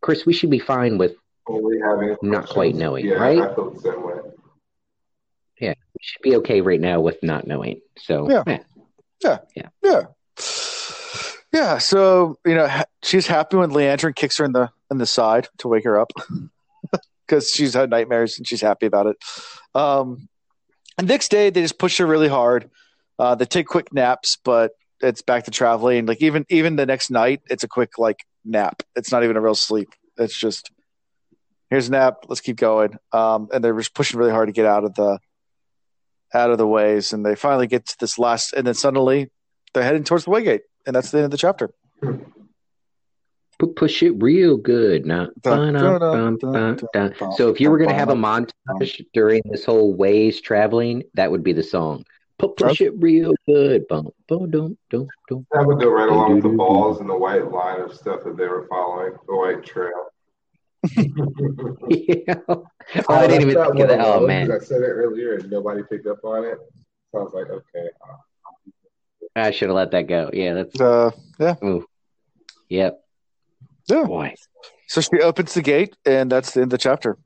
Chris, 0.01 0.27
we 0.27 0.33
should 0.33 0.51
be 0.51 0.59
fine 0.59 0.99
with. 0.99 1.15
Not 1.49 2.19
questions. 2.23 2.47
quite 2.53 2.75
knowing, 2.75 3.05
yeah, 3.07 3.15
right? 3.15 3.39
I 3.41 3.55
feel 3.55 3.71
the 3.71 3.81
same 3.81 4.03
way. 4.03 4.15
Yeah, 5.61 5.75
we 5.93 5.99
should 6.01 6.23
be 6.23 6.37
okay 6.37 6.61
right 6.63 6.81
now 6.81 7.01
with 7.01 7.23
not 7.23 7.47
knowing. 7.47 7.81
So 7.99 8.31
Yeah. 8.31 8.43
yeah. 8.47 8.59
Yeah. 9.23 9.39
Yeah, 9.83 10.03
yeah. 11.53 11.79
so 11.79 12.39
you 12.45 12.55
know 12.55 12.69
she's 13.03 13.27
happy 13.27 13.57
when 13.57 13.71
Liandrin 13.71 14.15
kicks 14.15 14.39
her 14.39 14.45
in 14.45 14.53
the 14.53 14.71
in 14.91 14.99
the 14.99 15.07
side 15.07 15.49
to 15.59 15.69
wake 15.69 15.85
her 15.85 15.99
up 16.01 16.13
because 17.27 17.51
she's 17.51 17.75
had 17.75 17.91
nightmares 17.91 18.39
and 18.39 18.47
she's 18.47 18.61
happy 18.61 18.87
about 18.87 19.07
it. 19.07 19.17
Um, 19.75 20.29
and 20.99 21.09
next 21.09 21.31
day 21.31 21.51
they 21.51 21.63
just 21.63 21.79
push 21.79 21.99
her 21.99 22.07
really 22.07 22.29
hard. 22.29 22.71
Uh, 23.19 23.35
they 23.35 23.45
take 23.45 23.67
quick 23.67 23.93
naps, 23.93 24.37
but 24.45 24.73
it's 25.01 25.23
back 25.23 25.45
to 25.45 25.51
traveling. 25.51 26.07
Like 26.07 26.23
even 26.23 26.47
even 26.49 26.77
the 26.77 26.87
next 26.87 27.11
night, 27.11 27.43
it's 27.47 27.65
a 27.65 27.69
quick 27.69 27.99
like 27.99 28.25
nap. 28.45 28.83
It's 28.97 29.13
not 29.13 29.25
even 29.25 29.37
a 29.37 29.41
real 29.41 29.55
sleep. 29.55 29.89
It's 30.17 30.37
just 30.37 30.71
here's 31.71 31.89
a 31.89 31.93
nap. 31.93 32.25
Let's 32.29 32.41
keep 32.41 32.57
going. 32.57 32.97
Um, 33.13 33.49
and 33.53 33.63
they're 33.63 33.77
just 33.77 33.95
pushing 33.95 34.19
really 34.19 34.31
hard 34.31 34.49
to 34.49 34.53
get 34.53 34.67
out 34.67 34.85
of 34.85 34.95
the 34.95 35.19
out 36.33 36.51
of 36.51 36.59
the 36.59 36.67
ways, 36.67 37.13
and 37.13 37.25
they 37.25 37.37
finally 37.37 37.67
get 37.67 37.87
to 37.87 37.97
this 38.01 38.19
last, 38.19 38.53
and 38.55 38.67
then 38.67 38.75
suddenly 38.75 39.31
they're 39.73 39.85
heading 39.85 40.05
towards 40.05 40.25
the 40.25 40.31
Waygate, 40.31 40.61
and 40.87 40.95
that's 40.95 41.11
the 41.11 41.19
end 41.19 41.27
of 41.27 41.31
the 41.31 41.37
chapter. 41.37 41.71
Push 43.77 44.03
it 44.03 44.11
real 44.23 44.57
good. 44.57 45.07
Now, 45.07 45.29
so 47.37 47.51
if 47.51 47.61
you 47.61 47.71
were 47.71 47.79
going 47.79 47.89
to 47.89 47.95
have 47.95 48.11
a 48.11 48.15
montage 48.15 49.05
during 49.15 49.43
this 49.49 49.65
whole 49.65 49.95
ways 49.95 50.41
traveling, 50.41 51.05
that 51.15 51.31
would 51.31 51.45
be 51.45 51.53
the 51.53 51.63
song. 51.63 52.05
Pu- 52.39 52.55
Push 52.57 52.81
it 52.81 52.93
real 52.97 53.35
good. 53.47 53.87
Bum, 53.89 54.11
bum, 54.29 54.51
dum, 54.51 54.77
dum, 54.91 55.09
dum. 55.29 55.47
That 55.53 55.67
would 55.67 55.79
go 55.79 55.91
right 55.91 56.09
along 56.09 56.35
with 56.35 56.43
the 56.43 56.49
balls 56.51 57.01
and 57.01 57.09
the 57.09 57.17
white 57.17 57.51
line 57.51 57.81
of 57.81 57.95
stuff 57.95 58.25
that 58.25 58.37
they 58.37 58.47
were 58.47 58.67
following, 58.69 59.13
the 59.27 59.37
white 59.37 59.65
trail. 59.65 60.11
yeah. 61.89 62.35
Oh, 62.47 62.67
I 63.09 63.27
didn't 63.27 63.51
even 63.51 63.65
think 63.65 63.81
of 63.81 63.89
that. 63.89 64.01
Oh 64.01 64.27
man, 64.27 64.53
I 64.53 64.59
said 64.59 64.83
it 64.83 64.87
earlier 64.91 65.37
and 65.37 65.51
nobody 65.51 65.83
picked 65.89 66.07
up 66.07 66.23
on 66.25 66.45
it. 66.45 66.59
So 67.13 67.21
I 67.21 67.23
was 67.23 67.33
like, 67.33 67.49
okay. 67.49 67.89
uh, 68.07 68.17
I 69.37 69.51
should 69.51 69.69
have 69.69 69.77
let 69.77 69.93
that 69.93 70.07
go. 70.09 70.31
Yeah, 70.33 70.55
that's. 70.55 70.81
Uh, 70.81 71.11
yeah, 71.39 71.55
Ooh. 71.65 71.87
Yep. 72.69 73.01
yeah. 73.89 74.05
Boy. 74.05 74.35
So 74.89 75.01
she 75.01 75.21
opens 75.23 75.55
the 75.55 75.63
gate, 75.63 75.97
and 76.05 76.31
that's 76.31 76.53
the 76.53 76.61
end 76.61 76.73
of 76.73 76.79
the 76.79 76.79
chapter. 76.79 77.17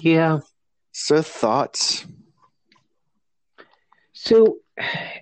Yeah. 0.00 0.40
So 0.92 1.22
thoughts? 1.22 2.06
So, 4.22 4.58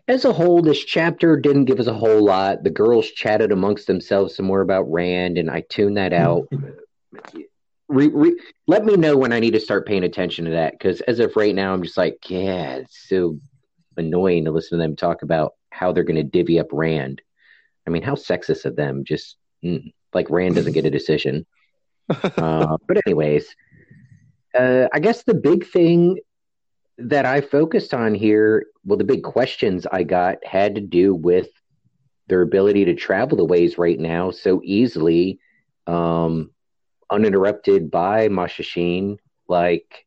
as 0.09 0.25
a 0.25 0.33
whole, 0.33 0.61
this 0.61 0.85
chapter 0.85 1.37
didn't 1.37 1.67
give 1.67 1.79
us 1.79 1.87
a 1.87 1.95
whole 1.95 2.25
lot. 2.25 2.65
The 2.65 2.71
girls 2.71 3.09
chatted 3.09 3.53
amongst 3.53 3.87
themselves 3.87 4.35
some 4.35 4.47
more 4.47 4.61
about 4.61 4.91
Rand, 4.91 5.39
and 5.39 5.49
I 5.49 5.61
tuned 5.69 5.97
that 5.97 6.13
out. 6.13 6.49
re, 7.89 8.09
re, 8.09 8.37
let 8.67 8.85
me 8.85 8.97
know 8.97 9.17
when 9.17 9.33
I 9.33 9.39
need 9.39 9.53
to 9.53 9.61
start 9.61 9.87
paying 9.87 10.03
attention 10.03 10.47
to 10.47 10.51
that, 10.51 10.73
because 10.73 11.01
as 11.03 11.21
of 11.21 11.37
right 11.37 11.55
now, 11.55 11.73
I'm 11.73 11.85
just 11.85 11.97
like, 11.97 12.19
yeah, 12.29 12.75
it's 12.79 13.09
so 13.09 13.39
annoying 13.97 14.47
to 14.47 14.51
listen 14.51 14.77
to 14.77 14.83
them 14.83 14.97
talk 14.97 15.23
about 15.23 15.55
how 15.71 15.93
they're 15.93 16.03
going 16.03 16.17
to 16.17 16.25
divvy 16.25 16.59
up 16.59 16.73
Rand. 16.73 17.23
I 17.87 17.91
mean, 17.91 18.03
how 18.03 18.17
sexist 18.17 18.65
of 18.65 18.75
them. 18.75 19.05
Just 19.05 19.37
mm, 19.65 19.93
like 20.13 20.29
Rand 20.29 20.57
doesn't 20.57 20.73
get 20.73 20.87
a 20.87 20.91
decision. 20.91 21.47
uh, 22.09 22.77
but 22.89 23.07
anyways, 23.07 23.55
uh, 24.59 24.89
I 24.93 24.99
guess 24.99 25.23
the 25.23 25.35
big 25.35 25.69
thing 25.69 26.19
that 26.99 27.25
I 27.25 27.41
focused 27.41 27.95
on 27.95 28.15
here, 28.15 28.67
well, 28.85 28.99
the 28.99 29.05
big 29.05 29.23
questions 29.23 29.87
I 29.91 30.03
got 30.03 30.45
had 30.45 30.75
to 30.75 30.81
do 30.81 31.15
with 31.15 31.49
their 32.27 32.43
ability 32.43 32.85
to 32.87 32.95
travel 32.95 33.37
the 33.37 33.45
ways 33.45 33.79
right 33.79 33.99
now 33.99 34.31
so 34.31 34.61
easily, 34.65 35.39
um, 35.87 36.51
uninterrupted 37.11 37.91
by 37.91 38.29
Machin 38.29 38.65
Shin. 38.65 39.19
Like, 39.49 40.07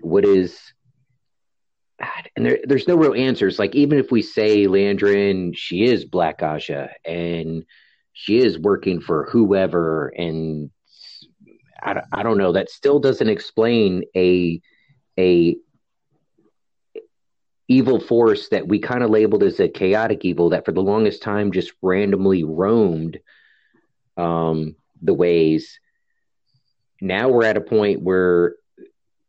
what 0.00 0.24
is, 0.24 0.58
and 2.34 2.44
there, 2.44 2.58
there's 2.64 2.88
no 2.88 2.96
real 2.96 3.14
answers. 3.14 3.58
Like, 3.58 3.74
even 3.74 3.98
if 3.98 4.10
we 4.10 4.22
say 4.22 4.66
Liandrin, 4.66 5.56
she 5.56 5.84
is 5.84 6.04
Black 6.04 6.40
Ajah 6.40 6.90
and 7.04 7.64
she 8.14 8.38
is 8.38 8.58
working 8.58 9.00
for 9.00 9.28
whoever, 9.30 10.08
and 10.08 10.70
I, 11.80 12.02
I 12.12 12.22
don't 12.22 12.38
know, 12.38 12.52
that 12.52 12.70
still 12.70 12.98
doesn't 12.98 13.28
explain 13.28 14.04
a 14.16 14.60
a 15.18 15.56
evil 17.68 18.00
force 18.00 18.48
that 18.48 18.66
we 18.66 18.78
kind 18.78 19.02
of 19.02 19.10
labeled 19.10 19.42
as 19.42 19.60
a 19.60 19.68
chaotic 19.68 20.24
evil 20.24 20.50
that 20.50 20.64
for 20.64 20.72
the 20.72 20.82
longest 20.82 21.22
time 21.22 21.52
just 21.52 21.72
randomly 21.80 22.44
roamed 22.44 23.18
um, 24.16 24.76
the 25.00 25.14
ways. 25.14 25.78
Now 27.00 27.28
we're 27.28 27.44
at 27.44 27.56
a 27.56 27.62
point 27.62 28.02
where 28.02 28.56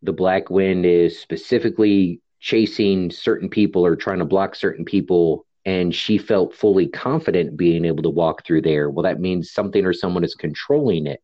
the 0.02 0.14
Black 0.14 0.50
Wind 0.50 0.86
is 0.86 1.20
specifically 1.20 2.22
chasing 2.40 3.10
certain 3.10 3.50
people 3.50 3.86
or 3.86 3.96
trying 3.96 4.20
to 4.20 4.26
block 4.26 4.56
certain 4.56 4.84
people, 4.84 5.46
and 5.66 5.96
she 5.96 6.18
felt 6.18 6.54
fully 6.54 6.88
confident 6.88 7.56
being 7.56 7.86
able 7.86 8.04
to 8.04 8.10
walk 8.10 8.46
through 8.46 8.62
there. 8.62 8.90
Well, 8.90 9.04
that 9.04 9.22
means 9.22 9.52
something 9.52 9.86
or 9.86 9.94
someone 9.94 10.26
is 10.26 10.36
controlling 10.36 11.08
it. 11.08 11.22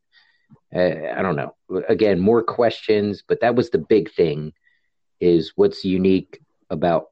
Uh, 0.73 1.13
I 1.17 1.21
don't 1.21 1.35
know. 1.35 1.55
Again, 1.89 2.19
more 2.19 2.41
questions, 2.41 3.23
but 3.27 3.41
that 3.41 3.55
was 3.55 3.69
the 3.69 3.79
big 3.79 4.11
thing 4.13 4.53
is 5.19 5.51
what's 5.55 5.83
unique 5.83 6.39
about 6.69 7.07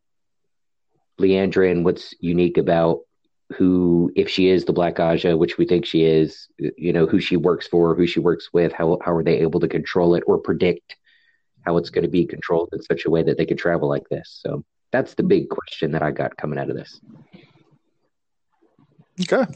Liandrin 1.20 1.72
and 1.72 1.86
what's 1.86 2.14
unique 2.20 2.58
about 2.58 3.02
who, 3.56 4.12
if 4.16 4.30
she 4.30 4.50
is 4.50 4.66
the 4.66 4.74
Black 4.74 4.96
Ajah, 4.96 5.38
which 5.38 5.58
we 5.58 5.66
think 5.66 5.86
she 5.86 6.04
is, 6.04 6.48
you 6.58 6.92
know, 6.92 7.06
who 7.06 7.20
she 7.20 7.38
works 7.38 7.68
for, 7.68 7.96
who 7.96 8.06
she 8.06 8.20
works 8.20 8.50
with, 8.52 8.74
how, 8.74 9.00
how 9.04 9.14
are 9.14 9.24
they 9.24 9.40
able 9.40 9.60
to 9.62 9.68
control 9.68 10.16
it 10.16 10.24
or 10.28 10.38
predict 10.38 10.96
how 11.66 11.78
it's 11.78 11.90
going 11.90 12.04
to 12.04 12.10
be 12.10 12.26
controlled 12.26 12.70
in 12.74 12.82
such 12.82 13.06
a 13.06 13.10
way 13.10 13.24
that 13.24 13.38
they 13.38 13.46
could 13.46 13.58
travel 13.58 13.88
like 13.88 14.08
this? 14.10 14.40
So 14.44 14.64
that's 14.92 15.14
the 15.14 15.24
big 15.24 15.50
question 15.50 15.92
that 15.92 16.04
I 16.04 16.12
got 16.12 16.38
coming 16.38 16.60
out 16.60 16.70
of 16.70 16.76
this. 16.76 17.00
Okay. 19.22 19.52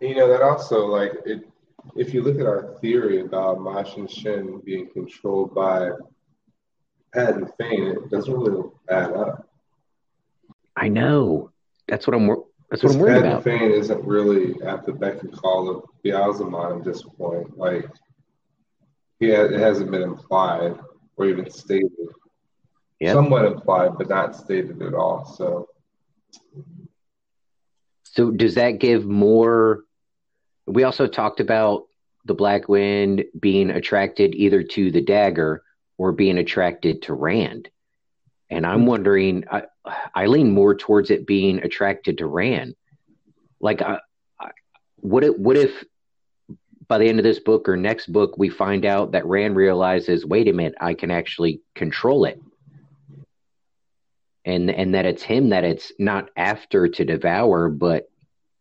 You 0.00 0.14
know, 0.14 0.28
that 0.28 0.42
also, 0.42 0.86
like, 0.86 1.12
it, 1.24 1.48
if 1.96 2.12
you 2.12 2.22
look 2.22 2.38
at 2.38 2.46
our 2.46 2.76
theory 2.80 3.20
about 3.20 3.60
Machin 3.60 4.06
Shin 4.06 4.60
being 4.64 4.88
controlled 4.92 5.54
by 5.54 5.90
Padan 7.12 7.48
Fain, 7.58 7.86
it 7.86 8.10
doesn't 8.10 8.34
really 8.34 8.68
add 8.90 9.12
up. 9.12 9.48
I 10.76 10.88
know. 10.88 11.50
That's 11.88 12.06
what 12.06 12.14
I'm. 12.14 12.26
wor- 12.26 12.46
That's 12.70 12.82
what 12.82 12.94
I'm 12.94 12.98
worried 13.00 13.18
about. 13.18 13.44
Fain 13.44 13.70
isn't 13.72 14.04
really 14.04 14.60
at 14.62 14.84
the 14.84 14.92
beck 14.92 15.22
and 15.22 15.32
call 15.32 15.70
of 15.70 15.84
Ba'alzamon 16.04 16.78
at 16.80 16.84
this 16.84 17.02
point. 17.02 17.56
Like, 17.56 17.88
yeah, 19.20 19.44
it 19.44 19.52
hasn't 19.58 19.90
been 19.90 20.02
implied 20.02 20.78
or 21.16 21.26
even 21.26 21.48
stated. 21.50 21.90
Yep. 23.00 23.14
Somewhat 23.14 23.44
implied, 23.44 23.96
but 23.98 24.08
not 24.08 24.34
stated 24.34 24.82
at 24.82 24.94
all. 24.94 25.24
So, 25.24 25.68
So 28.04 28.30
does 28.30 28.54
that 28.54 28.72
give 28.72 29.04
more? 29.06 29.84
We 30.66 30.82
also 30.84 31.06
talked 31.06 31.40
about 31.40 31.84
the 32.24 32.34
Black 32.34 32.68
Wind 32.68 33.24
being 33.38 33.70
attracted 33.70 34.34
either 34.34 34.62
to 34.62 34.90
the 34.90 35.00
dagger 35.00 35.62
or 35.98 36.12
being 36.12 36.38
attracted 36.38 37.02
to 37.02 37.14
Rand. 37.14 37.68
And 38.50 38.66
I'm 38.66 38.80
hmm. 38.80 38.86
wondering, 38.86 39.44
I, 39.50 39.62
I 40.14 40.26
lean 40.26 40.52
more 40.52 40.74
towards 40.74 41.10
it 41.10 41.26
being 41.26 41.58
attracted 41.62 42.18
to 42.18 42.26
Rand. 42.26 42.74
Like, 43.60 43.82
I, 43.82 43.98
I, 44.40 44.50
what 44.96 45.24
if, 45.24 45.36
what 45.36 45.56
if 45.56 45.84
by 46.88 46.98
the 46.98 47.08
end 47.08 47.18
of 47.18 47.24
this 47.24 47.40
book 47.40 47.68
or 47.68 47.76
next 47.76 48.12
book 48.12 48.38
we 48.38 48.48
find 48.48 48.84
out 48.84 49.12
that 49.12 49.26
Rand 49.26 49.56
realizes, 49.56 50.24
wait 50.24 50.48
a 50.48 50.52
minute, 50.52 50.74
I 50.80 50.94
can 50.94 51.10
actually 51.10 51.60
control 51.74 52.24
it, 52.24 52.40
and 54.44 54.70
and 54.70 54.94
that 54.94 55.06
it's 55.06 55.22
him 55.22 55.48
that 55.48 55.64
it's 55.64 55.92
not 55.98 56.30
after 56.36 56.86
to 56.88 57.04
devour, 57.04 57.68
but 57.68 58.08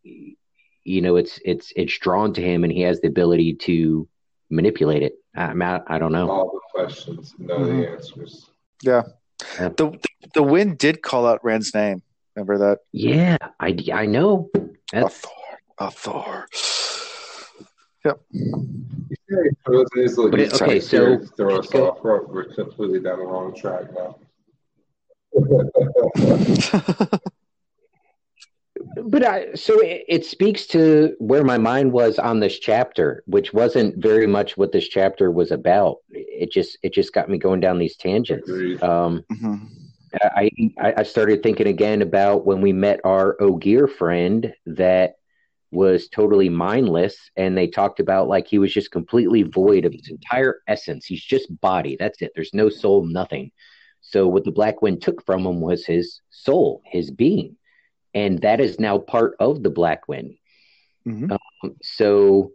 you 0.04 1.02
know, 1.02 1.16
it's 1.18 1.40
it's 1.44 1.72
it's 1.76 1.98
drawn 2.00 2.34
to 2.34 2.42
him, 2.42 2.64
and 2.64 2.74
he 2.74 2.82
has 2.82 3.02
the 3.02 3.08
ability 3.08 3.56
to 3.56 4.08
manipulate 4.50 5.04
it. 5.04 5.14
I'm 5.36 5.62
I 5.62 5.98
don't 5.98 6.12
know. 6.12 6.30
all 6.30 6.52
the 6.52 6.60
questions, 6.72 7.34
know 7.38 7.60
Mhm. 7.60 7.82
the 7.82 7.90
answers. 7.90 8.50
Yeah. 8.82 9.04
Yeah. 9.60 9.70
The 9.70 10.00
the 10.34 10.44
wind 10.44 10.78
did 10.78 11.02
call 11.02 11.26
out 11.28 11.44
Rand's 11.44 11.74
name. 11.74 12.02
Remember 12.36 12.58
that? 12.60 12.80
Yeah, 12.92 13.38
I 13.60 13.78
I 13.94 14.06
know. 14.06 14.50
A 14.56 14.62
That's 14.92 15.18
Thor. 15.20 15.32
A 15.80 15.92
Thor. 15.92 16.48
You 18.06 18.14
see 18.34 19.36
how 19.36 19.42
he 19.44 19.50
throws 19.66 19.88
in 19.96 20.02
his 20.04 20.16
little 20.18 20.32
But 20.32 20.40
it- 20.42 20.62
okay, 20.62 20.80
so- 20.80 21.18
throw 21.38 21.58
us 21.60 21.68
go- 21.70 21.90
off. 21.90 22.04
We're, 22.04 22.24
we're 22.28 22.44
completely 22.54 23.00
down 23.00 23.20
the 23.20 23.26
wrong 23.26 23.54
track 23.56 23.86
now. 23.94 24.18
but 29.04 29.26
I 29.26 29.54
so 29.56 29.80
it, 29.80 30.06
it 30.08 30.26
speaks 30.26 30.66
to 30.68 31.16
where 31.20 31.44
my 31.44 31.58
mind 31.58 31.92
was 31.92 32.20
on 32.20 32.40
this 32.40 32.60
chapter, 32.60 33.24
which 33.26 33.54
wasn't 33.54 33.98
very 33.98 34.28
much 34.28 34.58
what 34.58 34.72
this 34.72 34.88
chapter 34.88 35.32
was 35.32 35.52
about. 35.52 35.98
It 36.12 36.52
just 36.52 36.78
it 36.84 36.94
just 36.94 37.14
got 37.14 37.30
me 37.30 37.38
going 37.38 37.60
down 37.60 37.80
these 37.80 37.98
tangents. 37.98 38.50
Um, 38.82 39.24
Mhm. 39.32 39.70
I, 40.22 40.50
I 40.80 40.94
I 40.98 41.04
started 41.04 41.44
thinking 41.44 41.68
again 41.68 42.02
about 42.02 42.46
when 42.46 42.62
we 42.62 42.72
met 42.72 43.02
our 43.04 43.36
Ogier 43.42 43.88
friend 43.88 44.54
that 44.66 45.16
was 45.72 46.08
totally 46.08 46.48
mindless, 46.48 47.18
and 47.36 47.58
they 47.58 47.68
talked 47.68 48.00
about 48.00 48.30
like 48.30 48.48
he 48.48 48.58
was 48.58 48.74
just 48.74 48.92
completely 48.92 49.44
void 49.44 49.84
of 49.84 49.92
his 49.92 50.10
entire 50.10 50.62
essence. 50.68 51.06
He's 51.06 51.24
just 51.24 51.60
body. 51.60 51.98
That's 52.00 52.22
it. 52.22 52.32
There's 52.34 52.54
no 52.54 52.70
soul, 52.70 53.06
nothing. 53.06 53.52
So 54.00 54.28
what 54.28 54.46
the 54.46 54.52
Black 54.52 54.82
Wind 54.82 55.02
took 55.02 55.26
from 55.26 55.46
him 55.46 55.60
was 55.60 55.86
his 55.86 56.22
soul, 56.30 56.82
his 56.86 57.12
being, 57.12 57.58
and 58.16 58.42
that 58.42 58.62
is 58.62 58.80
now 58.80 58.98
part 58.98 59.36
of 59.40 59.62
the 59.62 59.70
Black 59.70 60.08
Wind. 60.08 60.38
Mhm. 61.06 61.32
Um, 61.32 61.76
so 61.84 62.54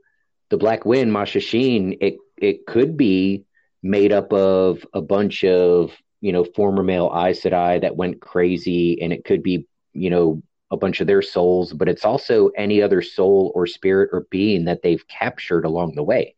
the 0.49 0.57
Black 0.57 0.85
Wind, 0.85 1.12
Machin 1.12 1.41
Shin, 1.41 1.97
it 2.01 2.16
it 2.37 2.66
could 2.66 2.97
be 2.97 3.45
made 3.82 4.12
up 4.12 4.32
of 4.32 4.85
a 4.93 5.01
bunch 5.03 5.45
of 5.45 5.93
you 6.20 6.32
know 6.32 6.45
former 6.45 6.82
male 6.82 7.12
Aes 7.15 7.43
Sedai 7.43 7.81
that 7.82 7.97
went 7.97 8.20
crazy, 8.20 9.01
and 9.01 9.12
it 9.12 9.24
could 9.24 9.43
be 9.43 9.66
you 9.93 10.11
know 10.11 10.43
a 10.73 10.77
bunch 10.77 11.01
of 11.01 11.07
their 11.07 11.23
souls, 11.23 11.73
but 11.73 11.89
it's 11.89 12.05
also 12.05 12.49
any 12.57 12.81
other 12.81 13.03
soul 13.03 13.53
or 13.55 13.66
spirit 13.66 14.11
or 14.12 14.27
being 14.31 14.65
that 14.65 14.82
they've 14.82 15.07
captured 15.09 15.65
along 15.65 15.95
the 15.95 16.03
way. 16.03 16.35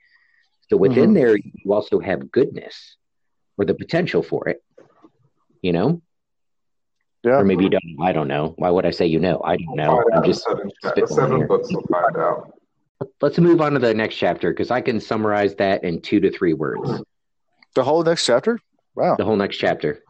So 0.71 0.77
within 0.79 1.11
Mhm. 1.11 1.15
there, 1.15 1.37
you 1.37 1.73
also 1.73 2.01
have 2.01 2.33
goodness 2.33 2.97
or 3.59 3.67
the 3.67 3.75
potential 3.75 4.23
for 4.23 4.49
it. 4.49 4.63
You 5.61 5.73
know, 5.73 6.01
Yeah. 7.25 7.39
or 7.39 7.45
maybe 7.45 7.65
you 7.65 7.71
don't. 7.71 7.83
I 8.03 8.13
don't 8.13 8.27
know. 8.29 8.55
Why 8.57 8.71
would 8.71 8.85
I 8.85 8.91
say 8.91 9.07
you 9.07 9.21
know? 9.21 9.41
I 9.45 9.57
don't 9.57 9.77
know. 9.77 9.97
Find 10.03 10.15
I'm 10.15 10.25
just 10.25 10.43
seven, 10.45 10.71
seven 11.07 11.47
books 11.47 11.73
will 11.73 11.83
find 11.91 12.17
out. 12.17 12.53
let's 13.21 13.39
move 13.39 13.61
on 13.61 13.73
to 13.75 13.79
the 13.79 13.95
next 13.95 14.17
chapter 14.17 14.51
because 14.51 14.71
I 14.73 14.81
can 14.81 15.01
summarize 15.01 15.55
that 15.57 15.85
in 15.85 16.01
two 16.01 16.19
to 16.21 16.31
three 16.33 16.53
words. 16.53 17.03
The 17.75 17.85
whole 17.85 18.03
next 18.03 18.27
chapter? 18.27 18.59
Wow. 18.97 19.15
The 19.17 19.25
whole 19.25 19.37
next 19.37 19.57
chapter. 19.59 20.03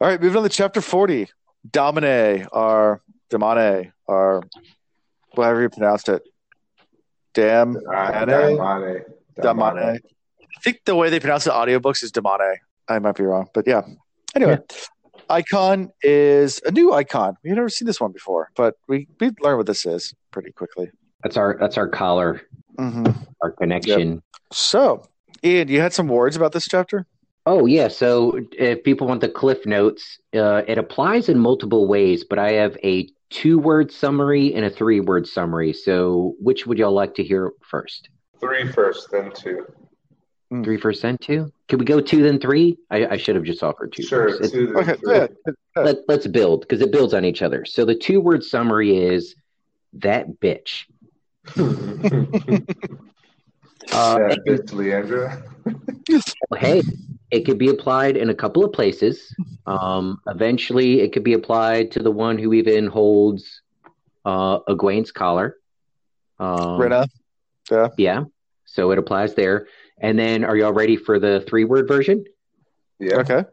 All 0.00 0.08
right, 0.08 0.20
moving 0.20 0.36
on 0.38 0.42
to 0.44 0.48
chapter 0.48 0.80
40. 0.80 1.28
Domine, 1.70 2.46
or 2.52 3.02
Damane, 3.30 3.92
or 4.06 4.42
whatever 5.34 5.62
you 5.62 5.68
pronounced 5.70 6.08
it. 6.08 6.22
Dam, 7.32 7.76
Uh, 7.76 8.12
Damane? 8.24 8.58
Damane. 8.58 9.02
Damane. 9.40 9.94
I 9.98 10.60
think 10.62 10.80
the 10.84 10.94
way 10.94 11.10
they 11.10 11.20
pronounce 11.20 11.44
the 11.44 11.50
audiobooks 11.50 12.02
is 12.04 12.12
Damane. 12.12 12.56
I 12.88 12.98
might 13.00 13.16
be 13.16 13.24
wrong, 13.24 13.48
but 13.54 13.66
yeah. 13.66 13.82
Anyway, 14.36 14.58
icon 15.30 15.90
is 16.02 16.60
a 16.64 16.70
new 16.70 16.92
icon. 16.92 17.36
We've 17.42 17.54
never 17.54 17.68
seen 17.68 17.86
this 17.86 18.00
one 18.00 18.12
before, 18.12 18.50
but 18.56 18.74
we 18.88 19.08
we 19.20 19.30
learn 19.40 19.56
what 19.56 19.66
this 19.66 19.86
is 19.86 20.14
pretty 20.30 20.52
quickly. 20.52 20.90
That's 21.22 21.36
our 21.36 21.56
that's 21.58 21.76
our 21.76 21.88
collar, 21.88 22.42
hmm 22.78 23.06
our 23.42 23.52
connection. 23.52 24.22
So, 24.52 25.02
Ian, 25.42 25.68
you 25.68 25.80
had 25.80 25.92
some 25.92 26.08
words 26.08 26.36
about 26.36 26.52
this 26.52 26.66
chapter? 26.68 27.06
Oh 27.46 27.66
yeah. 27.66 27.88
So 27.88 28.40
if 28.52 28.82
people 28.84 29.06
want 29.06 29.20
the 29.20 29.28
cliff 29.28 29.66
notes, 29.66 30.18
uh, 30.34 30.62
it 30.66 30.78
applies 30.78 31.28
in 31.28 31.38
multiple 31.38 31.86
ways, 31.86 32.24
but 32.24 32.38
I 32.38 32.52
have 32.52 32.76
a 32.82 33.08
two 33.30 33.58
word 33.58 33.92
summary 33.92 34.54
and 34.54 34.64
a 34.64 34.70
three 34.70 35.00
word 35.00 35.26
summary. 35.26 35.72
So 35.72 36.34
which 36.38 36.66
would 36.66 36.78
y'all 36.78 36.92
like 36.92 37.14
to 37.16 37.24
hear 37.24 37.52
first? 37.60 38.08
Three 38.40 38.70
first, 38.72 39.10
then 39.10 39.30
two. 39.32 39.66
Three 40.62 40.76
first, 40.78 41.02
then 41.02 41.16
two. 41.18 41.50
Could 41.68 41.80
we 41.80 41.86
go 41.86 42.00
two 42.00 42.22
then 42.22 42.38
three? 42.38 42.76
I, 42.90 43.06
I 43.06 43.16
should 43.16 43.34
have 43.34 43.44
just 43.44 43.62
offered 43.62 43.92
two 43.92 44.02
Sure, 44.02 44.28
first. 44.38 44.52
Two, 44.52 44.66
then 44.68 44.76
Okay, 44.76 44.94
three. 44.96 45.18
good. 45.46 45.54
let, 45.76 45.96
let's 46.06 46.26
build 46.26 46.60
because 46.60 46.80
it 46.80 46.92
builds 46.92 47.14
on 47.14 47.24
each 47.24 47.42
other. 47.42 47.64
So 47.64 47.84
the 47.84 47.94
two 47.94 48.20
word 48.20 48.44
summary 48.44 48.96
is 48.96 49.34
that 49.94 50.40
bitch. 50.40 50.84
Uh, 53.92 54.18
yeah, 54.18 54.34
bitch, 54.48 54.70
Liandrin. 54.72 55.42
hey, 56.56 56.82
it 57.30 57.44
could 57.44 57.58
be 57.58 57.68
applied 57.68 58.16
in 58.16 58.30
a 58.30 58.34
couple 58.34 58.64
of 58.64 58.72
places. 58.72 59.32
Um, 59.66 60.20
eventually, 60.26 61.00
it 61.00 61.12
could 61.12 61.22
be 61.22 61.34
applied 61.34 61.90
to 61.92 62.00
the 62.00 62.10
one 62.10 62.38
who 62.38 62.54
even 62.54 62.86
holds 62.86 63.60
uh, 64.24 64.60
Egwene's 64.60 65.12
collar. 65.12 65.56
Um, 66.40 66.80
Renna. 66.80 67.06
Yeah, 67.98 68.24
so 68.64 68.90
it 68.90 68.98
applies 68.98 69.34
there. 69.34 69.66
And 69.98 70.18
then, 70.18 70.44
are 70.44 70.56
y'all 70.56 70.72
ready 70.72 70.96
for 70.96 71.18
the 71.18 71.44
three 71.48 71.64
word 71.64 71.88
version? 71.88 72.24
Yeah. 72.98 73.16
Okay. 73.16 73.44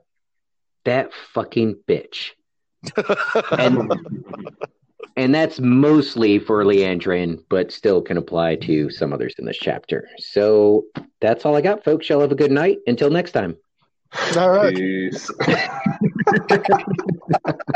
That 0.86 1.12
fucking 1.34 1.78
bitch. 1.88 2.32
And 3.52 3.92
and 5.18 5.36
that's 5.36 5.60
mostly 5.60 6.40
for 6.40 6.64
Liandrin, 6.64 7.44
but 7.50 7.72
still 7.72 8.02
can 8.02 8.18
apply 8.18 8.56
to 8.56 8.90
some 8.90 9.14
others 9.14 9.36
in 9.38 9.46
this 9.46 9.58
chapter. 9.58 10.08
So 10.18 10.86
that's 11.20 11.46
all 11.46 11.56
I 11.56 11.62
got, 11.62 11.84
folks. 11.84 12.10
Y'all 12.10 12.22
have 12.22 12.32
a 12.32 12.36
good 12.36 12.52
night. 12.52 12.80
Until 12.88 13.10
next 13.10 13.34
time. 13.34 13.58
All 14.36 14.50
right. 14.50 14.76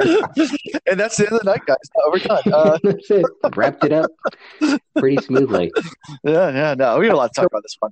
And 0.00 0.98
that's 0.98 1.16
the 1.16 1.26
end 1.26 1.32
of 1.34 1.40
the 1.40 1.44
night, 1.44 1.60
guys. 1.66 1.76
We're 2.10 2.18
done. 2.18 2.42
Uh, 2.52 2.78
That's 2.84 3.10
it. 3.10 3.26
Wrapped 3.54 3.84
it 3.84 3.92
up 3.92 4.10
pretty 4.98 5.18
smoothly. 5.18 5.72
yeah, 6.24 6.50
yeah, 6.50 6.74
no, 6.74 6.98
we 6.98 7.06
had 7.06 7.14
a 7.14 7.16
lot 7.16 7.32
to 7.34 7.40
talk 7.40 7.46
about 7.50 7.62
this 7.62 7.76
one. 7.80 7.90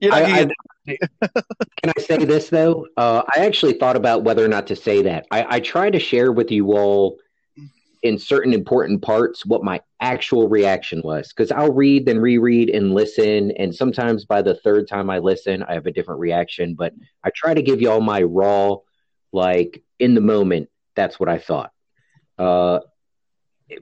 You 0.00 0.10
know, 0.10 0.16
I- 0.16 0.40
you- 0.40 0.50
Can 1.82 1.92
I 1.96 2.00
say 2.00 2.18
this 2.24 2.50
though? 2.50 2.86
Uh, 2.96 3.22
I 3.34 3.40
actually 3.40 3.74
thought 3.74 3.96
about 3.96 4.22
whether 4.24 4.44
or 4.44 4.48
not 4.48 4.66
to 4.66 4.76
say 4.76 5.00
that. 5.02 5.26
I, 5.30 5.46
I 5.56 5.60
try 5.60 5.88
to 5.90 5.98
share 5.98 6.30
with 6.32 6.50
you 6.50 6.72
all 6.72 7.18
in 8.02 8.18
certain 8.18 8.52
important 8.52 9.00
parts 9.00 9.46
what 9.46 9.64
my 9.64 9.80
actual 10.00 10.46
reaction 10.46 11.00
was 11.02 11.28
because 11.28 11.50
I'll 11.50 11.72
read, 11.72 12.04
then 12.04 12.18
reread, 12.18 12.68
and 12.68 12.92
listen. 12.92 13.50
And 13.52 13.74
sometimes 13.74 14.26
by 14.26 14.42
the 14.42 14.54
third 14.56 14.88
time 14.88 15.08
I 15.08 15.18
listen, 15.20 15.62
I 15.62 15.72
have 15.72 15.86
a 15.86 15.90
different 15.92 16.20
reaction. 16.20 16.74
But 16.74 16.92
I 17.24 17.30
try 17.34 17.54
to 17.54 17.62
give 17.62 17.80
you 17.80 17.90
all 17.90 18.02
my 18.02 18.22
raw, 18.22 18.76
like 19.32 19.82
in 19.98 20.12
the 20.14 20.20
moment. 20.20 20.68
That's 20.96 21.18
what 21.18 21.28
I 21.28 21.38
thought. 21.38 21.70
Uh, 22.38 22.80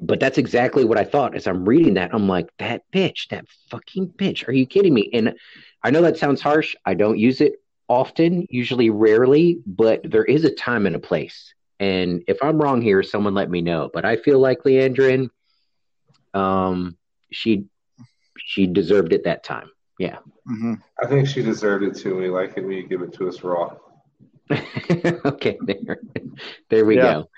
but 0.00 0.20
that's 0.20 0.38
exactly 0.38 0.84
what 0.84 0.98
I 0.98 1.04
thought 1.04 1.34
as 1.34 1.46
I'm 1.46 1.64
reading 1.64 1.94
that. 1.94 2.14
I'm 2.14 2.28
like, 2.28 2.48
that 2.58 2.82
bitch, 2.92 3.28
that 3.28 3.46
fucking 3.70 4.10
bitch. 4.16 4.46
Are 4.48 4.52
you 4.52 4.66
kidding 4.66 4.94
me? 4.94 5.10
And 5.12 5.34
I 5.82 5.90
know 5.90 6.02
that 6.02 6.18
sounds 6.18 6.40
harsh. 6.40 6.74
I 6.86 6.94
don't 6.94 7.18
use 7.18 7.40
it 7.40 7.54
often, 7.88 8.46
usually 8.48 8.90
rarely, 8.90 9.58
but 9.66 10.00
there 10.04 10.24
is 10.24 10.44
a 10.44 10.54
time 10.54 10.86
and 10.86 10.96
a 10.96 11.00
place. 11.00 11.52
And 11.80 12.22
if 12.28 12.38
I'm 12.42 12.62
wrong 12.62 12.80
here, 12.80 13.02
someone 13.02 13.34
let 13.34 13.50
me 13.50 13.60
know. 13.60 13.90
But 13.92 14.04
I 14.04 14.16
feel 14.16 14.38
like 14.38 14.62
Liandrin, 14.62 15.30
um, 16.32 16.96
she 17.32 17.64
she 18.44 18.66
deserved 18.66 19.12
it 19.12 19.24
that 19.24 19.44
time. 19.44 19.68
Yeah. 19.98 20.18
Mhm. 20.48 20.80
I 21.02 21.06
think 21.06 21.28
she 21.28 21.42
deserved 21.42 21.84
it 21.84 21.96
too. 21.96 22.16
We 22.16 22.28
like 22.28 22.56
it 22.56 22.64
when 22.64 22.72
you 22.72 22.86
give 22.86 23.02
it 23.02 23.12
to 23.14 23.28
us 23.28 23.42
raw. 23.42 23.76
okay, 25.24 25.58
there, 25.62 25.98
there 26.70 26.84
we 26.84 26.96
Yeah. 26.96 27.22
go. 27.22 27.28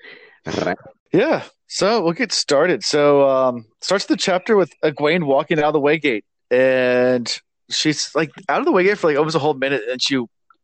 Right. 0.64 0.76
Yeah. 1.12 1.44
So 1.68 2.02
we'll 2.02 2.12
get 2.12 2.32
started. 2.32 2.82
So 2.84 3.28
um 3.28 3.64
starts 3.80 4.06
the 4.06 4.16
chapter 4.16 4.56
with 4.56 4.72
Egwene 4.84 5.24
walking 5.24 5.58
out 5.58 5.66
of 5.66 5.72
the 5.72 5.80
Waygate, 5.80 6.22
and 6.50 7.26
she's 7.70 8.14
like 8.14 8.30
out 8.48 8.60
of 8.60 8.66
the 8.66 8.72
Waygate 8.72 8.98
for 8.98 9.08
like 9.08 9.16
almost 9.16 9.36
a 9.36 9.40
whole 9.40 9.54
minute, 9.54 9.82
and 9.90 10.00
she 10.02 10.22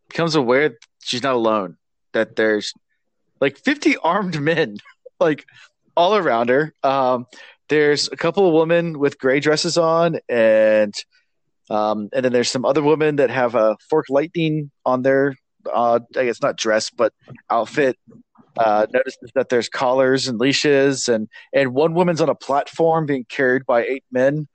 becomes 0.09 0.35
aware 0.35 0.77
she's 1.03 1.23
not 1.23 1.35
alone. 1.35 1.77
That 2.13 2.37
there's 2.37 2.73
like 3.41 3.59
50 3.59 3.97
armed 4.03 4.41
men, 4.41 4.77
like 5.19 5.45
all 5.97 6.17
around 6.17 6.49
her. 6.51 6.75
Um, 6.83 7.27
there's 7.69 8.09
a 8.09 8.17
couple 8.17 8.47
of 8.47 8.55
women 8.55 8.99
with 8.99 9.19
gray 9.19 9.41
dresses 9.41 9.79
on, 9.79 10.19
and 10.29 10.93
um, 11.71 12.09
and 12.13 12.25
then 12.25 12.33
there's 12.33 12.51
some 12.51 12.65
other 12.65 12.83
women 12.83 13.17
that 13.17 13.31
have 13.31 13.55
a 13.55 13.77
fork 13.89 14.07
lightning 14.09 14.71
on 14.85 15.03
their, 15.03 15.37
uh, 15.73 16.01
I 16.17 16.25
guess 16.25 16.41
not 16.43 16.57
dress, 16.57 16.91
but 16.91 17.13
outfit 17.49 17.97
uh, 18.59 18.87
notices 18.93 19.31
that 19.35 19.49
there's 19.49 19.69
collars 19.69 20.29
and 20.29 20.39
leashes, 20.39 21.09
and 21.09 21.29
and 21.53 21.75
one 21.75 21.95
woman's 21.95 22.21
on 22.21 22.29
a 22.29 22.35
platform 22.35 23.07
being 23.07 23.25
carried 23.25 23.65
by 23.67 23.85
eight 23.85 24.05
men. 24.11 24.49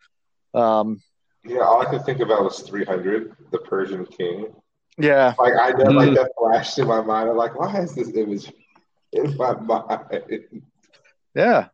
Um, 0.53 1.02
Yeah, 1.44 1.60
all 1.61 1.82
I 1.82 1.86
could 1.86 2.06
think 2.06 2.19
about 2.19 2.44
was 2.44 2.60
300, 2.61 3.36
the 3.52 3.60
Persian 3.60 4.06
king. 4.06 4.53
yeah, 4.98 5.34
Like 5.38 5.53
I 5.60 5.72
know, 5.72 5.91
like 5.91 6.14
that 6.15 6.32
flashed 6.38 6.80
in 6.80 6.88
my 6.88 7.02
mind. 7.02 7.30
I'm 7.30 7.38
like, 7.38 7.57
why 7.60 7.80
is 7.82 7.95
this 7.95 8.10
image 8.15 8.52
in 9.14 9.36
my 9.38 9.53
mind? 9.53 10.45
yeah. 11.36 11.68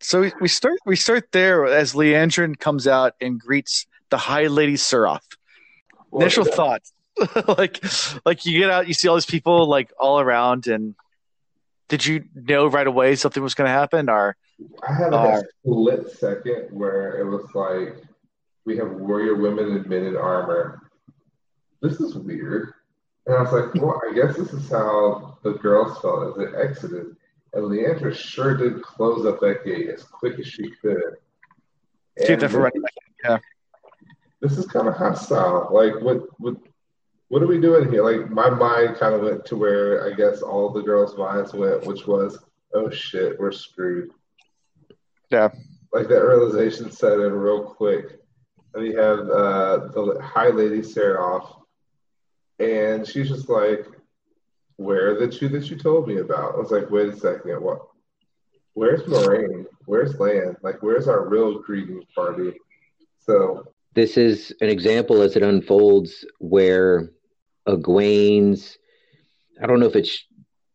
So 0.00 0.22
we, 0.22 0.32
we 0.40 0.48
start 0.48 0.78
we 0.84 0.96
start 0.96 1.30
there 1.32 1.64
as 1.66 1.92
Liandrin 1.94 2.58
comes 2.58 2.86
out 2.88 3.14
and 3.20 3.38
greets 3.38 3.86
the 4.10 4.16
High 4.18 4.48
Lady 4.48 4.74
Suroth. 4.74 5.20
Initial 6.12 6.44
Well, 6.44 6.52
thoughts, 6.54 6.92
like 7.58 7.82
like 8.24 8.46
you 8.46 8.58
get 8.58 8.70
out, 8.70 8.88
you 8.88 8.94
see 8.94 9.08
all 9.08 9.16
these 9.16 9.26
people 9.26 9.66
like 9.66 9.92
all 9.98 10.20
around, 10.20 10.66
and 10.66 10.94
did 11.88 12.04
you 12.06 12.24
know 12.34 12.66
right 12.66 12.86
away 12.86 13.16
something 13.16 13.42
was 13.42 13.54
going 13.54 13.68
to 13.68 13.72
happen, 13.72 14.08
or 14.08 14.36
I 14.86 14.94
had 14.94 15.12
Uh, 15.12 15.40
a 15.40 15.42
split 15.60 16.10
second 16.10 16.68
where 16.70 17.18
it 17.18 17.24
was 17.24 17.46
like 17.54 18.02
we 18.64 18.76
have 18.76 18.90
warrior 18.92 19.34
women 19.34 19.76
and 19.76 19.86
men 19.86 20.04
in 20.04 20.16
armor. 20.16 20.80
This 21.80 22.00
is 22.00 22.14
weird. 22.14 22.72
And 23.26 23.36
I 23.36 23.42
was 23.42 23.52
like, 23.52 23.74
well, 23.74 24.00
I 24.08 24.14
guess 24.14 24.36
this 24.36 24.52
is 24.52 24.68
how 24.68 25.38
the 25.42 25.52
girls 25.52 26.00
felt 26.00 26.28
as 26.28 26.36
they 26.36 26.58
exited. 26.60 27.16
And 27.52 27.64
Liandrin 27.64 28.14
sure 28.14 28.56
did 28.56 28.82
close 28.82 29.26
up 29.26 29.40
that 29.40 29.64
gate 29.64 29.88
as 29.90 30.02
quick 30.02 30.38
as 30.38 30.46
she 30.46 30.70
could. 30.80 31.16
keep 32.18 32.30
And 32.30 32.40
that 32.40 32.50
for 32.50 32.60
running 32.60 32.82
back? 33.22 33.42
this 34.40 34.58
is 34.58 34.66
kind 34.66 34.88
of 34.88 34.94
hostile. 34.94 35.68
Like, 35.70 36.00
what, 36.02 36.22
what, 36.40 36.56
what 37.32 37.42
are 37.42 37.46
we 37.46 37.58
doing 37.58 37.90
here? 37.90 38.04
Like, 38.04 38.30
my 38.30 38.50
mind 38.50 38.98
kind 38.98 39.14
of 39.14 39.22
went 39.22 39.46
to 39.46 39.56
where 39.56 40.06
I 40.06 40.14
guess 40.14 40.42
all 40.42 40.68
the 40.68 40.82
girls' 40.82 41.16
minds 41.16 41.54
went, 41.54 41.86
which 41.86 42.06
was, 42.06 42.38
oh 42.74 42.90
shit, 42.90 43.40
we're 43.40 43.52
screwed. 43.52 44.10
Yeah. 45.30 45.48
Like 45.94 46.08
that 46.08 46.26
realization 46.26 46.90
set 46.90 47.20
in 47.20 47.32
real 47.32 47.62
quick. 47.62 48.18
And 48.74 48.86
you 48.86 48.98
have 48.98 49.20
uh, 49.30 49.88
the 49.94 50.20
High 50.22 50.50
Lady 50.50 50.80
Suroth, 50.80 51.56
and 52.58 53.06
she's 53.06 53.30
just 53.30 53.48
like, 53.48 53.86
"Where 54.76 55.12
are 55.12 55.18
the 55.18 55.28
two 55.28 55.48
that 55.50 55.70
you 55.70 55.76
told 55.76 56.08
me 56.08 56.18
about?" 56.18 56.54
I 56.54 56.58
was 56.58 56.70
like, 56.70 56.90
"Wait 56.90 57.08
a 57.08 57.16
second, 57.16 57.62
what?" 57.62 57.80
where's 58.74 59.02
Moiraine? 59.04 59.64
Where's 59.86 60.18
Lan? 60.18 60.54
Like, 60.62 60.82
where's 60.82 61.08
our 61.08 61.26
real 61.26 61.60
greeting 61.60 62.02
party? 62.14 62.52
So 63.20 63.72
this 63.94 64.18
is 64.18 64.54
an 64.60 64.68
example 64.68 65.22
as 65.22 65.34
it 65.34 65.42
unfolds 65.42 66.26
where 66.38 67.10
Egwene's 67.66 68.78
I 69.62 69.66
don't 69.66 69.80
know 69.80 69.86
if 69.86 69.96
it's 69.96 70.24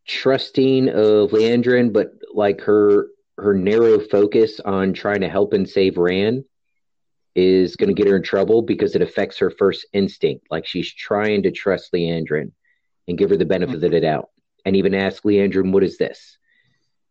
trusting 0.08 0.90
of 0.90 1.32
Liandrin, 1.32 1.92
but 1.92 2.12
like 2.34 2.62
her 2.62 3.08
her 3.38 3.54
narrow 3.54 4.00
focus 4.00 4.60
on 4.60 4.94
trying 4.94 5.22
to 5.22 5.30
help 5.30 5.54
and 5.54 5.70
save 5.70 5.98
Rand 5.98 6.44
is 7.36 7.76
going 7.76 7.94
to 7.94 7.94
get 7.94 8.10
her 8.10 8.18
in 8.18 8.24
trouble 8.24 8.64
because 8.64 8.96
it 8.96 9.02
affects 9.02 9.38
her 9.38 9.52
first 9.52 9.86
instinct. 9.94 10.48
Like 10.50 10.66
she's 10.66 10.92
trying 10.92 11.44
to 11.44 11.52
trust 11.52 11.94
Liandrin 11.94 12.52
and 13.08 13.18
give 13.18 13.30
her 13.30 13.38
the 13.38 13.46
benefit 13.46 13.76
mm-hmm. 13.76 13.86
of 13.86 13.92
the 13.92 14.02
doubt, 14.02 14.30
and 14.66 14.76
even 14.76 14.96
ask 14.96 15.24
Liandrin, 15.24 15.72
"What 15.72 15.84
is 15.84 15.98
this?" 15.98 16.38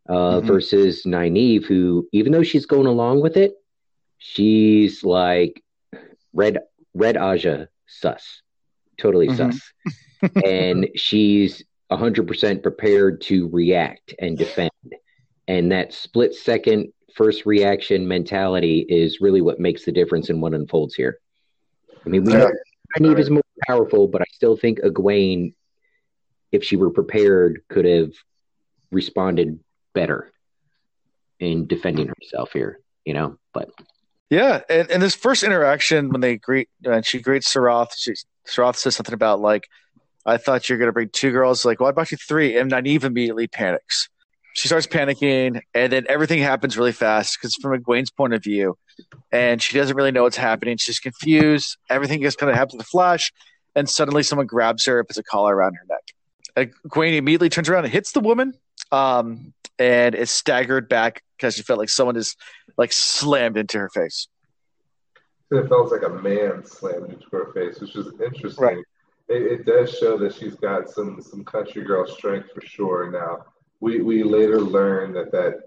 Uh, 0.08 0.38
mm-hmm. 0.38 0.46
Versus 0.46 1.04
Nynaeve, 1.04 1.64
who 1.64 2.08
even 2.12 2.32
though 2.32 2.42
she's 2.42 2.66
going 2.66 2.86
along 2.86 3.20
with 3.20 3.36
it, 3.36 3.54
she's 4.18 5.04
like 5.04 5.62
red 6.32 6.58
red 6.94 7.16
Ajah 7.16 7.68
sus, 7.86 8.42
totally 8.98 9.28
mm-hmm. 9.28 9.50
sus, 9.50 10.40
and 10.44 10.88
she's 10.96 11.62
hundred 11.90 12.26
percent 12.26 12.62
prepared 12.62 13.20
to 13.22 13.48
react 13.48 14.14
and 14.18 14.36
defend, 14.36 14.70
and 15.48 15.70
that 15.72 15.92
split 15.92 16.34
second 16.34 16.92
first 17.14 17.46
reaction 17.46 18.06
mentality 18.06 18.84
is 18.88 19.20
really 19.20 19.40
what 19.40 19.58
makes 19.58 19.84
the 19.84 19.92
difference 19.92 20.28
in 20.28 20.40
what 20.40 20.52
unfolds 20.52 20.94
here. 20.94 21.18
I 22.04 22.08
mean, 22.08 22.24
we 22.24 22.32
know 22.34 22.50
Nynaeve 22.98 23.18
is 23.18 23.30
more 23.30 23.42
powerful, 23.66 24.06
but 24.06 24.20
I 24.20 24.26
still 24.32 24.56
think 24.56 24.80
Egwene, 24.80 25.54
if 26.52 26.62
she 26.62 26.76
were 26.76 26.90
prepared, 26.90 27.62
could 27.68 27.84
have 27.84 28.12
responded 28.92 29.58
better 29.94 30.32
in 31.40 31.66
defending 31.66 32.08
herself 32.08 32.52
here. 32.52 32.80
You 33.04 33.14
know, 33.14 33.38
but 33.54 33.70
yeah, 34.30 34.60
and, 34.68 34.90
and 34.90 35.02
this 35.02 35.14
first 35.14 35.42
interaction 35.42 36.10
when 36.10 36.20
they 36.20 36.36
greet 36.36 36.68
and 36.84 37.04
she 37.04 37.20
greets 37.20 37.52
Suroth, 37.52 37.92
she 37.96 38.14
says 38.44 38.96
something 38.96 39.14
about 39.14 39.40
like, 39.40 39.68
"I 40.24 40.36
thought 40.36 40.68
you're 40.68 40.78
gonna 40.78 40.92
bring 40.92 41.10
two 41.12 41.32
girls." 41.32 41.64
Like, 41.64 41.80
"Why 41.80 41.90
about 41.90 42.10
you 42.10 42.16
three? 42.16 42.56
And 42.58 42.70
Nynaeve 42.70 43.04
immediately 43.04 43.46
panics 43.46 44.08
she 44.56 44.68
starts 44.68 44.86
panicking, 44.86 45.60
and 45.74 45.92
then 45.92 46.06
everything 46.08 46.40
happens 46.40 46.78
really 46.78 46.92
fast 46.92 47.36
because 47.38 47.54
from 47.56 47.78
Egwene's 47.78 48.10
point 48.10 48.32
of 48.32 48.42
view, 48.42 48.78
and 49.30 49.62
she 49.62 49.76
doesn't 49.76 49.94
really 49.94 50.12
know 50.12 50.22
what's 50.22 50.38
happening. 50.38 50.78
She's 50.78 50.98
confused. 50.98 51.76
Everything 51.90 52.22
just 52.22 52.38
kind 52.38 52.48
of 52.48 52.56
happens 52.56 52.74
in 52.74 52.80
a 52.80 52.84
flash, 52.84 53.32
and 53.74 53.86
suddenly 53.86 54.22
someone 54.22 54.46
grabs 54.46 54.86
her, 54.86 54.98
and 54.98 55.06
puts 55.06 55.18
a 55.18 55.22
collar 55.22 55.54
around 55.54 55.74
her 55.74 55.84
neck. 55.90 56.72
Egwene 56.88 57.18
immediately 57.18 57.50
turns 57.50 57.68
around 57.68 57.84
and 57.84 57.92
hits 57.92 58.12
the 58.12 58.20
woman, 58.20 58.54
um, 58.92 59.52
and 59.78 60.14
is 60.14 60.30
staggered 60.30 60.88
back 60.88 61.22
because 61.36 61.54
she 61.54 61.62
felt 61.62 61.78
like 61.78 61.88
someone 61.88 62.16
is 62.16 62.36
like 62.76 62.92
slammed 62.92 63.56
into 63.56 63.78
her 63.78 63.90
face. 63.90 64.28
It 65.50 65.68
felt 65.68 65.92
like 65.92 66.02
a 66.02 66.08
man 66.08 66.64
slammed 66.64 67.12
into 67.12 67.26
her 67.32 67.52
face, 67.52 67.80
which 67.80 67.94
is 67.94 68.08
interesting. 68.24 68.64
Right. 68.64 68.78
It, 69.28 69.42
it 69.42 69.66
does 69.66 69.96
show 69.96 70.16
that 70.18 70.34
she's 70.34 70.54
got 70.54 70.88
some 70.88 71.20
some 71.20 71.44
country 71.44 71.82
girl 71.84 72.06
strength 72.06 72.50
for 72.52 72.60
sure 72.60 73.10
now 73.10 73.44
we, 73.80 74.00
we 74.02 74.22
later 74.22 74.60
learned 74.60 75.16
that 75.16 75.32
that 75.32 75.60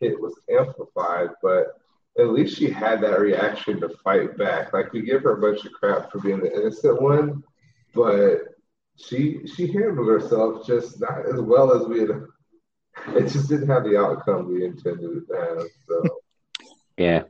hit 0.00 0.20
was 0.20 0.34
amplified, 0.50 1.30
but 1.42 1.80
at 2.18 2.28
least 2.28 2.58
she 2.58 2.70
had 2.70 3.00
that 3.00 3.20
reaction 3.20 3.80
to 3.80 3.88
fight 4.04 4.36
back. 4.36 4.72
Like 4.72 4.92
we 4.92 5.02
give 5.02 5.22
her 5.22 5.32
a 5.32 5.40
bunch 5.40 5.64
of 5.64 5.72
crap 5.72 6.10
for 6.10 6.20
being 6.20 6.40
the 6.40 6.52
innocent 6.52 7.00
one, 7.00 7.42
but 7.94 8.40
she 8.96 9.46
she 9.46 9.66
handled 9.72 10.08
herself 10.08 10.66
just 10.66 11.00
not 11.00 11.26
as 11.26 11.40
well 11.40 11.72
as 11.72 11.86
we 11.86 12.00
had. 12.00 12.10
It 13.08 13.28
just 13.28 13.48
didn't 13.48 13.68
have 13.68 13.84
the 13.84 13.98
outcome 13.98 14.52
we 14.52 14.64
intended 14.64 15.10
it 15.16 15.26
to 15.28 15.36
have. 15.36 15.66
So 15.88 16.20
yeah. 16.96 17.22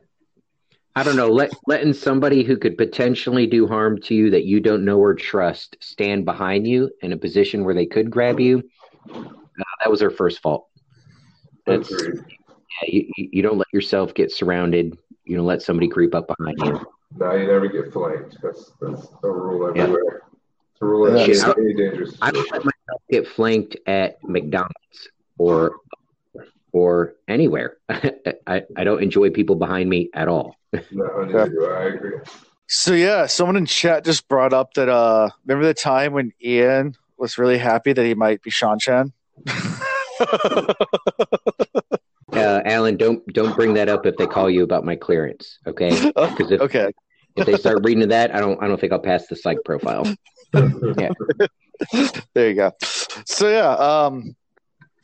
I 0.95 1.01
don't 1.01 1.15
know, 1.15 1.29
let, 1.29 1.51
letting 1.65 1.93
somebody 1.93 2.43
who 2.43 2.55
could 2.55 2.77
potentially 2.77 3.47
do 3.47 3.67
harm 3.67 3.99
to 4.01 4.13
you 4.13 4.29
that 4.29 4.45
you 4.45 4.59
don't 4.59 4.85
know 4.85 4.99
or 4.99 5.15
trust 5.15 5.75
stand 5.79 6.23
behind 6.23 6.67
you 6.67 6.91
in 7.01 7.13
a 7.13 7.17
position 7.17 7.63
where 7.63 7.73
they 7.73 7.87
could 7.87 8.11
grab 8.11 8.39
you 8.39 8.61
uh, 9.59 9.63
that 9.83 9.91
was 9.91 10.01
her 10.01 10.09
first 10.09 10.41
fault. 10.41 10.67
That's 11.65 11.89
yeah, 11.91 12.87
you, 12.87 13.07
you 13.15 13.41
don't 13.41 13.57
let 13.57 13.71
yourself 13.73 14.13
get 14.13 14.31
surrounded. 14.31 14.97
You 15.25 15.37
don't 15.37 15.45
let 15.45 15.61
somebody 15.61 15.87
creep 15.87 16.15
up 16.15 16.27
behind 16.27 16.57
you. 16.63 16.85
No, 17.17 17.33
you 17.35 17.47
never 17.47 17.67
get 17.67 17.93
flanked. 17.93 18.37
That's 18.41 18.71
that's 18.81 19.07
a 19.23 19.29
rule 19.29 19.67
everywhere. 19.69 20.03
Yeah. 20.05 20.29
It's 20.73 20.81
a 20.81 20.85
rule 20.85 21.15
yeah, 21.15 21.53
dangerous. 21.77 22.17
I 22.21 22.31
don't 22.31 22.51
let 22.51 22.65
myself 22.65 23.01
get 23.09 23.27
flanked 23.27 23.77
at 23.85 24.17
McDonald's 24.23 25.09
or 25.37 25.77
or 26.71 27.13
anywhere. 27.27 27.77
I, 27.89 28.63
I 28.75 28.83
don't 28.83 29.01
enjoy 29.01 29.29
people 29.29 29.55
behind 29.55 29.89
me 29.89 30.09
at 30.13 30.27
all. 30.27 30.55
No. 30.91 31.05
I 31.05 31.85
agree. 31.85 32.17
So 32.67 32.93
yeah, 32.93 33.27
someone 33.27 33.55
in 33.57 33.67
chat 33.67 34.03
just 34.03 34.27
brought 34.27 34.53
up 34.53 34.73
that 34.73 34.89
uh 34.89 35.29
remember 35.45 35.67
the 35.67 35.73
time 35.75 36.13
when 36.13 36.31
Ian 36.43 36.95
was 37.17 37.37
really 37.37 37.59
happy 37.59 37.93
that 37.93 38.03
he 38.03 38.15
might 38.15 38.41
be 38.41 38.49
Seanchan? 38.49 39.11
uh, 42.33 42.61
Alan, 42.65 42.97
don't 42.97 43.25
don't 43.27 43.55
bring 43.55 43.75
that 43.75 43.89
up 43.89 44.05
if 44.05 44.17
they 44.17 44.25
call 44.25 44.49
you 44.49 44.63
about 44.63 44.83
my 44.83 44.95
clearance, 44.95 45.59
okay? 45.67 45.89
Because 45.89 46.51
if, 46.51 46.61
okay. 46.61 46.91
if 47.35 47.45
they 47.45 47.55
start 47.55 47.83
reading 47.83 48.09
that, 48.09 48.33
I 48.33 48.39
don't 48.39 48.61
I 48.63 48.67
don't 48.67 48.79
think 48.79 48.93
I'll 48.93 48.99
pass 48.99 49.27
the 49.27 49.35
psych 49.35 49.59
profile. 49.65 50.11
yeah. 50.53 51.09
There 52.33 52.49
you 52.49 52.55
go. 52.55 52.71
So 53.25 53.49
yeah, 53.49 53.71
um, 53.73 54.35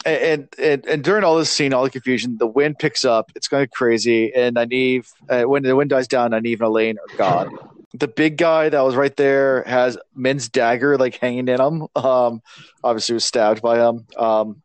and, 0.09 0.47
and 0.57 0.85
and 0.85 1.03
during 1.03 1.23
all 1.23 1.37
this 1.37 1.49
scene, 1.49 1.73
all 1.73 1.83
the 1.83 1.89
confusion, 1.89 2.37
the 2.37 2.47
wind 2.47 2.79
picks 2.79 3.05
up. 3.05 3.31
It's 3.35 3.47
going 3.47 3.67
crazy, 3.73 4.33
and 4.33 4.55
Nynaeve, 4.55 5.11
uh, 5.29 5.43
when 5.43 5.63
the 5.63 5.75
wind 5.75 5.89
dies 5.89 6.07
down, 6.07 6.31
Nynaeve 6.31 6.53
and 6.53 6.61
Elayne 6.61 6.95
are 6.97 7.17
gone 7.17 7.57
the 7.93 8.07
big 8.07 8.37
guy 8.37 8.69
that 8.69 8.81
was 8.81 8.95
right 8.95 9.15
there 9.15 9.63
has 9.63 9.97
Min's 10.15 10.47
dagger 10.47 10.97
like 10.97 11.15
hanging 11.15 11.47
in 11.47 11.59
him. 11.59 11.87
Um, 11.95 12.41
obviously 12.83 13.13
was 13.13 13.25
stabbed 13.25 13.61
by 13.61 13.79
him. 13.79 14.05
Um, 14.17 14.61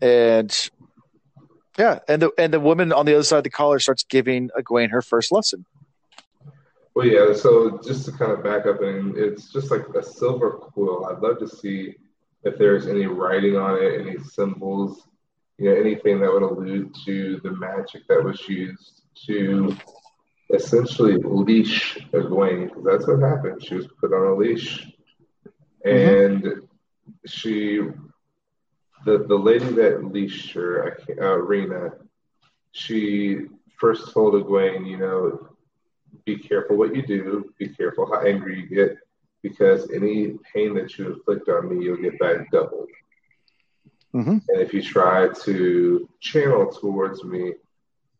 and 0.00 0.70
yeah, 1.78 2.00
and 2.08 2.22
the 2.22 2.32
and 2.38 2.52
the 2.52 2.60
woman 2.60 2.92
on 2.92 3.06
the 3.06 3.14
other 3.14 3.22
side 3.22 3.38
of 3.38 3.44
the 3.44 3.50
collar 3.50 3.78
starts 3.78 4.04
giving 4.04 4.50
Egwene 4.58 4.90
her 4.90 5.02
first 5.02 5.32
lesson. 5.32 5.64
Well, 6.94 7.06
yeah. 7.06 7.32
So 7.34 7.80
just 7.84 8.04
to 8.06 8.12
kind 8.12 8.32
of 8.32 8.42
back 8.42 8.66
up, 8.66 8.82
and 8.82 9.16
it's 9.16 9.52
just 9.52 9.70
like 9.70 9.86
a 9.94 10.02
silver 10.02 10.50
quill. 10.50 11.06
I'd 11.06 11.20
love 11.20 11.38
to 11.38 11.48
see 11.48 11.94
if 12.44 12.58
there's 12.58 12.86
any 12.86 13.06
writing 13.06 13.56
on 13.56 13.82
it, 13.82 14.00
any 14.00 14.18
symbols, 14.18 15.08
you 15.58 15.70
know, 15.70 15.76
anything 15.76 16.20
that 16.20 16.32
would 16.32 16.42
allude 16.42 16.94
to 17.04 17.40
the 17.42 17.50
magic 17.52 18.06
that 18.08 18.22
was 18.22 18.48
used 18.48 19.02
to 19.26 19.76
essentially 20.54 21.16
leash 21.16 21.98
Egwene 22.12 22.68
because 22.68 22.84
that's 22.84 23.06
what 23.06 23.20
happened. 23.20 23.64
She 23.64 23.74
was 23.74 23.88
put 24.00 24.12
on 24.12 24.26
a 24.28 24.34
leash, 24.34 24.86
mm-hmm. 25.84 26.44
and 26.44 26.68
she, 27.26 27.80
the 29.04 29.18
the 29.26 29.36
lady 29.36 29.72
that 29.72 30.04
leashed 30.04 30.52
her, 30.52 30.98
uh, 31.10 31.38
Renna, 31.44 31.96
she 32.72 33.46
first 33.78 34.12
told 34.12 34.34
Egwene, 34.34 34.88
you 34.88 34.96
know, 34.96 35.48
be 36.24 36.38
careful 36.38 36.76
what 36.76 36.94
you 36.94 37.02
do, 37.02 37.52
be 37.58 37.68
careful 37.68 38.06
how 38.06 38.20
angry 38.20 38.60
you 38.60 38.66
get, 38.66 38.98
because 39.42 39.90
any 39.90 40.38
pain 40.52 40.74
that 40.74 40.98
you 40.98 41.12
inflict 41.12 41.48
on 41.48 41.68
me, 41.68 41.84
you'll 41.84 42.02
get 42.02 42.18
back 42.18 42.50
doubled. 42.50 42.88
Mm-hmm. 44.14 44.30
And 44.30 44.60
if 44.60 44.72
you 44.72 44.82
try 44.82 45.28
to 45.44 46.08
channel 46.20 46.72
towards 46.72 47.22
me, 47.24 47.54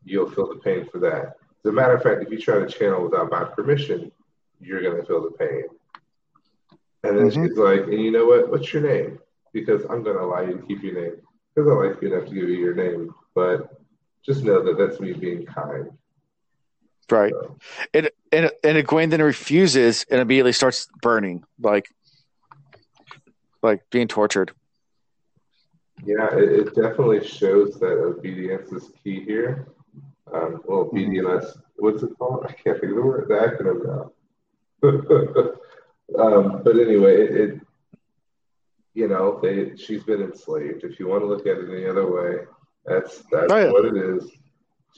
you'll 0.04 0.30
feel 0.30 0.48
the 0.48 0.60
pain 0.60 0.86
for 0.90 0.98
that. 1.00 1.36
As 1.64 1.70
a 1.70 1.72
matter 1.72 1.94
of 1.94 2.02
fact, 2.02 2.22
if 2.22 2.30
you 2.30 2.38
try 2.38 2.58
to 2.58 2.66
channel 2.66 3.02
without 3.02 3.30
my 3.30 3.44
permission, 3.44 4.12
you're 4.60 4.82
going 4.82 5.00
to 5.00 5.06
feel 5.06 5.22
the 5.22 5.36
pain. 5.36 5.64
And 7.04 7.16
then 7.16 7.30
mm-hmm. 7.30 7.46
she's 7.46 7.56
like, 7.56 7.82
and 7.82 8.00
you 8.00 8.10
know 8.10 8.26
what? 8.26 8.50
What's 8.50 8.72
your 8.72 8.82
name? 8.82 9.18
Because 9.52 9.82
I'm 9.84 10.02
going 10.02 10.16
to 10.16 10.22
allow 10.22 10.40
you 10.40 10.58
to 10.58 10.66
keep 10.66 10.82
your 10.82 10.94
name 10.94 11.16
because 11.54 11.70
I 11.70 11.74
like 11.74 12.02
you 12.02 12.12
enough 12.12 12.28
to 12.28 12.34
give 12.34 12.48
you 12.48 12.56
your 12.56 12.74
name. 12.74 13.14
But 13.34 13.80
just 14.24 14.44
know 14.44 14.62
that 14.62 14.76
that's 14.76 15.00
me 15.00 15.12
being 15.12 15.46
kind. 15.46 15.90
Right. 17.10 17.32
So. 17.32 17.56
And, 17.94 18.10
and, 18.32 18.50
and 18.64 18.78
Egwene 18.78 19.10
then 19.10 19.22
refuses 19.22 20.05
and 20.10 20.20
immediately 20.20 20.52
starts 20.52 20.88
burning, 21.02 21.44
like, 21.60 21.88
like 23.62 23.82
being 23.90 24.09
tortured. 24.09 24.52
Yeah, 26.05 26.28
it, 26.32 26.52
it 26.52 26.74
definitely 26.74 27.26
shows 27.26 27.78
that 27.80 27.98
obedience 27.98 28.70
is 28.72 28.90
key 29.02 29.24
here. 29.24 29.68
Um, 30.32 30.60
well, 30.64 30.90
BDNS, 30.92 31.59
what's 31.76 32.02
it 32.02 32.10
called? 32.18 32.46
I 32.48 32.52
can't 32.52 32.80
think 32.80 32.90
of 32.90 32.96
the 32.96 33.02
word, 33.02 33.28
the 33.28 33.34
acronym 33.34 33.86
now. 33.86 34.12
um, 36.22 36.62
but 36.62 36.78
anyway, 36.78 37.22
it, 37.22 37.36
it, 37.36 37.60
you 38.94 39.09
know, 39.09 39.40
they, 39.42 39.76
she's 39.76 40.05
been 40.05 40.22
enslaved. 40.22 40.84
If 40.84 41.00
you 41.00 41.09
want 41.09 41.22
to 41.22 41.26
look 41.26 41.46
at 41.46 41.59
it 41.59 41.70
any 41.70 41.86
other 41.86 42.10
way, 42.10 42.44
that's 42.84 43.18
that's 43.30 43.52
oh, 43.52 43.56
yeah. 43.56 43.70
what 43.70 43.84
it 43.84 43.96
is. 43.96 44.30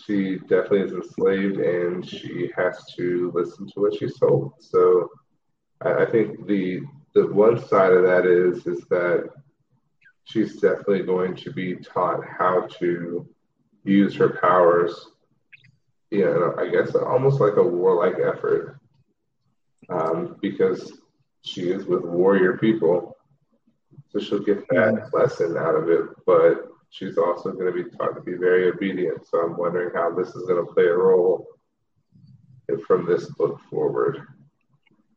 She 0.06 0.38
definitely 0.38 0.80
is 0.80 0.92
enslaved, 0.92 1.58
and 1.58 2.08
she 2.08 2.50
has 2.56 2.84
to 2.96 3.32
listen 3.34 3.66
to 3.68 3.80
what 3.80 3.94
she's 3.94 4.18
told. 4.18 4.54
So, 4.60 5.10
I, 5.82 6.02
I 6.02 6.06
think 6.06 6.46
the 6.46 6.82
the 7.14 7.26
one 7.26 7.58
side 7.66 7.92
of 7.92 8.04
that 8.04 8.24
is 8.24 8.66
is 8.66 8.84
that 8.88 9.30
she's 10.24 10.60
definitely 10.60 11.02
going 11.02 11.34
to 11.36 11.52
be 11.52 11.76
taught 11.76 12.20
how 12.24 12.66
to 12.78 13.28
use 13.84 14.14
her 14.14 14.38
powers. 14.40 15.08
You 16.10 16.24
know, 16.24 16.54
I 16.58 16.68
guess 16.68 16.94
almost 16.94 17.40
like 17.40 17.56
a 17.56 17.62
warlike 17.62 18.16
effort, 18.18 18.80
um, 19.88 20.36
because 20.40 20.92
she 21.42 21.70
is 21.70 21.84
with 21.84 22.04
warrior 22.04 22.58
people, 22.58 23.16
so 24.10 24.18
she'll 24.18 24.42
get 24.42 24.68
that 24.70 24.94
mm-hmm. 24.94 25.16
lesson 25.16 25.56
out 25.56 25.74
of 25.74 25.88
it. 25.88 26.06
But 26.26 26.69
she's 26.90 27.16
also 27.16 27.52
going 27.52 27.72
to 27.72 27.84
be 27.84 27.90
taught 27.96 28.14
to 28.14 28.20
be 28.20 28.34
very 28.34 28.68
obedient. 28.68 29.26
So 29.26 29.38
I'm 29.38 29.56
wondering 29.56 29.90
how 29.94 30.14
this 30.14 30.28
is 30.28 30.46
going 30.46 30.64
to 30.64 30.72
play 30.72 30.86
a 30.86 30.94
role 30.94 31.46
from 32.86 33.06
this 33.06 33.26
book 33.30 33.60
forward. 33.70 34.26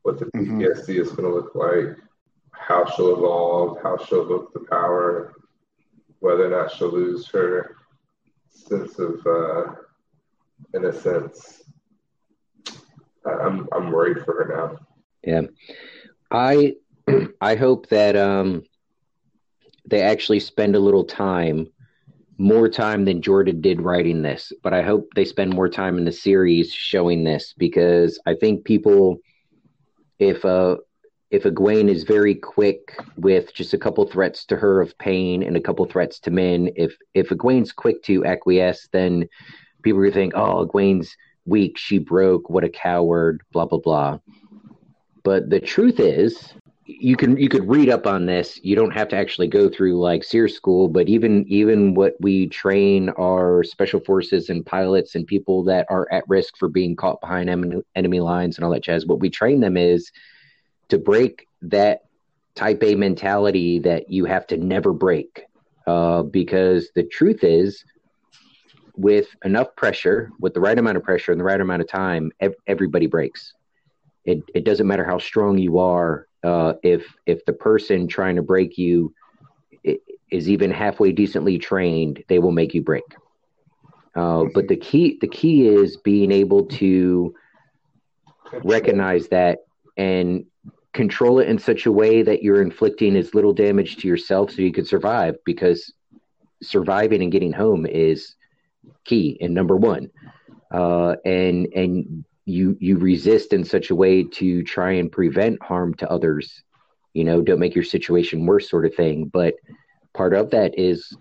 What 0.04 0.20
the 0.20 0.26
mm-hmm. 0.26 0.62
PTSD 0.62 1.00
is 1.00 1.12
going 1.12 1.30
to 1.30 1.36
look 1.36 1.56
like, 1.56 1.98
how 2.52 2.86
she'll 2.86 3.16
evolve, 3.16 3.78
how 3.82 3.98
she'll 3.98 4.26
look 4.26 4.54
the 4.54 4.62
power, 4.62 5.34
whether 6.20 6.46
or 6.46 6.62
not 6.62 6.72
she'll 6.72 6.92
lose 6.92 7.28
her 7.28 7.76
sense 8.48 9.00
of 9.00 9.26
uh, 9.26 9.74
innocence. 10.76 11.64
I'm 13.26 13.68
I'm 13.72 13.92
worried 13.92 14.24
for 14.26 14.44
her 14.44 14.56
now. 14.56 14.80
Yeah, 15.24 15.48
I 16.30 16.76
I 17.42 17.56
hope 17.56 17.88
that 17.90 18.16
um 18.16 18.64
they 19.86 20.02
actually 20.02 20.40
spend 20.40 20.76
a 20.76 20.80
little 20.80 21.04
time, 21.04 21.68
more 22.38 22.70
time 22.70 23.06
than 23.06 23.22
Jordan 23.22 23.62
did 23.62 23.82
writing 23.82 24.22
this. 24.22 24.52
But 24.62 24.74
I 24.74 24.82
hope 24.82 25.10
they 25.16 25.26
spend 25.26 25.54
more 25.54 25.70
time 25.70 25.98
in 25.98 26.06
the 26.06 26.12
series 26.12 26.74
showing 26.74 27.24
this 27.24 27.54
because 27.58 28.20
I 28.26 28.36
think 28.36 28.64
people, 28.66 29.18
if 30.20 30.46
uh, 30.46 30.78
if 31.32 31.44
Egwene 31.44 31.90
is 31.90 32.04
very 32.04 32.36
quick 32.36 32.96
with 33.18 33.54
just 33.54 33.74
a 33.74 33.78
couple 33.78 34.06
threats 34.06 34.46
to 34.46 34.56
her 34.56 34.80
of 34.82 34.96
pain 35.00 35.42
and 35.42 35.58
a 35.58 35.62
couple 35.62 35.84
threats 35.86 36.20
to 36.20 36.32
men, 36.32 36.70
if 36.76 36.96
if 37.14 37.30
Egwene's 37.30 37.72
quick 37.72 38.04
to 38.04 38.26
acquiesce, 38.26 38.88
then 38.92 39.28
people 39.82 40.00
are 40.00 40.12
think, 40.12 40.34
oh, 40.36 40.66
Egwene's 40.66 41.16
weak, 41.46 41.78
she 41.78 41.98
broke, 41.98 42.50
what 42.50 42.64
a 42.64 42.70
coward, 42.70 43.42
blah 43.52 43.66
blah 43.66 43.80
blah. 43.80 44.20
But 45.24 45.50
the 45.50 45.60
truth 45.60 46.00
is, 46.00 46.54
you 46.86 47.16
can 47.16 47.38
you 47.38 47.50
could 47.50 47.68
read 47.68 47.90
up 47.90 48.06
on 48.06 48.26
this. 48.26 48.60
You 48.64 48.76
don't 48.76 48.92
have 48.92 49.08
to 49.10 49.16
actually 49.16 49.48
go 49.48 49.70
through 49.70 50.00
like 50.00 50.24
SERE 50.24 50.48
school 50.48 50.88
but 50.88 51.08
even 51.08 51.46
even 51.48 51.94
what 51.94 52.16
we 52.20 52.48
train 52.48 53.10
our 53.20 53.64
special 53.64 54.00
forces 54.00 54.50
and 54.50 54.66
pilots 54.66 55.16
and 55.16 55.26
people 55.26 55.64
that 55.64 55.88
are 55.90 56.08
at 56.12 56.28
risk 56.28 56.58
for 56.58 56.68
being 56.68 56.96
caught 56.96 57.22
behind 57.22 57.50
enemy, 57.50 57.82
enemy 57.96 58.20
lines 58.20 58.58
and 58.58 58.66
all 58.66 58.72
that 58.72 58.84
jazz 58.84 59.06
what 59.06 59.20
we 59.20 59.30
train 59.30 59.60
them 59.60 59.78
is 59.78 60.12
to 60.90 60.98
break 60.98 61.48
that 61.62 62.02
type 62.56 62.84
a 62.84 62.96
mentality 62.96 63.80
that 63.80 64.10
you 64.10 64.26
have 64.26 64.48
to 64.48 64.58
never 64.58 64.94
break. 64.94 65.44
Uh, 65.86 66.24
because 66.24 66.90
the 66.96 67.04
truth 67.04 67.44
is 67.44 67.84
with 68.96 69.28
enough 69.44 69.76
pressure 69.76 70.30
with 70.40 70.54
the 70.54 70.62
right 70.62 70.80
amount 70.80 70.96
of 70.96 71.04
pressure 71.04 71.32
and 71.32 71.42
the 71.42 71.44
right 71.44 71.60
amount 71.60 71.82
of 71.82 71.88
time 71.90 72.32
ev- 72.40 72.56
everybody 72.68 73.06
breaks. 73.06 73.54
It, 74.24 74.44
it 74.56 74.64
doesn't 74.64 74.88
matter 74.88 75.04
how 75.04 75.18
strong 75.18 75.58
you 75.58 75.80
are 75.80 76.28
uh, 76.44 76.74
if 76.84 77.06
if 77.26 77.46
the 77.46 77.54
person 77.54 78.08
trying 78.08 78.36
to 78.36 78.42
break 78.42 78.78
you 78.78 79.14
is 80.32 80.50
even 80.50 80.72
halfway 80.72 81.12
decently 81.12 81.58
trained, 81.58 82.24
they 82.28 82.40
will 82.40 82.52
make 82.52 82.74
you 82.74 82.82
break. 82.82 83.04
Uh, 84.16 84.46
but 84.54 84.68
the 84.68 84.76
key 84.76 85.18
the 85.22 85.28
key 85.28 85.68
is 85.68 85.98
being 85.98 86.32
able 86.32 86.66
to 86.66 87.34
recognize 88.64 89.28
that 89.30 89.60
and 89.98 90.46
control 90.94 91.40
it 91.40 91.48
in 91.48 91.58
such 91.58 91.86
a 91.88 91.92
way 91.92 92.22
that 92.22 92.44
you're 92.44 92.62
inflicting 92.62 93.16
as 93.16 93.34
little 93.34 93.54
damage 93.54 93.98
to 93.98 94.08
yourself 94.08 94.52
so 94.52 94.62
you 94.62 94.72
can 94.72 94.86
survive 94.86 95.36
because 95.44 95.92
surviving 96.62 97.24
and 97.24 97.32
getting 97.32 97.52
home 97.52 97.86
is 97.88 98.36
key 99.04 99.38
and 99.42 99.54
number 99.54 99.76
one 99.76 100.10
uh, 100.72 101.16
and 101.26 101.68
and 101.74 102.24
you 102.46 102.78
you 102.80 102.98
resist 102.98 103.54
in 103.54 103.64
such 103.64 103.90
a 103.90 103.96
way 103.96 104.24
to 104.24 104.64
try 104.64 104.92
and 104.92 105.12
prevent 105.12 105.62
harm 105.64 105.94
to 105.94 106.10
others 106.10 106.64
you 107.14 107.24
know 107.24 107.42
don't 107.42 107.60
make 107.60 107.76
your 107.76 107.84
situation 107.84 108.46
worse 108.46 108.70
sort 108.70 108.86
of 108.86 108.96
thing. 108.96 109.26
But 109.26 109.56
part 110.14 110.34
of 110.34 110.50
that 110.52 110.78
is 110.78 111.16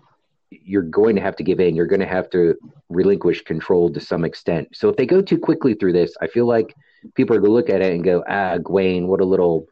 you're 0.49 0.83
going 0.83 1.15
to 1.15 1.21
have 1.21 1.35
to 1.37 1.43
give 1.43 1.59
in. 1.59 1.75
You're 1.75 1.87
going 1.87 1.99
to 1.99 2.05
have 2.05 2.29
to 2.31 2.55
relinquish 2.89 3.41
control 3.43 3.91
to 3.91 3.99
some 3.99 4.23
extent. 4.23 4.69
So 4.73 4.89
if 4.89 4.97
they 4.97 5.05
go 5.05 5.21
too 5.21 5.39
quickly 5.39 5.73
through 5.73 5.93
this 5.93 6.15
i 6.21 6.27
feel 6.27 6.47
like 6.47 6.75
people 7.15 7.35
are 7.35 7.39
going 7.39 7.49
to 7.49 7.55
look 7.55 7.69
at 7.69 7.81
it 7.81 7.93
and 7.93 8.03
go 8.03 8.23
ah 8.27 8.57
Egwene 8.57 9.07
what 9.07 9.21
a 9.21 9.25
little 9.25 9.67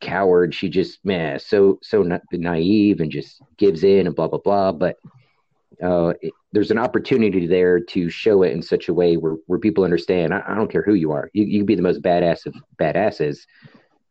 coward. 0.00 0.54
She 0.54 0.68
just 0.68 1.04
man 1.04 1.38
so 1.38 1.78
so 1.82 2.02
na- 2.02 2.18
naive 2.32 3.00
and 3.00 3.10
just 3.10 3.42
gives 3.56 3.84
in 3.84 4.06
and 4.06 4.16
blah 4.16 4.28
blah 4.28 4.38
blah. 4.38 4.72
But 4.72 4.96
uh, 5.82 6.12
it, 6.20 6.32
there's 6.52 6.70
an 6.70 6.78
opportunity 6.78 7.46
there 7.46 7.80
to 7.80 8.10
show 8.10 8.42
it 8.42 8.52
in 8.52 8.62
such 8.62 8.88
a 8.88 8.94
way 8.94 9.16
where, 9.16 9.36
where 9.46 9.58
people 9.58 9.84
understand. 9.84 10.34
I, 10.34 10.42
I 10.46 10.54
don't 10.54 10.70
care 10.70 10.82
who 10.82 10.94
you 10.94 11.12
are. 11.12 11.30
You, 11.32 11.44
you 11.44 11.58
can 11.60 11.66
be 11.66 11.74
the 11.74 11.82
most 11.82 12.02
badass 12.02 12.46
of 12.46 12.54
badasses. 12.78 13.40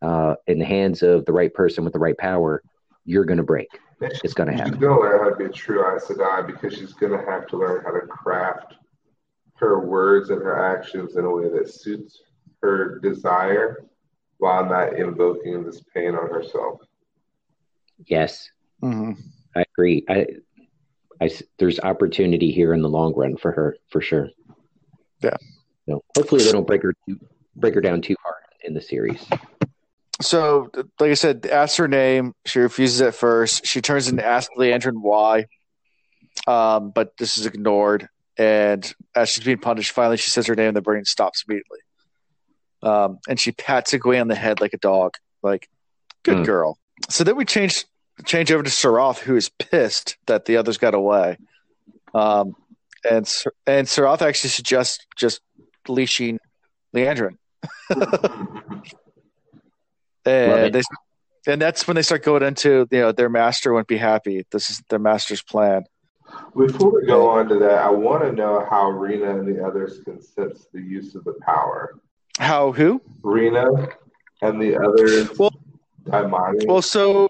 Uh, 0.02 0.34
in 0.46 0.58
the 0.58 0.64
hands 0.64 1.02
of 1.02 1.26
the 1.26 1.32
right 1.32 1.52
person 1.52 1.84
with 1.84 1.92
the 1.92 1.98
right 1.98 2.16
power, 2.16 2.62
you're 3.04 3.26
going 3.26 3.36
to 3.36 3.42
break. 3.42 3.68
It's 4.00 4.32
going 4.32 4.50
to 4.50 4.56
happen. 4.56 4.72
She's 4.72 4.80
going 4.80 4.96
to 4.96 5.00
learn 5.00 5.22
how 5.22 5.28
to 5.28 5.36
be 5.36 5.44
a 5.44 5.48
true 5.50 5.84
Aes 5.94 6.06
Sedai 6.06 6.46
because 6.46 6.74
she's 6.74 6.94
going 6.94 7.12
to 7.12 7.30
have 7.30 7.46
to 7.48 7.58
learn 7.58 7.84
how 7.84 7.90
to 7.90 8.06
craft 8.06 8.76
her 9.56 9.80
words 9.80 10.30
and 10.30 10.40
her 10.40 10.58
actions 10.74 11.16
in 11.16 11.24
a 11.26 11.30
way 11.30 11.50
that 11.50 11.70
suits 11.70 12.22
her 12.62 12.98
desire 13.00 13.84
while 14.38 14.64
not 14.64 14.94
invoking 14.94 15.64
this 15.64 15.82
pain 15.94 16.14
on 16.14 16.30
herself. 16.30 16.80
Yes, 18.06 18.50
mm-hmm. 18.82 19.12
I 19.54 19.64
agree. 19.72 20.04
I 20.08 20.26
I, 21.20 21.30
there's 21.58 21.78
opportunity 21.80 22.50
here 22.50 22.72
in 22.72 22.82
the 22.82 22.88
long 22.88 23.14
run 23.14 23.36
for 23.36 23.52
her 23.52 23.76
for 23.90 24.00
sure. 24.00 24.30
Yeah. 25.22 25.36
So 25.86 26.02
hopefully 26.16 26.44
they 26.44 26.52
don't 26.52 26.66
break 26.66 26.82
her 26.82 26.94
too 27.08 27.18
break 27.56 27.74
her 27.74 27.80
down 27.80 28.00
too 28.00 28.16
hard 28.22 28.42
in 28.62 28.74
the 28.74 28.80
series. 28.80 29.24
So, 30.22 30.70
like 30.98 31.10
I 31.10 31.14
said, 31.14 31.46
asks 31.46 31.76
her 31.78 31.88
name. 31.88 32.34
She 32.44 32.60
refuses 32.60 33.00
at 33.00 33.14
first. 33.14 33.66
She 33.66 33.80
turns 33.80 34.08
into 34.08 34.24
ask 34.24 34.50
Liandrin 34.56 35.00
why, 35.00 35.46
um, 36.46 36.90
but 36.90 37.16
this 37.18 37.38
is 37.38 37.46
ignored. 37.46 38.08
And 38.36 38.92
as 39.14 39.30
she's 39.30 39.44
being 39.44 39.58
punished, 39.58 39.92
finally 39.92 40.16
she 40.16 40.30
says 40.30 40.46
her 40.46 40.54
name, 40.54 40.68
and 40.68 40.76
the 40.76 40.82
brain 40.82 41.04
stops 41.04 41.44
immediately. 41.46 41.80
Um, 42.82 43.18
and 43.28 43.38
she 43.38 43.52
pats 43.52 43.92
Egwene 43.92 44.20
on 44.20 44.28
the 44.28 44.34
head 44.34 44.60
like 44.60 44.72
a 44.72 44.78
dog, 44.78 45.14
like 45.42 45.68
"Good 46.22 46.38
mm. 46.38 46.46
girl." 46.46 46.78
So 47.08 47.24
then 47.24 47.36
we 47.36 47.44
change 47.44 47.84
change 48.24 48.52
over 48.52 48.62
to 48.62 48.70
Suroth, 48.70 49.18
who 49.18 49.36
is 49.36 49.48
pissed 49.48 50.16
that 50.26 50.44
the 50.44 50.56
others 50.56 50.78
got 50.78 50.94
away. 50.94 51.36
Um, 52.14 52.54
and 53.08 53.32
and 53.66 53.86
Suroth 53.86 54.22
actually 54.22 54.50
suggests 54.50 55.04
just 55.16 55.40
leashing 55.88 56.38
Liandrin. 56.94 57.36
and 60.24 60.74
they, 60.74 60.82
and 61.46 61.60
that's 61.60 61.86
when 61.86 61.94
they 61.94 62.02
start 62.02 62.22
going 62.22 62.42
into 62.42 62.86
you 62.90 63.00
know 63.00 63.12
their 63.12 63.28
master 63.28 63.72
wouldn't 63.72 63.88
be 63.88 63.96
happy. 63.96 64.44
This 64.50 64.70
is 64.70 64.82
their 64.88 64.98
master's 64.98 65.42
plan. 65.42 65.84
Before 66.56 66.92
we 66.92 67.06
go 67.06 67.28
on 67.28 67.48
to 67.48 67.58
that, 67.58 67.78
I 67.82 67.90
want 67.90 68.22
to 68.22 68.32
know 68.32 68.66
how 68.70 68.90
Renna 68.90 69.40
and 69.40 69.48
the 69.48 69.64
others 69.64 70.00
can 70.04 70.22
sense 70.22 70.66
the 70.72 70.80
use 70.80 71.14
of 71.14 71.24
the 71.24 71.34
power. 71.42 71.98
How 72.38 72.72
who? 72.72 73.02
Renna 73.22 73.92
and 74.42 74.60
the 74.62 74.76
others. 74.76 75.36
Well, 75.38 75.50
well, 76.06 76.82
so 76.82 77.29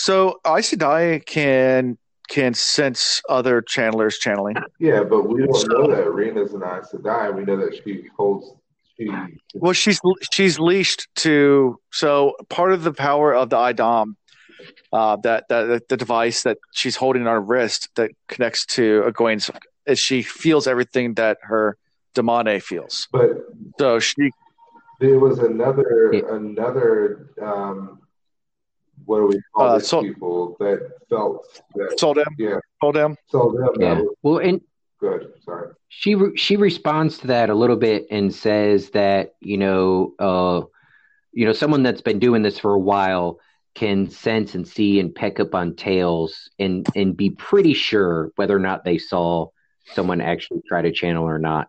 so 0.00 0.40
Aes 0.46 0.72
Sedai 0.72 1.24
can 1.24 1.98
can 2.28 2.54
sense 2.54 3.20
other 3.28 3.60
channelers 3.60 4.18
channeling. 4.18 4.56
Yeah, 4.78 5.02
but 5.02 5.28
we 5.28 5.44
don't 5.44 5.68
know 5.68 5.94
that 5.94 6.10
Renna's 6.10 6.54
an 6.54 6.62
Aes 6.62 6.92
Sedai. 6.92 7.34
We 7.34 7.44
know 7.44 7.56
that 7.56 7.78
she 7.84 8.04
holds. 8.16 8.54
She, 8.96 9.10
well, 9.54 9.72
she's 9.72 10.00
she's 10.32 10.58
leashed 10.58 11.08
to. 11.16 11.78
So 11.92 12.34
part 12.48 12.72
of 12.72 12.82
the 12.82 12.92
power 12.92 13.34
of 13.34 13.50
the 13.50 13.56
a'dam, 13.56 14.16
uh, 14.92 15.16
that 15.22 15.48
that 15.48 15.88
the 15.88 15.96
device 15.96 16.44
that 16.44 16.58
she's 16.72 16.96
holding 16.96 17.26
on 17.26 17.34
her 17.34 17.40
wrist 17.40 17.88
that 17.96 18.10
connects 18.28 18.64
to 18.66 19.02
Egwene's, 19.06 19.50
is 19.86 19.98
she 19.98 20.22
feels 20.22 20.66
everything 20.66 21.14
that 21.14 21.38
her 21.42 21.76
damane 22.14 22.62
feels. 22.62 23.06
But 23.12 23.30
so 23.78 23.98
she. 23.98 24.30
There 25.00 25.18
was 25.18 25.38
another 25.38 26.10
another 26.30 27.30
um, 27.42 27.99
what 29.10 29.18
do 29.18 29.26
we 29.26 29.42
call 29.56 29.66
uh, 29.66 29.78
these 29.78 29.88
so, 29.88 30.02
people 30.02 30.56
that 30.60 30.88
felt 31.08 31.44
that 31.74 31.98
sul'dam? 31.98 32.32
Yeah, 32.38 32.60
sul'dam. 32.80 33.16
Sold 33.28 33.56
them. 33.56 33.68
Yeah. 33.80 34.02
Well, 34.22 34.38
and 34.38 34.60
good. 35.00 35.32
Sorry. 35.44 35.70
She 35.88 36.14
re- 36.14 36.36
she 36.36 36.56
responds 36.56 37.18
to 37.18 37.26
that 37.26 37.50
a 37.50 37.54
little 37.54 37.76
bit 37.76 38.06
and 38.12 38.32
says 38.32 38.90
that 38.90 39.32
you 39.40 39.58
know 39.58 40.14
uh 40.20 40.62
you 41.32 41.44
know 41.44 41.52
someone 41.52 41.82
that's 41.82 42.02
been 42.02 42.20
doing 42.20 42.42
this 42.42 42.60
for 42.60 42.72
a 42.72 42.78
while 42.78 43.40
can 43.74 44.08
sense 44.08 44.54
and 44.54 44.66
see 44.66 45.00
and 45.00 45.12
pick 45.12 45.40
up 45.40 45.56
on 45.56 45.74
tails 45.74 46.48
and 46.60 46.86
and 46.94 47.16
be 47.16 47.30
pretty 47.30 47.74
sure 47.74 48.30
whether 48.36 48.54
or 48.54 48.60
not 48.60 48.84
they 48.84 48.98
saw 48.98 49.48
someone 49.92 50.20
actually 50.20 50.60
try 50.68 50.82
to 50.82 50.92
channel 50.92 51.24
or 51.24 51.40
not. 51.40 51.66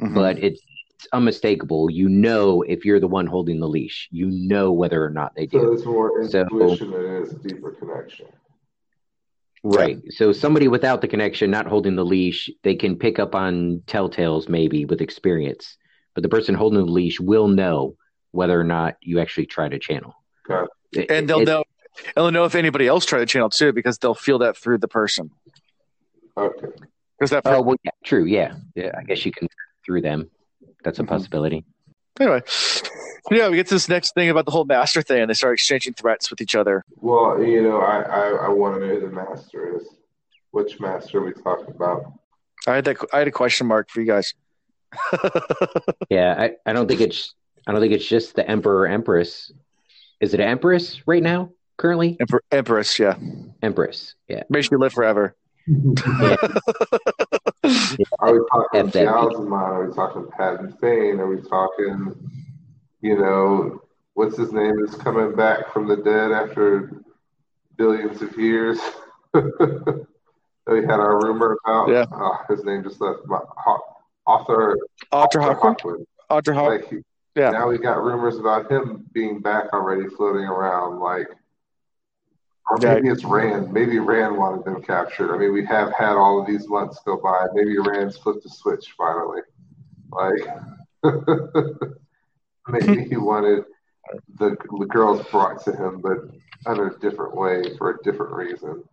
Mm-hmm. 0.00 0.14
But 0.14 0.38
it's 0.38 0.62
it's 1.02 1.12
unmistakable. 1.12 1.90
You 1.90 2.08
know 2.08 2.62
if 2.62 2.84
you're 2.84 3.00
the 3.00 3.08
one 3.08 3.26
holding 3.26 3.58
the 3.60 3.68
leash. 3.68 4.08
You 4.12 4.30
know 4.30 4.72
whether 4.72 5.04
or 5.04 5.10
not 5.10 5.34
they 5.34 5.46
do. 5.46 5.58
So 5.60 5.72
it's 5.72 5.84
more 5.84 6.22
intuition 6.22 6.90
so, 6.90 6.96
and 6.96 7.24
it's 7.24 7.32
a 7.32 7.36
deeper 7.36 7.72
connection. 7.72 8.26
Right. 9.64 9.98
So 10.10 10.32
somebody 10.32 10.68
without 10.68 11.00
the 11.00 11.08
connection, 11.08 11.50
not 11.50 11.66
holding 11.66 11.94
the 11.96 12.04
leash, 12.04 12.50
they 12.62 12.74
can 12.74 12.96
pick 12.96 13.18
up 13.18 13.34
on 13.34 13.82
telltales 13.86 14.48
maybe 14.48 14.84
with 14.84 15.00
experience. 15.00 15.76
But 16.14 16.22
the 16.22 16.28
person 16.28 16.54
holding 16.54 16.78
the 16.84 16.92
leash 16.92 17.18
will 17.20 17.48
know 17.48 17.96
whether 18.32 18.58
or 18.60 18.64
not 18.64 18.96
you 19.00 19.18
actually 19.20 19.46
try 19.46 19.68
to 19.68 19.78
channel. 19.78 20.14
Got 20.46 20.68
It- 20.92 21.10
and 21.10 21.28
they'll 21.28 21.40
it- 21.40 21.46
know 21.46 21.64
and 22.06 22.12
they'll 22.16 22.30
know 22.30 22.44
if 22.44 22.54
anybody 22.54 22.86
else 22.86 23.04
tried 23.04 23.20
to 23.20 23.26
channel 23.26 23.50
too 23.50 23.72
because 23.72 23.98
they'll 23.98 24.14
feel 24.14 24.38
that 24.38 24.56
through 24.56 24.78
the 24.78 24.88
person 24.88 25.30
Okay. 26.36 26.68
because 27.18 27.30
that 27.30 27.42
Oh 27.44 27.60
well, 27.60 27.76
yeah, 27.84 27.90
true. 28.04 28.24
Yeah, 28.24 28.54
yeah. 28.74 28.92
I 28.96 29.02
guess 29.04 29.24
you 29.26 29.32
can 29.32 29.48
through 29.84 30.00
them. 30.02 30.30
That's 30.84 30.98
a 30.98 31.02
Mhm. 31.02 31.08
possibility. 31.08 31.64
anyway 32.20 32.42
yeah 33.30 33.48
we 33.48 33.56
get 33.56 33.66
to 33.68 33.74
this 33.74 33.88
next 33.88 34.14
thing 34.14 34.28
about 34.30 34.44
the 34.44 34.50
whole 34.50 34.64
master 34.64 35.00
thing 35.02 35.20
and 35.22 35.30
they 35.30 35.34
start 35.34 35.54
exchanging 35.54 35.94
threats 35.94 36.30
with 36.30 36.40
each 36.40 36.54
other 36.54 36.84
Well, 36.96 37.42
you 37.42 37.62
know, 37.62 37.78
I, 37.80 38.02
I, 38.02 38.28
I 38.46 38.48
want 38.48 38.74
to 38.74 38.80
know 38.86 38.94
who 38.94 39.00
the 39.00 39.14
master 39.14 39.76
is. 39.78 39.86
Which 40.50 40.78
master 40.80 41.18
are 41.18 41.24
we 41.24 41.32
talking 41.32 41.74
about? 41.74 42.12
i 42.66 42.74
had 42.76 42.84
that 42.84 42.96
i 43.12 43.18
had 43.20 43.28
a 43.28 43.32
question 43.32 43.66
mark 43.66 43.88
for 43.90 44.00
you 44.00 44.06
guys 44.06 44.34
Yeah, 46.10 46.34
I, 46.38 46.46
I 46.66 46.72
don't 46.74 46.86
think 46.86 47.00
it's 47.00 47.34
I 47.66 47.72
don't 47.72 47.80
think 47.80 47.94
it's 47.94 48.06
just 48.06 48.34
the 48.34 48.46
emperor 48.50 48.80
or 48.80 48.86
empress. 48.88 49.50
Is 50.20 50.34
it 50.34 50.40
empress 50.40 51.00
right 51.06 51.22
now? 51.22 51.50
Currently, 51.78 52.16
Emper- 52.20 52.40
empress 52.50 52.98
yeah 52.98 53.16
empress. 53.62 54.14
Yeah. 54.28 54.42
makes 54.50 54.70
you 54.70 54.76
live 54.78 54.92
forever 54.92 55.34
Are 57.64 58.32
we 58.32 58.40
talking 58.50 58.90
Ba'alzamon? 58.90 59.52
Are 59.52 59.86
we 59.86 59.94
talking 59.94 60.26
Padan 60.36 60.76
Fain? 60.80 61.20
Are 61.20 61.26
we 61.28 61.40
talking, 61.42 62.14
you 63.00 63.18
know, 63.18 63.82
what's 64.14 64.36
his 64.36 64.52
name 64.52 64.74
is 64.84 64.94
coming 64.96 65.34
back 65.36 65.72
from 65.72 65.86
the 65.86 65.96
dead 65.96 66.32
after 66.32 66.90
billions 67.76 68.20
of 68.22 68.36
years? 68.36 68.78
we 69.34 69.40
had 70.80 71.00
our 71.00 71.24
rumor 71.24 71.56
about. 71.64 71.88
Yeah. 71.88 72.06
Oh, 72.12 72.38
his 72.48 72.64
name 72.64 72.82
just 72.82 73.00
left 73.00 73.20
my 73.26 73.38
Ho- 73.56 73.84
author 74.26 74.76
Artur 75.12 75.40
Hawkwing 75.40 75.76
Hawkwing. 75.76 76.04
Artur 76.30 76.54
Hawk 76.54 76.68
Like, 76.68 77.04
Yeah. 77.36 77.50
Now 77.50 77.68
we 77.68 77.78
got 77.78 78.02
rumors 78.02 78.38
about 78.38 78.70
him 78.70 79.04
being 79.12 79.40
back 79.40 79.72
already, 79.72 80.08
floating 80.08 80.44
around. 80.44 80.98
Like, 80.98 81.28
or 82.72 82.78
maybe 82.78 83.08
it's 83.08 83.22
Rand. 83.24 83.70
Maybe 83.70 83.98
Rand 83.98 84.38
wanted 84.38 84.64
them 84.64 84.82
captured. 84.82 85.34
I 85.34 85.38
mean, 85.38 85.52
we 85.52 85.64
have 85.66 85.92
had 85.92 86.16
all 86.16 86.40
of 86.40 86.46
these 86.46 86.66
months 86.68 87.00
go 87.04 87.18
by. 87.18 87.46
Maybe 87.52 87.76
Rand's 87.78 88.16
flipped 88.16 88.46
a 88.46 88.48
switch 88.48 88.94
finally. 88.96 89.42
Like, 90.10 90.40
maybe 92.68 93.08
he 93.10 93.18
wanted 93.18 93.64
the, 94.38 94.56
the 94.78 94.86
girls 94.86 95.26
brought 95.28 95.62
to 95.64 95.72
him, 95.76 96.00
but 96.00 96.18
in 96.72 96.80
a 96.80 96.98
different 96.98 97.36
way 97.36 97.76
for 97.76 97.90
a 97.90 98.02
different 98.02 98.32
reason. 98.32 98.84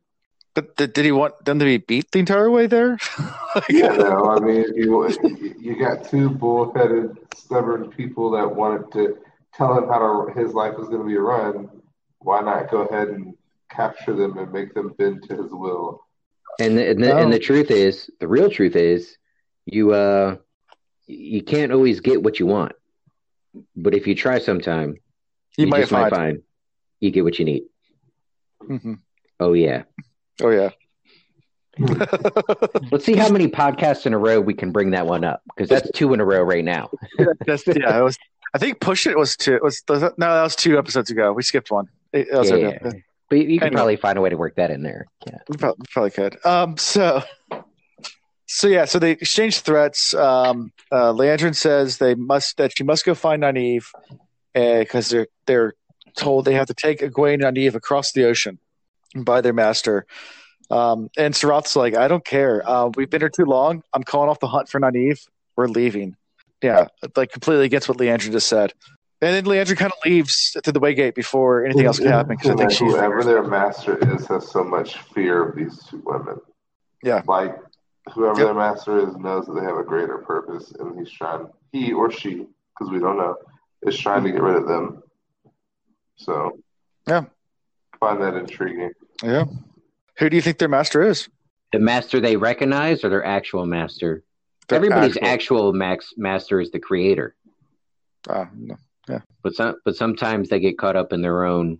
but 0.53 0.75
did, 0.75 0.91
did 0.91 1.05
he 1.05 1.13
want 1.13 1.45
them 1.45 1.59
to 1.59 1.65
be 1.65 1.77
beat 1.77 2.11
the 2.11 2.19
entire 2.19 2.49
way 2.49 2.67
there 2.67 2.97
Yeah, 3.69 3.95
no, 3.95 4.25
I 4.25 4.39
mean, 4.39 4.65
you 4.75 5.07
you 5.57 5.79
got 5.79 6.09
two 6.09 6.29
bullheaded, 6.29 7.17
stubborn 7.33 7.91
people 7.91 8.31
that 8.31 8.53
wanted 8.53 8.91
to 8.91 9.17
tell 9.53 9.77
him 9.77 9.87
how 9.87 9.99
to, 9.99 10.37
his 10.37 10.53
life 10.53 10.75
was 10.77 10.89
going 10.89 11.01
to 11.01 11.07
be 11.07 11.15
run. 11.15 11.69
Why 12.19 12.41
not 12.41 12.69
go 12.69 12.81
ahead 12.81 13.07
and 13.07 13.35
capture 13.69 14.15
them 14.15 14.37
and 14.37 14.51
make 14.51 14.73
them 14.73 14.93
bend 14.97 15.23
to 15.29 15.35
his 15.41 15.51
will? 15.51 16.01
And 16.59 16.77
the, 16.77 16.89
and, 16.91 17.03
the, 17.03 17.13
Oh. 17.13 17.17
and 17.17 17.31
the 17.31 17.39
truth 17.39 17.71
is, 17.71 18.09
the 18.19 18.27
real 18.27 18.49
truth 18.49 18.75
is, 18.75 19.17
you 19.65 19.93
uh, 19.93 20.35
you 21.07 21.41
can't 21.43 21.71
always 21.71 21.99
get 22.01 22.21
what 22.23 22.39
you 22.39 22.45
want, 22.45 22.73
but 23.75 23.93
if 23.95 24.05
you 24.07 24.15
try 24.15 24.39
sometime, 24.39 24.95
you, 25.57 25.67
might 25.67 25.79
just 25.81 25.91
find, 25.91 26.11
might 26.11 26.17
find 26.17 26.41
you 26.99 27.11
get 27.11 27.23
what 27.23 27.39
you 27.39 27.45
need. 27.45 27.63
Mhm. 28.63 28.99
Oh 29.39 29.53
yeah. 29.53 29.83
oh 30.41 30.49
yeah 30.49 30.69
Let's 32.91 33.05
see 33.05 33.15
how 33.15 33.29
many 33.29 33.47
podcasts 33.47 34.05
in 34.05 34.13
a 34.13 34.17
row 34.17 34.41
we 34.41 34.53
can 34.53 34.71
bring 34.71 34.91
that 34.91 35.05
one 35.07 35.23
up 35.23 35.41
because 35.55 35.69
that's 35.69 35.89
two 35.91 36.13
in 36.13 36.19
a 36.19 36.25
row 36.25 36.41
right 36.41 36.63
now. 36.65 36.89
That's, 37.47 37.65
yeah 37.67 37.97
it 37.99 38.03
was 38.03 38.17
i 38.53 38.57
think 38.57 38.79
push 38.81 39.05
it 39.07 39.17
was 39.17 39.37
two 39.37 39.53
it 39.55 39.63
was 39.63 39.81
was 39.87 40.01
that- 40.01 40.17
no 40.17 40.25
that 40.33 40.43
was 40.43 40.55
two 40.55 40.77
episodes 40.77 41.09
ago 41.11 41.31
we 41.31 41.43
skipped 41.43 41.69
one 41.71 41.87
It- 42.11 42.27
that 42.31 42.39
was 42.39 42.49
Yeah, 42.49 42.55
okay. 42.55 42.79
yeah. 42.83 42.91
But 43.29 43.39
you 43.47 43.59
can 43.59 43.71
probably 43.71 43.95
find 43.95 44.17
a 44.17 44.21
way 44.21 44.29
to 44.29 44.37
work 44.37 44.55
that 44.55 44.71
in 44.71 44.81
there. 44.81 45.05
Yeah. 45.25 45.37
We 45.47 45.57
prob- 45.57 45.77
probably 45.91 46.11
could. 46.11 46.43
Um, 46.45 46.77
so, 46.77 47.21
so 48.47 48.67
yeah, 48.67 48.85
so 48.85 48.97
they 48.97 49.11
exchange 49.11 49.59
threats. 49.59 50.13
Um, 50.15 50.71
uh, 50.91 51.13
Liandrin 51.13 51.55
says 51.55 51.99
they 51.99 52.15
must 52.15 52.57
that 52.57 52.75
she 52.75 52.83
must 52.83 53.05
go 53.05 53.13
find 53.13 53.43
Nynaeve 53.43 53.85
because 54.53 55.09
they're 55.09 55.27
they're 55.45 55.73
told 56.17 56.45
they 56.45 56.53
have 56.53 56.67
to 56.67 56.73
take 56.73 56.99
Egwene 56.99 57.45
and 57.45 57.55
Nynaeve 57.55 57.75
across 57.75 58.11
the 58.13 58.25
ocean 58.25 58.57
by 59.15 59.41
their 59.41 59.53
master. 59.53 60.07
Um, 60.71 61.09
and 61.17 61.33
Suroth's 61.33 61.75
like, 61.75 61.95
I 61.95 62.07
don't 62.07 62.25
care. 62.25 62.67
Uh, 62.67 62.89
we've 62.95 63.09
been 63.09 63.21
here 63.21 63.29
too 63.29 63.45
long. 63.45 63.83
I'm 63.93 64.03
calling 64.03 64.29
off 64.29 64.39
the 64.39 64.47
hunt 64.47 64.69
for 64.69 64.79
Nynaeve. 64.79 65.19
We're 65.55 65.67
leaving. 65.67 66.15
Yeah, 66.61 66.87
like 67.15 67.31
completely 67.31 67.65
against 67.65 67.87
what 67.87 67.97
Liandrin 67.97 68.31
just 68.31 68.49
said. 68.49 68.73
And 69.21 69.35
then 69.35 69.43
Liandrin 69.45 69.75
kind 69.77 69.91
of 69.91 69.97
leaves 70.05 70.55
through 70.63 70.71
the 70.73 70.79
way 70.79 70.93
gate 70.93 71.13
before 71.13 71.65
anything 71.65 71.85
else 71.85 71.99
can 71.99 72.07
happen 72.07 72.37
because 72.37 72.51
I 72.51 72.55
think 72.55 72.71
she's 72.71 72.93
whoever 72.93 73.23
their 73.23 73.43
master 73.43 73.97
is 74.15 74.25
has 74.27 74.49
so 74.49 74.63
much 74.63 74.97
fear 75.13 75.49
of 75.49 75.55
these 75.57 75.77
two 75.89 76.01
women. 76.05 76.37
Yeah. 77.03 77.21
Like 77.27 77.57
whoever 78.13 78.39
Yep. 78.39 78.47
their 78.47 78.53
master 78.53 78.97
is 78.97 79.15
knows 79.17 79.45
that 79.47 79.53
they 79.53 79.61
have 79.65 79.77
a 79.77 79.83
greater 79.83 80.19
purpose, 80.19 80.71
and 80.79 80.97
he's 80.97 81.11
trying, 81.11 81.47
he 81.73 81.91
or 81.91 82.09
she, 82.11 82.47
because 82.77 82.91
we 82.91 82.99
don't 82.99 83.17
know, 83.17 83.35
is 83.83 83.97
trying 83.99 84.23
to 84.23 84.31
get 84.31 84.41
rid 84.41 84.55
of 84.55 84.67
them. 84.67 85.03
So, 86.15 86.57
Yeah. 87.07 87.25
find 87.99 88.21
that 88.21 88.35
intriguing. 88.35 88.91
yeah. 89.23 89.45
Who 90.17 90.29
do 90.29 90.35
you 90.35 90.41
think 90.41 90.57
their 90.57 90.67
master 90.69 91.01
is? 91.01 91.29
The 91.71 91.79
master 91.79 92.19
they 92.19 92.35
recognize 92.35 93.03
or 93.03 93.09
their 93.09 93.23
actual 93.25 93.65
master? 93.65 94.23
Their 94.69 94.77
Everybody's 94.77 95.17
actual- 95.17 95.27
actual 95.27 95.73
max 95.73 96.13
master 96.17 96.59
is 96.59 96.71
the 96.71 96.79
creator. 96.79 97.35
Uh, 98.27 98.45
no. 98.55 98.75
But 99.43 99.53
some, 99.55 99.75
but 99.85 99.95
sometimes 99.95 100.49
they 100.49 100.59
get 100.59 100.77
caught 100.77 100.95
up 100.95 101.13
in 101.13 101.21
their 101.21 101.45
own 101.45 101.79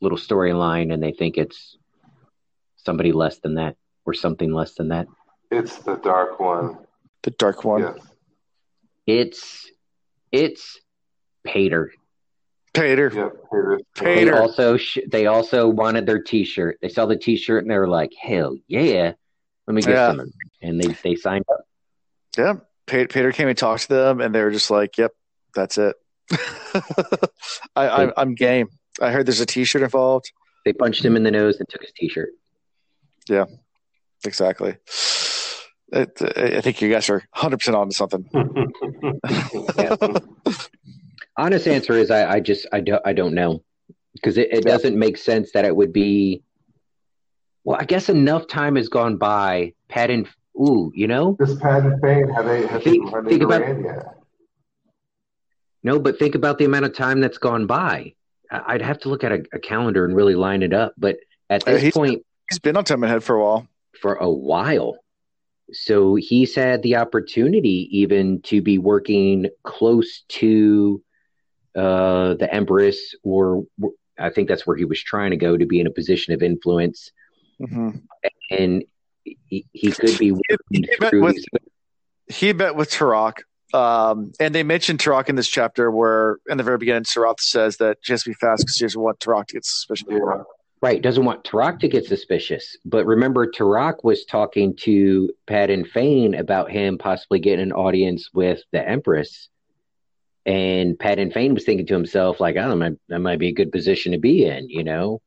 little 0.00 0.18
storyline 0.18 0.92
and 0.92 1.02
they 1.02 1.12
think 1.12 1.36
it's 1.38 1.76
somebody 2.76 3.12
less 3.12 3.38
than 3.38 3.54
that 3.54 3.76
or 4.04 4.14
something 4.14 4.52
less 4.52 4.74
than 4.74 4.88
that. 4.88 5.06
It's 5.50 5.76
the 5.78 5.96
dark 5.96 6.38
one. 6.40 6.78
the 7.22 7.30
dark 7.32 7.64
one. 7.64 7.80
Yes. 7.82 7.98
It's 9.06 9.70
it's 10.32 10.78
Pater. 11.44 11.92
Pater. 12.74 13.10
Yep. 13.14 13.32
Here 13.50 13.72
it 13.72 13.80
is. 13.80 14.02
They 14.02 14.30
also 14.30 14.76
sh- 14.76 14.98
they 15.10 15.26
also 15.26 15.68
wanted 15.68 16.04
their 16.06 16.22
T-shirt. 16.22 16.78
They 16.82 16.88
saw 16.90 17.06
the 17.06 17.16
T-shirt 17.16 17.64
and 17.64 17.70
they 17.70 17.78
were 17.78 17.88
like, 17.88 18.12
"Hell 18.20 18.56
yeah, 18.68 19.12
let 19.66 19.74
me 19.74 19.80
get 19.82 19.90
Yeah. 19.92 20.08
some." 20.10 20.30
And 20.60 20.80
they 20.80 20.92
they 21.02 21.14
signed 21.16 21.46
up. 21.50 21.60
Yeah. 22.36 22.52
Pa- 22.86 23.06
Pater 23.08 23.32
came 23.32 23.48
and 23.48 23.56
talked 23.58 23.82
to 23.82 23.94
them, 23.94 24.20
and 24.20 24.34
they 24.34 24.42
were 24.42 24.50
just 24.50 24.70
like, 24.70 24.98
"Yep, 24.98 25.12
that's 25.54 25.78
it." 25.78 25.96
I, 27.76 27.88
I'm, 27.88 28.12
I'm 28.16 28.34
game. 28.34 28.68
I 29.00 29.10
heard 29.10 29.26
there's 29.26 29.40
a 29.40 29.46
T-shirt 29.46 29.82
involved. 29.82 30.30
They 30.64 30.72
punched 30.72 31.04
him 31.04 31.16
in 31.16 31.22
the 31.22 31.30
nose 31.30 31.58
and 31.58 31.68
took 31.68 31.82
his 31.82 31.92
T-shirt. 31.96 32.30
Yeah, 33.28 33.44
exactly. 34.24 34.76
It, 35.92 36.20
I 36.36 36.60
think 36.60 36.82
you 36.82 36.90
guys 36.90 37.08
are 37.08 37.22
100 37.32 37.56
percent 37.58 37.76
onto 37.76 37.92
something. 37.94 38.28
Honest 41.36 41.68
answer 41.68 41.92
is 41.94 42.10
I, 42.10 42.32
I 42.34 42.40
just 42.40 42.66
I 42.72 42.80
don't 42.80 43.00
I 43.06 43.12
don't 43.12 43.32
know 43.34 43.62
because 44.12 44.36
it, 44.38 44.48
it 44.52 44.64
Yeah. 44.66 44.72
doesn't 44.72 44.98
make 44.98 45.16
sense 45.16 45.52
that 45.52 45.64
it 45.64 45.74
would 45.74 45.92
be. 45.92 46.42
Well, 47.64 47.78
I 47.80 47.84
guess 47.84 48.08
enough 48.08 48.46
time 48.48 48.76
has 48.76 48.88
gone 48.88 49.16
by. 49.18 49.74
Pat 49.88 50.10
and 50.10 50.26
ooh, 50.56 50.90
you 50.94 51.06
know, 51.06 51.36
This 51.38 51.54
Padan 51.58 51.98
Fain, 52.02 52.28
have 52.28 52.44
they 52.44 52.66
have 52.66 52.82
Think- 52.82 53.08
they 53.08 53.12
run 53.14 53.26
think 53.28 53.42
about- 53.42 53.60
yet? 53.82 54.14
No, 55.88 55.98
but 55.98 56.18
think 56.18 56.34
about 56.34 56.58
the 56.58 56.66
amount 56.66 56.84
of 56.84 56.92
time 56.94 57.18
that's 57.20 57.38
gone 57.38 57.66
by. 57.66 58.12
I'd 58.50 58.82
have 58.82 58.98
to 59.00 59.08
look 59.08 59.24
at 59.24 59.32
a, 59.32 59.42
a 59.54 59.58
calendar 59.58 60.04
and 60.04 60.14
really 60.14 60.34
line 60.34 60.62
it 60.62 60.74
up. 60.74 60.92
But 60.98 61.16
at 61.48 61.66
Uh, 61.66 61.72
this 61.72 61.82
he's- 61.82 61.94
point, 61.94 62.22
He's 62.50 62.58
been 62.58 62.76
on 62.76 62.84
Toman 62.84 63.08
Head 63.08 63.22
for 63.24 63.36
a 63.36 63.42
while. 63.42 63.66
for 64.00 64.14
a 64.16 64.30
while. 64.30 64.98
So 65.72 66.14
he's 66.14 66.54
had 66.54 66.82
the 66.82 66.96
opportunity 66.96 67.88
even 68.00 68.40
to 68.42 68.60
be 68.60 68.76
working 68.78 69.48
close 69.64 70.24
to 70.40 71.02
uh, 71.74 72.34
the 72.34 72.48
Empress, 72.52 73.14
or 73.22 73.64
I 74.18 74.28
think 74.30 74.48
that's 74.48 74.66
where 74.66 74.76
he 74.76 74.84
was 74.84 75.02
trying 75.02 75.30
to 75.30 75.36
go 75.38 75.56
to 75.56 75.64
be 75.66 75.80
in 75.80 75.86
a 75.86 75.90
position 75.90 76.34
of 76.34 76.42
influence. 76.42 77.12
hmm 77.58 77.90
And 78.50 78.84
he, 79.24 79.64
he 79.72 79.90
could 79.92 80.18
be 80.18 80.34
he 80.70 80.86
met 81.00 81.12
with- 81.14 81.44
He 82.28 82.52
met 82.52 82.76
with 82.76 82.90
Turak. 82.90 83.36
Um, 83.74 84.32
and 84.40 84.54
they 84.54 84.62
mentioned 84.62 84.98
Turak 84.98 85.28
in 85.28 85.36
this 85.36 85.48
chapter 85.48 85.90
where, 85.90 86.38
in 86.48 86.56
the 86.56 86.64
very 86.64 86.78
beginning, 86.78 87.04
Suroth 87.04 87.40
says 87.40 87.76
that 87.78 88.02
to 88.02 88.18
be 88.24 88.34
fast 88.34 88.62
because 88.62 88.76
she 88.76 88.84
doesn't 88.84 89.00
want 89.00 89.18
Turak 89.20 89.46
to 89.48 89.54
get 89.54 89.64
suspicious. 89.64 90.06
Right, 90.80 91.02
doesn't 91.02 91.24
want 91.24 91.44
Turak 91.44 91.80
to 91.80 91.88
get 91.88 92.06
suspicious. 92.06 92.76
But 92.84 93.04
remember, 93.04 93.50
Turak 93.50 94.04
was 94.04 94.24
talking 94.24 94.76
to 94.82 95.28
Padan 95.46 95.84
Fain 95.84 96.34
about 96.34 96.70
him 96.70 96.98
possibly 96.98 97.40
getting 97.40 97.64
an 97.64 97.72
audience 97.72 98.30
with 98.32 98.62
the 98.72 98.88
Empress. 98.88 99.48
And 100.46 100.98
Padan 100.98 101.32
Fain 101.32 101.52
was 101.52 101.64
thinking 101.64 101.86
to 101.86 101.94
himself, 101.94 102.40
like, 102.40 102.56
oh, 102.56 102.68
that 102.70 102.76
might, 102.76 102.92
that 103.08 103.18
might 103.18 103.38
be 103.38 103.48
a 103.48 103.52
good 103.52 103.72
position 103.72 104.12
to 104.12 104.18
be 104.18 104.44
in, 104.44 104.70
you 104.70 104.84
know? 104.84 105.20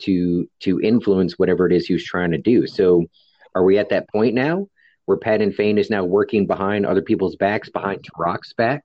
to 0.00 0.48
to 0.60 0.80
influence 0.80 1.38
whatever 1.38 1.66
it 1.66 1.72
is 1.72 1.86
he 1.86 1.92
was 1.92 2.04
trying 2.04 2.32
to 2.32 2.38
do. 2.38 2.66
So, 2.66 3.06
are 3.54 3.64
we 3.64 3.78
at 3.78 3.90
that 3.90 4.08
point 4.08 4.34
now 4.34 4.66
where 5.10 5.18
Padan 5.18 5.50
Fain 5.50 5.76
is 5.76 5.90
now 5.90 6.04
working 6.04 6.46
behind 6.46 6.86
other 6.86 7.02
people's 7.02 7.34
backs, 7.34 7.68
behind 7.68 8.06
Rock's 8.16 8.52
back? 8.52 8.84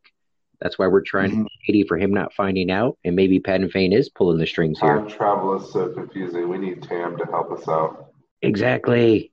That's 0.60 0.80
why 0.80 0.88
we're 0.88 1.02
trying 1.02 1.30
Mhm. 1.30 1.44
to 1.44 1.50
shady 1.62 1.84
for 1.84 2.00
him 2.00 2.12
not 2.12 2.34
finding 2.34 2.72
out, 2.72 2.98
and 3.06 3.16
maybe 3.16 3.40
Padan 3.40 3.70
Fain 3.70 3.94
is 3.94 4.10
pulling 4.10 4.40
the 4.40 4.48
strings 4.48 4.80
here. 4.80 4.98
Time 4.98 5.08
travel 5.08 5.56
is 5.56 5.72
so 5.72 5.90
confusing. 5.90 6.50
We 6.50 6.58
need 6.58 6.82
Tam 6.82 7.16
to 7.18 7.26
help 7.26 7.52
us 7.52 7.68
out. 7.68 8.08
Exactly. 8.42 9.32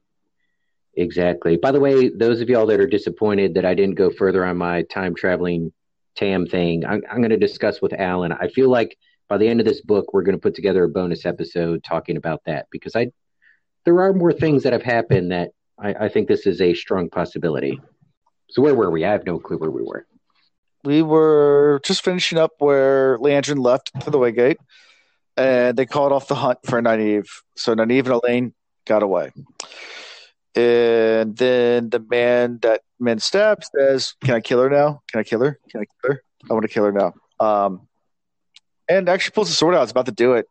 Exactly. 0.94 1.56
By 1.56 1.72
the 1.72 1.80
way, 1.80 2.10
those 2.10 2.42
of 2.42 2.50
y'all 2.50 2.66
that 2.66 2.78
are 2.78 2.86
disappointed 2.86 3.54
that 3.54 3.64
I 3.64 3.72
didn't 3.72 3.94
go 3.94 4.10
further 4.10 4.44
on 4.44 4.58
my 4.58 4.82
time 4.82 5.14
traveling 5.14 5.72
Tam 6.14 6.44
thing, 6.44 6.84
I'm, 6.84 7.02
I'm 7.10 7.22
going 7.22 7.30
to 7.30 7.38
discuss 7.38 7.80
with 7.80 7.94
Alan. 7.94 8.32
I 8.32 8.48
feel 8.48 8.68
like 8.68 8.98
by 9.30 9.38
the 9.38 9.48
end 9.48 9.60
of 9.60 9.66
this 9.66 9.80
book, 9.80 10.12
we're 10.12 10.24
going 10.24 10.36
to 10.36 10.42
put 10.42 10.54
together 10.54 10.84
a 10.84 10.90
bonus 10.90 11.24
episode 11.24 11.82
talking 11.82 12.18
about 12.18 12.42
that 12.44 12.66
because 12.70 12.94
I 12.94 13.12
there 13.86 13.98
are 14.02 14.12
more 14.12 14.34
things 14.34 14.64
that 14.64 14.74
have 14.74 14.82
happened 14.82 15.32
that 15.32 15.52
I, 15.82 16.04
I 16.04 16.08
think 16.08 16.28
this 16.28 16.46
is 16.46 16.60
a 16.60 16.74
strong 16.74 17.10
possibility. 17.10 17.80
So 18.50 18.62
where 18.62 18.74
were 18.74 18.90
we? 18.90 19.04
I 19.04 19.12
have 19.12 19.26
no 19.26 19.38
clue 19.38 19.58
where 19.58 19.70
we 19.70 19.82
were. 19.82 20.06
We 20.84 21.02
were 21.02 21.80
just 21.84 22.04
finishing 22.04 22.38
up 22.38 22.52
where 22.58 23.18
Liandrin 23.18 23.58
left 23.58 23.90
to 24.00 24.10
the 24.10 24.18
Waygate, 24.18 24.56
and 25.36 25.76
they 25.76 25.86
called 25.86 26.12
off 26.12 26.28
the 26.28 26.34
hunt 26.34 26.58
for 26.64 26.80
Nynaeve. 26.80 27.28
So 27.56 27.74
Nynaeve 27.74 28.06
and 28.06 28.20
Elayne 28.22 28.52
got 28.86 29.02
away. 29.02 29.32
And 30.54 31.36
then 31.36 31.90
the 31.90 32.04
man 32.10 32.58
that 32.62 32.82
Min 33.00 33.18
stabbed 33.18 33.64
says, 33.74 34.14
Can 34.22 34.34
I 34.34 34.40
kill 34.40 34.60
her 34.60 34.68
now? 34.68 35.02
Can 35.10 35.20
I 35.20 35.22
kill 35.22 35.40
her? 35.40 35.58
Can 35.70 35.80
I 35.80 35.84
kill 35.84 36.12
her? 36.12 36.22
I 36.50 36.52
want 36.52 36.64
to 36.64 36.68
kill 36.68 36.84
her 36.84 36.92
now. 36.92 37.14
Um, 37.40 37.88
and 38.88 39.08
actually 39.08 39.32
pulls 39.32 39.48
the 39.48 39.54
sword 39.54 39.74
out. 39.74 39.82
It's 39.82 39.92
about 39.92 40.06
to 40.06 40.12
do 40.12 40.34
it. 40.34 40.46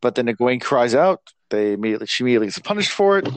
But 0.00 0.14
then 0.14 0.26
Egwene 0.26 0.60
cries 0.60 0.94
out. 0.94 1.20
They 1.50 1.72
immediately 1.72 2.06
she 2.06 2.22
immediately 2.22 2.48
gets 2.48 2.58
punished 2.58 2.92
for 2.92 3.18
it. 3.18 3.28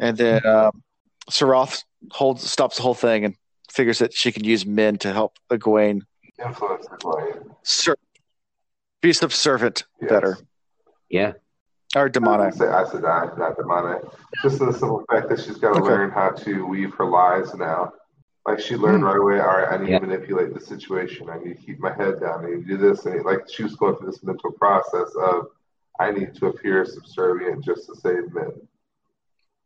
And 0.00 0.16
then 0.16 0.44
um, 0.46 0.82
Suroth 1.30 1.84
holds 2.10 2.48
stops 2.48 2.76
the 2.76 2.82
whole 2.82 2.94
thing 2.94 3.24
and 3.24 3.34
figures 3.70 3.98
that 3.98 4.12
she 4.14 4.32
can 4.32 4.44
use 4.44 4.66
Min 4.66 4.98
to 4.98 5.12
help 5.12 5.38
Egwene 5.50 6.02
Influence 6.44 6.84
is 6.86 7.04
like 7.04 7.34
ser- 7.62 7.96
be 9.00 9.12
subservient 9.12 9.84
Yes. 10.00 10.10
better. 10.10 10.36
Yeah. 11.08 11.32
Or 11.94 12.08
demonic. 12.08 12.46
I 12.46 12.50
demonic. 12.50 12.54
said 12.54 12.68
I 12.68 12.90
said 12.90 13.04
I, 13.04 13.36
not 13.36 13.56
demonic. 13.56 14.02
Just 14.42 14.58
the 14.58 14.72
simple 14.72 15.04
fact 15.10 15.28
that 15.28 15.40
she's 15.40 15.58
got 15.58 15.74
to 15.74 15.80
Okay. 15.80 15.90
learn 15.92 16.10
how 16.10 16.30
to 16.30 16.66
weave 16.66 16.94
her 16.94 17.04
lies 17.04 17.54
now. 17.54 17.92
Like 18.46 18.58
she 18.58 18.76
learned 18.76 19.00
Hmm. 19.02 19.06
right 19.08 19.16
away. 19.18 19.40
All 19.40 19.46
right, 19.58 19.68
I 19.70 19.76
need 19.76 19.90
Yeah. 19.90 19.98
to 20.00 20.06
manipulate 20.06 20.52
the 20.54 20.60
situation. 20.60 21.28
I 21.30 21.38
need 21.38 21.56
to 21.58 21.62
keep 21.62 21.78
my 21.78 21.92
head 21.92 22.20
down. 22.20 22.44
I 22.44 22.50
need 22.50 22.66
to 22.66 22.76
do 22.76 22.76
this. 22.76 23.04
And 23.06 23.24
like 23.24 23.48
she 23.48 23.62
was 23.62 23.76
going 23.76 23.96
through 23.96 24.10
this 24.10 24.22
mental 24.24 24.50
process 24.52 25.14
of, 25.14 25.48
I 26.00 26.10
need 26.10 26.34
to 26.36 26.46
appear 26.46 26.84
subservient 26.84 27.62
just 27.64 27.86
to 27.86 27.94
save 27.94 28.32
Min. 28.34 28.52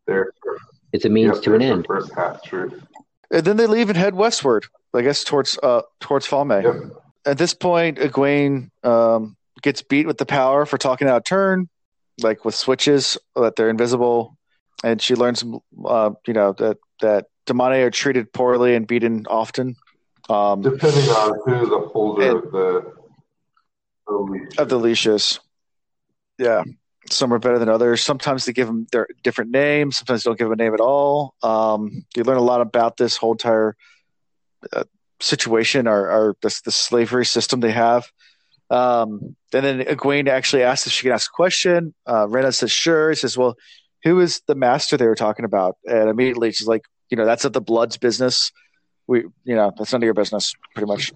There's 0.07 0.31
her, 0.43 0.57
It's 0.93 1.05
a 1.05 1.09
means 1.09 1.35
yep, 1.35 1.43
to 1.43 1.55
an 1.55 1.61
end. 1.61 1.85
First 1.87 2.13
half 2.15 2.41
truth. 2.43 2.73
And 3.31 3.43
then 3.45 3.57
they 3.57 3.67
leave 3.67 3.89
and 3.89 3.97
head 3.97 4.15
westward. 4.15 4.65
I 4.93 5.01
guess 5.01 5.23
towards 5.23 5.59
uh 5.61 5.81
towards 5.99 6.25
Falme. 6.25 6.63
Yep. 6.63 6.91
At 7.25 7.37
this 7.37 7.53
point, 7.53 7.97
Egwene 7.99 8.69
um, 8.85 9.35
gets 9.61 9.81
beat 9.81 10.07
with 10.07 10.17
the 10.17 10.25
power 10.25 10.65
for 10.65 10.77
talking 10.77 11.07
out 11.09 11.17
of 11.17 11.23
turn, 11.25 11.67
like 12.21 12.45
with 12.45 12.55
switches 12.55 13.17
that 13.35 13.57
they're 13.57 13.69
invisible, 13.69 14.37
and 14.83 15.01
she 15.01 15.13
learns, 15.13 15.43
uh, 15.85 16.11
you 16.25 16.33
know, 16.33 16.53
that 16.53 16.77
that 17.01 17.25
Damane 17.45 17.83
are 17.85 17.91
treated 17.91 18.31
poorly 18.31 18.75
and 18.75 18.87
beaten 18.87 19.25
often. 19.29 19.75
Um, 20.29 20.61
Depending 20.61 21.09
on 21.09 21.39
who 21.45 21.69
the 21.69 21.79
holder 21.89 22.21
And- 22.29 22.37
of 22.45 22.51
the, 22.51 22.93
the 24.07 24.13
leash 24.13 24.57
of 24.57 24.69
the 24.69 24.79
leashes. 24.79 25.39
Yeah, 26.39 26.63
some 27.09 27.33
are 27.33 27.39
better 27.39 27.59
than 27.59 27.69
others. 27.69 28.03
Sometimes 28.03 28.45
they 28.45 28.53
give 28.53 28.67
them 28.67 28.87
their 28.91 29.07
different 29.23 29.51
names. 29.51 29.97
Sometimes 29.97 30.23
they 30.23 30.29
don't 30.29 30.37
give 30.37 30.47
them 30.49 30.59
a 30.59 30.63
name 30.63 30.73
at 30.73 30.79
all. 30.79 31.33
Um, 31.43 32.05
you 32.15 32.23
learn 32.23 32.37
a 32.37 32.41
lot 32.41 32.61
about 32.61 32.97
this 32.97 33.17
whole 33.17 33.33
entire 33.33 33.75
uh, 34.73 34.83
situation 35.19 35.87
or, 35.87 36.09
or 36.09 36.35
this 36.41 36.61
the 36.61 36.71
slavery 36.71 37.25
system 37.25 37.59
they 37.59 37.71
have. 37.71 38.05
Um, 38.69 39.35
and 39.53 39.65
then 39.65 39.79
Egwene 39.81 40.27
actually 40.27 40.63
asks 40.63 40.87
if 40.87 40.93
she 40.93 41.03
can 41.03 41.13
ask 41.13 41.31
a 41.31 41.35
question. 41.35 41.93
Uh, 42.05 42.25
Renna 42.27 42.53
says 42.53 42.71
sure. 42.71 43.09
He 43.09 43.15
says, 43.15 43.37
"Well, 43.37 43.55
who 44.03 44.19
is 44.19 44.41
the 44.47 44.55
master 44.55 44.97
they 44.97 45.07
were 45.07 45.15
talking 45.15 45.45
about?" 45.45 45.77
And 45.85 46.09
immediately 46.09 46.51
she's 46.51 46.67
like, 46.67 46.83
"You 47.09 47.17
know, 47.17 47.25
that's 47.25 47.45
at 47.45 47.53
the 47.53 47.61
Bloods 47.61 47.97
business. 47.97 48.51
We, 49.07 49.19
you 49.45 49.55
know, 49.55 49.71
that's 49.77 49.93
none 49.93 50.01
of 50.01 50.05
your 50.05 50.13
business, 50.13 50.53
pretty 50.73 50.87
much." 50.87 51.13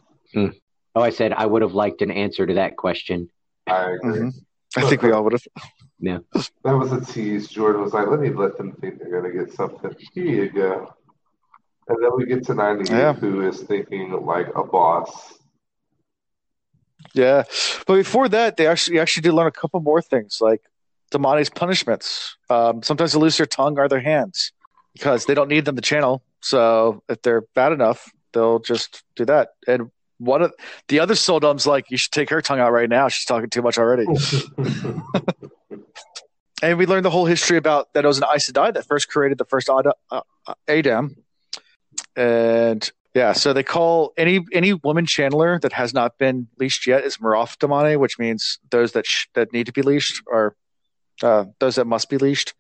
Oh, 0.96 1.02
I 1.02 1.10
said 1.10 1.34
I 1.34 1.46
would 1.46 1.62
have 1.62 1.74
liked 1.74 2.02
an 2.02 2.12
answer 2.12 2.46
to 2.46 2.54
that 2.54 2.78
question. 2.78 3.30
I 3.68 3.92
agree. 3.92 4.20
Mhm. 4.22 4.34
I 4.78 4.82
think 4.90 5.02
we 5.02 5.12
all 5.12 5.24
would 5.24 5.34
have. 5.34 5.44
Yeah. 6.04 6.18
That 6.64 6.74
was 6.78 6.92
a 6.92 7.00
tease. 7.06 7.48
Jordan 7.48 7.84
was 7.84 7.94
like, 7.94 8.08
let 8.08 8.20
me 8.20 8.32
let 8.32 8.58
them 8.58 8.72
think 8.82 8.98
they're 8.98 9.22
going 9.22 9.32
to 9.32 9.46
get 9.46 9.54
something. 9.54 9.94
Here 10.16 10.26
you 10.26 10.50
go. 10.50 10.92
And 11.88 12.04
then 12.04 12.10
we 12.18 12.26
get 12.26 12.44
to 12.48 12.56
98, 12.56 12.90
Yeah. 12.90 13.14
who 13.14 13.48
is 13.48 13.62
thinking 13.62 14.12
like 14.26 14.48
a 14.56 14.64
boss. 14.64 15.36
Yeah, 17.14 17.44
but 17.86 17.96
before 17.98 18.30
that, 18.30 18.58
they 18.58 18.66
actually 18.66 19.00
actually 19.00 19.22
did 19.22 19.34
learn 19.34 19.46
a 19.48 19.52
couple 19.52 19.80
more 19.82 20.02
things, 20.02 20.40
like 20.42 20.62
Damane's 21.12 21.50
punishments. 21.52 22.36
Um, 22.50 22.82
sometimes 22.84 23.14
they 23.14 23.20
lose 23.20 23.38
their 23.38 23.46
tongue 23.46 23.78
or 23.78 23.88
their 23.88 24.00
hands 24.00 24.54
because 24.94 25.26
they 25.26 25.34
don't 25.36 25.50
need 25.50 25.66
them 25.66 25.76
to 25.76 25.82
channel. 25.82 26.24
So 26.42 27.04
if 27.10 27.22
they're 27.22 27.42
bad 27.54 27.74
enough, 27.74 28.10
they'll 28.34 28.60
just 28.60 29.04
do 29.16 29.26
that. 29.26 29.50
And 29.68 29.92
one 30.22 30.44
of 30.44 30.54
the 30.88 31.00
other 31.00 31.16
sul'dam's 31.16 31.66
like, 31.66 31.90
you 31.90 31.98
should 31.98 32.12
take 32.12 32.30
her 32.30 32.42
tongue 32.42 32.60
out 32.60 32.72
right 32.72 32.90
now. 32.90 33.08
She's 33.08 33.26
talking 33.26 33.50
too 33.50 33.64
much 33.64 33.78
already. 33.78 34.06
and 36.62 36.78
we 36.78 36.86
learned 36.86 37.06
the 37.06 37.10
whole 37.10 37.26
history 37.26 37.58
about 37.58 37.92
that 37.94 38.06
it 38.06 38.08
was 38.08 38.20
an 38.20 38.26
Aes 38.34 38.50
Sedai 38.50 38.74
that 38.74 38.86
first 38.86 39.10
created 39.10 39.40
the 39.40 39.46
first 39.46 39.68
uh, 39.68 39.82
uh, 40.12 40.22
a'dam. 40.68 41.16
And 42.16 42.88
yeah, 43.16 43.34
so 43.34 43.52
they 43.52 43.64
call 43.64 44.14
any 44.16 44.40
any 44.54 44.74
woman 44.74 45.06
channeler 45.06 45.60
that 45.62 45.74
has 45.74 45.94
not 45.94 46.18
been 46.18 46.48
leashed 46.60 46.88
yet 46.88 47.04
is 47.04 47.18
marath'damane, 47.18 48.00
which 48.00 48.20
means 48.20 48.60
those 48.70 48.94
that 48.94 49.06
sh- 49.06 49.26
that 49.34 49.52
need 49.52 49.66
to 49.66 49.74
be 49.74 49.82
leashed 49.82 50.22
are 50.32 50.56
uh, 51.24 51.46
those 51.60 51.76
that 51.76 51.86
must 51.86 52.10
be 52.10 52.18
leashed, 52.18 52.54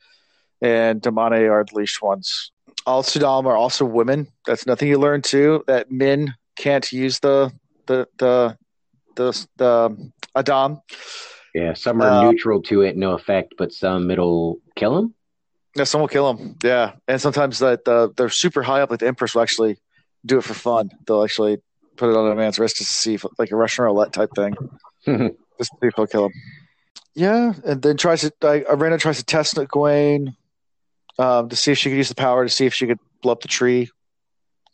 and 0.61 1.01
Damane 1.01 1.49
are 1.49 1.63
the 1.63 1.75
leashed 1.75 2.01
ones. 2.01 2.51
All 2.85 3.03
sul'dam 3.03 3.45
are 3.45 3.55
also 3.55 3.85
women. 3.85 4.27
That's 4.45 4.65
nothing 4.65 4.87
you 4.87 4.97
learn 4.97 5.21
too. 5.21 5.63
That 5.67 5.91
men 5.91 6.33
can't 6.61 6.91
use 6.91 7.19
the 7.19 7.51
the 7.87 8.07
the 8.17 8.57
the, 9.15 9.47
the 9.57 10.11
a'dam. 10.35 10.81
Yeah, 11.53 11.73
some 11.73 12.01
are 12.01 12.09
Uh, 12.09 12.21
neutral 12.31 12.61
to 12.63 12.81
it, 12.81 12.95
no 12.95 13.11
effect, 13.11 13.55
but 13.57 13.73
some 13.73 14.09
it'll 14.09 14.59
kill 14.75 14.95
them. 14.95 15.13
Yeah, 15.75 15.83
some 15.85 16.01
will 16.01 16.07
kill 16.07 16.31
them. 16.33 16.55
Yeah, 16.63 16.93
and 17.07 17.19
sometimes 17.19 17.59
that 17.59 17.83
the 17.85 18.13
they're 18.15 18.29
super 18.29 18.61
high 18.63 18.81
up, 18.81 18.89
like 18.91 18.99
the 18.99 19.07
Empress 19.07 19.35
will 19.35 19.41
actually 19.41 19.77
do 20.25 20.37
it 20.37 20.43
for 20.43 20.53
fun. 20.53 20.91
They'll 21.05 21.23
actually 21.23 21.57
put 21.97 22.09
it 22.09 22.15
on 22.15 22.31
a 22.31 22.35
man's 22.35 22.59
wrist 22.59 22.77
to 22.77 22.85
see, 22.85 23.15
if, 23.15 23.25
like 23.37 23.51
a 23.51 23.55
Russian 23.55 23.83
roulette 23.85 24.13
type 24.13 24.29
thing, 24.35 24.53
just 25.05 25.71
to 25.71 25.77
see 25.81 25.87
if 25.87 25.93
he'll 25.95 26.07
kill 26.07 26.25
him. 26.25 26.33
Yeah, 27.15 27.53
and 27.65 27.81
then 27.81 27.97
tries 27.97 28.21
to 28.21 28.31
like 28.41 28.65
Renna 28.67 28.99
tries 28.99 29.17
to 29.17 29.25
test 29.25 29.55
Egwene 29.55 30.35
um, 31.19 31.49
to 31.49 31.55
see 31.55 31.71
if 31.73 31.77
she 31.77 31.89
could 31.89 31.97
use 31.97 32.09
the 32.09 32.15
power 32.15 32.45
to 32.45 32.49
see 32.49 32.65
if 32.65 32.73
she 32.73 32.87
could 32.87 32.99
blow 33.21 33.33
up 33.33 33.41
the 33.41 33.49
tree, 33.49 33.89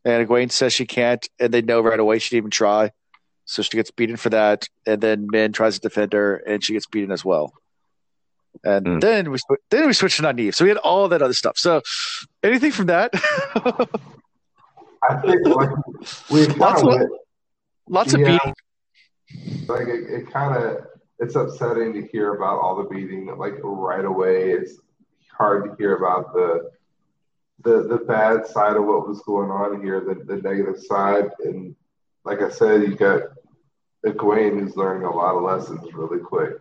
and 0.06 0.28
Egwene 0.28 0.52
says 0.52 0.74
she 0.74 0.86
can't, 0.86 1.28
and 1.40 1.53
they 1.53 1.61
know 1.61 1.82
right 1.82 1.99
away 1.99 2.19
she 2.19 2.30
didn't 2.36 2.44
even 2.44 2.52
try, 2.52 2.91
so 3.45 3.61
she 3.61 3.72
gets 3.78 3.91
beaten 3.91 4.18
for 4.18 4.30
that. 4.30 4.68
And 4.86 5.02
then 5.02 5.28
Min 5.30 5.52
tries 5.53 5.76
to 5.76 5.82
defend 5.82 6.14
her, 6.14 6.36
and 6.38 6.64
she 6.64 6.74
gets 6.74 6.86
beaten 6.88 7.11
as 7.11 7.24
well. 7.26 7.53
And 8.64 8.88
Hmm. 8.88 8.99
then 8.99 9.32
we 9.32 9.38
then 9.69 9.86
we 9.88 9.94
switched 9.94 10.18
to 10.18 10.24
Nynaeve. 10.24 10.56
So 10.56 10.65
we 10.65 10.69
had 10.69 10.78
all 10.80 11.07
that 11.10 11.22
other 11.22 11.34
stuff. 11.34 11.57
So 11.57 11.82
anything 12.44 12.72
from 12.72 12.88
that? 12.88 13.11
I 15.03 15.15
think 15.26 15.45
like, 15.45 15.69
we 16.32 16.48
kind 16.48 16.60
Lots 16.60 16.82
of 16.82 16.88
of- 16.90 16.98
went, 16.98 17.10
Lots 17.90 18.14
of 18.14 18.19
Yeah. 18.22 18.26
beating. 18.38 18.53
like 19.69 19.88
it, 19.88 20.10
it 20.10 20.32
kind 20.34 20.61
of 20.61 20.78
it's 21.19 21.36
upsetting 21.36 21.94
to 21.94 22.06
hear 22.07 22.34
about 22.36 22.60
all 22.60 22.76
the 22.76 22.84
beating 22.90 23.28
like 23.38 23.53
right 23.64 24.03
away. 24.06 24.52
It's 24.52 24.80
hard 25.38 25.65
to 25.65 25.76
hear 25.78 25.95
about 25.95 26.34
the 26.34 26.72
the 27.63 27.84
the 27.88 27.97
bad 27.97 28.45
side 28.45 28.75
of 28.75 28.85
what 28.85 29.07
was 29.07 29.21
going 29.21 29.49
on 29.49 29.81
here, 29.81 29.99
the, 30.01 30.15
the 30.23 30.41
negative 30.41 30.79
side. 30.79 31.29
And 31.43 31.75
like 32.25 32.41
I 32.41 32.49
said, 32.49 32.81
you 32.84 32.95
got 32.95 33.21
Egwene 34.05 34.59
who's 34.59 34.77
learning 34.77 35.07
a 35.07 35.15
lot 35.15 35.35
of 35.35 35.43
lessons 35.43 35.93
really 35.93 36.19
quick. 36.19 36.53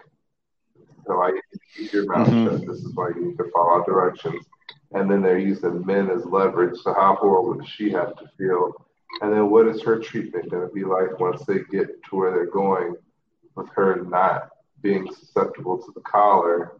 So 1.07 1.23
I 1.23 1.33
keep 1.77 1.93
your 1.93 2.07
mouth 2.07 2.29
Mhm. 2.29 2.45
shut. 2.45 2.67
This 2.67 2.85
is 2.85 2.95
why 2.95 3.11
you 3.15 3.27
need 3.27 3.37
to 3.39 3.51
follow 3.55 3.85
directions. 3.85 4.45
And 4.93 5.11
then 5.11 5.23
they're 5.23 5.39
using 5.39 5.85
Min 5.85 6.11
as 6.11 6.25
leverage. 6.25 6.79
So 6.81 6.95
how 6.95 7.17
horrible 7.17 7.55
does 7.55 7.69
she 7.69 7.91
have 7.91 8.17
to 8.17 8.27
feel? 8.39 8.73
And 9.21 9.33
then 9.33 9.51
what 9.51 9.69
is 9.69 9.83
her 9.83 9.99
treatment 9.99 10.51
going 10.51 10.67
to 10.67 10.75
be 10.75 10.85
like 10.85 11.19
once 11.21 11.45
they 11.45 11.61
get 11.71 12.03
to 12.05 12.17
where 12.17 12.31
they're 12.33 12.47
going 12.47 12.97
with 13.55 13.69
her 13.71 14.03
not 14.05 14.51
being 14.83 15.13
susceptible 15.13 15.79
to 15.79 15.93
the 15.93 16.01
collar? 16.01 16.73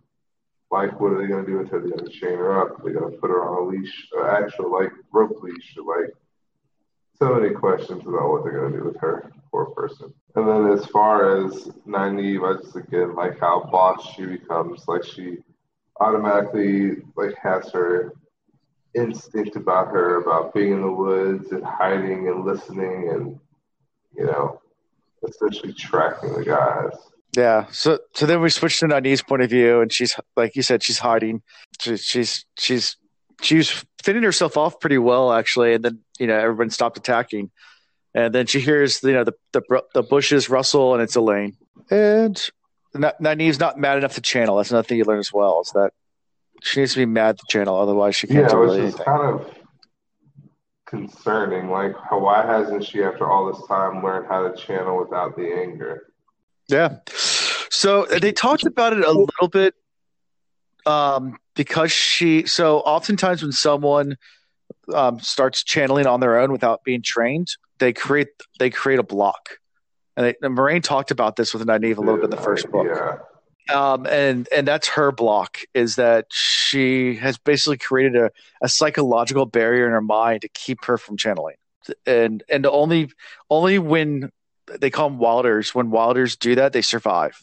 Like, 0.71 1.01
what 1.01 1.13
are 1.13 1.23
they 1.23 1.29
going 1.29 1.45
to 1.45 1.51
do 1.51 1.59
with 1.59 1.71
her? 1.71 1.81
They're 1.81 1.97
to 1.97 2.09
chain 2.09 2.37
her 2.39 2.61
up. 2.61 2.83
They're 2.83 2.93
to 2.93 3.17
put 3.19 3.31
her 3.31 3.49
on 3.49 3.63
a 3.63 3.69
leash, 3.69 4.09
an 4.19 4.45
actual 4.45 4.73
like 4.73 4.91
rope 5.13 5.41
leash. 5.43 5.77
Like, 5.77 6.13
so 7.19 7.35
many 7.35 7.55
questions 7.55 8.03
about 8.07 8.31
what 8.31 8.45
they're 8.45 8.59
going 8.59 8.73
to 8.73 8.79
do 8.79 8.85
with 8.85 8.97
her. 8.99 9.31
poor 9.51 9.67
person. 9.67 10.13
And 10.35 10.47
then 10.47 10.71
as 10.71 10.85
far 10.87 11.45
as 11.45 11.53
Nynaeve, 11.87 12.45
I 12.45 12.63
just 12.63 12.77
again 12.77 13.15
like 13.15 13.39
how 13.41 13.69
boss 13.71 14.15
she 14.15 14.27
becomes. 14.27 14.87
Like 14.87 15.05
she 15.05 15.39
automatically 16.01 17.03
like 17.17 17.35
has 17.43 17.71
her 17.71 18.13
instinct 18.95 19.57
about 19.57 19.89
her 19.89 20.21
about 20.21 20.53
being 20.55 20.73
in 20.73 20.83
the 20.83 20.91
woods 20.91 21.53
and 21.53 21.65
hiding 21.65 22.29
and 22.29 22.45
listening 22.45 23.11
and 23.11 23.39
you 24.17 24.25
know 24.25 24.61
essentially 25.27 25.73
tracking 25.73 26.35
the 26.35 26.45
guys. 26.45 26.97
Yeah. 27.37 27.67
So 27.71 27.99
so 28.17 28.25
then 28.25 28.41
we 28.41 28.49
switch 28.49 28.81
to 28.81 28.87
Nynaeve's 28.87 29.23
point 29.23 29.43
of 29.43 29.51
view, 29.51 29.83
and 29.83 29.93
she's 29.93 30.19
like 30.37 30.57
you 30.57 30.63
said, 30.63 30.83
she's 30.83 30.99
hiding. 30.99 31.43
She's 31.79 32.03
she's 32.03 32.47
she's 32.59 32.97
she's 33.43 33.85
fitting 34.03 34.23
herself 34.23 34.57
off 34.57 34.81
pretty 34.81 34.97
well 34.97 35.33
actually, 35.33 35.75
and 35.75 35.85
then 35.85 35.99
you 36.19 36.27
know 36.27 36.39
everyone 36.39 36.71
stopped 36.71 36.97
attacking, 36.97 37.51
and 38.15 38.35
then 38.35 38.47
she 38.47 38.61
hears 38.61 39.03
you 39.03 39.13
know 39.13 39.25
the 39.25 39.35
the, 39.53 39.83
the 39.93 40.03
bushes 40.03 40.49
rustle, 40.49 40.95
and 40.95 41.03
it's 41.03 41.15
Elayne. 41.15 41.57
and 41.91 42.43
Nynaeve's 42.95 43.61
not 43.61 43.79
mad 43.79 43.99
enough 43.99 44.15
to 44.15 44.23
channel. 44.23 44.57
That's 44.57 44.71
another 44.71 44.89
thing 44.89 44.97
you 44.97 45.05
learn 45.05 45.19
as 45.19 45.31
well 45.31 45.61
is 45.61 45.71
that 45.75 45.91
she 46.63 46.81
needs 46.81 46.95
to 46.95 47.01
be 47.01 47.07
mad 47.07 47.37
to 47.37 47.45
channel, 47.51 47.77
otherwise 47.77 48.17
she 48.17 48.29
can't 48.29 48.45
yeah, 48.45 48.49
do 48.49 48.61
which 48.61 48.69
really 48.69 48.81
is 48.81 48.95
anything. 48.95 49.05
kind 49.05 49.41
of 49.41 49.55
concerning. 50.87 51.69
Like, 51.69 51.93
why 52.11 52.47
hasn't 52.47 52.87
she, 52.87 53.03
after 53.03 53.31
all 53.31 53.53
this 53.53 53.63
time, 53.69 54.03
learned 54.03 54.27
how 54.27 54.49
to 54.49 54.57
channel 54.57 54.99
without 54.99 55.37
the 55.37 55.53
anger? 55.53 56.07
Yeah. 56.69 56.97
So 57.71 58.07
they 58.07 58.33
talked 58.33 58.65
about 58.65 58.93
it 58.93 59.05
a 59.05 59.13
little 59.13 59.49
bit 59.49 59.75
um, 60.85 61.39
because 61.55 61.93
she. 61.93 62.47
So 62.47 62.79
oftentimes 62.81 63.43
when 63.43 63.53
someone 63.53 64.17
um, 64.95 65.21
starts 65.21 65.65
channeling 65.65 66.07
on 66.07 66.21
their 66.21 66.39
own 66.39 66.53
without 66.53 66.85
being 66.85 67.03
trained, 67.03 67.49
they 67.79 67.93
create 67.93 68.29
they 68.59 68.71
create 68.71 68.99
a 68.99 69.03
block. 69.03 69.59
And, 70.17 70.27
they, 70.27 70.35
and 70.41 70.57
Moiraine 70.57 70.83
talked 70.83 71.11
about 71.11 71.37
this 71.37 71.53
with 71.53 71.67
Nynaeve 71.67 71.99
a 71.99 72.01
little 72.01 72.17
bit 72.17 72.25
in 72.25 72.31
the 72.31 72.37
first 72.39 72.71
book. 72.71 72.87
Yeah. 72.89 73.19
Um, 73.75 74.07
and 74.07 74.49
and 74.55 74.67
that's 74.67 74.89
her 74.89 75.11
block 75.11 75.59
is 75.75 75.97
that 75.97 76.27
she 76.31 77.17
has 77.17 77.37
basically 77.37 77.79
created 77.79 78.17
a, 78.17 78.31
a 78.63 78.69
psychological 78.69 79.45
barrier 79.45 79.87
in 79.87 79.93
her 79.93 80.01
mind 80.01 80.43
to 80.43 80.49
keep 80.49 80.85
her 80.85 80.97
from 80.97 81.17
channeling. 81.17 81.57
And 82.07 82.43
and 82.49 82.65
only 82.67 83.11
only 83.51 83.79
when 83.79 84.31
they 84.81 84.91
call 84.91 85.11
them 85.11 85.19
wilders, 85.19 85.75
when 85.75 85.91
wilders 85.91 86.37
do 86.37 86.55
that, 86.57 86.73
they 86.73 86.83
survive. 86.83 87.41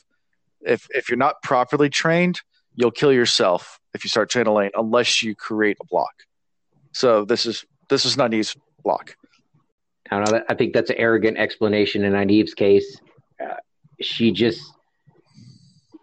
If 0.65 0.88
if 0.91 1.10
you're 1.10 1.18
not 1.18 1.41
properly 1.44 1.90
trained, 1.90 2.41
you'll 2.76 2.91
kill 2.91 3.14
yourself 3.14 3.80
if 3.94 4.03
you 4.03 4.10
start 4.10 4.30
channeling 4.30 4.72
unless 4.76 5.22
you 5.22 5.35
create 5.35 5.77
a 5.81 5.85
block. 5.85 6.14
So 6.94 7.26
this 7.26 7.45
is 7.45 7.65
this 7.90 8.06
is 8.06 8.15
Nynaeve's 8.15 8.56
block. 8.84 9.15
I 10.11 10.23
don't 10.23 10.31
know. 10.31 10.44
I 10.49 10.56
think 10.56 10.73
that's 10.73 10.90
an 10.90 10.98
arrogant 10.98 11.38
explanation 11.38 12.03
in 12.03 12.14
Nynaeve's 12.14 12.53
case. 12.53 12.99
Uh, 13.41 13.56
she 14.02 14.31
just 14.31 14.61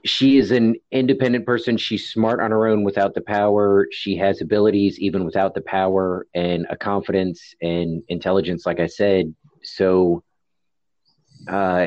she 0.04 0.38
is 0.38 0.50
an 0.50 0.76
independent 0.90 1.44
person. 1.44 1.76
She's 1.76 2.10
smart 2.10 2.40
on 2.40 2.50
her 2.50 2.66
own 2.66 2.84
without 2.84 3.14
the 3.14 3.20
power. 3.20 3.86
She 3.92 4.16
has 4.16 4.40
abilities 4.40 4.98
even 4.98 5.24
without 5.24 5.54
the 5.54 5.60
power 5.60 6.26
and 6.34 6.66
a 6.70 6.76
confidence 6.76 7.54
and 7.60 8.02
intelligence, 8.08 8.64
like 8.64 8.80
I 8.80 8.86
said. 8.86 9.34
So 9.62 10.22
uh, 11.48 11.86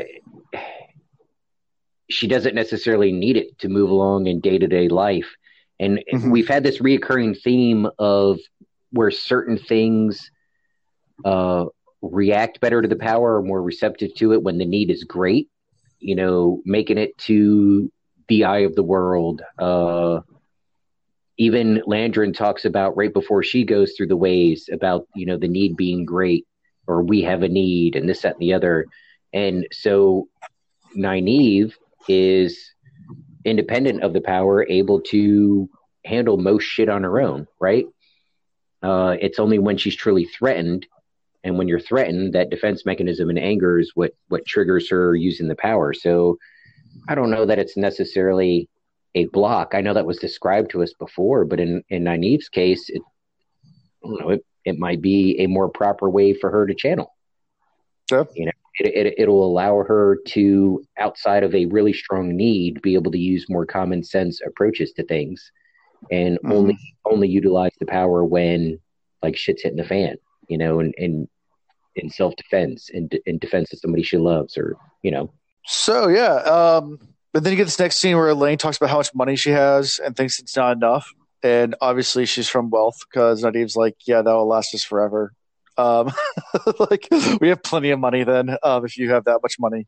she 2.13 2.27
doesn't 2.27 2.55
necessarily 2.55 3.11
need 3.11 3.37
it 3.37 3.57
to 3.59 3.69
move 3.69 3.89
along 3.89 4.27
in 4.27 4.39
day 4.39 4.57
to 4.57 4.67
day 4.67 4.87
life. 4.87 5.35
And 5.79 6.03
Mhm. 6.13 6.31
we've 6.31 6.47
had 6.47 6.63
this 6.63 6.79
reoccurring 6.79 7.41
theme 7.41 7.87
of 7.99 8.39
where 8.91 9.11
certain 9.11 9.57
things 9.57 10.29
uh, 11.25 11.65
react 12.01 12.59
better 12.61 12.81
to 12.81 12.87
the 12.87 12.95
power 12.95 13.37
or 13.37 13.41
more 13.41 13.61
receptive 13.61 14.13
to 14.15 14.33
it 14.33 14.43
when 14.43 14.57
the 14.57 14.65
need 14.65 14.89
is 14.91 15.03
great. 15.03 15.49
You 15.99 16.15
know, 16.15 16.61
making 16.65 16.97
it 16.97 17.17
to 17.29 17.91
the 18.27 18.43
eye 18.43 18.59
of 18.59 18.75
the 18.75 18.83
world. 18.83 19.41
Uh, 19.57 20.21
even 21.37 21.81
Liandrin 21.87 22.35
talks 22.35 22.65
about 22.65 22.95
right 22.95 23.13
before 23.13 23.41
she 23.43 23.63
goes 23.63 23.93
through 23.93 24.07
the 24.07 24.17
ways 24.17 24.69
about 24.71 25.07
you 25.15 25.25
know 25.25 25.37
the 25.37 25.47
need 25.47 25.75
being 25.75 26.05
great 26.05 26.45
or 26.87 27.01
we 27.01 27.21
have 27.21 27.43
a 27.43 27.47
need 27.49 27.95
and 27.95 28.07
this 28.07 28.21
that 28.21 28.33
and 28.33 28.41
the 28.41 28.53
other. 28.53 28.85
And 29.33 29.65
so 29.71 30.27
Nynaeve 30.97 31.73
is 32.07 32.73
independent 33.45 34.03
of 34.03 34.13
the 34.13 34.21
power, 34.21 34.65
able 34.67 35.01
to 35.01 35.69
handle 36.05 36.37
most 36.37 36.63
shit 36.63 36.89
on 36.89 37.03
her 37.03 37.21
own, 37.21 37.47
right? 37.59 37.85
Uh, 38.81 39.15
it's 39.21 39.39
only 39.39 39.59
when 39.59 39.77
she's 39.77 39.95
truly 39.95 40.25
threatened, 40.25 40.85
and 41.43 41.57
when 41.57 41.67
you're 41.67 41.79
threatened, 41.79 42.33
that 42.33 42.49
defense 42.49 42.85
mechanism 42.85 43.29
and 43.29 43.39
anger 43.39 43.79
is 43.79 43.91
what 43.95 44.11
what 44.27 44.45
triggers 44.45 44.89
her 44.89 45.15
using 45.15 45.47
the 45.47 45.55
power. 45.55 45.93
So 45.93 46.37
I 47.07 47.15
don't 47.15 47.31
know 47.31 47.45
that 47.45 47.59
it's 47.59 47.77
necessarily 47.77 48.69
a 49.15 49.25
block. 49.27 49.73
I 49.73 49.81
know 49.81 49.93
that 49.93 50.05
was 50.05 50.17
described 50.17 50.71
to 50.71 50.83
us 50.83 50.93
before, 50.93 51.45
but 51.45 51.59
in 51.59 51.83
in 51.89 52.03
Nynaeve's 52.03 52.49
case, 52.49 52.89
it, 52.89 53.01
I 54.03 54.07
don't 54.07 54.19
know, 54.19 54.29
it, 54.29 54.45
it 54.65 54.79
might 54.79 55.01
be 55.01 55.39
a 55.39 55.47
more 55.47 55.69
proper 55.69 56.09
way 56.09 56.33
for 56.33 56.49
her 56.51 56.65
to 56.67 56.73
channel. 56.73 57.13
Yeah. 58.11 58.23
You 58.35 58.45
know, 58.47 58.51
it, 58.79 59.07
it 59.07 59.13
it'll 59.17 59.45
allow 59.45 59.77
her 59.83 60.17
to, 60.27 60.83
outside 60.99 61.43
of 61.43 61.53
a 61.53 61.65
really 61.67 61.93
strong 61.93 62.35
need, 62.35 62.81
be 62.81 62.95
able 62.95 63.11
to 63.11 63.17
use 63.19 63.45
more 63.49 63.65
common 63.65 64.03
sense 64.03 64.41
approaches 64.45 64.91
to 64.93 65.03
things, 65.05 65.51
and 66.11 66.37
Mhm. 66.43 66.53
only 66.55 66.77
only 67.05 67.27
utilize 67.27 67.71
the 67.79 67.85
power 67.85 68.23
when 68.25 68.79
like 69.21 69.37
shit's 69.37 69.63
hitting 69.63 69.77
the 69.77 69.83
fan. 69.83 70.17
You 70.49 70.57
know, 70.57 70.79
and 70.79 70.93
and 70.97 71.27
in 71.95 72.09
self 72.09 72.35
defense, 72.35 72.89
in 72.89 73.09
in 73.25 73.37
defense 73.37 73.71
of 73.73 73.79
somebody 73.79 74.03
she 74.03 74.17
loves, 74.17 74.57
or 74.57 74.75
you 75.03 75.11
know, 75.11 75.29
So 75.65 76.07
yeah, 76.09 76.35
um, 76.37 76.99
but 77.31 77.43
then 77.43 77.51
you 77.53 77.57
get 77.57 77.65
this 77.65 77.79
next 77.79 77.97
scene 77.97 78.17
where 78.17 78.29
Elayne 78.33 78.57
talks 78.57 78.77
about 78.77 78.89
how 78.89 78.97
much 78.97 79.13
money 79.15 79.35
she 79.35 79.51
has 79.51 79.99
and 80.03 80.15
thinks 80.15 80.39
it's 80.39 80.55
not 80.57 80.75
enough, 80.75 81.07
and 81.43 81.75
obviously 81.81 82.25
she's 82.25 82.49
from 82.49 82.69
wealth 82.69 82.97
because 83.09 83.43
Nynaeve's 83.43 83.75
like, 83.75 83.95
yeah, 84.07 84.21
that 84.21 84.33
will 84.33 84.47
last 84.47 84.73
us 84.75 84.83
forever. 84.83 85.31
Um, 85.77 86.11
like 86.79 87.07
we 87.41 87.49
have 87.49 87.63
plenty 87.63 87.89
of 87.91 87.99
money 87.99 88.23
then 88.23 88.57
um, 88.63 88.85
if 88.85 88.97
you 88.97 89.11
have 89.11 89.25
that 89.25 89.39
much 89.41 89.59
money. 89.59 89.87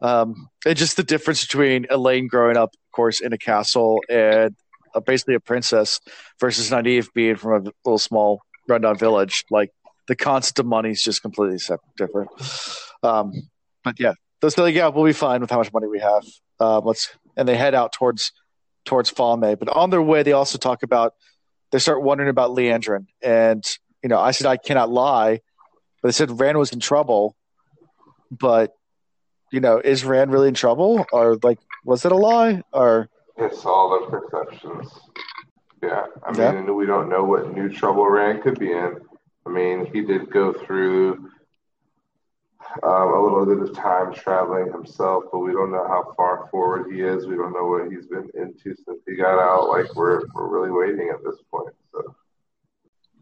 Um, 0.00 0.48
and 0.66 0.76
just 0.76 0.96
the 0.96 1.04
difference 1.04 1.46
between 1.46 1.86
Elayne 1.86 2.28
growing 2.28 2.56
up, 2.56 2.70
of 2.74 2.92
course, 2.92 3.20
in 3.20 3.32
a 3.32 3.38
castle 3.38 4.00
and 4.08 4.54
uh, 4.94 5.00
basically 5.00 5.34
a 5.34 5.40
princess 5.40 6.00
versus 6.40 6.70
Nynaeve 6.70 7.08
being 7.14 7.36
from 7.36 7.66
a 7.66 7.70
little 7.84 7.98
small 7.98 8.40
rundown 8.68 8.98
village. 8.98 9.44
Like 9.50 9.70
the 10.08 10.16
concept 10.16 10.58
of 10.58 10.66
money 10.66 10.90
is 10.90 11.02
just 11.02 11.22
completely 11.22 11.58
separate, 11.58 11.96
different. 11.96 12.30
Um, 13.02 13.32
but 13.84 14.00
yeah, 14.00 14.14
those 14.40 14.58
like, 14.58 14.74
yeah, 14.74 14.88
we'll 14.88 15.04
be 15.04 15.12
fine 15.12 15.40
with 15.40 15.50
how 15.50 15.58
much 15.58 15.72
money 15.72 15.86
we 15.86 16.00
have. 16.00 16.24
Uh, 16.58 16.80
let's 16.80 17.16
and 17.36 17.48
they 17.48 17.56
head 17.56 17.74
out 17.74 17.92
towards 17.92 18.32
towards 18.84 19.10
Falme. 19.10 19.58
But 19.58 19.68
on 19.68 19.90
their 19.90 20.02
way, 20.02 20.22
they 20.22 20.32
also 20.32 20.58
talk 20.58 20.82
about 20.82 21.14
they 21.70 21.78
start 21.78 22.02
wondering 22.02 22.28
about 22.28 22.50
Liandrin, 22.50 23.06
and 23.22 23.64
you 24.02 24.08
know, 24.08 24.18
I 24.18 24.32
said 24.32 24.46
I 24.46 24.56
cannot 24.56 24.90
lie, 24.90 25.40
but 26.00 26.08
they 26.08 26.12
said 26.12 26.40
Rand 26.40 26.58
was 26.58 26.72
in 26.72 26.80
trouble. 26.80 27.34
But 28.30 28.74
you 29.50 29.60
know, 29.60 29.78
is 29.78 30.04
Rand 30.04 30.32
really 30.32 30.48
in 30.48 30.54
trouble, 30.54 31.06
or 31.12 31.38
like 31.42 31.58
was 31.84 32.04
it 32.04 32.12
a 32.12 32.16
lie, 32.16 32.62
or 32.72 33.08
It's 33.36 33.64
all 33.64 34.00
the 34.00 34.06
perceptions. 34.06 34.90
Yeah, 35.82 36.06
I 36.26 36.36
Yeah. 36.36 36.52
mean, 36.52 36.74
we 36.76 36.86
don't 36.86 37.08
know 37.08 37.24
what 37.24 37.52
new 37.52 37.68
trouble 37.68 38.08
Rand 38.08 38.42
could 38.42 38.58
be 38.58 38.72
in. 38.72 39.00
I 39.46 39.50
mean, 39.50 39.86
he 39.86 40.02
did 40.02 40.30
go 40.30 40.52
through 40.52 41.28
um, 42.82 43.12
a 43.12 43.20
little 43.22 43.44
bit 43.44 43.58
of 43.58 43.74
time 43.74 44.14
traveling 44.14 44.72
himself, 44.72 45.24
but 45.30 45.40
we 45.40 45.52
don't 45.52 45.70
know 45.72 45.86
how 45.86 46.14
far 46.16 46.48
forward 46.50 46.90
he 46.90 47.02
is. 47.02 47.26
We 47.26 47.34
don't 47.36 47.52
know 47.52 47.66
what 47.66 47.90
he's 47.90 48.06
been 48.06 48.30
into 48.34 48.74
since 48.74 49.00
he 49.06 49.16
got 49.16 49.38
out. 49.38 49.68
Like 49.68 49.94
we're 49.94 50.22
we're 50.34 50.46
really 50.46 50.70
waiting 50.70 51.10
at 51.10 51.22
this 51.24 51.36
point. 51.50 51.74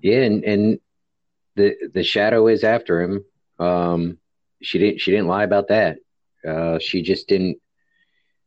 Yeah, 0.02 0.22
and, 0.22 0.44
and 0.44 0.80
the 1.56 1.76
the 1.92 2.02
shadow 2.02 2.46
is 2.48 2.64
after 2.64 3.02
him. 3.02 3.24
Um, 3.58 4.18
she 4.62 4.78
didn't 4.78 5.00
she 5.00 5.10
didn't 5.10 5.26
lie 5.28 5.44
about 5.44 5.68
that. 5.68 5.98
Uh, 6.46 6.78
she 6.78 7.02
just 7.02 7.28
didn't 7.28 7.58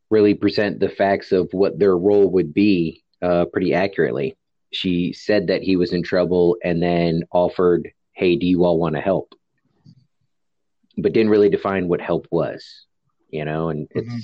really 0.09 0.33
present 0.33 0.79
the 0.79 0.89
facts 0.89 1.31
of 1.31 1.49
what 1.53 1.77
their 1.79 1.97
role 1.97 2.29
would 2.31 2.53
be 2.53 3.03
uh, 3.21 3.45
pretty 3.45 3.73
accurately. 3.73 4.35
She 4.71 5.13
said 5.13 5.47
that 5.47 5.61
he 5.61 5.75
was 5.75 5.93
in 5.93 6.01
trouble 6.03 6.57
and 6.63 6.81
then 6.81 7.23
offered, 7.31 7.91
"Hey, 8.13 8.35
do 8.35 8.45
you 8.47 8.63
all 8.63 8.79
want 8.79 8.95
to 8.95 9.01
help?" 9.01 9.33
But 10.97 11.13
didn't 11.13 11.31
really 11.31 11.49
define 11.49 11.87
what 11.87 12.01
help 12.01 12.27
was. 12.31 12.85
You 13.29 13.45
know, 13.45 13.69
and 13.69 13.87
it's 13.91 14.07
Mhm. 14.09 14.21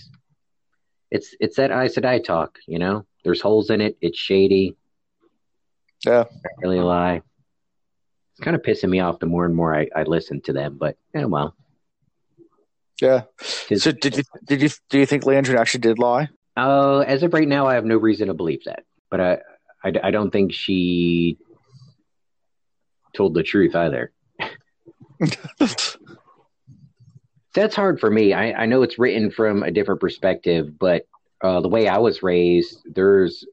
it's 1.11 1.35
it's 1.39 1.55
that 1.57 1.71
Aes 1.71 1.95
Sedai 1.95 2.23
talk. 2.23 2.57
You 2.67 2.79
know, 2.79 3.05
there's 3.23 3.41
holes 3.41 3.69
in 3.69 3.81
it. 3.81 3.97
It's 4.01 4.17
shady. 4.17 4.75
Yeah. 6.05 6.25
Really 6.59 6.79
lie. 6.79 7.21
It's 8.31 8.43
kind 8.43 8.55
of 8.55 8.61
pissing 8.61 8.89
me 8.89 8.99
off 8.99 9.19
the 9.19 9.25
more 9.25 9.45
and 9.45 9.55
more 9.55 9.75
I, 9.75 9.87
I 9.95 10.03
listen 10.03 10.41
to 10.41 10.53
them, 10.53 10.77
but 10.79 10.97
yeah, 11.13 11.25
well. 11.25 11.55
yeah? 13.01 13.23
So 13.41 13.91
did 13.91 14.17
you 14.17 14.23
did 14.45 14.61
you 14.61 14.69
do 14.89 14.99
you 14.99 15.05
think 15.05 15.23
Liandrin 15.23 15.59
actually 15.59 15.81
did 15.81 15.99
lie? 15.99 16.29
Uh, 16.55 16.99
as 16.99 17.23
of 17.23 17.33
right 17.33 17.47
now, 17.47 17.67
I 17.67 17.75
have 17.75 17.85
no 17.85 17.97
reason 17.97 18.27
to 18.27 18.33
believe 18.33 18.63
that, 18.65 18.83
but 19.09 19.21
I, 19.21 19.37
I, 19.83 19.93
I 20.03 20.11
don't 20.11 20.31
think 20.31 20.53
she 20.53 21.37
told 23.13 23.33
the 23.33 23.43
truth 23.43 23.75
either. 23.75 24.11
that's 27.53 27.75
hard 27.75 27.99
for 27.99 28.09
me. 28.09 28.33
I, 28.33 28.63
I 28.63 28.65
know 28.65 28.83
it's 28.83 28.99
written 28.99 29.31
from 29.31 29.63
a 29.63 29.71
different 29.71 30.01
perspective, 30.01 30.77
but 30.77 31.07
uh, 31.41 31.61
the 31.61 31.69
way 31.69 31.87
I 31.87 31.97
was 31.97 32.23
raised, 32.23 32.79
there's 32.85 33.45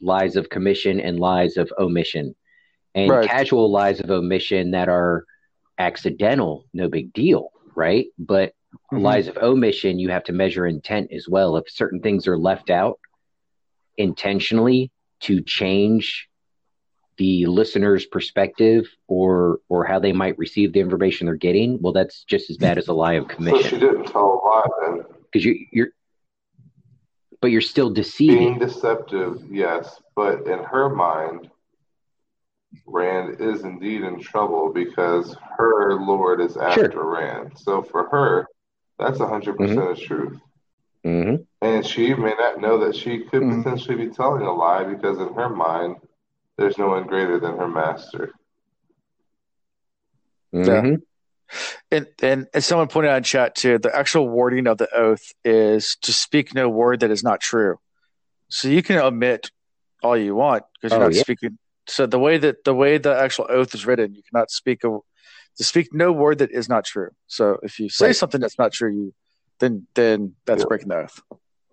lies 0.00 0.36
of 0.36 0.48
commission 0.48 1.00
and 1.00 1.18
lies 1.20 1.56
of 1.56 1.72
omission, 1.78 2.34
and 2.94 3.10
Right. 3.10 3.28
casual 3.28 3.70
lies 3.70 4.00
of 4.00 4.10
omission 4.10 4.70
that 4.72 4.88
are 4.88 5.24
accidental, 5.78 6.66
no 6.74 6.88
big 6.88 7.12
deal, 7.12 7.50
right? 7.74 8.06
But 8.18 8.54
Mhm. 8.92 9.02
lies 9.02 9.28
of 9.28 9.36
omission, 9.38 9.98
you 9.98 10.10
have 10.10 10.24
to 10.24 10.32
measure 10.32 10.66
intent 10.66 11.10
as 11.12 11.28
well. 11.28 11.56
If 11.56 11.68
certain 11.70 12.00
things 12.00 12.26
are 12.26 12.38
left 12.38 12.70
out 12.70 12.98
intentionally 13.96 14.90
to 15.20 15.40
change 15.42 16.28
the 17.18 17.44
listener's 17.46 18.06
perspective 18.06 18.86
or 19.06 19.60
or 19.68 19.84
how 19.84 19.98
they 19.98 20.12
might 20.12 20.38
receive 20.38 20.72
the 20.72 20.80
information 20.80 21.26
they're 21.26 21.34
getting, 21.34 21.78
well, 21.82 21.92
that's 21.92 22.24
just 22.24 22.48
as 22.48 22.56
bad 22.56 22.78
as 22.78 22.88
a 22.88 22.94
lie 22.94 23.14
of 23.14 23.24
So 23.24 23.28
she 23.30 23.34
commission 23.36 23.80
didn't 23.80 24.04
tell 24.06 24.40
a 24.42 24.46
lie 24.46 24.66
then. 24.86 25.04
because 25.24 25.44
you, 25.44 25.66
you're, 25.70 25.88
but 27.40 27.50
you're 27.50 27.60
still 27.60 27.90
deceiving. 27.90 28.38
Being 28.38 28.58
deceptive, 28.58 29.42
yes, 29.50 30.00
but 30.14 30.46
in 30.46 30.58
her 30.64 30.88
mind, 30.88 31.50
Rand 32.86 33.40
is 33.40 33.62
indeed 33.62 34.02
in 34.02 34.20
trouble 34.20 34.72
because 34.72 35.36
her 35.56 35.94
lord 35.94 36.40
is 36.40 36.56
after 36.56 37.02
Rand. 37.04 37.52
So 37.56 37.82
for 37.82 38.08
her, 38.08 38.46
that's 38.98 39.18
100% 39.18 39.56
Mm-hmm. 39.56 39.94
the 39.94 40.00
truth. 40.00 40.40
hmm 41.04 41.36
And 41.62 41.84
she 41.86 42.14
may 42.14 42.34
not 42.38 42.60
know 42.60 42.78
that 42.84 42.94
she 42.96 43.20
could 43.24 43.42
Mhm. 43.42 43.62
potentially 43.62 43.96
be 43.96 44.08
telling 44.12 44.42
a 44.42 44.52
lie 44.52 44.84
because 44.84 45.18
in 45.18 45.32
her 45.34 45.48
mind, 45.48 45.96
there's 46.56 46.78
no 46.78 46.88
one 46.88 47.06
greater 47.06 47.38
than 47.38 47.56
her 47.56 47.68
master. 47.68 48.32
Yeah. 50.52 50.96
And, 51.90 52.06
and 52.22 52.46
and 52.54 52.62
someone 52.64 52.88
pointed 52.88 53.10
out 53.10 53.18
in 53.18 53.22
chat 53.24 53.54
too, 53.54 53.78
the 53.78 53.94
actual 53.94 54.28
wording 54.28 54.66
of 54.66 54.78
the 54.78 54.88
oath 54.94 55.32
is 55.44 55.96
to 56.02 56.12
speak 56.12 56.54
no 56.54 56.68
word 56.68 57.00
that 57.00 57.10
is 57.10 57.22
not 57.22 57.40
true. 57.40 57.78
So 58.48 58.68
you 58.68 58.82
can 58.82 58.98
omit 58.98 59.50
all 60.02 60.16
you 60.16 60.34
want 60.34 60.64
because 60.74 60.92
you're 60.92 61.00
Oh, 61.00 61.06
not 61.06 61.14
yeah. 61.14 61.22
speaking. 61.22 61.58
So 61.86 62.06
the 62.06 62.18
way 62.18 62.38
that 62.38 62.64
the 62.64 62.74
way 62.74 62.98
the 62.98 63.16
actual 63.16 63.46
oath 63.48 63.74
is 63.74 63.86
written, 63.86 64.14
you 64.14 64.22
cannot 64.30 64.50
speak 64.50 64.84
a 64.84 64.98
to 65.56 65.64
speak 65.64 65.92
no 65.92 66.12
word 66.12 66.38
that 66.38 66.50
is 66.52 66.68
not 66.68 66.84
true. 66.84 67.10
So 67.26 67.58
if 67.62 67.78
you 67.78 67.88
say 67.88 68.06
Right. 68.06 68.16
something 68.16 68.40
that's 68.40 68.58
not 68.58 68.72
true, 68.72 68.92
you 68.92 69.14
then 69.58 69.86
then 69.94 70.34
that's 70.46 70.60
Yeah. 70.60 70.66
breaking 70.68 70.88
the 70.88 70.96
oath. 70.96 71.20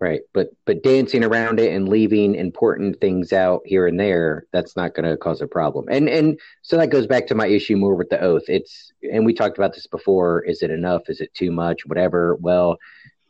Right. 0.00 0.20
But 0.32 0.50
but 0.64 0.84
dancing 0.84 1.24
around 1.24 1.58
it 1.58 1.72
and 1.72 1.88
leaving 1.88 2.36
important 2.36 3.00
things 3.00 3.32
out 3.32 3.62
here 3.64 3.88
and 3.88 3.98
there, 3.98 4.46
that's 4.52 4.76
not 4.76 4.94
going 4.94 5.10
to 5.10 5.16
cause 5.16 5.42
a 5.42 5.46
problem. 5.48 5.86
And 5.90 6.08
and 6.08 6.38
so 6.62 6.76
that 6.76 6.90
goes 6.90 7.08
back 7.08 7.26
to 7.26 7.34
my 7.34 7.48
issue 7.48 7.76
more 7.76 7.96
with 7.96 8.08
the 8.08 8.20
oath. 8.20 8.44
It's 8.46 8.92
and 9.02 9.26
we 9.26 9.34
talked 9.34 9.58
about 9.58 9.74
this 9.74 9.88
before. 9.88 10.42
Is 10.44 10.62
it 10.62 10.70
enough? 10.70 11.08
Is 11.08 11.20
it 11.20 11.34
too 11.34 11.50
much? 11.50 11.84
Whatever. 11.84 12.36
Well, 12.36 12.78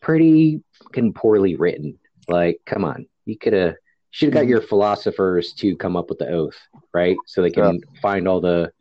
pretty 0.02 0.62
fucking 0.74 1.14
poorly 1.14 1.56
written. 1.56 1.98
Like, 2.28 2.60
come 2.66 2.84
on, 2.84 3.06
you 3.24 3.38
could 3.38 3.54
have 3.54 3.76
should 4.10 4.26
have 4.26 4.34
got 4.34 4.44
Mhm. 4.44 4.50
your 4.50 4.60
philosophers 4.60 5.54
to 5.54 5.74
come 5.74 5.96
up 5.96 6.10
with 6.10 6.18
the 6.18 6.28
oath, 6.28 6.58
right? 6.92 7.16
So 7.24 7.40
they 7.40 7.50
can 7.50 7.80
find 8.02 8.28
all 8.28 8.42
the 8.42 8.72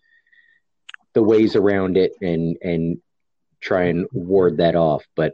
the 1.13 1.23
ways 1.23 1.55
around 1.55 1.95
it 1.95 2.11
and 2.21 2.57
and 2.61 3.01
try 3.61 3.83
and 3.85 4.07
ward 4.11 4.57
that 4.57 4.75
off. 4.75 5.05
But 5.15 5.33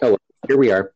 oh, 0.00 0.16
here 0.48 0.56
we 0.56 0.72
are. 0.72 0.92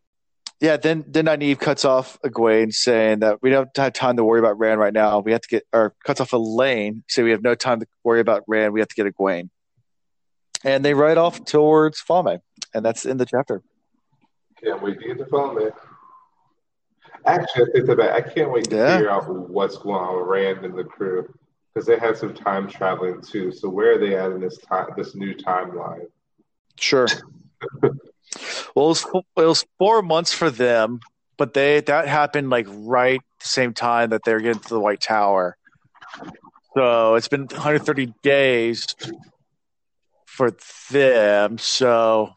Yeah, 0.60 0.76
then 0.76 1.04
then 1.08 1.24
Nynaeve 1.24 1.58
cuts 1.58 1.86
off 1.86 2.18
Egwene 2.22 2.72
saying 2.72 3.20
that 3.20 3.40
we 3.42 3.48
don't 3.48 3.74
have 3.76 3.94
time 3.94 4.16
to 4.18 4.24
worry 4.24 4.40
about 4.40 4.58
Rand 4.58 4.78
right 4.78 4.92
now. 4.92 5.20
We 5.20 5.32
have 5.32 5.40
to 5.40 5.48
get 5.48 5.66
or 5.72 5.94
cuts 6.04 6.20
off 6.20 6.34
Elaine, 6.34 7.02
say 7.08 7.22
we 7.22 7.30
have 7.30 7.42
no 7.42 7.54
time 7.54 7.80
to 7.80 7.86
worry 8.04 8.20
about 8.20 8.44
Rand. 8.46 8.74
We 8.74 8.80
have 8.80 8.88
to 8.88 8.94
get 8.94 9.06
Egwene. 9.06 9.48
And 10.62 10.84
they 10.84 10.92
ride 10.92 11.16
off 11.16 11.42
towards 11.46 12.02
Falme. 12.02 12.40
And 12.74 12.84
that's 12.84 13.06
in 13.06 13.16
the 13.16 13.24
chapter. 13.24 13.62
Can't 14.62 14.82
wait 14.82 15.00
to 15.00 15.06
get 15.08 15.18
the 15.18 15.24
phone. 15.26 15.70
Actually, 17.24 17.64
I 17.64 17.72
think 17.72 17.86
that 17.86 18.00
I 18.00 18.20
can't 18.20 18.50
wait 18.52 18.68
to 18.68 18.76
Yeah. 18.76 18.96
figure 18.96 19.10
out 19.10 19.28
what's 19.48 19.78
going 19.78 19.96
on 19.96 20.18
with 20.18 20.26
Rand 20.26 20.64
and 20.66 20.78
the 20.78 20.84
crew 20.84 21.26
because 21.72 21.86
they 21.86 21.98
had 21.98 22.18
some 22.18 22.34
time 22.34 22.68
traveling 22.68 23.22
too. 23.22 23.50
So 23.50 23.70
where 23.70 23.92
are 23.92 23.98
they 23.98 24.14
at 24.14 24.30
in 24.32 24.40
this 24.40 24.58
time, 24.58 24.88
this 24.96 25.14
new 25.14 25.34
timeline? 25.34 26.06
Sure. 26.78 27.06
well, 28.74 28.86
it 28.86 28.88
was, 28.88 29.06
it 29.36 29.46
was 29.46 29.64
four 29.78 30.02
months 30.02 30.32
for 30.32 30.50
them, 30.50 31.00
but 31.36 31.54
they 31.54 31.80
that 31.80 32.06
happened 32.08 32.50
like 32.50 32.66
right 32.68 33.20
the 33.40 33.48
same 33.48 33.72
time 33.74 34.10
that 34.10 34.22
they're 34.24 34.40
getting 34.40 34.62
to 34.62 34.68
the 34.68 34.80
White 34.80 35.00
Tower. 35.00 35.56
So 36.76 37.14
it's 37.16 37.28
been 37.28 37.46
130 37.46 38.12
days 38.22 38.86
for 40.26 40.52
them. 40.90 41.58
So 41.58 42.30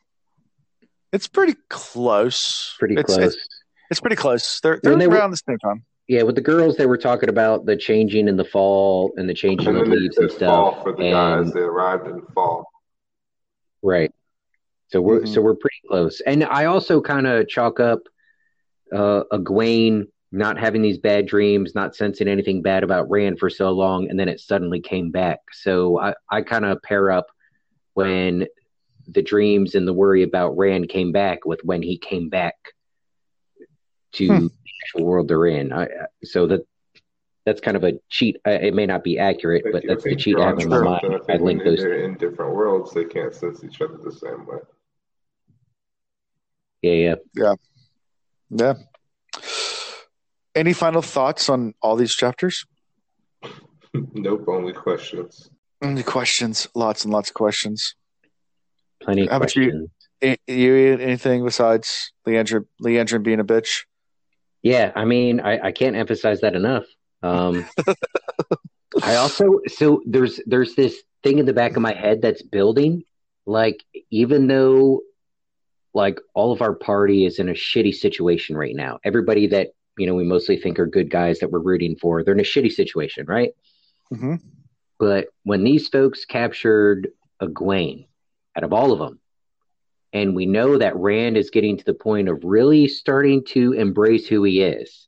it's 1.11 1.27
pretty 1.27 1.55
close. 1.69 2.75
Pretty 2.79 2.95
It's- 2.95 3.15
close. 3.15 3.33
It's, 3.35 3.47
it's 3.91 3.99
pretty 3.99 4.15
close. 4.15 4.59
They're, 4.61 4.79
they're 4.81 4.93
When 4.93 4.99
they 4.99 5.07
were- 5.07 5.17
around 5.17 5.31
the 5.31 5.37
same 5.37 5.59
time. 5.59 5.85
Yeah, 6.07 6.23
with 6.23 6.35
the 6.35 6.41
girls, 6.41 6.75
they 6.75 6.85
were 6.85 6.97
talking 6.97 7.29
about 7.29 7.65
the 7.65 7.77
changing 7.77 8.27
in 8.27 8.35
the 8.35 8.43
fall 8.43 9.13
and 9.15 9.29
the 9.29 9.33
changing 9.33 9.69
And 9.69 9.77
of 9.77 9.83
then 9.85 9.91
they 9.91 9.97
leaves 10.01 10.17
and 10.17 10.29
said 10.31 10.39
fall 10.47 10.81
for 10.83 10.91
the 10.93 11.03
and- 11.03 11.45
guys. 11.45 11.53
They 11.53 11.61
arrived 11.61 12.07
in 12.07 12.21
fall. 12.33 12.65
Right. 13.81 14.11
So 14.93 15.01
we're 15.01 15.21
Mhm. 15.21 15.27
so 15.27 15.41
we're 15.41 15.55
pretty 15.55 15.81
close. 15.87 16.21
And 16.21 16.43
I 16.43 16.65
also 16.65 17.01
kind 17.01 17.25
of 17.25 17.47
chalk 17.47 17.79
up 17.79 18.01
uh 18.95 19.23
Egwene 19.33 20.05
not 20.31 20.59
having 20.59 20.83
these 20.83 20.99
bad 20.99 21.25
dreams, 21.25 21.73
not 21.73 21.95
sensing 21.95 22.27
anything 22.27 22.61
bad 22.61 22.83
about 22.83 23.09
Rand 23.09 23.39
for 23.39 23.49
so 23.49 23.71
long, 23.71 24.07
and 24.09 24.19
then 24.19 24.27
it 24.29 24.39
suddenly 24.39 24.79
came 24.79 25.09
back. 25.09 25.39
So 25.51 25.99
I, 25.99 26.13
I 26.31 26.41
kind 26.43 26.65
of 26.65 26.79
pair 26.83 27.09
up 27.09 27.25
when 27.95 28.45
the 29.07 29.21
dreams 29.23 29.73
and 29.73 29.87
the 29.87 29.93
worry 29.93 30.21
about 30.21 30.55
Rand 30.57 30.89
came 30.89 31.11
back 31.11 31.43
with 31.43 31.61
when 31.63 31.81
he 31.81 31.97
came 31.97 32.29
back 32.29 32.55
to 34.13 34.27
Hmm. 34.27 34.45
the 34.47 34.71
actual 34.83 35.05
world 35.05 35.27
they're 35.27 35.47
in. 35.47 35.73
I, 35.73 35.85
I- 35.85 35.89
so 36.23 36.45
that 36.47 36.67
that's 37.45 37.61
kind 37.61 37.75
of 37.77 37.83
a 37.83 37.93
cheat. 38.09 38.37
It 38.45 38.75
may 38.75 38.85
not 38.85 39.03
be 39.03 39.17
accurate, 39.17 39.63
but 39.71 39.83
I 39.85 39.87
that's 39.87 40.03
the 40.03 40.15
cheat 40.15 40.35
I 40.35 40.39
you're 40.41 40.47
have 40.49 40.59
in 40.59 40.69
my 40.69 40.83
mind. 40.83 41.01
I 41.03 41.15
I 41.15 41.17
think 41.17 41.27
when 41.41 41.57
link 41.57 41.63
those. 41.63 41.79
they're 41.79 42.05
in 42.05 42.13
different 42.15 42.53
worlds, 42.53 42.93
they 42.93 43.05
can't 43.05 43.33
sense 43.33 43.63
each 43.63 43.81
other 43.81 43.97
the 43.97 44.11
same 44.11 44.45
way. 44.45 44.59
Yeah, 46.83 47.15
yeah. 47.33 47.53
Yeah. 48.49 48.73
Any 50.53 50.73
final 50.73 51.01
thoughts 51.01 51.49
on 51.49 51.73
all 51.81 51.95
these 51.95 52.13
chapters? 52.13 52.65
nope, 53.93 54.45
only 54.47 54.73
questions. 54.73 55.49
Any 55.81 56.03
questions? 56.03 56.67
Lots 56.75 57.05
and 57.05 57.13
lots 57.13 57.29
of 57.29 57.33
questions. 57.33 57.95
Plenty 59.01 59.23
of 59.23 59.29
How 59.31 59.37
about 59.37 59.55
you? 59.55 59.89
You 60.47 60.97
anything 60.99 61.43
besides 61.43 62.13
Leandra, 62.27 62.65
Leandra 62.81 63.21
being 63.21 63.39
a 63.39 63.43
bitch? 63.43 63.69
Yeah, 64.61 64.91
I 64.95 65.03
mean, 65.05 65.39
I, 65.41 65.67
I 65.67 65.71
can't 65.71 65.95
emphasize 65.95 66.41
that 66.41 66.55
enough. 66.55 66.85
Um, 67.21 67.65
I 69.03 69.15
also 69.15 69.59
so 69.67 70.01
there's 70.05 70.39
there's 70.45 70.75
this 70.75 71.01
thing 71.23 71.39
in 71.39 71.45
the 71.45 71.53
back 71.53 71.75
of 71.75 71.81
my 71.81 71.93
head 71.93 72.21
that's 72.21 72.41
building. 72.41 73.03
Like, 73.45 73.83
even 74.11 74.47
though 74.47 75.01
like 75.93 76.19
all 76.33 76.51
of 76.51 76.61
our 76.61 76.73
party 76.73 77.25
is 77.25 77.39
in 77.39 77.49
a 77.49 77.53
shitty 77.53 77.93
situation 77.93 78.57
right 78.57 78.75
now, 78.75 78.99
everybody 79.03 79.47
that 79.47 79.69
you 79.97 80.07
know 80.07 80.15
we 80.15 80.23
mostly 80.23 80.57
think 80.57 80.79
are 80.79 80.87
good 80.87 81.09
guys 81.09 81.39
that 81.39 81.51
we're 81.51 81.59
rooting 81.59 81.95
for, 81.95 82.23
they're 82.23 82.33
in 82.33 82.39
a 82.39 82.43
shitty 82.43 82.71
situation, 82.71 83.25
right? 83.27 83.51
Mm-hmm. 84.13 84.35
But 84.99 85.27
when 85.43 85.63
these 85.63 85.87
folks 85.87 86.25
captured 86.25 87.09
Egwene, 87.41 88.07
out 88.55 88.63
of 88.63 88.73
all 88.73 88.91
of 88.91 88.99
them, 88.99 89.19
and 90.13 90.35
we 90.35 90.45
know 90.45 90.77
that 90.77 90.95
Rand 90.95 91.37
is 91.37 91.49
getting 91.49 91.77
to 91.77 91.85
the 91.85 91.93
point 91.93 92.29
of 92.29 92.43
really 92.43 92.87
starting 92.87 93.43
to 93.45 93.73
embrace 93.73 94.27
who 94.27 94.43
he 94.43 94.61
is, 94.61 95.07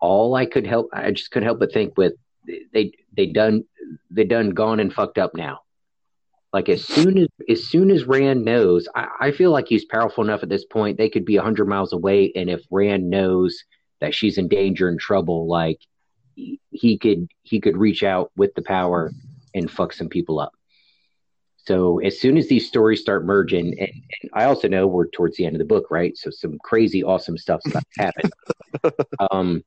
all 0.00 0.34
I 0.34 0.46
could 0.46 0.66
help, 0.66 0.90
I 0.92 1.12
just 1.12 1.30
couldn't 1.30 1.46
help 1.46 1.60
but 1.60 1.72
think 1.72 1.96
with 1.96 2.14
they 2.72 2.92
they 3.16 3.26
done 3.26 3.64
they 4.10 4.24
done 4.24 4.50
gone 4.50 4.80
and 4.80 4.92
fucked 4.92 5.18
up 5.18 5.34
now. 5.34 5.60
Like 6.56 6.70
as 6.70 6.86
soon 6.86 7.18
as 7.18 7.28
as 7.50 7.66
soon 7.66 7.90
as 7.90 8.06
Rand 8.06 8.42
knows, 8.42 8.88
I, 8.94 9.08
I 9.20 9.30
feel 9.30 9.50
like 9.50 9.68
he's 9.68 9.84
powerful 9.84 10.24
enough 10.24 10.42
at 10.42 10.48
this 10.48 10.64
point. 10.64 10.96
They 10.96 11.10
could 11.10 11.26
be 11.26 11.36
hundred 11.36 11.68
miles 11.68 11.92
away, 11.92 12.32
and 12.34 12.48
if 12.48 12.62
Rand 12.70 13.10
knows 13.10 13.62
that 14.00 14.14
she's 14.14 14.38
in 14.38 14.48
danger 14.48 14.88
and 14.88 14.98
trouble, 14.98 15.46
like 15.48 15.78
he, 16.34 16.58
he 16.70 16.96
could 16.96 17.28
he 17.42 17.60
could 17.60 17.76
reach 17.76 18.02
out 18.02 18.30
with 18.38 18.54
the 18.54 18.62
power 18.62 19.12
and 19.54 19.70
fuck 19.70 19.92
some 19.92 20.08
people 20.08 20.40
up. 20.40 20.52
So 21.58 21.98
as 21.98 22.18
soon 22.22 22.38
as 22.38 22.48
these 22.48 22.66
stories 22.66 23.02
start 23.02 23.26
merging, 23.26 23.78
and, 23.78 23.90
and 23.90 24.30
I 24.32 24.44
also 24.44 24.66
know 24.66 24.86
we're 24.86 25.08
towards 25.08 25.36
the 25.36 25.44
end 25.44 25.56
of 25.56 25.58
the 25.58 25.66
book, 25.66 25.90
right? 25.90 26.16
So 26.16 26.30
some 26.30 26.56
crazy, 26.64 27.04
awesome 27.04 27.36
stuff's 27.36 27.66
about 27.66 27.84
to 27.98 28.02
happen. 28.02 28.30
um, 29.30 29.62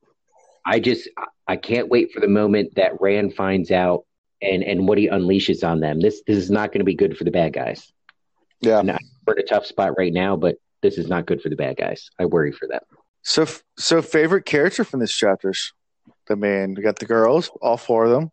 I 0.66 0.80
just 0.80 1.08
I 1.46 1.54
can't 1.54 1.88
wait 1.88 2.10
for 2.10 2.18
the 2.18 2.26
moment 2.26 2.74
that 2.74 3.00
Rand 3.00 3.36
finds 3.36 3.70
out 3.70 4.06
and 4.42 4.62
and 4.62 4.88
what 4.88 4.98
he 4.98 5.08
unleashes 5.08 5.66
on 5.66 5.80
them. 5.80 6.00
This 6.00 6.22
this 6.26 6.36
is 6.36 6.50
not 6.50 6.72
going 6.72 6.80
to 6.80 6.84
be 6.84 6.94
good 6.94 7.16
for 7.16 7.24
the 7.24 7.30
bad 7.30 7.52
guys. 7.52 7.92
Yeah. 8.60 8.82
No. 8.82 8.98
We're 9.26 9.34
in 9.34 9.40
a 9.40 9.46
tough 9.46 9.66
spot 9.66 9.94
right 9.96 10.12
now, 10.12 10.36
but 10.36 10.56
this 10.82 10.98
is 10.98 11.08
not 11.08 11.26
good 11.26 11.40
for 11.40 11.48
the 11.48 11.56
bad 11.56 11.76
guys. 11.76 12.10
I 12.18 12.26
worry 12.26 12.52
for 12.52 12.66
them. 12.66 12.80
So, 13.22 13.46
so 13.76 14.00
favorite 14.02 14.46
character 14.46 14.84
from 14.84 15.00
these 15.00 15.12
chapters? 15.12 15.72
the 16.26 16.36
mean, 16.36 16.74
we 16.74 16.82
got 16.82 16.98
the 16.98 17.06
girls, 17.06 17.50
all 17.60 17.76
four 17.76 18.04
of 18.04 18.10
them. 18.10 18.30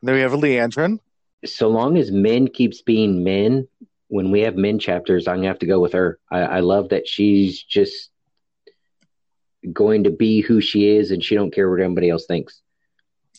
And 0.00 0.08
then 0.08 0.14
we 0.16 0.20
have 0.20 0.32
Liandrin. 0.32 0.98
So 1.46 1.68
long 1.68 1.96
as 1.96 2.10
Min 2.10 2.48
keeps 2.48 2.82
being 2.82 3.22
Min, 3.22 3.68
when 4.08 4.30
we 4.30 4.40
have 4.40 4.56
Min 4.56 4.78
chapters, 4.78 5.28
I'm 5.28 5.36
gonna 5.36 5.48
have 5.48 5.60
to 5.60 5.66
go 5.66 5.80
with 5.80 5.92
her. 5.92 6.18
I, 6.30 6.40
I 6.40 6.60
love 6.60 6.88
that 6.88 7.06
she's 7.06 7.62
just 7.62 8.10
going 9.72 10.04
to 10.04 10.10
be 10.10 10.40
who 10.40 10.60
she 10.60 10.88
is, 10.88 11.10
and 11.10 11.22
she 11.22 11.34
don't 11.34 11.52
care 11.52 11.70
what 11.70 11.80
anybody 11.80 12.10
else 12.10 12.26
thinks. 12.26 12.60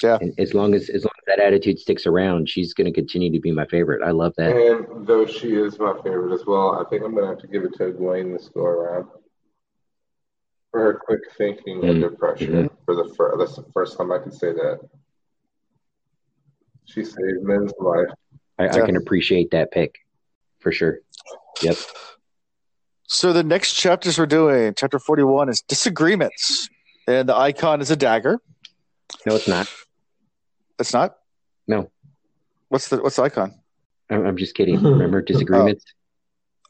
Yeah. 0.03 0.17
As 0.38 0.53
long 0.53 0.73
as 0.76 0.89
as 0.89 1.03
long 1.05 1.11
as 1.19 1.23
that 1.27 1.39
attitude 1.39 1.80
sticks 1.80 2.05
around, 2.05 2.49
she's 2.49 2.73
going 2.73 2.85
to 2.85 2.91
continue 2.91 3.31
to 3.31 3.39
be 3.39 3.51
my 3.51 3.65
favorite. 3.67 4.01
I 4.05 4.11
love 4.11 4.34
that. 4.38 4.55
And 4.55 5.07
though 5.07 5.26
she 5.26 5.55
is 5.55 5.80
my 5.80 5.93
favorite 6.03 6.34
as 6.34 6.45
well, 6.45 6.80
I 6.85 6.89
think 6.89 7.03
I'm 7.03 7.15
gonna 7.15 7.27
have 7.27 7.39
to 7.39 7.47
give 7.47 7.63
it 7.63 7.73
to 7.76 7.91
Egwene 7.93 8.35
this 8.38 8.49
go 8.49 8.61
around 8.61 9.07
for 10.72 10.81
her 10.81 10.93
quick 11.05 11.22
thinking 11.38 11.80
Mm. 11.81 11.89
under 11.91 12.09
pressure. 12.11 12.47
Mhm. 12.47 12.69
For 12.85 12.95
the 12.95 13.13
first, 13.15 13.38
that's 13.39 13.55
the 13.55 13.72
first 13.73 13.97
time 13.97 14.11
I 14.11 14.19
can 14.19 14.31
say 14.34 14.51
that. 14.51 14.80
She 16.85 17.03
saved 17.03 17.41
Min's 17.43 17.72
life. 17.80 18.09
I, 18.59 18.67
I 18.67 18.81
can 18.85 18.95
appreciate 18.97 19.51
that 19.51 19.72
pick 19.72 19.95
for 20.59 20.72
sure. 20.72 20.99
Yep. 21.61 21.77
So 23.07 23.34
the 23.34 23.43
next 23.43 23.73
chapters 23.73 24.17
we're 24.19 24.26
doing, 24.26 24.73
chapter 24.76 24.99
41, 24.99 25.47
is 25.49 25.61
disagreements. 25.61 26.69
And 27.07 27.30
the 27.30 27.35
icon 27.35 27.81
is 27.81 27.91
a 27.91 27.95
dagger. 27.95 28.39
No, 29.26 29.35
it's 29.35 29.47
not. 29.47 29.72
It's 30.80 30.93
not? 30.93 31.15
No. 31.68 31.89
What's 32.69 32.89
the 32.89 32.97
what's 33.02 33.15
the 33.15 33.23
icon? 33.23 33.53
I'm, 34.10 34.26
I'm 34.26 34.38
just 34.38 34.56
kidding. 34.56 34.81
Remember 34.81 35.22
disagreements? 35.34 35.85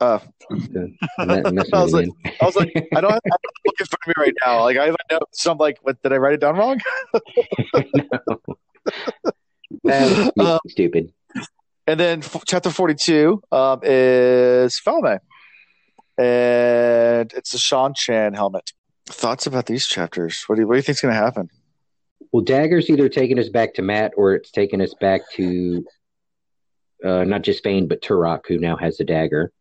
Uh, 0.02 0.20
I'm 0.52 0.98
not- 1.28 1.46
I'm 1.48 1.56
messing 1.56 1.74
I 1.74 1.84
was 1.84 1.94
like- 1.94 2.10
I 2.42 2.46
was 2.46 2.56
like, 2.56 2.72
I 2.96 3.02
don't 3.02 3.12
have 3.12 3.22
a 3.26 3.30
book 3.64 3.76
in 3.80 3.86
front 3.86 4.02
of 4.04 4.08
me 4.08 4.14
right 4.18 4.34
now. 4.46 4.62
Like 4.64 4.78
I 4.78 4.86
have 4.86 4.96
a 4.96 5.14
note, 5.14 5.30
so 5.32 5.52
I'm 5.52 5.58
like, 5.58 5.80
what 5.84 6.02
did 6.04 6.12
I 6.14 6.18
write 6.18 6.34
it 6.34 6.42
down 6.42 6.56
wrong? 6.58 6.80
Uh, 9.88 10.30
Um, 10.38 10.60
stupid. 10.68 11.12
And 11.88 12.00
then 12.00 12.20
f- 12.20 12.44
chapter 12.46 12.70
42 12.70 13.42
um, 13.52 13.80
is 13.84 14.80
Falme. 14.86 15.20
And 16.18 17.32
it's 17.34 17.54
a 17.54 17.58
Seanchan 17.58 18.36
helmet. 18.36 18.72
Thoughts 19.08 19.46
about 19.48 19.66
these 19.68 19.86
chapters? 19.86 20.44
What 20.48 20.56
do 20.56 20.62
you, 20.64 20.68
what 20.68 20.74
do 20.76 20.78
you 20.78 20.82
think's 20.84 21.02
going 21.02 21.14
to 21.14 21.20
happen? 21.20 21.50
Well, 22.36 22.44
Dagger's 22.44 22.90
either 22.90 23.08
taking 23.08 23.40
us 23.40 23.48
back 23.48 23.76
to 23.76 23.82
Mat 23.82 24.12
or 24.18 24.34
it's 24.34 24.52
taking 24.52 24.82
us 24.82 24.94
back 24.94 25.22
to 25.36 25.86
uh, 27.02 27.24
not 27.24 27.44
just 27.44 27.64
Fain, 27.64 27.88
but 27.88 28.02
Turak, 28.02 28.42
who 28.46 28.58
now 28.58 28.76
has 28.76 28.98
the 28.98 29.06
dagger. 29.06 29.54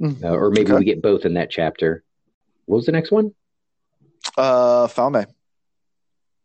Hmm. 0.00 0.14
Uh, 0.20 0.30
or 0.30 0.50
maybe 0.50 0.72
Okay. 0.72 0.78
we 0.80 0.84
get 0.86 1.00
both 1.00 1.24
in 1.24 1.34
that 1.34 1.52
chapter. 1.52 2.02
What 2.64 2.78
was 2.78 2.86
the 2.86 2.90
next 2.90 3.12
one? 3.12 3.32
Uh, 4.36 4.88
Falme. 4.88 5.24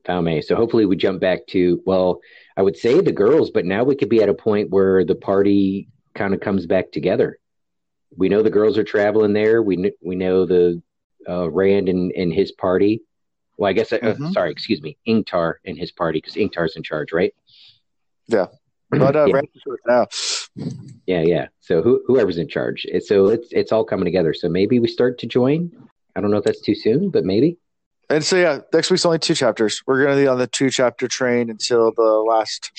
Falme. 0.06 0.44
So 0.44 0.56
hopefully 0.56 0.86
we 0.86 0.96
jump 0.96 1.20
back 1.20 1.48
to, 1.48 1.82
well, 1.84 2.20
I 2.56 2.62
would 2.62 2.78
say 2.78 3.02
the 3.02 3.12
girls, 3.12 3.50
but 3.50 3.66
now 3.66 3.84
we 3.84 3.96
could 3.96 4.08
be 4.10 4.22
at 4.22 4.30
a 4.30 4.36
point 4.36 4.70
where 4.70 5.04
the 5.04 5.16
party 5.16 5.90
kind 6.14 6.36
of 6.36 6.42
comes 6.42 6.68
back 6.68 6.92
together. 6.92 7.40
We 8.16 8.30
know 8.30 8.44
the 8.44 8.52
girls 8.52 8.78
are 8.78 8.84
traveling 8.84 9.34
there. 9.34 9.64
We 9.64 9.78
kn- 9.78 9.94
we 10.04 10.16
know 10.16 10.46
the 10.46 10.80
uh, 11.28 11.50
Rand 11.50 11.90
and, 11.90 12.12
and 12.12 12.32
his 12.32 12.52
party. 12.52 13.02
Well, 13.60 13.70
I 13.70 13.74
guess, 13.74 13.92
uh, 13.92 13.98
Mhm. 14.00 14.32
sorry, 14.32 14.52
excuse 14.52 14.82
me, 14.82 14.98
Ingtar 15.06 15.56
and 15.66 15.78
his 15.78 15.92
party, 15.92 16.20
because 16.20 16.36
Ingtar's 16.36 16.78
in 16.78 16.82
charge, 16.84 17.12
right? 17.12 17.34
Yeah. 18.28 18.48
But 18.90 19.18
uh, 19.18 19.26
yeah, 19.26 19.34
Rand 19.36 19.50
is 19.54 19.62
short 19.62 19.82
now. 19.86 20.08
yeah, 21.06 21.22
yeah. 21.22 21.48
So 21.60 21.82
who, 21.82 22.02
whoever's 22.08 22.38
in 22.38 22.48
charge. 22.48 22.88
So 23.06 23.28
it's 23.28 23.50
it's 23.52 23.72
all 23.74 23.84
coming 23.84 24.06
together. 24.06 24.34
So 24.34 24.48
maybe 24.50 24.80
we 24.80 24.88
start 24.88 25.20
to 25.20 25.28
join. 25.28 25.72
I 26.16 26.22
don't 26.22 26.32
know 26.32 26.38
if 26.38 26.46
that's 26.46 26.62
too 26.62 26.74
soon, 26.74 27.10
but 27.10 27.26
maybe. 27.26 27.58
And 28.10 28.24
so, 28.24 28.38
yeah, 28.38 28.62
next 28.74 28.90
week's 28.90 29.06
only 29.06 29.20
two 29.20 29.36
chapters. 29.36 29.84
We're 29.86 30.04
going 30.04 30.16
to 30.18 30.24
be 30.24 30.28
on 30.28 30.40
the 30.40 30.48
two 30.48 30.72
chapter 30.72 31.08
train 31.08 31.50
until 31.52 31.92
the 31.92 32.02
last 32.02 32.72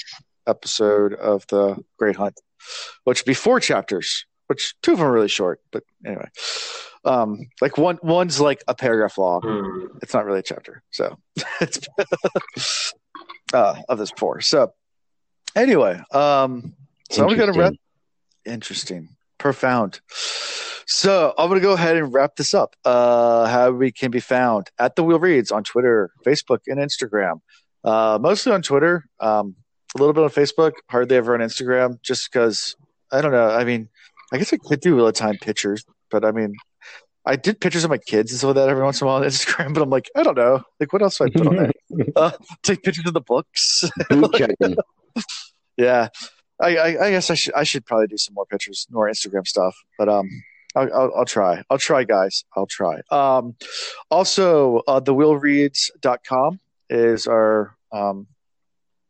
episode 0.48 1.12
of 1.14 1.46
the 1.48 1.76
Great 1.98 2.16
Hunt, 2.16 2.40
which 3.04 3.20
would 3.20 3.26
be 3.30 3.34
four 3.34 3.60
chapters, 3.60 4.24
which 4.48 4.74
two 4.82 4.92
of 4.92 4.98
them 4.98 5.06
are 5.06 5.12
really 5.12 5.28
short. 5.28 5.60
But 5.70 5.84
anyway, 6.04 6.28
um, 7.04 7.48
like 7.60 7.78
one 7.78 7.98
one's 8.02 8.40
like 8.40 8.62
a 8.68 8.74
paragraph 8.74 9.18
long. 9.18 9.42
Hmm. 9.42 9.96
It's 10.02 10.14
not 10.14 10.24
really 10.24 10.40
a 10.40 10.42
chapter. 10.42 10.82
So 10.90 11.16
it's 11.60 11.80
uh, 13.52 13.82
of 13.88 13.98
this 13.98 14.12
four. 14.16 14.40
So 14.40 14.72
anyway, 15.56 16.00
um, 16.12 16.74
so 17.10 17.26
going 17.26 17.52
to 17.52 17.58
wrap. 17.58 17.74
Interesting. 18.44 19.16
Profound. 19.38 20.00
So 20.86 21.34
I'm 21.38 21.48
to 21.50 21.60
go 21.60 21.72
ahead 21.72 21.96
and 21.96 22.12
wrap 22.12 22.36
this 22.36 22.52
up. 22.52 22.74
Uh, 22.84 23.46
how 23.46 23.70
we 23.70 23.92
can 23.92 24.10
be 24.10 24.20
found 24.20 24.70
at 24.78 24.96
the 24.96 25.04
Wheel 25.04 25.20
Reads 25.20 25.52
on 25.52 25.62
Twitter, 25.64 26.10
Facebook, 26.26 26.60
and 26.66 26.78
Instagram. 26.78 27.40
Uh, 27.84 28.18
mostly 28.20 28.52
on 28.52 28.60
Twitter, 28.60 29.04
um, 29.20 29.54
a 29.94 29.98
little 29.98 30.12
bit 30.12 30.24
on 30.24 30.30
Facebook, 30.30 30.72
hardly 30.90 31.16
ever 31.16 31.34
on 31.34 31.40
Instagram, 31.40 32.02
just 32.02 32.30
because 32.30 32.76
I 33.10 33.22
don't 33.22 33.32
know. 33.32 33.50
I 33.50 33.64
mean, 33.64 33.88
I 34.32 34.38
guess 34.38 34.52
I 34.52 34.58
could 34.58 34.80
do 34.80 34.96
real 34.96 35.10
time 35.12 35.36
pictures, 35.40 35.84
but 36.10 36.24
I 36.24 36.32
mean, 36.32 36.54
I 37.26 37.36
did 37.36 37.60
pictures 37.60 37.84
of 37.84 37.90
my 37.90 37.98
kids 37.98 38.32
and 38.32 38.38
stuff 38.38 38.48
like 38.48 38.56
that 38.56 38.68
every 38.68 38.82
once 38.82 39.00
in 39.00 39.06
a 39.06 39.08
while 39.08 39.22
on 39.22 39.28
Instagram. 39.28 39.74
But 39.74 39.82
I'm 39.82 39.90
like, 39.90 40.10
I 40.16 40.22
don't 40.22 40.36
know, 40.36 40.62
like 40.78 40.92
what 40.92 41.02
else 41.02 41.18
do 41.18 41.24
I 41.24 41.30
put 41.30 41.46
on 41.46 41.56
there? 41.56 41.72
Uh, 42.16 42.30
take 42.62 42.82
pictures 42.82 43.04
of 43.06 43.14
the 43.14 43.20
books. 43.20 43.84
Yeah, 45.76 46.08
I, 46.60 46.76
I, 46.76 47.06
I 47.06 47.10
guess 47.10 47.30
I 47.30 47.34
should 47.34 47.54
I 47.54 47.64
should 47.64 47.86
probably 47.86 48.06
do 48.06 48.16
some 48.18 48.34
more 48.34 48.46
pictures, 48.46 48.86
more 48.90 49.08
Instagram 49.08 49.46
stuff. 49.46 49.74
But 49.98 50.08
um, 50.08 50.28
I'll, 50.76 50.92
I'll, 50.94 51.12
I'll 51.18 51.24
try. 51.24 51.62
I'll 51.70 51.78
try, 51.78 52.04
guys. 52.04 52.44
I'll 52.56 52.66
try. 52.66 53.00
Um, 53.10 53.56
also, 54.10 54.82
uh, 54.86 55.00
thewheelreads.com 55.00 56.60
is 56.90 57.26
our 57.26 57.76
um 57.92 58.26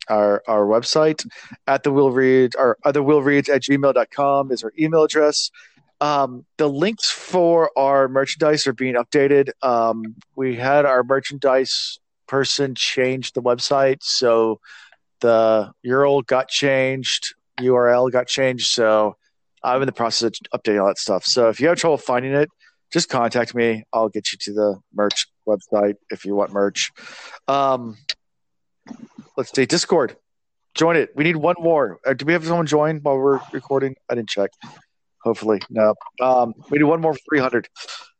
our 0.09 0.43
our 0.47 0.65
website. 0.65 1.27
At 1.66 1.82
the 1.82 1.93
wheel 1.93 2.11
reads 2.11 2.55
our 2.57 2.77
other 2.85 3.03
wheel 3.03 3.23
reads 3.23 3.49
at 3.49 3.62
gmail.com 3.62 4.53
is 4.53 4.62
our 4.62 4.73
email 4.78 5.03
address. 5.03 5.51
Um, 6.01 6.47
the 6.56 6.68
links 6.68 7.10
for 7.10 7.70
our 7.77 8.09
merchandise 8.09 8.66
are 8.66 8.72
being 8.72 8.94
updated. 8.94 9.51
Um, 9.62 10.16
we 10.35 10.56
had 10.56 10.86
our 10.86 11.02
merchandise 11.05 11.98
person 12.27 12.74
change 12.74 13.32
the 13.32 13.43
website, 13.43 13.98
so 14.02 14.60
the 15.20 15.72
URL 15.85 16.24
got 16.24 16.48
changed, 16.48 17.35
URL 17.60 18.10
got 18.10 18.27
changed. 18.28 18.66
So 18.68 19.16
I'm 19.62 19.82
in 19.82 19.86
the 19.86 19.93
process 19.93 20.31
of 20.52 20.60
updating 20.60 20.81
all 20.81 20.89
that 20.89 20.98
stuff. 20.98 21.24
So 21.24 21.48
if 21.48 21.60
you 21.60 21.68
have 21.68 21.78
trouble 21.78 21.98
finding 21.98 22.32
it, 22.32 22.48
just 22.93 23.09
contact 23.09 23.55
me. 23.55 23.85
I'll 23.93 24.09
get 24.09 24.32
you 24.32 24.39
to 24.43 24.52
the 24.52 24.81
merch 24.94 25.27
website 25.47 25.94
if 26.10 26.24
you 26.24 26.35
want 26.35 26.52
merch. 26.52 26.90
Um, 27.47 27.97
let's 29.36 29.52
see, 29.55 29.66
Discord. 29.66 30.16
Join 30.74 30.97
it. 30.97 31.10
We 31.14 31.24
need 31.24 31.36
one 31.36 31.56
more. 31.59 31.98
Uh, 32.06 32.14
do 32.14 32.24
we 32.24 32.32
have 32.32 32.44
someone 32.44 32.66
join 32.66 32.98
while 32.98 33.16
we're 33.16 33.40
recording? 33.52 33.97
I 34.09 34.14
didn't 34.14 34.28
check. 34.28 34.51
Hopefully, 35.23 35.61
no. 35.71 35.95
Um, 36.21 36.55
we 36.71 36.79
need 36.79 36.85
one 36.85 37.01
more 37.01 37.13
for 37.15 37.21
300. 37.31 37.69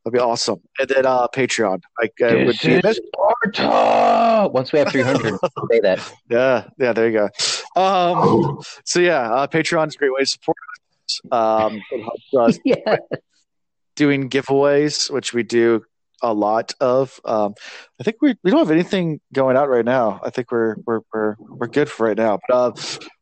That'd 0.05 0.15
be 0.15 0.21
awesome. 0.21 0.61
And 0.79 0.89
then 0.89 1.07
uh, 1.07 1.29
Patreon. 1.29 1.81
I 2.01 2.05
uh, 2.25 2.45
would 2.47 2.59
be 2.63 2.73
is 2.73 3.01
Sparta! 3.15 4.49
Once 4.49 4.73
we 4.73 4.79
have 4.79 4.89
300, 4.89 5.35
say 5.71 5.81
that. 5.81 6.13
Yeah, 6.29 6.65
yeah, 6.79 6.93
there 6.93 7.09
you 7.11 7.19
go. 7.75 7.81
Um, 7.81 8.61
so 8.85 9.01
yeah, 9.01 9.31
uh, 9.31 9.47
Patreon 9.47 9.89
is 9.89 9.95
a 9.95 9.99
great 9.99 10.13
way 10.13 10.21
to 10.21 10.27
support 10.27 10.57
us. 11.05 11.21
Um, 11.31 11.83
it 11.91 12.03
helps 12.03 12.57
us 12.57 12.59
Yeah. 12.65 12.97
doing 13.97 14.31
giveaways, 14.31 15.11
which 15.11 15.35
we 15.35 15.43
do 15.43 15.85
a 16.23 16.33
lot 16.33 16.75
of. 16.81 17.21
Um, 17.25 17.55
I 17.99 18.05
think 18.05 18.17
we 18.23 18.35
we 18.43 18.51
don't 18.51 18.61
have 18.61 18.71
anything 18.71 19.21
going 19.33 19.57
out 19.57 19.69
right 19.69 19.85
now. 19.85 20.21
I 20.25 20.31
think 20.31 20.51
we're 20.53 20.77
we're 20.87 21.01
we're 21.13 21.37
we're 21.39 21.67
good 21.67 21.91
for 21.91 22.07
right 22.07 22.17
now. 22.17 22.39
But 22.49 22.55
uh, 22.55 22.73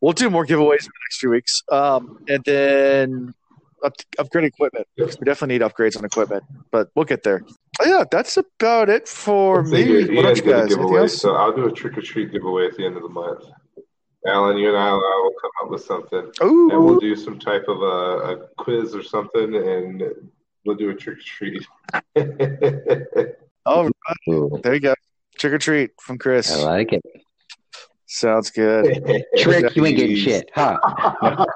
we'll 0.00 0.12
do 0.12 0.30
more 0.30 0.44
giveaways 0.46 0.82
in 0.82 0.86
the 0.86 1.02
next 1.06 1.18
few 1.18 1.30
weeks. 1.30 1.62
Um, 1.70 2.18
and 2.28 2.42
then 2.44 3.34
up, 3.84 3.94
upgrade 4.18 4.44
equipment. 4.44 4.86
We 4.96 5.06
definitely 5.06 5.58
need 5.58 5.62
upgrades 5.62 5.96
on 5.96 6.04
equipment, 6.04 6.44
but 6.70 6.90
we'll 6.94 7.04
get 7.04 7.22
there. 7.22 7.42
Oh, 7.80 7.86
yeah, 7.86 8.04
that's 8.10 8.36
about 8.36 8.88
it 8.88 9.08
for 9.08 9.62
Let's 9.62 9.70
me. 9.70 10.14
What 10.14 10.24
about 10.24 10.36
Ian 10.36 10.46
you 10.46 10.52
guys? 10.52 10.68
Giveaway, 10.68 11.08
so 11.08 11.34
I'll 11.34 11.54
do 11.54 11.66
a 11.66 11.72
trick 11.72 11.96
or 11.96 12.02
treat 12.02 12.32
giveaway 12.32 12.66
at 12.66 12.76
the 12.76 12.84
end 12.84 12.96
of 12.96 13.02
the 13.02 13.08
month. 13.08 13.44
Alan, 14.26 14.56
you 14.58 14.68
and 14.68 14.76
I, 14.76 14.88
I 14.88 14.92
will 14.92 15.34
come 15.40 15.50
up 15.62 15.70
with 15.70 15.84
something, 15.84 16.32
Ooh, 16.42 16.70
and 16.70 16.84
we'll 16.84 16.98
do 16.98 17.14
some 17.14 17.38
type 17.38 17.64
of 17.68 17.80
a, 17.80 17.84
a 17.84 18.48
quiz 18.56 18.94
or 18.94 19.02
something, 19.02 19.54
and 19.54 20.02
we'll 20.66 20.76
do 20.76 20.90
a 20.90 20.94
trick 20.94 21.18
or 21.18 21.20
treat. 21.20 21.66
oh, 23.64 23.90
Ooh, 24.28 24.60
there 24.62 24.74
you 24.74 24.80
go. 24.80 24.94
Trick 25.38 25.52
or 25.52 25.58
treat 25.58 25.92
from 26.00 26.18
Chris. 26.18 26.52
I 26.52 26.56
like 26.64 26.92
it. 26.92 27.02
Sounds 28.06 28.50
good. 28.50 29.24
Trick, 29.36 29.76
you 29.76 29.86
ain't 29.86 29.96
getting 29.96 30.16
shit. 30.16 30.50
Ha. 30.54 30.78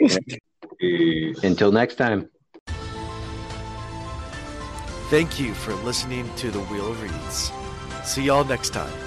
Peace. 0.78 1.42
Until 1.42 1.72
next 1.72 1.96
time. 1.96 2.28
Thank 5.10 5.38
you 5.38 5.54
for 5.54 5.74
listening 5.84 6.28
to 6.36 6.50
The 6.50 6.60
Wheel 6.60 6.90
of 6.90 7.02
Reads. 7.02 7.52
See 8.04 8.24
y'all 8.24 8.44
next 8.44 8.70
time. 8.70 9.03